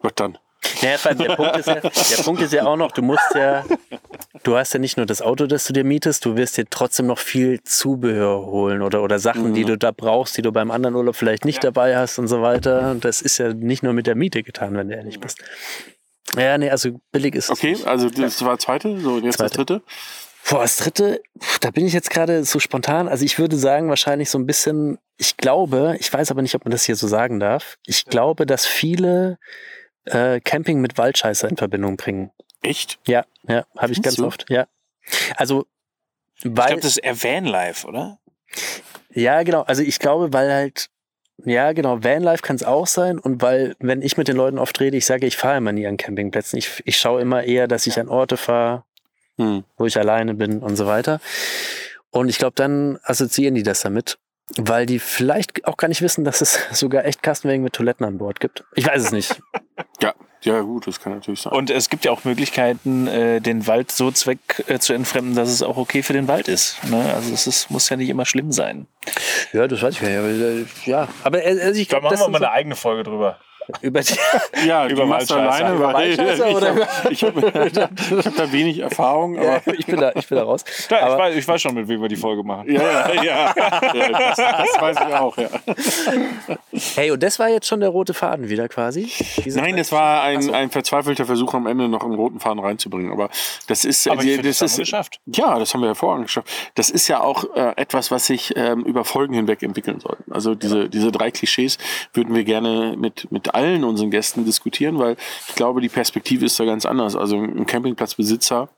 Was 0.00 0.12
dann? 0.16 0.36
Ja, 0.82 0.98
vor 0.98 1.10
allem 1.10 1.18
der, 1.20 1.36
Punkt 1.36 1.56
ist 1.56 1.66
ja, 1.66 1.74
der 1.76 2.22
Punkt 2.22 2.42
ist 2.42 2.52
ja 2.52 2.66
auch 2.66 2.76
noch, 2.76 2.92
du 2.92 3.00
musst 3.02 3.34
ja, 3.34 3.64
du 4.42 4.56
hast 4.56 4.72
ja 4.72 4.80
nicht 4.80 4.96
nur 4.96 5.06
das 5.06 5.22
Auto, 5.22 5.46
das 5.46 5.64
du 5.64 5.72
dir 5.72 5.84
mietest, 5.84 6.24
du 6.24 6.36
wirst 6.36 6.56
dir 6.56 6.66
trotzdem 6.68 7.06
noch 7.06 7.18
viel 7.18 7.62
Zubehör 7.62 8.46
holen 8.46 8.82
oder, 8.82 9.02
oder 9.02 9.18
Sachen, 9.18 9.54
die 9.54 9.64
du 9.64 9.78
da 9.78 9.90
brauchst, 9.90 10.36
die 10.36 10.42
du 10.42 10.52
beim 10.52 10.70
anderen 10.70 10.94
Urlaub 10.94 11.16
vielleicht 11.16 11.44
nicht 11.44 11.62
dabei 11.64 11.96
hast 11.96 12.18
und 12.18 12.28
so 12.28 12.42
weiter. 12.42 12.90
Und 12.90 13.04
das 13.04 13.22
ist 13.22 13.38
ja 13.38 13.52
nicht 13.52 13.82
nur 13.82 13.92
mit 13.92 14.06
der 14.06 14.14
Miete 14.14 14.42
getan, 14.42 14.76
wenn 14.76 14.88
du 14.88 14.94
ehrlich 14.94 15.20
bist. 15.20 15.38
Ja, 16.36 16.56
nee, 16.58 16.70
also 16.70 17.00
billig 17.10 17.34
ist 17.34 17.50
es 17.50 17.50
Okay, 17.50 17.76
also 17.84 18.08
das 18.08 18.42
war 18.44 18.58
zweite, 18.58 18.98
so 19.00 19.14
und 19.14 19.24
jetzt 19.24 19.40
das 19.40 19.52
Zweite. 19.52 19.74
dritte. 19.74 19.82
Boah, 20.48 20.62
das 20.62 20.76
dritte, 20.78 21.22
da 21.60 21.70
bin 21.70 21.86
ich 21.86 21.92
jetzt 21.92 22.10
gerade 22.10 22.44
so 22.44 22.58
spontan. 22.58 23.08
Also 23.08 23.24
ich 23.24 23.38
würde 23.38 23.56
sagen, 23.56 23.88
wahrscheinlich 23.88 24.28
so 24.28 24.38
ein 24.38 24.46
bisschen, 24.46 24.98
ich 25.16 25.36
glaube, 25.36 25.96
ich 26.00 26.12
weiß 26.12 26.30
aber 26.30 26.42
nicht, 26.42 26.54
ob 26.54 26.64
man 26.64 26.72
das 26.72 26.84
hier 26.84 26.96
so 26.96 27.06
sagen 27.06 27.38
darf. 27.38 27.76
Ich 27.86 28.06
glaube, 28.06 28.44
dass 28.44 28.66
viele 28.66 29.38
äh, 30.04 30.40
Camping 30.40 30.80
mit 30.80 30.98
Waldscheißer 30.98 31.48
in 31.48 31.56
Verbindung 31.56 31.96
bringen. 31.96 32.30
Echt? 32.62 32.98
Ja, 33.06 33.24
ja, 33.48 33.64
habe 33.76 33.92
ich 33.92 34.02
ganz 34.02 34.16
du? 34.16 34.26
oft, 34.26 34.46
ja. 34.48 34.66
Also, 35.36 35.66
ich 36.36 36.44
weil, 36.44 36.66
glaube, 36.68 36.82
das 36.82 36.92
ist 36.92 36.98
eher 36.98 37.22
Vanlife, 37.22 37.86
oder? 37.86 38.18
ja, 39.10 39.42
genau, 39.42 39.62
also 39.62 39.82
ich 39.82 39.98
glaube, 39.98 40.32
weil 40.32 40.52
halt, 40.52 40.88
ja, 41.44 41.72
genau, 41.72 42.02
Vanlife 42.04 42.42
kann 42.42 42.56
es 42.56 42.62
auch 42.62 42.86
sein 42.86 43.18
und 43.18 43.42
weil, 43.42 43.74
wenn 43.80 44.00
ich 44.02 44.16
mit 44.16 44.28
den 44.28 44.36
Leuten 44.36 44.58
oft 44.58 44.78
rede, 44.80 44.96
ich 44.96 45.06
sage, 45.06 45.26
ich 45.26 45.36
fahre 45.36 45.58
immer 45.58 45.72
nie 45.72 45.86
an 45.86 45.96
Campingplätzen. 45.96 46.58
Ich, 46.58 46.82
ich 46.84 46.96
schaue 46.98 47.20
immer 47.20 47.42
eher, 47.42 47.66
dass 47.68 47.86
ich 47.86 47.98
an 47.98 48.08
Orte 48.08 48.36
fahre, 48.36 48.84
Hm. 49.38 49.64
wo 49.78 49.86
ich 49.86 49.98
alleine 49.98 50.34
bin 50.34 50.58
und 50.60 50.76
so 50.76 50.86
weiter. 50.86 51.18
Und 52.10 52.28
ich 52.28 52.36
glaube, 52.36 52.52
dann 52.54 52.98
assoziieren 53.02 53.54
die 53.54 53.62
das 53.62 53.80
damit, 53.80 54.18
weil 54.58 54.84
die 54.84 54.98
vielleicht 54.98 55.66
auch 55.66 55.78
gar 55.78 55.88
nicht 55.88 56.02
wissen, 56.02 56.22
dass 56.22 56.42
es 56.42 56.58
sogar 56.78 57.06
echt 57.06 57.22
Kastenwagen 57.22 57.62
mit 57.64 57.72
Toiletten 57.72 58.04
an 58.04 58.18
Bord 58.18 58.40
gibt. 58.40 58.64
Ich 58.74 58.86
weiß 58.86 59.02
es 59.04 59.10
nicht. 59.12 59.40
Ja, 60.00 60.14
ja 60.42 60.60
gut, 60.60 60.86
das 60.86 61.00
kann 61.00 61.14
natürlich 61.14 61.40
sein. 61.40 61.52
Und 61.52 61.70
es 61.70 61.88
gibt 61.88 62.04
ja 62.04 62.12
auch 62.12 62.24
Möglichkeiten, 62.24 63.06
äh, 63.06 63.40
den 63.40 63.66
Wald 63.66 63.92
so 63.92 64.10
zweck 64.10 64.64
äh, 64.66 64.78
zu 64.78 64.92
entfremden, 64.92 65.34
dass 65.34 65.48
es 65.48 65.62
auch 65.62 65.76
okay 65.76 66.02
für 66.02 66.12
den 66.12 66.28
Wald 66.28 66.48
ist. 66.48 66.82
Ne? 66.84 67.12
Also 67.14 67.32
es 67.32 67.46
ist, 67.46 67.70
muss 67.70 67.88
ja 67.88 67.96
nicht 67.96 68.08
immer 68.08 68.26
schlimm 68.26 68.52
sein. 68.52 68.86
Ja, 69.52 69.68
das 69.68 69.82
weiß 69.82 69.94
ich 69.94 70.00
gar 70.00 70.08
nicht. 70.08 70.18
Aber, 70.18 70.28
äh, 70.28 70.64
ja, 70.84 71.08
aber 71.22 71.44
äh, 71.44 71.60
also 71.60 71.80
ich 71.80 71.88
Da 71.88 71.98
glaube, 71.98 72.04
machen 72.04 72.14
das 72.14 72.26
wir 72.26 72.30
mal 72.30 72.38
so, 72.38 72.44
eine 72.44 72.52
eigene 72.52 72.76
Folge 72.76 73.04
drüber. 73.04 73.38
Über 73.80 74.00
die, 74.00 74.14
ja, 74.66 74.86
über 74.88 75.08
Waldscheißer. 75.08 75.40
alleine, 75.40 75.76
Über 75.76 75.92
Waldscheißer 75.92 76.48
ich, 76.50 76.56
oder- 76.56 76.88
ich, 77.10 77.24
habe 77.24 77.40
hab 78.24 78.36
da 78.36 78.52
wenig 78.52 78.78
Erfahrung, 78.80 79.38
aber 79.38 79.62
ja, 79.66 79.72
ich 79.78 79.86
bin 79.86 80.00
da, 80.00 80.12
ich 80.14 80.28
bin 80.28 80.38
da 80.38 80.44
raus. 80.44 80.64
Ja, 80.90 81.12
ich, 81.12 81.18
weiß, 81.18 81.36
ich 81.36 81.48
weiß 81.48 81.62
schon, 81.62 81.74
mit 81.74 81.88
wem 81.88 82.00
wir 82.02 82.08
die 82.08 82.16
Folge 82.16 82.42
machen. 82.42 82.70
ja, 82.72 83.12
ja, 83.14 83.22
ja, 83.94 84.08
das, 84.10 84.36
das 84.36 84.80
weiß 84.80 84.96
ich 85.08 85.14
auch, 85.14 85.36
ja. 85.38 85.48
Hey, 86.96 87.10
und 87.10 87.22
das 87.22 87.38
war 87.38 87.48
jetzt 87.48 87.66
schon 87.66 87.80
der 87.80 87.88
rote 87.90 88.14
Faden 88.14 88.48
wieder 88.48 88.68
quasi? 88.68 89.10
Diese 89.44 89.60
Nein, 89.60 89.76
das 89.76 89.92
war 89.92 90.22
ein, 90.22 90.52
ein 90.54 90.70
verzweifelter 90.70 91.26
Versuch 91.26 91.54
am 91.54 91.66
Ende 91.66 91.88
noch 91.88 92.02
einen 92.04 92.14
roten 92.14 92.40
Faden 92.40 92.58
reinzubringen, 92.58 93.12
aber 93.12 93.30
das 93.68 93.84
ist, 93.84 94.08
Aber 94.08 94.22
die- 94.22 94.36
das, 94.38 94.58
das 94.58 94.60
haben 94.60 94.68
wir 94.68 94.72
ist, 94.72 94.78
geschafft. 94.78 95.20
Ja, 95.26 95.58
das 95.58 95.72
haben 95.74 95.80
wir 95.80 95.88
hervorragend 95.88 96.26
geschafft. 96.26 96.48
Das 96.74 96.90
ist 96.90 97.08
ja 97.08 97.20
auch 97.20 97.44
äh, 97.54 97.72
etwas, 97.76 98.10
was 98.10 98.26
sich 98.26 98.54
ähm, 98.56 98.80
über 98.84 99.04
Folgen 99.04 99.34
hinweg 99.34 99.62
entwickeln 99.62 100.00
soll. 100.00 100.16
Also 100.30 100.54
diese, 100.54 100.88
diese 100.88 101.12
drei 101.12 101.30
Klischees 101.30 101.78
würden 102.12 102.34
wir 102.34 102.44
gerne 102.44 102.94
mit, 102.96 103.30
mit 103.30 103.54
allen 103.54 103.61
unseren 103.84 104.10
Gästen 104.10 104.44
diskutieren, 104.44 104.98
weil 104.98 105.16
ich 105.48 105.54
glaube, 105.54 105.80
die 105.80 105.88
Perspektive 105.88 106.44
ist 106.44 106.58
da 106.58 106.64
ganz 106.64 106.86
anders. 106.86 107.16
Also 107.16 107.36
ein 107.36 107.66
Campingplatzbesitzer 107.66 108.68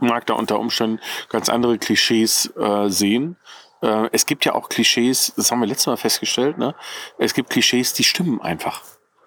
mag 0.00 0.26
da 0.26 0.34
unter 0.34 0.58
Umständen 0.58 1.00
ganz 1.28 1.48
andere 1.48 1.78
Klischees 1.78 2.52
äh, 2.56 2.88
sehen. 2.88 3.36
Äh, 3.82 4.08
es 4.12 4.26
gibt 4.26 4.44
ja 4.44 4.54
auch 4.54 4.68
Klischees, 4.68 5.32
das 5.36 5.50
haben 5.50 5.60
wir 5.60 5.66
letztes 5.66 5.86
Mal 5.86 5.96
festgestellt, 5.96 6.58
ne? 6.58 6.74
Es 7.18 7.34
gibt 7.34 7.50
Klischees, 7.50 7.92
die 7.92 8.04
stimmen 8.04 8.40
einfach. 8.40 8.82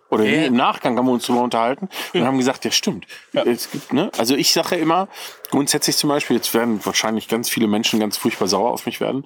Oder 0.09 0.23
nee, 0.23 0.45
im 0.45 0.55
Nachgang 0.55 0.97
haben 0.97 1.07
wir 1.07 1.13
uns 1.13 1.25
darüber 1.25 1.43
unterhalten 1.43 1.89
und 2.13 2.23
haben 2.23 2.37
gesagt, 2.37 2.63
ja 2.63 2.71
stimmt. 2.71 3.07
Es 3.33 3.71
gibt, 3.71 3.91
ne? 3.91 4.11
Also 4.17 4.35
ich 4.35 4.53
sage 4.53 4.75
immer, 4.75 5.07
grundsätzlich 5.49 5.97
zum 5.97 6.09
Beispiel, 6.09 6.37
jetzt 6.37 6.53
werden 6.53 6.85
wahrscheinlich 6.85 7.27
ganz 7.27 7.49
viele 7.49 7.67
Menschen 7.67 7.99
ganz 7.99 8.15
furchtbar 8.15 8.47
sauer 8.47 8.71
auf 8.71 8.85
mich 8.85 9.01
werden. 9.01 9.25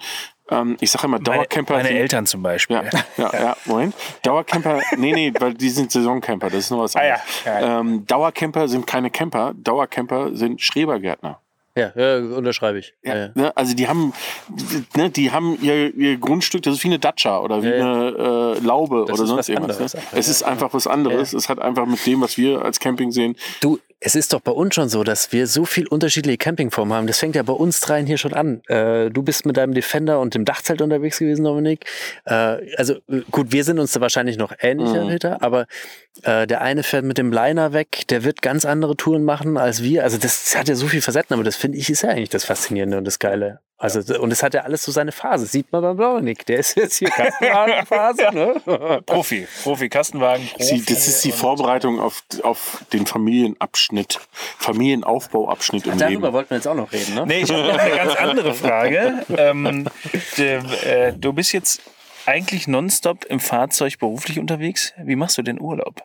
Ähm, 0.52 0.78
ich 0.80 0.92
sage 0.92 1.06
immer, 1.06 1.18
Meine, 1.18 1.24
Dauercamper. 1.24 1.74
meine 1.76 1.88
sind- 1.90 1.98
Eltern 1.98 2.26
zum 2.26 2.42
Beispiel. 2.44 2.78
ja, 2.78 2.84
ja, 3.18 3.32
ja, 3.40 3.58
Moment. 3.66 3.94
Dauercamper, 4.24 4.80
nee, 4.98 5.14
nee, 5.14 5.34
weil 5.40 5.54
die 5.54 5.70
sind 5.70 5.92
Saisoncamper, 5.92 6.48
das 6.50 6.60
ist 6.66 6.72
noch 6.72 6.80
was 6.80 6.96
Ah, 6.96 7.06
ja, 7.06 7.14
anderes. 7.16 7.44
ja, 7.46 7.60
ja. 7.62 7.80
Ähm, 7.80 8.06
Dauercamper 8.08 8.68
sind 8.68 8.88
keine 8.88 9.10
Camper, 9.10 9.54
Dauercamper 9.56 10.36
sind 10.36 10.62
Schrebergärtner. 10.62 11.40
Ja, 11.76 11.92
ja, 11.96 12.18
unterschreibe 12.18 12.80
ich. 12.80 12.94
Ja. 13.04 13.16
Ja. 13.16 13.30
Ne, 13.36 13.56
also 13.56 13.74
die 13.76 13.88
haben, 13.88 14.12
ne, 14.98 15.10
die 15.12 15.32
haben 15.32 15.58
ihr, 15.62 15.94
ihr 15.96 16.18
Grundstück, 16.18 16.64
das 16.64 16.74
ist 16.76 16.84
wie 16.84 16.88
eine 16.90 17.00
Datscha 17.00 17.40
oder 17.40 17.62
wie 17.64 17.68
Ja, 17.70 17.76
eine 17.76 18.56
äh, 18.58 18.60
Laube 18.66 19.06
Das 19.08 19.20
oder 19.20 19.28
sonst 19.28 19.40
was 19.40 19.50
irgendwas. 19.50 19.94
Ne? 19.94 20.02
Es 20.12 20.28
ist 20.28 20.44
einfach 20.44 20.74
was 20.74 20.88
anderes. 20.88 21.32
Es 21.34 21.48
hat 21.48 21.60
einfach 21.60 21.86
mit 21.86 22.06
dem, 22.06 22.22
was 22.22 22.38
wir 22.38 22.64
als 22.66 22.80
Camping 22.80 23.12
sehen, 23.12 23.36
Du, 23.62 23.80
Es 24.02 24.16
ist 24.16 24.32
doch 24.32 24.40
bei 24.40 24.52
uns 24.52 24.76
schon 24.76 24.88
so, 24.88 25.04
dass 25.04 25.34
wir 25.34 25.46
so 25.46 25.66
viel 25.66 25.86
unterschiedliche 25.88 26.38
Campingformen 26.38 26.94
haben. 26.94 27.08
Das 27.08 27.20
fängt 27.20 27.36
ja 27.36 27.44
bei 27.44 27.54
uns 27.54 27.82
dreien 27.82 28.06
hier 28.06 28.18
schon 28.18 28.34
an. 28.34 28.62
Äh, 28.68 29.10
du 29.10 29.24
bist 29.24 29.46
mit 29.46 29.58
deinem 29.58 29.74
Defender 29.74 30.20
und 30.22 30.36
dem 30.36 30.46
Dachzelt 30.46 30.82
unterwegs 30.82 31.20
gewesen, 31.20 31.44
Dominik. 31.44 31.86
Äh, 32.26 32.34
also 32.78 32.96
äh, 33.10 33.22
gut, 33.30 33.52
wir 33.52 33.64
sind 33.66 33.78
uns 33.78 33.92
da 33.92 34.00
wahrscheinlich 34.00 34.38
noch 34.38 34.54
ähnlicher, 34.62 35.04
Mhm. 35.04 35.10
Peter, 35.10 35.42
aber 35.42 35.68
äh, 36.24 36.48
der 36.48 36.62
eine 36.62 36.84
fährt 36.84 37.04
mit 37.04 37.18
dem 37.18 37.32
Liner 37.34 37.74
weg, 37.74 38.08
der 38.10 38.24
wird 38.24 38.42
ganz 38.42 38.64
andere 38.64 38.96
Touren 38.96 39.24
machen 39.26 39.58
als 39.58 39.84
wir. 39.84 40.04
Also 40.04 40.18
das, 40.18 40.46
das 40.46 40.56
hat 40.56 40.70
ja 40.70 40.76
so 40.76 40.88
viel 40.88 41.02
Facetten, 41.02 41.34
aber 41.34 41.44
das 41.44 41.58
finde 41.58 41.78
ich 41.78 41.90
ist 41.90 42.04
ja 42.04 42.10
eigentlich 42.10 42.30
das 42.30 42.46
Faszinierende 42.46 42.98
und 42.98 43.06
das 43.06 43.20
Geile. 43.20 43.60
Also 43.82 44.20
und 44.20 44.32
es 44.32 44.44
hat 44.44 44.54
ja 44.54 44.62
alles 44.62 44.84
so 44.84 44.92
seine 44.92 45.14
Phase. 45.14 45.46
Sieht 45.46 45.72
man 45.72 45.82
beim 45.82 45.98
Dominik, 45.98 46.46
der 46.46 46.60
ist 46.60 46.76
jetzt 46.76 46.98
hier 46.98 47.10
Kastenwagenphase, 47.10 48.28
ne? 48.34 49.02
Profi, 49.06 49.48
Profi, 49.64 49.88
Kastenwagen, 49.88 50.46
Profi. 50.50 50.80
Sie, 50.80 50.86
das 50.86 51.08
ist 51.08 51.24
die 51.24 51.32
Vorbereitung 51.32 52.02
auf, 52.02 52.22
auf 52.44 52.84
den 52.92 53.06
Familienabschnitt, 53.06 54.20
Familienaufbauabschnitt 54.58 55.88
im 55.88 55.98
Darüber 55.98 56.10
Leben. 56.28 56.34
wollten 56.34 56.50
wir 56.50 56.58
jetzt 56.58 56.68
auch 56.68 56.76
noch 56.76 56.92
reden, 56.92 57.16
ne? 57.16 57.26
Nee, 57.26 57.42
ich 57.44 57.52
habe 57.52 57.68
noch 57.68 57.78
eine 57.80 57.96
ganz 57.96 58.16
andere 58.16 58.54
Frage. 58.54 59.26
Ähm, 59.38 59.86
de, 60.38 60.60
äh, 60.86 61.14
du 61.14 61.32
bist 61.32 61.54
jetzt 61.54 61.82
eigentlich 62.26 62.68
nonstop 62.68 63.24
im 63.26 63.40
Fahrzeug 63.40 63.98
beruflich 63.98 64.40
unterwegs. 64.40 64.94
Wie 64.98 65.16
machst 65.16 65.38
du 65.38 65.42
den 65.42 65.60
Urlaub? 65.62 66.04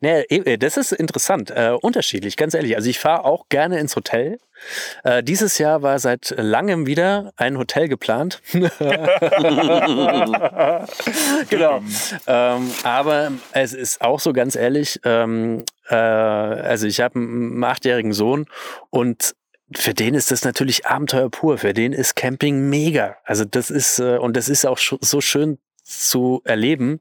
Nee, 0.00 0.22
eh, 0.28 0.56
das 0.56 0.76
ist 0.76 0.92
interessant, 0.92 1.50
äh, 1.50 1.76
unterschiedlich, 1.80 2.36
ganz 2.36 2.54
ehrlich. 2.54 2.76
Also 2.76 2.88
ich 2.88 2.98
fahre 2.98 3.24
auch 3.24 3.48
gerne 3.48 3.78
ins 3.78 3.96
Hotel. 3.96 4.38
Äh, 5.02 5.22
dieses 5.22 5.58
Jahr 5.58 5.82
war 5.82 5.98
seit 5.98 6.34
langem 6.38 6.86
wieder 6.86 7.32
ein 7.36 7.58
Hotel 7.58 7.88
geplant. 7.88 8.40
genau. 11.50 11.82
Ähm, 12.26 12.70
aber 12.82 13.32
es 13.52 13.74
ist 13.74 14.00
auch 14.00 14.20
so 14.20 14.32
ganz 14.32 14.56
ehrlich, 14.56 15.00
ähm, 15.04 15.64
äh, 15.88 15.94
also 15.94 16.86
ich 16.86 17.00
habe 17.00 17.18
einen 17.18 17.62
achtjährigen 17.62 18.12
Sohn 18.14 18.46
und 18.90 19.34
für 19.74 19.94
den 19.94 20.14
ist 20.14 20.30
das 20.30 20.44
natürlich 20.44 20.86
Abenteuer 20.86 21.30
pur. 21.30 21.58
Für 21.58 21.74
den 21.74 21.92
ist 21.92 22.16
Camping 22.16 22.68
mega. 22.68 23.16
Also 23.24 23.44
das 23.44 23.70
ist, 23.70 23.98
äh, 23.98 24.18
und 24.18 24.36
das 24.36 24.48
ist 24.48 24.64
auch 24.66 24.78
so 24.78 25.20
schön 25.20 25.58
zu 25.82 26.40
erleben. 26.44 27.00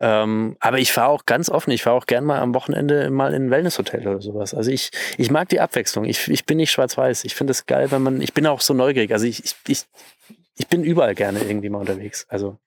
Ähm, 0.00 0.56
aber 0.60 0.78
ich 0.78 0.92
fahre 0.92 1.08
auch 1.08 1.26
ganz 1.26 1.50
offen, 1.50 1.70
ich 1.72 1.82
fahre 1.82 1.96
auch 1.96 2.06
gern 2.06 2.24
mal 2.24 2.38
am 2.40 2.54
Wochenende 2.54 3.10
mal 3.10 3.34
in 3.34 3.46
ein 3.46 3.50
Wellnesshotel 3.50 4.06
oder 4.06 4.20
sowas. 4.20 4.54
Also 4.54 4.70
ich, 4.70 4.90
ich 5.16 5.30
mag 5.30 5.48
die 5.48 5.60
Abwechslung. 5.60 6.04
Ich, 6.04 6.28
ich 6.28 6.44
bin 6.46 6.58
nicht 6.58 6.70
schwarz-weiß. 6.70 7.24
Ich 7.24 7.34
finde 7.34 7.50
es 7.50 7.66
geil, 7.66 7.90
wenn 7.90 8.02
man, 8.02 8.20
ich 8.20 8.32
bin 8.32 8.46
auch 8.46 8.60
so 8.60 8.74
neugierig. 8.74 9.12
Also 9.12 9.26
ich, 9.26 9.44
ich, 9.44 9.56
ich, 9.66 9.84
ich 10.56 10.66
bin 10.68 10.84
überall 10.84 11.14
gerne 11.14 11.40
irgendwie 11.40 11.68
mal 11.68 11.78
unterwegs. 11.78 12.26
Also 12.28 12.58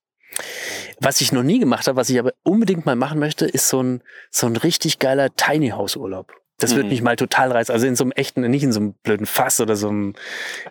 was 1.00 1.22
ich 1.22 1.32
noch 1.32 1.44
nie 1.44 1.60
gemacht 1.60 1.88
habe, 1.88 1.96
was 1.96 2.10
ich 2.10 2.20
aber 2.20 2.34
unbedingt 2.44 2.86
mal 2.86 2.96
machen 2.96 3.20
möchte, 3.20 3.46
ist 3.46 3.68
so 3.70 3.82
ein, 3.82 4.02
so 4.30 4.48
ein 4.48 4.56
richtig 4.56 5.00
geiler 5.00 5.34
Tiny 5.36 5.70
House 5.70 5.96
Urlaub. 5.96 6.34
Das 6.60 6.72
würde 6.76 6.84
Mhm. 6.86 6.90
mich 6.92 7.02
mal 7.02 7.16
total 7.16 7.52
reißen. 7.52 7.74
Also 7.74 7.88
in 7.88 7.96
so 7.96 8.04
einem 8.04 8.12
echten, 8.12 8.42
nicht 8.42 8.64
in 8.64 8.72
so 8.72 8.80
einem 8.80 8.94
blöden 8.94 9.26
Fass 9.26 9.60
oder 9.60 9.76
so 9.76 9.90
einem, 9.90 10.14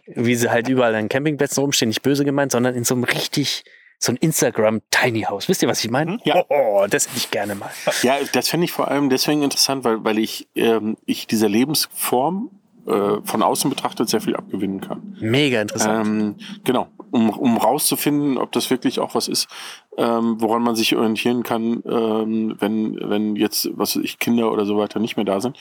wie 0.06 0.36
sie 0.36 0.48
halt 0.50 0.68
überall 0.68 0.94
an 0.94 1.08
Campingplätzen 1.08 1.60
rumstehen, 1.60 1.88
nicht 1.88 2.02
böse 2.02 2.24
gemeint, 2.24 2.52
sondern 2.52 2.74
in 2.76 2.84
so 2.84 2.94
einem 2.94 3.04
richtig, 3.04 3.64
so 4.00 4.12
ein 4.12 4.16
Instagram 4.16 4.80
Tiny 4.90 5.22
House. 5.22 5.48
Wisst 5.48 5.62
ihr, 5.62 5.68
was 5.68 5.84
ich 5.84 5.90
meine? 5.90 6.18
Ja. 6.24 6.44
Oh, 6.48 6.86
das 6.88 7.06
hätte 7.06 7.18
ich 7.18 7.30
gerne 7.30 7.54
mal. 7.54 7.70
Ja, 8.02 8.16
das 8.32 8.48
fände 8.48 8.64
ich 8.64 8.72
vor 8.72 8.88
allem 8.88 9.10
deswegen 9.10 9.42
interessant, 9.42 9.84
weil, 9.84 10.02
weil 10.02 10.18
ich, 10.18 10.48
ähm, 10.56 10.96
ich 11.04 11.26
dieser 11.26 11.50
Lebensform 11.50 12.50
äh, 12.86 13.16
von 13.22 13.42
außen 13.42 13.68
betrachtet 13.68 14.08
sehr 14.08 14.22
viel 14.22 14.34
abgewinnen 14.34 14.80
kann. 14.80 15.18
Mega 15.20 15.60
interessant. 15.60 16.06
Ähm, 16.06 16.36
genau, 16.64 16.88
um, 17.10 17.28
um 17.28 17.58
rauszufinden, 17.58 18.38
ob 18.38 18.52
das 18.52 18.70
wirklich 18.70 19.00
auch 19.00 19.14
was 19.14 19.28
ist, 19.28 19.48
ähm, 19.96 20.40
woran 20.40 20.62
man 20.62 20.76
sich 20.76 20.96
orientieren 20.96 21.42
kann, 21.42 21.82
ähm, 21.84 22.56
wenn, 22.58 22.96
wenn 23.02 23.36
jetzt, 23.36 23.70
was 23.74 23.96
weiß 23.96 24.04
ich, 24.04 24.18
Kinder 24.18 24.52
oder 24.52 24.64
so 24.64 24.78
weiter 24.78 25.00
nicht 25.00 25.16
mehr 25.16 25.24
da 25.24 25.40
sind. 25.40 25.58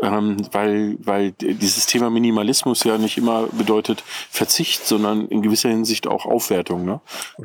Ähm, 0.00 0.36
weil, 0.52 0.96
weil 1.00 1.32
dieses 1.32 1.86
Thema 1.86 2.10
Minimalismus 2.10 2.84
ja 2.84 2.98
nicht 2.98 3.18
immer 3.18 3.46
bedeutet 3.52 4.02
Verzicht, 4.30 4.86
sondern 4.86 5.26
in 5.28 5.42
gewisser 5.42 5.68
Hinsicht 5.68 6.06
auch 6.06 6.26
Aufwertung. 6.26 6.84
Ne? 6.84 7.00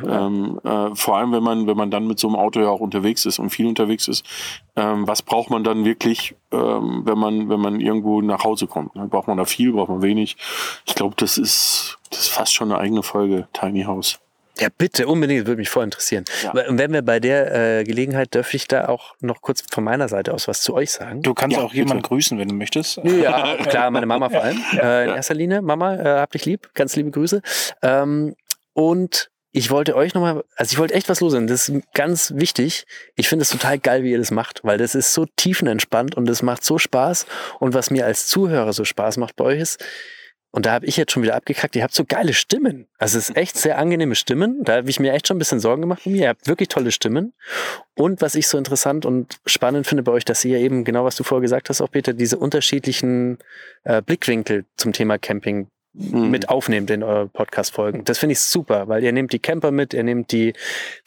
Ähm, 0.07 0.59
äh, 0.63 0.95
vor 0.95 1.17
allem, 1.17 1.31
wenn 1.31 1.43
man, 1.43 1.67
wenn 1.67 1.77
man 1.77 1.91
dann 1.91 2.07
mit 2.07 2.19
so 2.19 2.27
einem 2.27 2.35
Auto 2.35 2.59
ja 2.59 2.69
auch 2.69 2.79
unterwegs 2.79 3.25
ist 3.25 3.39
und 3.39 3.49
viel 3.49 3.67
unterwegs 3.67 4.07
ist, 4.07 4.25
ähm, 4.75 5.07
was 5.07 5.21
braucht 5.21 5.49
man 5.49 5.63
dann 5.63 5.85
wirklich, 5.85 6.35
ähm, 6.51 7.01
wenn 7.03 7.17
man, 7.17 7.49
wenn 7.49 7.59
man 7.59 7.79
irgendwo 7.79 8.21
nach 8.21 8.43
Hause 8.43 8.67
kommt? 8.67 8.95
Ne? 8.95 9.07
Braucht 9.07 9.27
man 9.27 9.37
da 9.37 9.45
viel, 9.45 9.73
braucht 9.73 9.89
man 9.89 10.01
wenig? 10.01 10.37
Ich 10.85 10.95
glaube, 10.95 11.15
das 11.17 11.37
ist, 11.37 11.97
das 12.09 12.21
ist 12.21 12.29
fast 12.29 12.53
schon 12.53 12.71
eine 12.71 12.79
eigene 12.79 13.03
Folge, 13.03 13.47
Tiny 13.53 13.83
House. 13.83 14.19
Ja, 14.59 14.69
bitte, 14.75 15.07
unbedingt, 15.07 15.45
würde 15.45 15.59
mich 15.59 15.69
voll 15.69 15.83
interessieren. 15.83 16.25
Ja. 16.43 16.51
Und 16.67 16.77
wenn 16.77 16.91
wir 16.93 17.01
bei 17.01 17.19
der 17.19 17.79
äh, 17.79 17.83
Gelegenheit, 17.83 18.33
dürfte 18.33 18.57
ich 18.57 18.67
da 18.67 18.87
auch 18.87 19.15
noch 19.19 19.41
kurz 19.41 19.63
von 19.69 19.83
meiner 19.83 20.07
Seite 20.09 20.33
aus 20.33 20.47
was 20.47 20.61
zu 20.61 20.73
euch 20.73 20.91
sagen? 20.91 21.21
Du 21.21 21.33
kannst 21.33 21.57
Ja, 21.57 21.63
auch 21.63 21.73
jemanden 21.73 22.01
bitte. 22.01 22.09
grüßen, 22.09 22.37
wenn 22.39 22.49
du 22.49 22.55
möchtest. 22.55 22.97
Ja, 23.03 23.55
klar, 23.63 23.91
meine 23.91 24.05
Mama 24.05 24.29
vor 24.29 24.41
allem. 24.43 24.61
Äh, 24.73 25.03
in 25.05 25.15
erster 25.15 25.33
Linie, 25.35 25.61
Mama, 25.61 25.95
äh, 25.95 26.19
hab 26.19 26.31
dich 26.31 26.45
lieb, 26.45 26.69
ganz 26.73 26.95
liebe 26.95 27.11
Grüße. 27.11 27.41
Ähm, 27.81 28.35
und 28.73 29.29
ich 29.51 29.71
wollte 29.71 29.95
euch 29.95 30.13
nochmal, 30.13 30.43
also 30.55 30.71
ich 30.73 30.77
wollte 30.77 30.93
echt 30.93 31.09
was 31.09 31.19
loswerden. 31.19 31.47
Das 31.47 31.69
ist 31.69 31.81
ganz 31.93 32.33
wichtig. 32.35 32.85
Ich 33.15 33.27
finde 33.27 33.43
es 33.43 33.49
total 33.49 33.79
geil, 33.79 34.03
wie 34.03 34.11
ihr 34.11 34.17
das 34.19 34.29
macht, 34.29 34.59
weil 34.63 34.77
das 34.77 34.93
ist 34.93 35.13
so 35.13 35.25
tiefenentspannt 35.35 36.15
und 36.15 36.29
es 36.29 36.43
macht 36.43 36.63
so 36.63 36.77
Spaß. 36.77 37.25
Und 37.59 37.73
was 37.73 37.89
mir 37.89 38.05
als 38.05 38.27
Zuhörer 38.27 38.73
so 38.73 38.85
Spaß 38.85 39.17
macht 39.17 39.35
bei 39.35 39.45
euch 39.45 39.59
ist, 39.59 39.83
und 40.51 40.65
da 40.65 40.71
habe 40.71 40.85
ich 40.85 40.97
jetzt 40.97 41.11
schon 41.11 41.23
wieder 41.23 41.35
abgekackt, 41.35 41.75
ihr 41.75 41.83
habt 41.83 41.93
so 41.93 42.05
geile 42.05 42.33
Stimmen. 42.33 42.87
Also 42.97 43.17
es 43.17 43.29
ist 43.29 43.37
echt 43.37 43.57
sehr 43.57 43.77
angenehme 43.77 44.15
Stimmen. 44.15 44.63
Da 44.63 44.77
habe 44.77 44.89
ich 44.89 44.99
mir 44.99 45.13
echt 45.13 45.27
schon 45.27 45.35
ein 45.35 45.39
bisschen 45.39 45.59
Sorgen 45.59 45.81
gemacht 45.81 46.03
von 46.03 46.13
mir. 46.13 46.23
Ihr 46.23 46.29
habt 46.29 46.47
wirklich 46.47 46.69
tolle 46.69 46.91
Stimmen. 46.91 47.33
Und 47.95 48.21
was 48.21 48.35
ich 48.35 48.47
so 48.47 48.57
interessant 48.57 49.05
und 49.05 49.39
spannend 49.45 49.87
finde 49.87 50.03
bei 50.03 50.11
euch, 50.11 50.25
dass 50.25 50.43
ihr 50.45 50.57
eben 50.57 50.83
genau, 50.83 51.03
was 51.03 51.15
du 51.15 51.23
vorher 51.23 51.41
gesagt 51.41 51.69
hast, 51.69 51.81
auch 51.81 51.91
Peter, 51.91 52.13
diese 52.13 52.37
unterschiedlichen 52.37 53.39
äh, 53.83 54.01
Blickwinkel 54.01 54.65
zum 54.77 54.93
Thema 54.93 55.17
Camping 55.17 55.67
Mhm. 55.99 56.29
mit 56.29 56.49
aufnehmt 56.49 56.91
in 56.91 57.01
euren 57.01 57.29
Podcast-Folgen. 57.29 58.03
Das 58.05 58.19
finde 58.19 58.33
ich 58.33 58.39
super, 58.39 58.87
weil 58.87 59.03
ihr 59.03 59.11
nehmt 59.11 59.33
die 59.33 59.39
Camper 59.39 59.71
mit, 59.71 59.95
ihr 59.95 60.03
nehmt 60.03 60.31
die, 60.31 60.53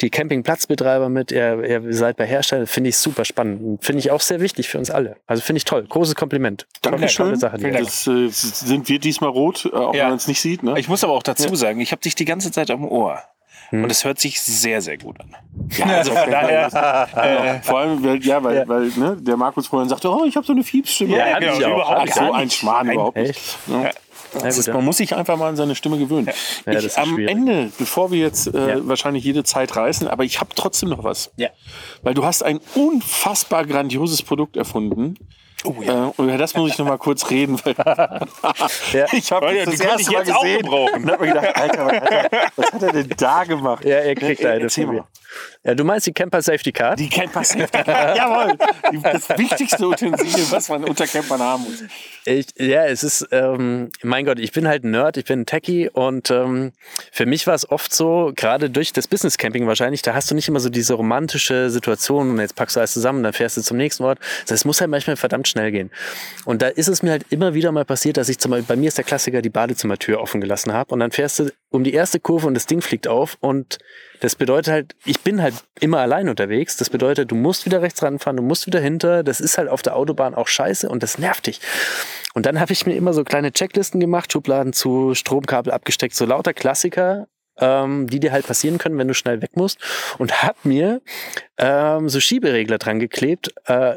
die 0.01 0.11
Campingplatzbetreiber 0.11 1.09
mit, 1.09 1.31
ihr, 1.31 1.63
ihr 1.63 1.93
seid 1.93 2.17
bei 2.17 2.27
Herstellern, 2.27 2.67
finde 2.67 2.91
ich 2.91 2.97
super 2.97 3.25
spannend. 3.25 3.85
Finde 3.85 4.01
ich 4.01 4.11
auch 4.11 4.21
sehr 4.21 4.41
wichtig 4.41 4.69
für 4.69 4.79
uns 4.79 4.91
alle. 4.91 5.17
Also 5.29 5.43
finde 5.43 5.59
ich 5.59 5.65
toll. 5.65 5.85
Großes 5.89 6.17
Kompliment. 6.17 6.67
Tolle, 6.83 6.97
Dankeschön. 6.97 7.39
tolle 7.39 7.53
macht. 7.73 7.81
Das 7.81 8.07
äh, 8.09 8.29
sind 8.31 8.89
wir 8.89 8.99
diesmal 8.99 9.31
rot, 9.31 9.71
äh, 9.73 9.77
auch 9.77 9.95
Ja. 9.95 10.03
wenn 10.03 10.09
man 10.11 10.17
es 10.19 10.27
nicht 10.27 10.41
sieht. 10.41 10.63
Ne? 10.65 10.79
Ich 10.79 10.89
muss 10.89 11.05
aber 11.05 11.13
auch 11.13 11.23
dazu 11.23 11.55
sagen, 11.55 11.81
ich 11.81 11.93
habe 11.93 12.03
dich 12.03 12.17
die 12.17 12.25
ganze 12.25 12.51
Zeit 12.51 12.71
am 12.71 12.85
Ohr. 12.85 13.21
Hm. 13.69 13.85
Und 13.85 13.93
es 13.93 14.05
hört 14.05 14.19
sich 14.19 14.41
sehr, 14.41 14.81
sehr 14.81 14.99
gut 14.99 15.21
an. 15.21 15.37
Ja, 15.79 15.87
also 15.99 16.11
Von 16.13 16.31
daher, 16.31 16.67
äh, 17.15 17.63
vor 17.63 17.79
allem, 17.79 18.03
weil, 18.03 18.19
ja, 18.25 18.43
weil, 18.43 18.69
weil 18.69 18.87
ne, 18.97 19.17
der 19.21 19.37
Markus 19.37 19.69
vorhin 19.69 19.89
sagte, 19.89 20.11
oh, 20.11 20.25
ich 20.25 20.35
habe 20.35 20.45
so 20.45 20.53
eine 20.53 20.65
Fiepsstimme. 20.65 21.17
Ja, 21.17 21.39
ich 21.39 21.49
auch. 21.49 21.61
überhaupt 21.61 21.99
Ach, 22.01 22.05
nicht. 22.05 22.15
so 22.15 22.33
ein 22.33 22.51
Schmarrn 22.51 22.87
Nein, 22.89 22.95
überhaupt 22.97 23.17
nicht. 23.17 23.41
Ja. 23.69 23.91
Gut, 24.33 24.45
ist, 24.45 24.69
man 24.69 24.85
muss 24.85 24.99
sich 24.99 25.15
einfach 25.15 25.37
mal 25.37 25.49
an 25.49 25.57
seine 25.57 25.75
Stimme 25.75 25.99
gewöhnen. 25.99 26.29
Ja, 26.67 26.73
ich, 26.73 26.99
am 26.99 27.15
schwierig. 27.15 27.31
Ende, 27.31 27.73
bevor 27.79 28.11
wir 28.11 28.19
jetzt 28.19 28.49
äh, 28.49 28.87
wahrscheinlich 28.87 29.25
jede 29.25 29.45
Zeit 29.45 29.75
reißen, 29.75 30.09
aber 30.09 30.25
ich 30.25 30.41
habe 30.41 30.51
trotzdem 30.55 30.89
noch 30.89 31.05
was. 31.05 31.31
Ja. 31.37 31.49
Weil 32.03 32.15
du 32.15 32.25
hast 32.25 32.43
ein 32.43 32.61
unfassbar 32.75 33.67
grandioses 33.67 34.23
Produkt 34.23 34.57
erfunden. 34.57 35.17
Oh 35.65 35.77
ja. 35.83 36.09
Äh, 36.09 36.23
über 36.23 36.39
das 36.39 36.55
muss 36.55 36.71
ich 36.71 36.79
noch 36.79 36.87
mal 36.87 36.99
kurz 36.99 37.31
reden, 37.31 37.59
weil 37.65 37.75
Ja. 38.93 39.07
ich 39.13 39.31
habe 39.33 39.55
ja, 39.55 39.65
das 39.65 39.75
die 39.75 39.81
das 39.81 39.87
erste 39.87 40.03
ich 40.03 40.11
Mal 40.11 40.25
gesehen 40.25 40.69
und 40.69 41.11
habe 41.11 41.27
mir 41.27 41.33
gedacht, 41.35 41.57
Alter, 41.57 41.87
Alter, 41.87 42.51
was 42.57 42.73
hat 42.73 42.83
er 42.83 42.93
denn 42.93 43.09
da 43.17 43.45
gemacht? 43.45 43.85
Ja, 43.85 44.03
ihr 44.03 44.15
kriegt 44.15 44.41
Ja, 44.41 44.51
eine 44.51 44.63
erzähl. 44.65 45.03
Ja, 45.63 45.75
du 45.75 45.85
meinst 45.85 46.07
die 46.07 46.13
Camper 46.13 46.43
Safety 46.43 46.73
Card? 46.73 46.99
Die 46.99 47.09
Camper 47.09 47.45
Safety 47.45 47.83
Card. 47.85 48.17
Jawohl. 48.17 48.57
Das 49.03 49.29
wichtigste 49.39 49.87
Utensil, 49.87 50.51
was 50.51 50.69
man 50.69 50.83
unter 50.85 51.07
Campern 51.07 51.41
haben 51.41 51.65
muss. 51.65 51.85
Ich, 52.25 52.47
ja, 52.59 52.87
es 52.87 53.05
ist, 53.05 53.29
ähm, 53.31 53.91
mein 54.03 54.25
Gott, 54.25 54.39
ich 54.39 54.53
bin 54.53 54.67
halt 54.67 54.85
ein 54.85 54.91
Nerd, 54.91 55.17
ich 55.17 55.25
bin 55.27 55.41
ein 55.43 55.47
Techie 55.47 55.89
und 55.89 56.31
ähm, 56.31 56.73
für 57.13 57.27
mich 57.27 57.47
war 57.47 57.55
es 57.55 57.71
oft 57.71 57.95
so, 57.95 58.33
gerade 58.35 58.71
durch 58.71 58.93
das 58.93 59.07
Business 59.07 59.39
Camping 59.39 59.67
wahrscheinlich, 59.67 60.03
da 60.03 60.15
hast 60.15 60.31
du 60.31 60.35
nicht 60.35 60.49
immer 60.49 60.61
so 60.61 60.69
diese 60.69 60.95
romantische 60.95 61.71
Situation 61.71 62.31
und 62.31 62.39
jetzt 62.41 62.57
packst 62.57 62.77
du 62.77 62.81
alles 62.81 62.93
zusammen, 62.93 63.23
dann 63.23 63.33
fährst 63.33 63.57
du 63.57 63.63
zum 63.63 63.77
nächsten 63.77 64.03
Ort. 64.05 64.19
Das 64.49 64.65
muss 64.65 64.81
halt 64.81 64.91
manchmal 64.91 65.17
verdammt 65.17 65.49
schnell 65.51 65.71
gehen. 65.71 65.91
Und 66.45 66.63
da 66.63 66.69
ist 66.69 66.89
es 66.89 67.03
mir 67.03 67.11
halt 67.11 67.27
immer 67.31 67.55
wieder 67.55 67.73
mal 67.73 67.85
passiert, 67.85 68.17
dass 68.17 68.29
ich 68.29 68.39
zum 68.39 68.53
Beispiel, 68.53 68.67
bei 68.67 68.77
mir 68.77 68.89
ist 68.89 68.99
der 68.99 69.05
Klassiker, 69.05 69.43
die 69.43 69.51
Badezimmertür 69.51 70.21
offen 70.21 70.41
gelassen 70.41 70.73
habe 70.73 70.95
und 70.95 71.01
dann 71.01 71.11
fährst 71.11 71.41
du 71.41 71.51
um 71.71 71.85
die 71.85 71.93
erste 71.93 72.21
Kurve 72.21 72.47
und 72.47 72.55
das 72.55 72.67
Ding 72.67 72.81
fliegt 72.81 73.07
auf 73.09 73.37
und 73.41 73.79
das 74.21 74.35
bedeutet 74.35 74.73
halt, 74.73 74.97
ich 75.05 75.21
bin 75.21 75.41
halt 75.41 75.55
immer 75.81 75.99
allein 75.99 76.29
unterwegs. 76.29 76.77
Das 76.77 76.91
bedeutet, 76.91 77.31
du 77.31 77.35
musst 77.35 77.65
wieder 77.65 77.81
rechts 77.81 78.03
ranfahren, 78.03 78.37
du 78.37 78.43
musst 78.43 78.67
wieder 78.67 78.81
hinter. 78.81 79.23
Das 79.23 79.41
ist 79.41 79.57
halt 79.57 79.69
auf 79.69 79.81
der 79.81 79.97
Autobahn 79.97 80.35
auch 80.35 80.47
scheiße 80.47 80.89
und 80.89 81.03
das 81.03 81.19
nervt 81.19 81.47
dich. 81.47 81.61
Und 82.35 82.45
dann 82.47 82.61
habe 82.61 82.73
ich 82.73 82.87
mir 82.87 82.95
immer 82.95 83.15
so 83.15 83.25
kleine 83.25 83.51
Checklisten 83.51 83.99
gemacht, 83.99 84.33
Schubladen 84.33 84.73
zu, 84.75 85.15
Stromkabel 85.15 85.73
abgesteckt, 85.73 86.15
so 86.15 86.27
lauter 86.27 86.53
Klassiker, 86.53 87.29
ähm, 87.59 88.09
die 88.09 88.21
dir 88.21 88.33
halt 88.33 88.47
passieren 88.47 88.79
können, 88.79 88.99
wenn 88.99 89.09
du 89.09 89.15
schnell 89.15 89.41
weg 89.41 89.57
musst. 89.57 89.79
Und 90.19 90.43
habe 90.43 90.59
mir 90.65 91.01
ähm, 91.57 92.09
so 92.11 92.21
Schieberegler 92.21 92.79
dran 92.79 93.01
geklebt. 93.01 93.55
Äh, 93.65 93.97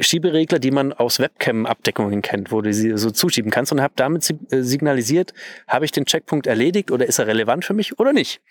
Schieberegler, 0.00 0.58
die 0.58 0.70
man 0.70 0.92
aus 0.92 1.18
Webcam-Abdeckungen 1.18 2.20
kennt, 2.20 2.52
wo 2.52 2.60
du 2.60 2.72
sie 2.74 2.96
so 2.96 3.10
zuschieben 3.10 3.50
kannst 3.50 3.72
und 3.72 3.80
habe 3.80 3.94
damit 3.96 4.28
äh, 4.50 4.62
signalisiert, 4.62 5.32
habe 5.66 5.84
ich 5.84 5.92
den 5.92 6.04
Checkpunkt 6.04 6.46
erledigt 6.46 6.90
oder 6.90 7.06
ist 7.06 7.18
er 7.18 7.26
relevant 7.26 7.64
für 7.64 7.74
mich 7.74 7.98
oder 7.98 8.12
nicht. 8.12 8.42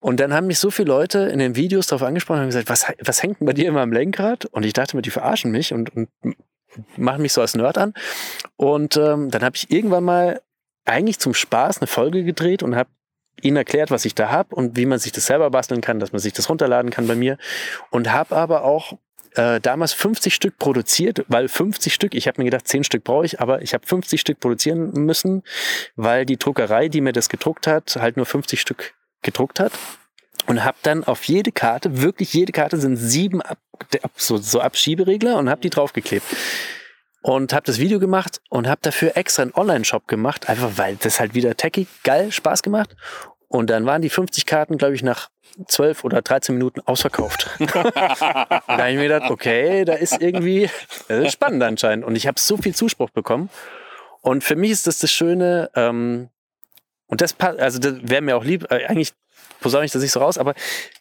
Und 0.00 0.18
dann 0.20 0.32
haben 0.32 0.46
mich 0.46 0.58
so 0.58 0.70
viele 0.70 0.88
Leute 0.88 1.20
in 1.20 1.38
den 1.38 1.54
Videos 1.54 1.86
darauf 1.86 2.02
angesprochen 2.02 2.40
und 2.40 2.46
gesagt, 2.46 2.68
was, 2.68 2.86
was 3.04 3.22
hängt 3.22 3.40
denn 3.40 3.46
bei 3.46 3.52
dir 3.52 3.68
immer 3.68 3.82
am 3.82 3.92
Lenkrad? 3.92 4.46
Und 4.46 4.64
ich 4.64 4.72
dachte 4.72 4.96
mir, 4.96 5.02
die 5.02 5.10
verarschen 5.10 5.52
mich 5.52 5.72
und, 5.72 5.94
und 5.94 6.08
machen 6.96 7.22
mich 7.22 7.32
so 7.32 7.40
als 7.40 7.54
Nerd 7.54 7.78
an. 7.78 7.94
Und 8.56 8.96
ähm, 8.96 9.30
dann 9.30 9.42
habe 9.42 9.56
ich 9.56 9.70
irgendwann 9.70 10.04
mal 10.04 10.40
eigentlich 10.84 11.18
zum 11.18 11.34
Spaß 11.34 11.78
eine 11.78 11.86
Folge 11.86 12.24
gedreht 12.24 12.62
und 12.62 12.74
habe 12.74 12.90
ihnen 13.42 13.56
erklärt, 13.56 13.90
was 13.90 14.04
ich 14.04 14.14
da 14.14 14.30
habe 14.30 14.54
und 14.54 14.76
wie 14.76 14.86
man 14.86 14.98
sich 14.98 15.12
das 15.12 15.26
selber 15.26 15.50
basteln 15.50 15.80
kann, 15.80 16.00
dass 16.00 16.12
man 16.12 16.20
sich 16.20 16.32
das 16.32 16.48
runterladen 16.48 16.90
kann 16.90 17.06
bei 17.06 17.14
mir. 17.14 17.38
Und 17.90 18.12
habe 18.12 18.34
aber 18.34 18.64
auch 18.64 18.98
äh, 19.34 19.60
damals 19.60 19.92
50 19.92 20.34
Stück 20.34 20.58
produziert, 20.58 21.24
weil 21.28 21.48
50 21.48 21.92
Stück, 21.92 22.14
ich 22.14 22.28
habe 22.28 22.40
mir 22.40 22.46
gedacht, 22.46 22.68
10 22.68 22.84
Stück 22.84 23.04
brauche 23.04 23.24
ich, 23.24 23.40
aber 23.40 23.62
ich 23.62 23.74
habe 23.74 23.86
50 23.86 24.20
Stück 24.20 24.40
produzieren 24.40 24.92
müssen, 24.92 25.42
weil 25.96 26.26
die 26.26 26.36
Druckerei, 26.36 26.88
die 26.88 27.00
mir 27.00 27.12
das 27.12 27.28
gedruckt 27.28 27.66
hat, 27.66 27.96
halt 27.96 28.16
nur 28.16 28.26
50 28.26 28.60
Stück 28.60 28.94
gedruckt 29.22 29.60
hat. 29.60 29.72
Und 30.46 30.64
habe 30.64 30.76
dann 30.82 31.04
auf 31.04 31.24
jede 31.24 31.52
Karte, 31.52 32.02
wirklich 32.02 32.32
jede 32.32 32.52
Karte 32.52 32.76
sind 32.76 32.96
sieben 32.96 33.42
Ab 33.42 33.58
so, 34.16 34.36
so 34.38 34.60
Abschieberegler 34.60 35.36
und 35.38 35.48
habe 35.48 35.60
die 35.60 35.70
draufgeklebt 35.70 36.26
und 37.22 37.52
habe 37.52 37.64
das 37.64 37.78
Video 37.78 37.98
gemacht 37.98 38.40
und 38.50 38.68
habe 38.68 38.80
dafür 38.82 39.16
extra 39.16 39.42
einen 39.42 39.54
Online-Shop 39.54 40.08
gemacht, 40.08 40.48
einfach 40.48 40.72
weil 40.76 40.96
das 40.96 41.20
halt 41.20 41.34
wieder 41.34 41.56
techy 41.56 41.86
geil 42.02 42.32
Spaß 42.32 42.62
gemacht. 42.62 42.96
Und 43.52 43.68
dann 43.68 43.84
waren 43.84 44.00
die 44.00 44.08
50 44.08 44.46
Karten, 44.46 44.78
glaube 44.78 44.94
ich, 44.94 45.02
nach 45.02 45.28
12 45.66 46.04
oder 46.04 46.22
13 46.22 46.54
Minuten 46.54 46.80
ausverkauft. 46.86 47.50
da 47.58 48.62
habe 48.66 48.90
ich 48.90 48.96
mir 48.96 49.08
gedacht, 49.08 49.30
okay, 49.30 49.84
da 49.84 49.92
ist 49.92 50.22
irgendwie 50.22 50.70
das 51.06 51.26
ist 51.26 51.32
spannend 51.34 51.62
anscheinend. 51.62 52.06
Und 52.06 52.16
ich 52.16 52.26
habe 52.26 52.40
so 52.40 52.56
viel 52.56 52.74
Zuspruch 52.74 53.10
bekommen. 53.10 53.50
Und 54.22 54.42
für 54.42 54.56
mich 54.56 54.70
ist 54.70 54.86
das 54.86 55.00
das 55.00 55.12
Schöne, 55.12 55.70
ähm, 55.74 56.30
und 57.08 57.20
das 57.20 57.34
passt, 57.34 57.60
also 57.60 57.78
das 57.78 57.96
wäre 58.00 58.22
mir 58.22 58.38
auch 58.38 58.44
lieb, 58.44 58.72
äh, 58.72 58.86
eigentlich 58.86 59.12
posaune 59.62 59.84
ich 59.86 59.92
das 59.92 60.02
nicht 60.02 60.12
so 60.12 60.20
raus, 60.20 60.36
aber 60.36 60.54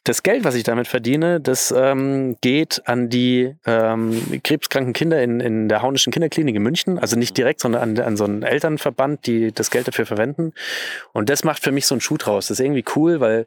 das 0.03 0.23
Geld, 0.23 0.43
was 0.43 0.55
ich 0.55 0.63
damit 0.63 0.87
verdiene, 0.87 1.41
das 1.41 1.73
ähm, 1.75 2.37
geht 2.41 2.81
an 2.85 3.09
die 3.09 3.55
ähm, 3.65 4.41
krebskranken 4.43 4.93
Kinder 4.93 5.21
in, 5.21 5.39
in 5.41 5.67
der 5.67 5.81
Haunischen 5.81 6.13
Kinderklinik 6.13 6.55
in 6.55 6.63
München. 6.63 6.97
Also 6.97 7.17
nicht 7.17 7.35
direkt, 7.37 7.59
sondern 7.59 7.81
an, 7.81 7.99
an 7.99 8.17
so 8.17 8.23
einen 8.23 8.43
Elternverband, 8.43 9.25
die 9.27 9.51
das 9.51 9.69
Geld 9.71 9.87
dafür 9.87 10.05
verwenden. 10.05 10.53
Und 11.11 11.29
das 11.29 11.43
macht 11.43 11.63
für 11.63 11.71
mich 11.71 11.85
so 11.85 11.95
einen 11.95 12.01
Schuh 12.01 12.17
draus. 12.17 12.47
Das 12.47 12.59
ist 12.59 12.65
irgendwie 12.65 12.85
cool, 12.95 13.19
weil 13.19 13.45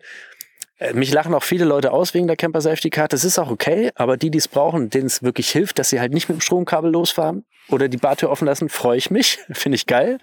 mich 0.92 1.12
lachen 1.12 1.34
auch 1.34 1.42
viele 1.42 1.64
Leute 1.64 1.92
aus 1.92 2.14
wegen 2.14 2.26
der 2.26 2.36
Camper 2.36 2.60
Safety 2.60 2.90
Card. 2.90 3.12
Das 3.12 3.24
ist 3.24 3.38
auch 3.38 3.50
okay, 3.50 3.90
aber 3.94 4.16
die, 4.16 4.30
die 4.30 4.38
es 4.38 4.48
brauchen, 4.48 4.90
denen 4.90 5.06
es 5.06 5.22
wirklich 5.22 5.50
hilft, 5.50 5.78
dass 5.78 5.90
sie 5.90 6.00
halt 6.00 6.12
nicht 6.12 6.28
mit 6.28 6.38
dem 6.38 6.40
Stromkabel 6.40 6.90
losfahren 6.90 7.44
oder 7.68 7.88
die 7.88 7.96
Bartür 7.96 8.30
offen 8.30 8.46
lassen, 8.46 8.68
freue 8.68 8.98
ich 8.98 9.10
mich. 9.10 9.38
Finde 9.52 9.76
ich 9.76 9.86
geil. 9.86 10.18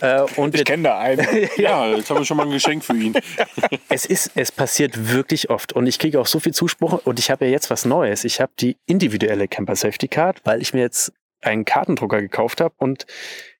Äh, 0.00 0.22
und 0.36 0.54
ich 0.54 0.64
kenne 0.64 0.84
da 0.84 0.98
einen. 0.98 1.26
ja, 1.56 1.86
jetzt 1.94 2.10
haben 2.10 2.18
wir 2.18 2.24
schon 2.24 2.36
mal 2.36 2.44
ein 2.46 2.52
Geschenk 2.52 2.84
für 2.84 2.94
ihn. 2.94 3.14
es 3.88 4.06
ist, 4.06 4.32
es 4.34 4.52
passiert 4.52 5.12
wirklich 5.12 5.50
oft 5.50 5.72
und 5.72 5.86
ich 5.86 5.98
kriege 5.98 6.20
auch 6.20 6.26
so 6.26 6.40
viel 6.40 6.52
Zuspruch 6.52 7.04
und 7.04 7.18
ich 7.18 7.30
habe 7.30 7.46
ja 7.46 7.50
jetzt 7.50 7.70
was 7.70 7.84
Neues. 7.84 8.24
Ich 8.24 8.40
habe 8.40 8.52
die 8.58 8.76
individuelle 8.86 9.48
Camper 9.48 9.76
Safety 9.76 10.08
Card, 10.08 10.40
weil 10.44 10.60
ich 10.60 10.74
mir 10.74 10.80
jetzt 10.80 11.12
einen 11.42 11.64
Kartendrucker 11.64 12.20
gekauft 12.20 12.60
habe 12.60 12.74
und 12.78 13.06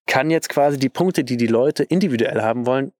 kann 0.06 0.30
jetzt 0.30 0.48
quasi 0.48 0.78
die 0.78 0.88
Punkte, 0.88 1.24
die 1.24 1.36
die 1.36 1.46
Leute 1.46 1.82
individuell 1.82 2.42
haben 2.42 2.66
wollen, 2.66 2.92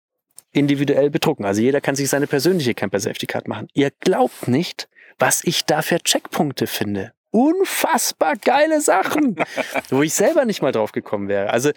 individuell 0.56 1.10
bedrucken. 1.10 1.44
Also 1.44 1.60
jeder 1.60 1.80
kann 1.80 1.96
sich 1.96 2.08
seine 2.08 2.26
persönliche 2.26 2.74
Camper 2.74 3.00
Safety 3.00 3.26
Card 3.26 3.48
machen. 3.48 3.68
Ihr 3.74 3.90
glaubt 4.00 4.48
nicht, 4.48 4.88
was 5.18 5.44
ich 5.44 5.64
da 5.64 5.82
für 5.82 5.98
Checkpunkte 5.98 6.66
finde. 6.66 7.12
Unfassbar 7.30 8.36
geile 8.36 8.80
Sachen, 8.80 9.36
wo 9.90 10.02
ich 10.02 10.14
selber 10.14 10.44
nicht 10.46 10.62
mal 10.62 10.72
drauf 10.72 10.92
gekommen 10.92 11.28
wäre. 11.28 11.50
Also 11.50 11.70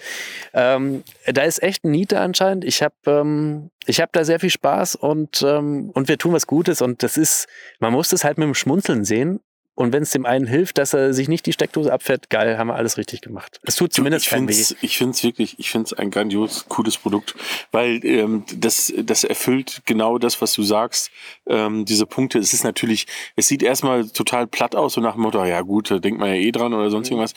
ähm, 0.54 1.04
da 1.26 1.42
ist 1.42 1.62
echt 1.62 1.84
ein 1.84 1.92
Niete 1.92 2.20
anscheinend. 2.20 2.64
Ich 2.64 2.82
habe 2.82 2.96
ähm, 3.08 3.70
ich 3.86 4.00
hab 4.00 4.14
da 4.14 4.24
sehr 4.24 4.40
viel 4.40 4.52
Spaß 4.52 4.96
und, 4.96 5.42
ähm, 5.42 5.90
und 5.94 6.08
wir 6.08 6.18
tun 6.18 6.34
was 6.34 6.48
Gutes 6.48 6.82
und 6.82 7.04
das 7.04 7.18
ist, 7.18 7.48
man 7.80 7.92
muss 7.92 8.10
das 8.10 8.24
halt 8.24 8.38
mit 8.38 8.46
dem 8.46 8.56
Schmunzeln 8.56 9.04
sehen 9.04 9.42
und 9.80 9.94
wenn 9.94 10.04
es 10.04 10.12
dem 10.12 10.26
einen 10.26 10.46
hilft, 10.46 10.78
dass 10.78 10.94
er 10.94 11.14
sich 11.14 11.30
nicht 11.30 11.46
die 11.46 11.54
Steckdose 11.54 11.94
abfährt, 11.94 12.30
geil, 12.30 12.58
haben 12.58 12.68
wir 12.68 12.76
alles 12.76 12.98
richtig 12.98 13.22
gemacht. 13.22 13.62
Es 13.64 13.78
tut 13.78 13.94
zumindest 13.94 14.26
ich 14.26 14.30
find's, 14.30 14.72
weh. 14.72 14.76
Ich 14.82 14.98
finde 14.98 15.12
es 15.14 15.24
wirklich, 15.24 15.58
ich 15.58 15.72
finde 15.72 15.86
es 15.86 15.94
ein 15.94 16.12
grandios 16.12 16.66
cooles 16.68 16.98
Produkt, 16.98 17.34
weil 17.72 18.04
ähm, 18.04 18.44
das, 18.54 18.92
das 18.98 19.24
erfüllt 19.24 19.84
genau 19.86 20.18
das, 20.18 20.42
was 20.42 20.52
du 20.52 20.64
sagst. 20.64 21.12
Ähm, 21.48 21.86
diese 21.86 22.06
Punkte, 22.06 22.40
es 22.40 22.52
ist 22.52 22.66
natürlich, 22.66 23.08
es 23.38 23.48
sieht 23.48 23.64
erstmal 23.64 24.10
total 24.10 24.48
platt 24.48 24.76
aus, 24.76 24.96
so 24.96 25.02
nach 25.02 25.14
dem 25.14 25.22
Motto, 25.22 25.46
ja 25.46 25.62
gut, 25.62 25.90
da 25.90 26.00
denkt 26.00 26.20
man 26.20 26.28
ja 26.28 26.36
eh 26.36 26.52
dran 26.52 26.74
oder 26.74 26.90
sonst 26.90 27.10
mhm. 27.10 27.20
irgendwas. 27.20 27.34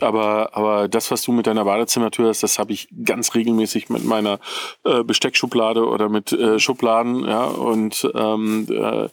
Aber, 0.00 0.50
aber 0.56 0.88
das, 0.88 1.12
was 1.12 1.22
du 1.22 1.30
mit 1.30 1.46
deiner 1.46 1.64
Badezimmertür 1.64 2.28
hast, 2.28 2.42
das 2.42 2.58
habe 2.58 2.72
ich 2.72 2.88
ganz 3.04 3.36
regelmäßig 3.36 3.88
mit 3.88 4.02
meiner 4.02 4.40
äh, 4.82 5.04
Besteckschublade 5.04 5.86
oder 5.86 6.08
mit 6.08 6.32
äh, 6.32 6.58
Schubladen, 6.58 7.24
ja. 7.24 7.44
Und 7.44 8.10
ähm, 8.16 8.66
äh, 8.68 9.08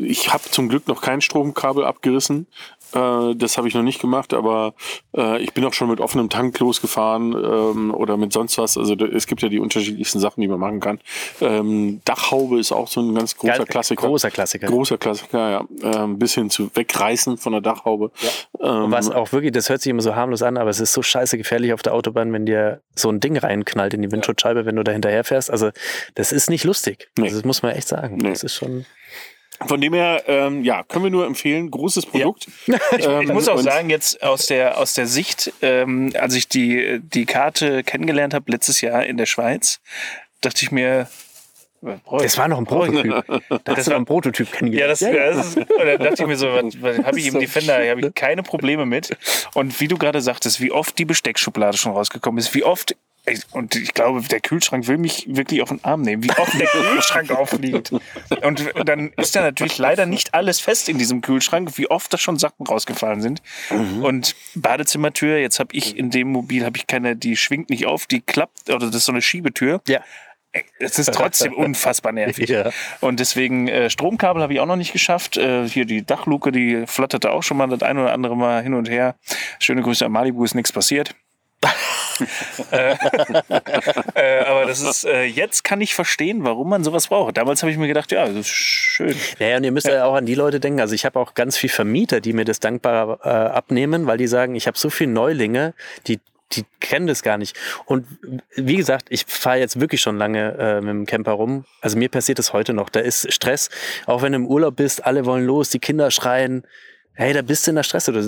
ich 0.00 0.32
habe 0.32 0.44
zum 0.44 0.68
Glück 0.68 0.86
noch 0.86 1.02
kein 1.02 1.20
Stromkabel 1.20 1.84
abgerissen 1.84 2.19
gerissen. 2.20 2.46
Äh, 2.92 3.34
das 3.36 3.56
habe 3.56 3.68
ich 3.68 3.74
noch 3.74 3.82
nicht 3.82 4.00
gemacht, 4.00 4.34
aber 4.34 4.74
äh, 5.16 5.40
ich 5.42 5.52
bin 5.52 5.64
auch 5.64 5.72
schon 5.72 5.88
mit 5.88 6.00
offenem 6.00 6.28
Tank 6.28 6.58
losgefahren 6.58 7.32
ähm, 7.32 7.94
oder 7.94 8.16
mit 8.16 8.32
sonst 8.32 8.58
was. 8.58 8.76
Also 8.76 8.94
es 8.94 9.26
gibt 9.26 9.42
ja 9.42 9.48
die 9.48 9.58
unterschiedlichsten 9.58 10.20
Sachen, 10.20 10.40
die 10.40 10.48
man 10.48 10.58
machen 10.58 10.80
kann. 10.80 11.00
Ähm, 11.40 12.00
Dachhaube 12.04 12.58
ist 12.58 12.72
auch 12.72 12.88
so 12.88 13.00
ein 13.00 13.14
ganz 13.14 13.36
großer 13.36 13.58
Geil, 13.58 13.66
Klassiker. 13.66 14.06
Großer 14.06 14.30
Klassiker. 14.30 14.66
Großer 14.66 14.98
Klassiker, 14.98 15.50
ja. 15.50 15.64
Ähm, 15.82 16.18
bis 16.18 16.34
hin 16.34 16.50
zu 16.50 16.70
wegreißen 16.74 17.38
von 17.38 17.52
der 17.52 17.62
Dachhaube. 17.62 18.10
Ja. 18.20 18.84
Ähm, 18.84 18.90
was 18.90 19.10
auch 19.10 19.32
wirklich, 19.32 19.52
das 19.52 19.68
hört 19.68 19.80
sich 19.82 19.90
immer 19.90 20.02
so 20.02 20.14
harmlos 20.14 20.42
an, 20.42 20.56
aber 20.56 20.70
es 20.70 20.80
ist 20.80 20.92
so 20.92 21.02
scheiße 21.02 21.38
gefährlich 21.38 21.72
auf 21.72 21.82
der 21.82 21.94
Autobahn, 21.94 22.32
wenn 22.32 22.46
dir 22.46 22.82
so 22.94 23.08
ein 23.08 23.20
Ding 23.20 23.36
reinknallt 23.36 23.94
in 23.94 24.02
die 24.02 24.10
Windschutzscheibe, 24.10 24.66
wenn 24.66 24.76
du 24.76 24.82
da 24.82 24.92
hinterher 24.92 25.24
fährst. 25.24 25.50
Also 25.50 25.70
das 26.14 26.32
ist 26.32 26.50
nicht 26.50 26.64
lustig. 26.64 27.08
Nee. 27.16 27.24
Also, 27.24 27.36
das 27.36 27.44
muss 27.44 27.62
man 27.62 27.72
echt 27.72 27.88
sagen. 27.88 28.16
Nee. 28.16 28.30
Das 28.30 28.42
ist 28.42 28.54
schon. 28.54 28.84
Von 29.66 29.80
dem 29.80 29.92
her, 29.92 30.24
ähm, 30.26 30.64
ja, 30.64 30.82
können 30.84 31.04
wir 31.04 31.10
nur 31.10 31.26
empfehlen, 31.26 31.70
großes 31.70 32.06
Produkt. 32.06 32.46
Ja. 32.66 32.78
ich, 32.96 33.06
ähm, 33.06 33.22
ich, 33.22 33.32
muss 33.32 33.48
auch 33.48 33.58
sagen, 33.58 33.90
jetzt 33.90 34.22
aus 34.22 34.46
der, 34.46 34.78
aus 34.78 34.94
der 34.94 35.06
Sicht, 35.06 35.52
ähm, 35.60 36.12
als 36.18 36.34
ich 36.34 36.48
die, 36.48 37.00
die 37.00 37.26
Karte 37.26 37.82
kennengelernt 37.82 38.32
habe 38.32 38.50
letztes 38.50 38.80
Jahr 38.80 39.04
in 39.04 39.16
der 39.16 39.26
Schweiz, 39.26 39.80
dachte 40.40 40.64
ich 40.64 40.70
mir, 40.70 41.08
das 41.82 42.36
war 42.36 42.48
noch 42.48 42.58
ein 42.58 42.66
Prototyp. 42.66 43.24
Da 43.64 43.76
hast 43.76 43.86
du 43.86 43.90
noch 43.90 43.96
einen 43.96 44.04
Prototyp 44.04 44.52
kennengelernt. 44.52 45.00
Ja, 45.00 45.08
das, 45.08 45.36
das 45.36 45.46
ist, 45.46 45.56
und 45.56 45.86
dann 45.86 45.98
dachte 45.98 46.22
ich 46.22 46.26
mir 46.26 46.36
so, 46.36 46.48
was, 46.48 46.82
was 46.82 46.98
habe 46.98 47.18
ich 47.18 47.26
im 47.26 47.40
Defender, 47.40 47.88
habe 47.88 48.00
ich 48.00 48.14
keine 48.14 48.42
Probleme 48.42 48.84
mit. 48.84 49.16
Und 49.54 49.80
wie 49.80 49.88
du 49.88 49.96
gerade 49.96 50.20
sagtest, 50.20 50.60
wie 50.60 50.70
oft 50.70 50.98
die 50.98 51.06
Besteckschublade 51.06 51.78
schon 51.78 51.92
rausgekommen 51.92 52.38
ist, 52.38 52.54
wie 52.54 52.64
oft 52.64 52.96
und 53.52 53.76
ich 53.76 53.94
glaube, 53.94 54.22
der 54.22 54.40
Kühlschrank 54.40 54.88
will 54.88 54.98
mich 54.98 55.26
wirklich 55.28 55.62
auf 55.62 55.68
den 55.68 55.84
Arm 55.84 56.02
nehmen, 56.02 56.24
wie 56.24 56.30
oft 56.30 56.58
der 56.58 56.66
Kühlschrank 56.92 57.30
aufliegt. 57.30 57.92
Und 58.42 58.72
dann 58.84 59.12
ist 59.16 59.36
da 59.36 59.42
natürlich 59.42 59.78
leider 59.78 60.06
nicht 60.06 60.34
alles 60.34 60.60
fest 60.60 60.88
in 60.88 60.98
diesem 60.98 61.20
Kühlschrank, 61.20 61.76
wie 61.76 61.90
oft 61.90 62.12
da 62.12 62.18
schon 62.18 62.38
Sachen 62.38 62.66
rausgefallen 62.66 63.20
sind. 63.20 63.42
Mhm. 63.70 64.04
Und 64.04 64.34
Badezimmertür, 64.54 65.38
jetzt 65.38 65.60
habe 65.60 65.74
ich 65.74 65.96
in 65.96 66.10
dem 66.10 66.32
Mobil, 66.32 66.64
habe 66.64 66.76
ich 66.76 66.86
keine, 66.86 67.14
die 67.14 67.36
schwingt 67.36 67.70
nicht 67.70 67.86
auf, 67.86 68.06
die 68.06 68.20
klappt, 68.20 68.70
oder 68.70 68.86
das 68.86 68.96
ist 68.96 69.04
so 69.04 69.12
eine 69.12 69.22
Schiebetür. 69.22 69.80
Ja. 69.86 70.02
Es 70.80 70.98
ist 70.98 71.12
trotzdem 71.14 71.52
unfassbar 71.56 72.10
nervig. 72.10 72.48
Ja. 72.48 72.70
Und 73.00 73.20
deswegen 73.20 73.68
äh, 73.68 73.88
Stromkabel 73.88 74.42
habe 74.42 74.52
ich 74.52 74.60
auch 74.60 74.66
noch 74.66 74.76
nicht 74.76 74.92
geschafft. 74.92 75.36
Äh, 75.36 75.68
hier 75.68 75.84
die 75.84 76.04
Dachluke, 76.04 76.50
die 76.50 76.86
flatterte 76.86 77.30
auch 77.30 77.44
schon 77.44 77.56
mal 77.56 77.68
das 77.68 77.82
ein 77.82 77.98
oder 77.98 78.12
andere 78.12 78.36
Mal 78.36 78.62
hin 78.62 78.74
und 78.74 78.88
her. 78.88 79.14
Schöne 79.60 79.82
Grüße 79.82 80.04
an 80.04 80.10
Malibu, 80.10 80.44
ist 80.44 80.54
nichts 80.54 80.72
passiert. 80.72 81.14
äh, 82.70 82.94
äh, 84.14 84.44
aber 84.44 84.66
das 84.66 84.80
ist, 84.80 85.04
äh, 85.04 85.24
jetzt 85.24 85.64
kann 85.64 85.80
ich 85.80 85.94
verstehen, 85.94 86.44
warum 86.44 86.68
man 86.68 86.84
sowas 86.84 87.08
braucht. 87.08 87.36
Damals 87.36 87.62
habe 87.62 87.72
ich 87.72 87.78
mir 87.78 87.88
gedacht, 87.88 88.12
ja, 88.12 88.26
das 88.26 88.36
ist 88.36 88.48
schön. 88.48 89.14
Ja, 89.38 89.56
und 89.56 89.64
ihr 89.64 89.72
müsst 89.72 89.86
ja. 89.86 89.94
ja 89.94 90.04
auch 90.04 90.14
an 90.14 90.26
die 90.26 90.34
Leute 90.34 90.60
denken. 90.60 90.80
Also 90.80 90.94
ich 90.94 91.04
habe 91.04 91.18
auch 91.18 91.34
ganz 91.34 91.56
viele 91.56 91.72
Vermieter, 91.72 92.20
die 92.20 92.32
mir 92.32 92.44
das 92.44 92.60
dankbar 92.60 93.20
äh, 93.22 93.28
abnehmen, 93.28 94.06
weil 94.06 94.18
die 94.18 94.26
sagen, 94.26 94.54
ich 94.54 94.66
habe 94.66 94.78
so 94.78 94.90
viele 94.90 95.10
Neulinge, 95.10 95.74
die 96.06 96.20
die 96.52 96.64
kennen 96.80 97.06
das 97.06 97.22
gar 97.22 97.38
nicht. 97.38 97.56
Und 97.86 98.06
wie 98.56 98.76
gesagt, 98.76 99.06
ich 99.10 99.24
fahre 99.26 99.58
jetzt 99.58 99.78
wirklich 99.78 100.00
schon 100.00 100.18
lange 100.18 100.56
äh, 100.58 100.80
mit 100.80 100.90
dem 100.90 101.06
Camper 101.06 101.32
rum. 101.32 101.64
Also 101.80 101.96
mir 101.96 102.08
passiert 102.08 102.38
das 102.38 102.52
heute 102.52 102.72
noch. 102.72 102.88
Da 102.88 103.00
ist 103.00 103.32
Stress. 103.32 103.70
Auch 104.06 104.22
wenn 104.22 104.32
du 104.32 104.36
im 104.36 104.46
Urlaub 104.46 104.76
bist, 104.76 105.06
alle 105.06 105.26
wollen 105.26 105.44
los, 105.44 105.70
die 105.70 105.78
Kinder 105.78 106.10
schreien 106.10 106.64
hey, 107.14 107.32
da 107.32 107.42
bist 107.42 107.66
du 107.66 107.72
in 107.72 107.76
der 107.76 107.82
Stress 107.82 108.08
oder 108.08 108.20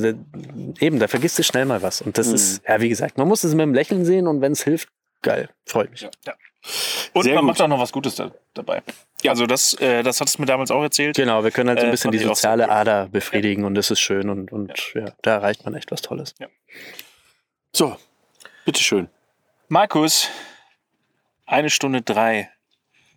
eben, 0.80 0.98
da 0.98 1.08
vergisst 1.08 1.38
du 1.38 1.42
schnell 1.42 1.64
mal 1.64 1.82
was. 1.82 2.02
Und 2.02 2.18
das 2.18 2.28
mhm. 2.28 2.34
ist, 2.34 2.62
ja, 2.66 2.80
wie 2.80 2.88
gesagt, 2.88 3.18
man 3.18 3.28
muss 3.28 3.44
es 3.44 3.54
mit 3.54 3.62
einem 3.62 3.74
Lächeln 3.74 4.04
sehen 4.04 4.26
und 4.26 4.40
wenn 4.40 4.52
es 4.52 4.64
hilft, 4.64 4.88
geil, 5.22 5.48
freut 5.66 5.90
mich. 5.90 6.02
Ja, 6.02 6.10
ja. 6.26 6.34
Und 7.12 7.24
Sehr 7.24 7.34
man 7.34 7.44
gut. 7.44 7.48
macht 7.48 7.60
auch 7.60 7.68
noch 7.68 7.80
was 7.80 7.90
Gutes 7.90 8.14
da, 8.14 8.30
dabei. 8.54 8.82
Ja. 9.22 9.32
Also 9.32 9.46
das, 9.46 9.74
äh, 9.74 10.02
das 10.02 10.20
hattest 10.20 10.38
du 10.38 10.42
mir 10.42 10.46
damals 10.46 10.70
auch 10.70 10.82
erzählt. 10.82 11.16
Genau, 11.16 11.42
wir 11.42 11.50
können 11.50 11.68
halt 11.68 11.80
so 11.80 11.86
ein 11.86 11.88
äh, 11.88 11.92
bisschen 11.92 12.12
äh, 12.12 12.18
die 12.18 12.24
soziale 12.24 12.68
Ader 12.68 13.08
befriedigen 13.08 13.64
und 13.64 13.74
das 13.74 13.90
ist 13.90 14.00
schön 14.00 14.30
und, 14.30 14.52
und 14.52 14.92
ja. 14.94 15.06
da 15.22 15.34
erreicht 15.34 15.64
man 15.64 15.74
echt 15.74 15.90
was 15.90 16.02
Tolles. 16.02 16.34
So, 17.72 17.96
bitteschön. 18.64 19.08
Markus, 19.68 20.28
eine 21.46 21.70
Stunde 21.70 22.02
drei 22.02 22.50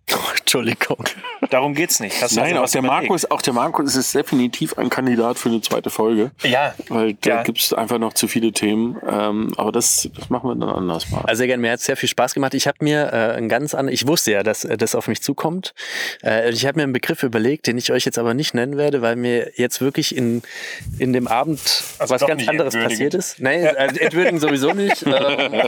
Entschuldigung. 0.40 1.04
Darum 1.50 1.74
geht's 1.74 2.00
nicht. 2.00 2.22
Hast 2.22 2.36
Nein, 2.36 2.58
also 2.58 2.64
auch 2.64 2.70
der? 2.72 2.82
Markus, 2.82 3.30
auch 3.30 3.42
der 3.42 3.54
Markus 3.54 3.96
ist 3.96 4.14
definitiv 4.14 4.78
ein 4.78 4.90
Kandidat 4.90 5.38
für 5.38 5.50
eine 5.50 5.62
zweite 5.62 5.90
Folge. 5.90 6.32
Ja. 6.44 6.74
Weil 6.90 7.16
da 7.16 7.30
Ja. 7.30 7.44
gibt 7.44 7.60
es 7.60 7.74
einfach 7.74 7.98
noch 7.98 8.14
zu 8.14 8.28
viele 8.28 8.52
Themen. 8.52 8.98
Ähm, 9.08 9.54
aber 9.58 9.72
das, 9.72 10.08
das 10.16 10.30
machen 10.30 10.50
wir 10.50 10.56
dann 10.56 10.70
anders 10.76 11.10
mal. 11.10 11.22
Also 11.26 11.40
sehr 11.40 11.48
gerne, 11.48 11.62
mir 11.62 11.72
hat 11.72 11.80
es 11.80 11.86
sehr 11.86 11.98
viel 11.98 12.10
Spaß 12.10 12.34
gemacht. 12.34 12.54
Ich 12.54 12.68
habe 12.68 12.78
mir 12.82 13.12
äh, 13.12 13.36
ein 13.38 13.50
ganz 13.50 13.74
an, 13.74 13.88
ich 13.88 14.08
wusste 14.08 14.32
ja, 14.32 14.44
dass 14.44 14.64
äh, 14.64 14.78
das 14.78 14.96
auf 14.96 15.08
mich 15.08 15.22
zukommt. 15.22 15.74
Äh, 16.24 16.52
ich 16.52 16.66
habe 16.66 16.78
mir 16.78 16.84
einen 16.84 16.94
Begriff 16.94 17.24
überlegt, 17.24 17.68
den 17.68 17.78
ich 17.78 17.92
euch 17.92 18.06
jetzt 18.06 18.18
aber 18.20 18.34
nicht 18.34 18.54
nennen 18.54 18.78
werde, 18.78 19.02
weil 19.02 19.16
mir 19.16 19.52
jetzt 19.56 19.82
wirklich 19.82 20.16
in, 20.16 20.42
in 21.00 21.14
dem 21.14 21.28
Abend 21.28 21.60
Also 22.00 22.14
was 22.14 22.26
ganz 22.26 22.48
anderes 22.48 22.76
passiert 22.76 23.14
ist. 23.14 23.40
Nein, 23.40 23.68
also 23.76 24.00
entwürdigen 24.00 24.40
sowieso 24.40 24.72
nicht. 24.74 25.04
Ähm, 25.16 25.62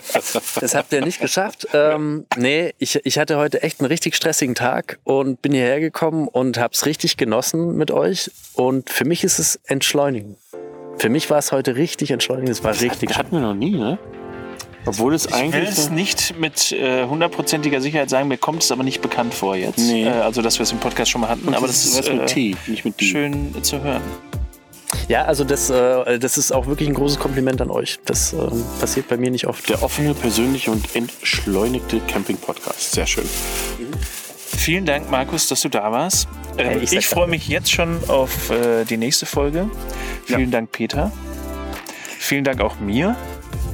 das 0.59 0.75
habt 0.75 0.91
ihr 0.93 1.03
nicht 1.03 1.19
geschafft. 1.21 1.67
Ähm, 1.73 2.25
nee, 2.35 2.73
ich, 2.79 2.99
ich 3.05 3.17
hatte 3.17 3.37
heute 3.37 3.61
echt 3.63 3.79
einen 3.79 3.87
richtig 3.87 4.15
stressigen 4.27 4.55
Tag 4.55 4.99
und 5.05 5.41
bin 5.41 5.53
hierher 5.53 5.79
gekommen 5.79 6.27
und 6.27 6.57
habe 6.57 6.73
es 6.73 6.85
richtig 6.85 7.15
genossen 7.15 7.77
mit 7.77 7.91
euch. 7.91 8.29
Und 8.55 8.89
für 8.89 9.05
mich 9.05 9.23
ist 9.23 9.39
es 9.39 9.57
entschleunigen. 9.67 10.35
Für 10.97 11.07
mich 11.07 11.29
war 11.29 11.37
es 11.37 11.53
heute 11.53 11.77
richtig 11.77 12.11
entschleunigend. 12.11 12.49
Es 12.49 12.61
war 12.61 12.73
richtig 12.73 13.07
Das 13.07 13.17
hatten 13.19 13.31
wir 13.31 13.39
noch 13.39 13.53
nie, 13.53 13.71
ne? 13.71 13.97
Obwohl 14.85 15.13
es 15.13 15.27
Ich 15.27 15.31
will 15.31 15.39
eigentlich. 15.39 15.69
es 15.69 15.89
nicht 15.89 16.37
mit 16.37 16.73
äh, 16.73 17.05
hundertprozentiger 17.05 17.79
Sicherheit 17.79 18.09
sagen, 18.09 18.27
mir 18.27 18.37
kommt 18.37 18.63
es 18.63 18.71
aber 18.71 18.83
nicht 18.83 19.01
bekannt 19.01 19.33
vor 19.33 19.55
jetzt. 19.55 19.79
Nee. 19.79 20.03
Äh, 20.05 20.09
also, 20.09 20.41
dass 20.41 20.59
wir 20.59 20.63
es 20.63 20.73
im 20.73 20.79
Podcast 20.79 21.09
schon 21.11 21.21
mal 21.21 21.29
hatten, 21.29 21.53
aber 21.53 21.67
das 21.67 21.85
ist 21.85 21.97
was 21.97 22.09
mit 22.09 22.23
äh, 22.23 22.25
T, 22.25 22.55
nicht 22.67 22.83
mit 22.83 22.99
D. 22.99 23.05
schön 23.05 23.63
zu 23.63 23.81
hören. 23.81 24.01
Ja, 25.09 25.23
also 25.23 25.43
das, 25.43 25.69
äh, 25.69 26.19
das 26.19 26.37
ist 26.37 26.51
auch 26.53 26.67
wirklich 26.67 26.89
ein 26.89 26.95
großes 26.95 27.19
Kompliment 27.19 27.61
an 27.61 27.69
euch. 27.69 27.99
Das 28.05 28.33
ähm, 28.33 28.63
passiert 28.79 29.07
bei 29.07 29.17
mir 29.17 29.31
nicht 29.31 29.47
oft. 29.47 29.69
Der 29.69 29.83
offene, 29.83 30.13
persönliche 30.13 30.71
und 30.71 30.95
entschleunigte 30.95 31.99
Camping-Podcast. 32.07 32.91
Sehr 32.91 33.07
schön. 33.07 33.23
Vielen 34.57 34.85
Dank, 34.85 35.09
Markus, 35.09 35.47
dass 35.47 35.61
du 35.61 35.69
da 35.69 35.91
warst. 35.91 36.27
Ähm, 36.57 36.81
ich 36.81 36.91
ich 36.91 37.07
freue 37.07 37.27
mich 37.27 37.47
jetzt 37.47 37.71
schon 37.71 37.97
auf 38.09 38.49
äh, 38.49 38.83
die 38.83 38.97
nächste 38.97 39.25
Folge. 39.25 39.69
Vielen 40.25 40.51
Dank, 40.51 40.71
Peter. 40.71 41.11
Vielen 42.19 42.43
Dank 42.43 42.59
auch 42.59 42.79
mir. 42.79 43.15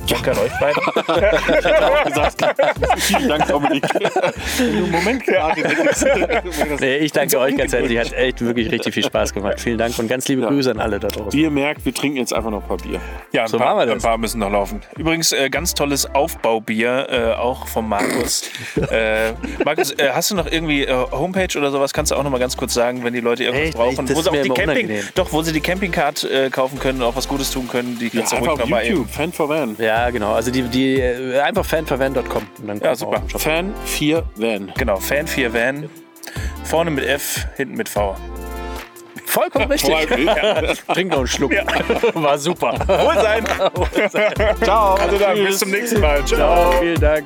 Danke 0.07 0.31
an 0.31 0.37
euch 0.37 0.51
beiden. 0.59 0.83
Vielen 2.97 3.29
Dank, 3.29 3.47
Dominik. 3.47 3.83
Wenn 3.93 4.71
du 4.71 4.77
einen 4.83 4.91
Moment 4.91 5.25
gerade 5.25 5.61
Nee, 6.79 6.97
ich 6.97 7.11
danke 7.11 7.39
euch 7.39 7.55
ganz 7.55 7.73
herzlich. 7.73 7.97
Hat 7.97 8.13
echt 8.13 8.41
wirklich 8.41 8.71
richtig 8.71 8.93
viel 8.93 9.03
Spaß 9.05 9.33
gemacht. 9.33 9.59
Vielen 9.59 9.77
Dank 9.77 9.97
und 9.97 10.07
ganz 10.07 10.27
liebe 10.27 10.41
Ja. 10.41 10.49
Grüße 10.49 10.71
an 10.71 10.79
alle 10.79 10.99
da 10.99 11.07
draußen. 11.07 11.33
Wie 11.33 11.43
ihr 11.43 11.51
merkt, 11.51 11.85
wir 11.85 11.93
trinken 11.93 12.17
jetzt 12.17 12.33
einfach 12.33 12.49
noch 12.51 12.61
ein 12.61 12.67
paar 12.67 12.77
Bier. 12.77 12.99
Ja, 13.31 13.43
ein, 13.43 13.47
So 13.47 13.57
paar, 13.57 13.75
machen 13.75 13.87
wir 13.87 13.93
ein 13.95 14.01
paar 14.01 14.17
müssen 14.17 14.39
noch 14.39 14.51
laufen. 14.51 14.81
Übrigens, 14.97 15.31
äh, 15.31 15.49
ganz 15.49 15.73
tolles 15.73 16.13
Aufbaubier, 16.13 17.07
äh, 17.09 17.33
auch 17.39 17.67
vom 17.67 17.87
Markus. 17.87 18.49
äh, 18.91 19.31
Markus, 19.63 19.91
äh, 19.93 20.09
hast 20.13 20.31
du 20.31 20.35
noch 20.35 20.47
irgendwie 20.51 20.83
äh, 20.83 20.93
Homepage 21.11 21.57
oder 21.57 21.71
sowas? 21.71 21.93
Kannst 21.93 22.11
du 22.11 22.15
auch 22.15 22.23
noch 22.23 22.31
mal 22.31 22.39
ganz 22.39 22.57
kurz 22.57 22.73
sagen, 22.73 23.03
wenn 23.03 23.13
die 23.13 23.21
Leute 23.21 23.43
irgendwas 23.45 23.67
Echt? 23.69 23.77
brauchen, 23.77 24.05
Das 24.05 24.15
wo 24.17 24.21
sie 24.21 24.29
auch 24.29 24.41
die 24.41 24.49
Camping, 24.49 24.89
doch, 25.15 25.31
wo 25.31 25.41
sie 25.41 25.53
die 25.53 25.61
Campingcard 25.61 26.23
äh, 26.25 26.49
kaufen 26.49 26.79
können 26.79 27.01
und 27.01 27.07
auch 27.07 27.15
was 27.15 27.27
Gutes 27.27 27.51
tun 27.51 27.67
können, 27.67 27.97
die 27.99 28.05
Ja, 28.07 28.11
kannst 28.19 28.33
du 28.33 28.37
einfach 28.37 28.51
ruhig 28.51 28.61
auf 28.63 28.69
noch 28.69 28.77
mal 28.77 28.85
YouTube. 28.85 29.09
Fan 29.09 29.31
for 29.31 29.49
Van. 29.49 29.75
Ja, 29.79 29.92
genau. 30.11 30.33
Also 30.33 30.51
die, 30.51 30.63
die 30.63 30.99
äh, 30.99 31.39
einfach 31.39 31.65
dann 32.67 32.79
Ja, 32.79 32.95
super. 32.95 33.17
auch 33.17 33.21
im 33.23 33.29
Shop. 33.29 33.41
Fan 33.41 33.73
4 33.85 34.23
Van. 34.35 34.71
Genau, 34.77 34.97
Fan 34.97 35.27
4 35.27 35.53
Van. 35.53 35.89
Vorne 36.63 36.91
mit 36.91 37.05
F, 37.05 37.45
hinten 37.57 37.75
mit 37.75 37.89
V. 37.89 38.15
Vollkommen 39.25 39.65
richtig. 39.71 39.93
Trink 40.93 41.11
noch 41.11 41.17
einen 41.19 41.27
Schluck. 41.27 41.51
War 42.13 42.37
super. 42.37 42.73
Wohl 42.87 43.15
sein. 43.15 43.43
Ciao. 44.61 44.93
Also 44.99 45.17
dann, 45.17 45.43
bis 45.43 45.59
zum 45.59 45.71
nächsten 45.71 45.99
Mal. 45.99 46.23
Ciao. 46.25 46.71
Vielen 46.79 46.99
Dank. 46.99 47.25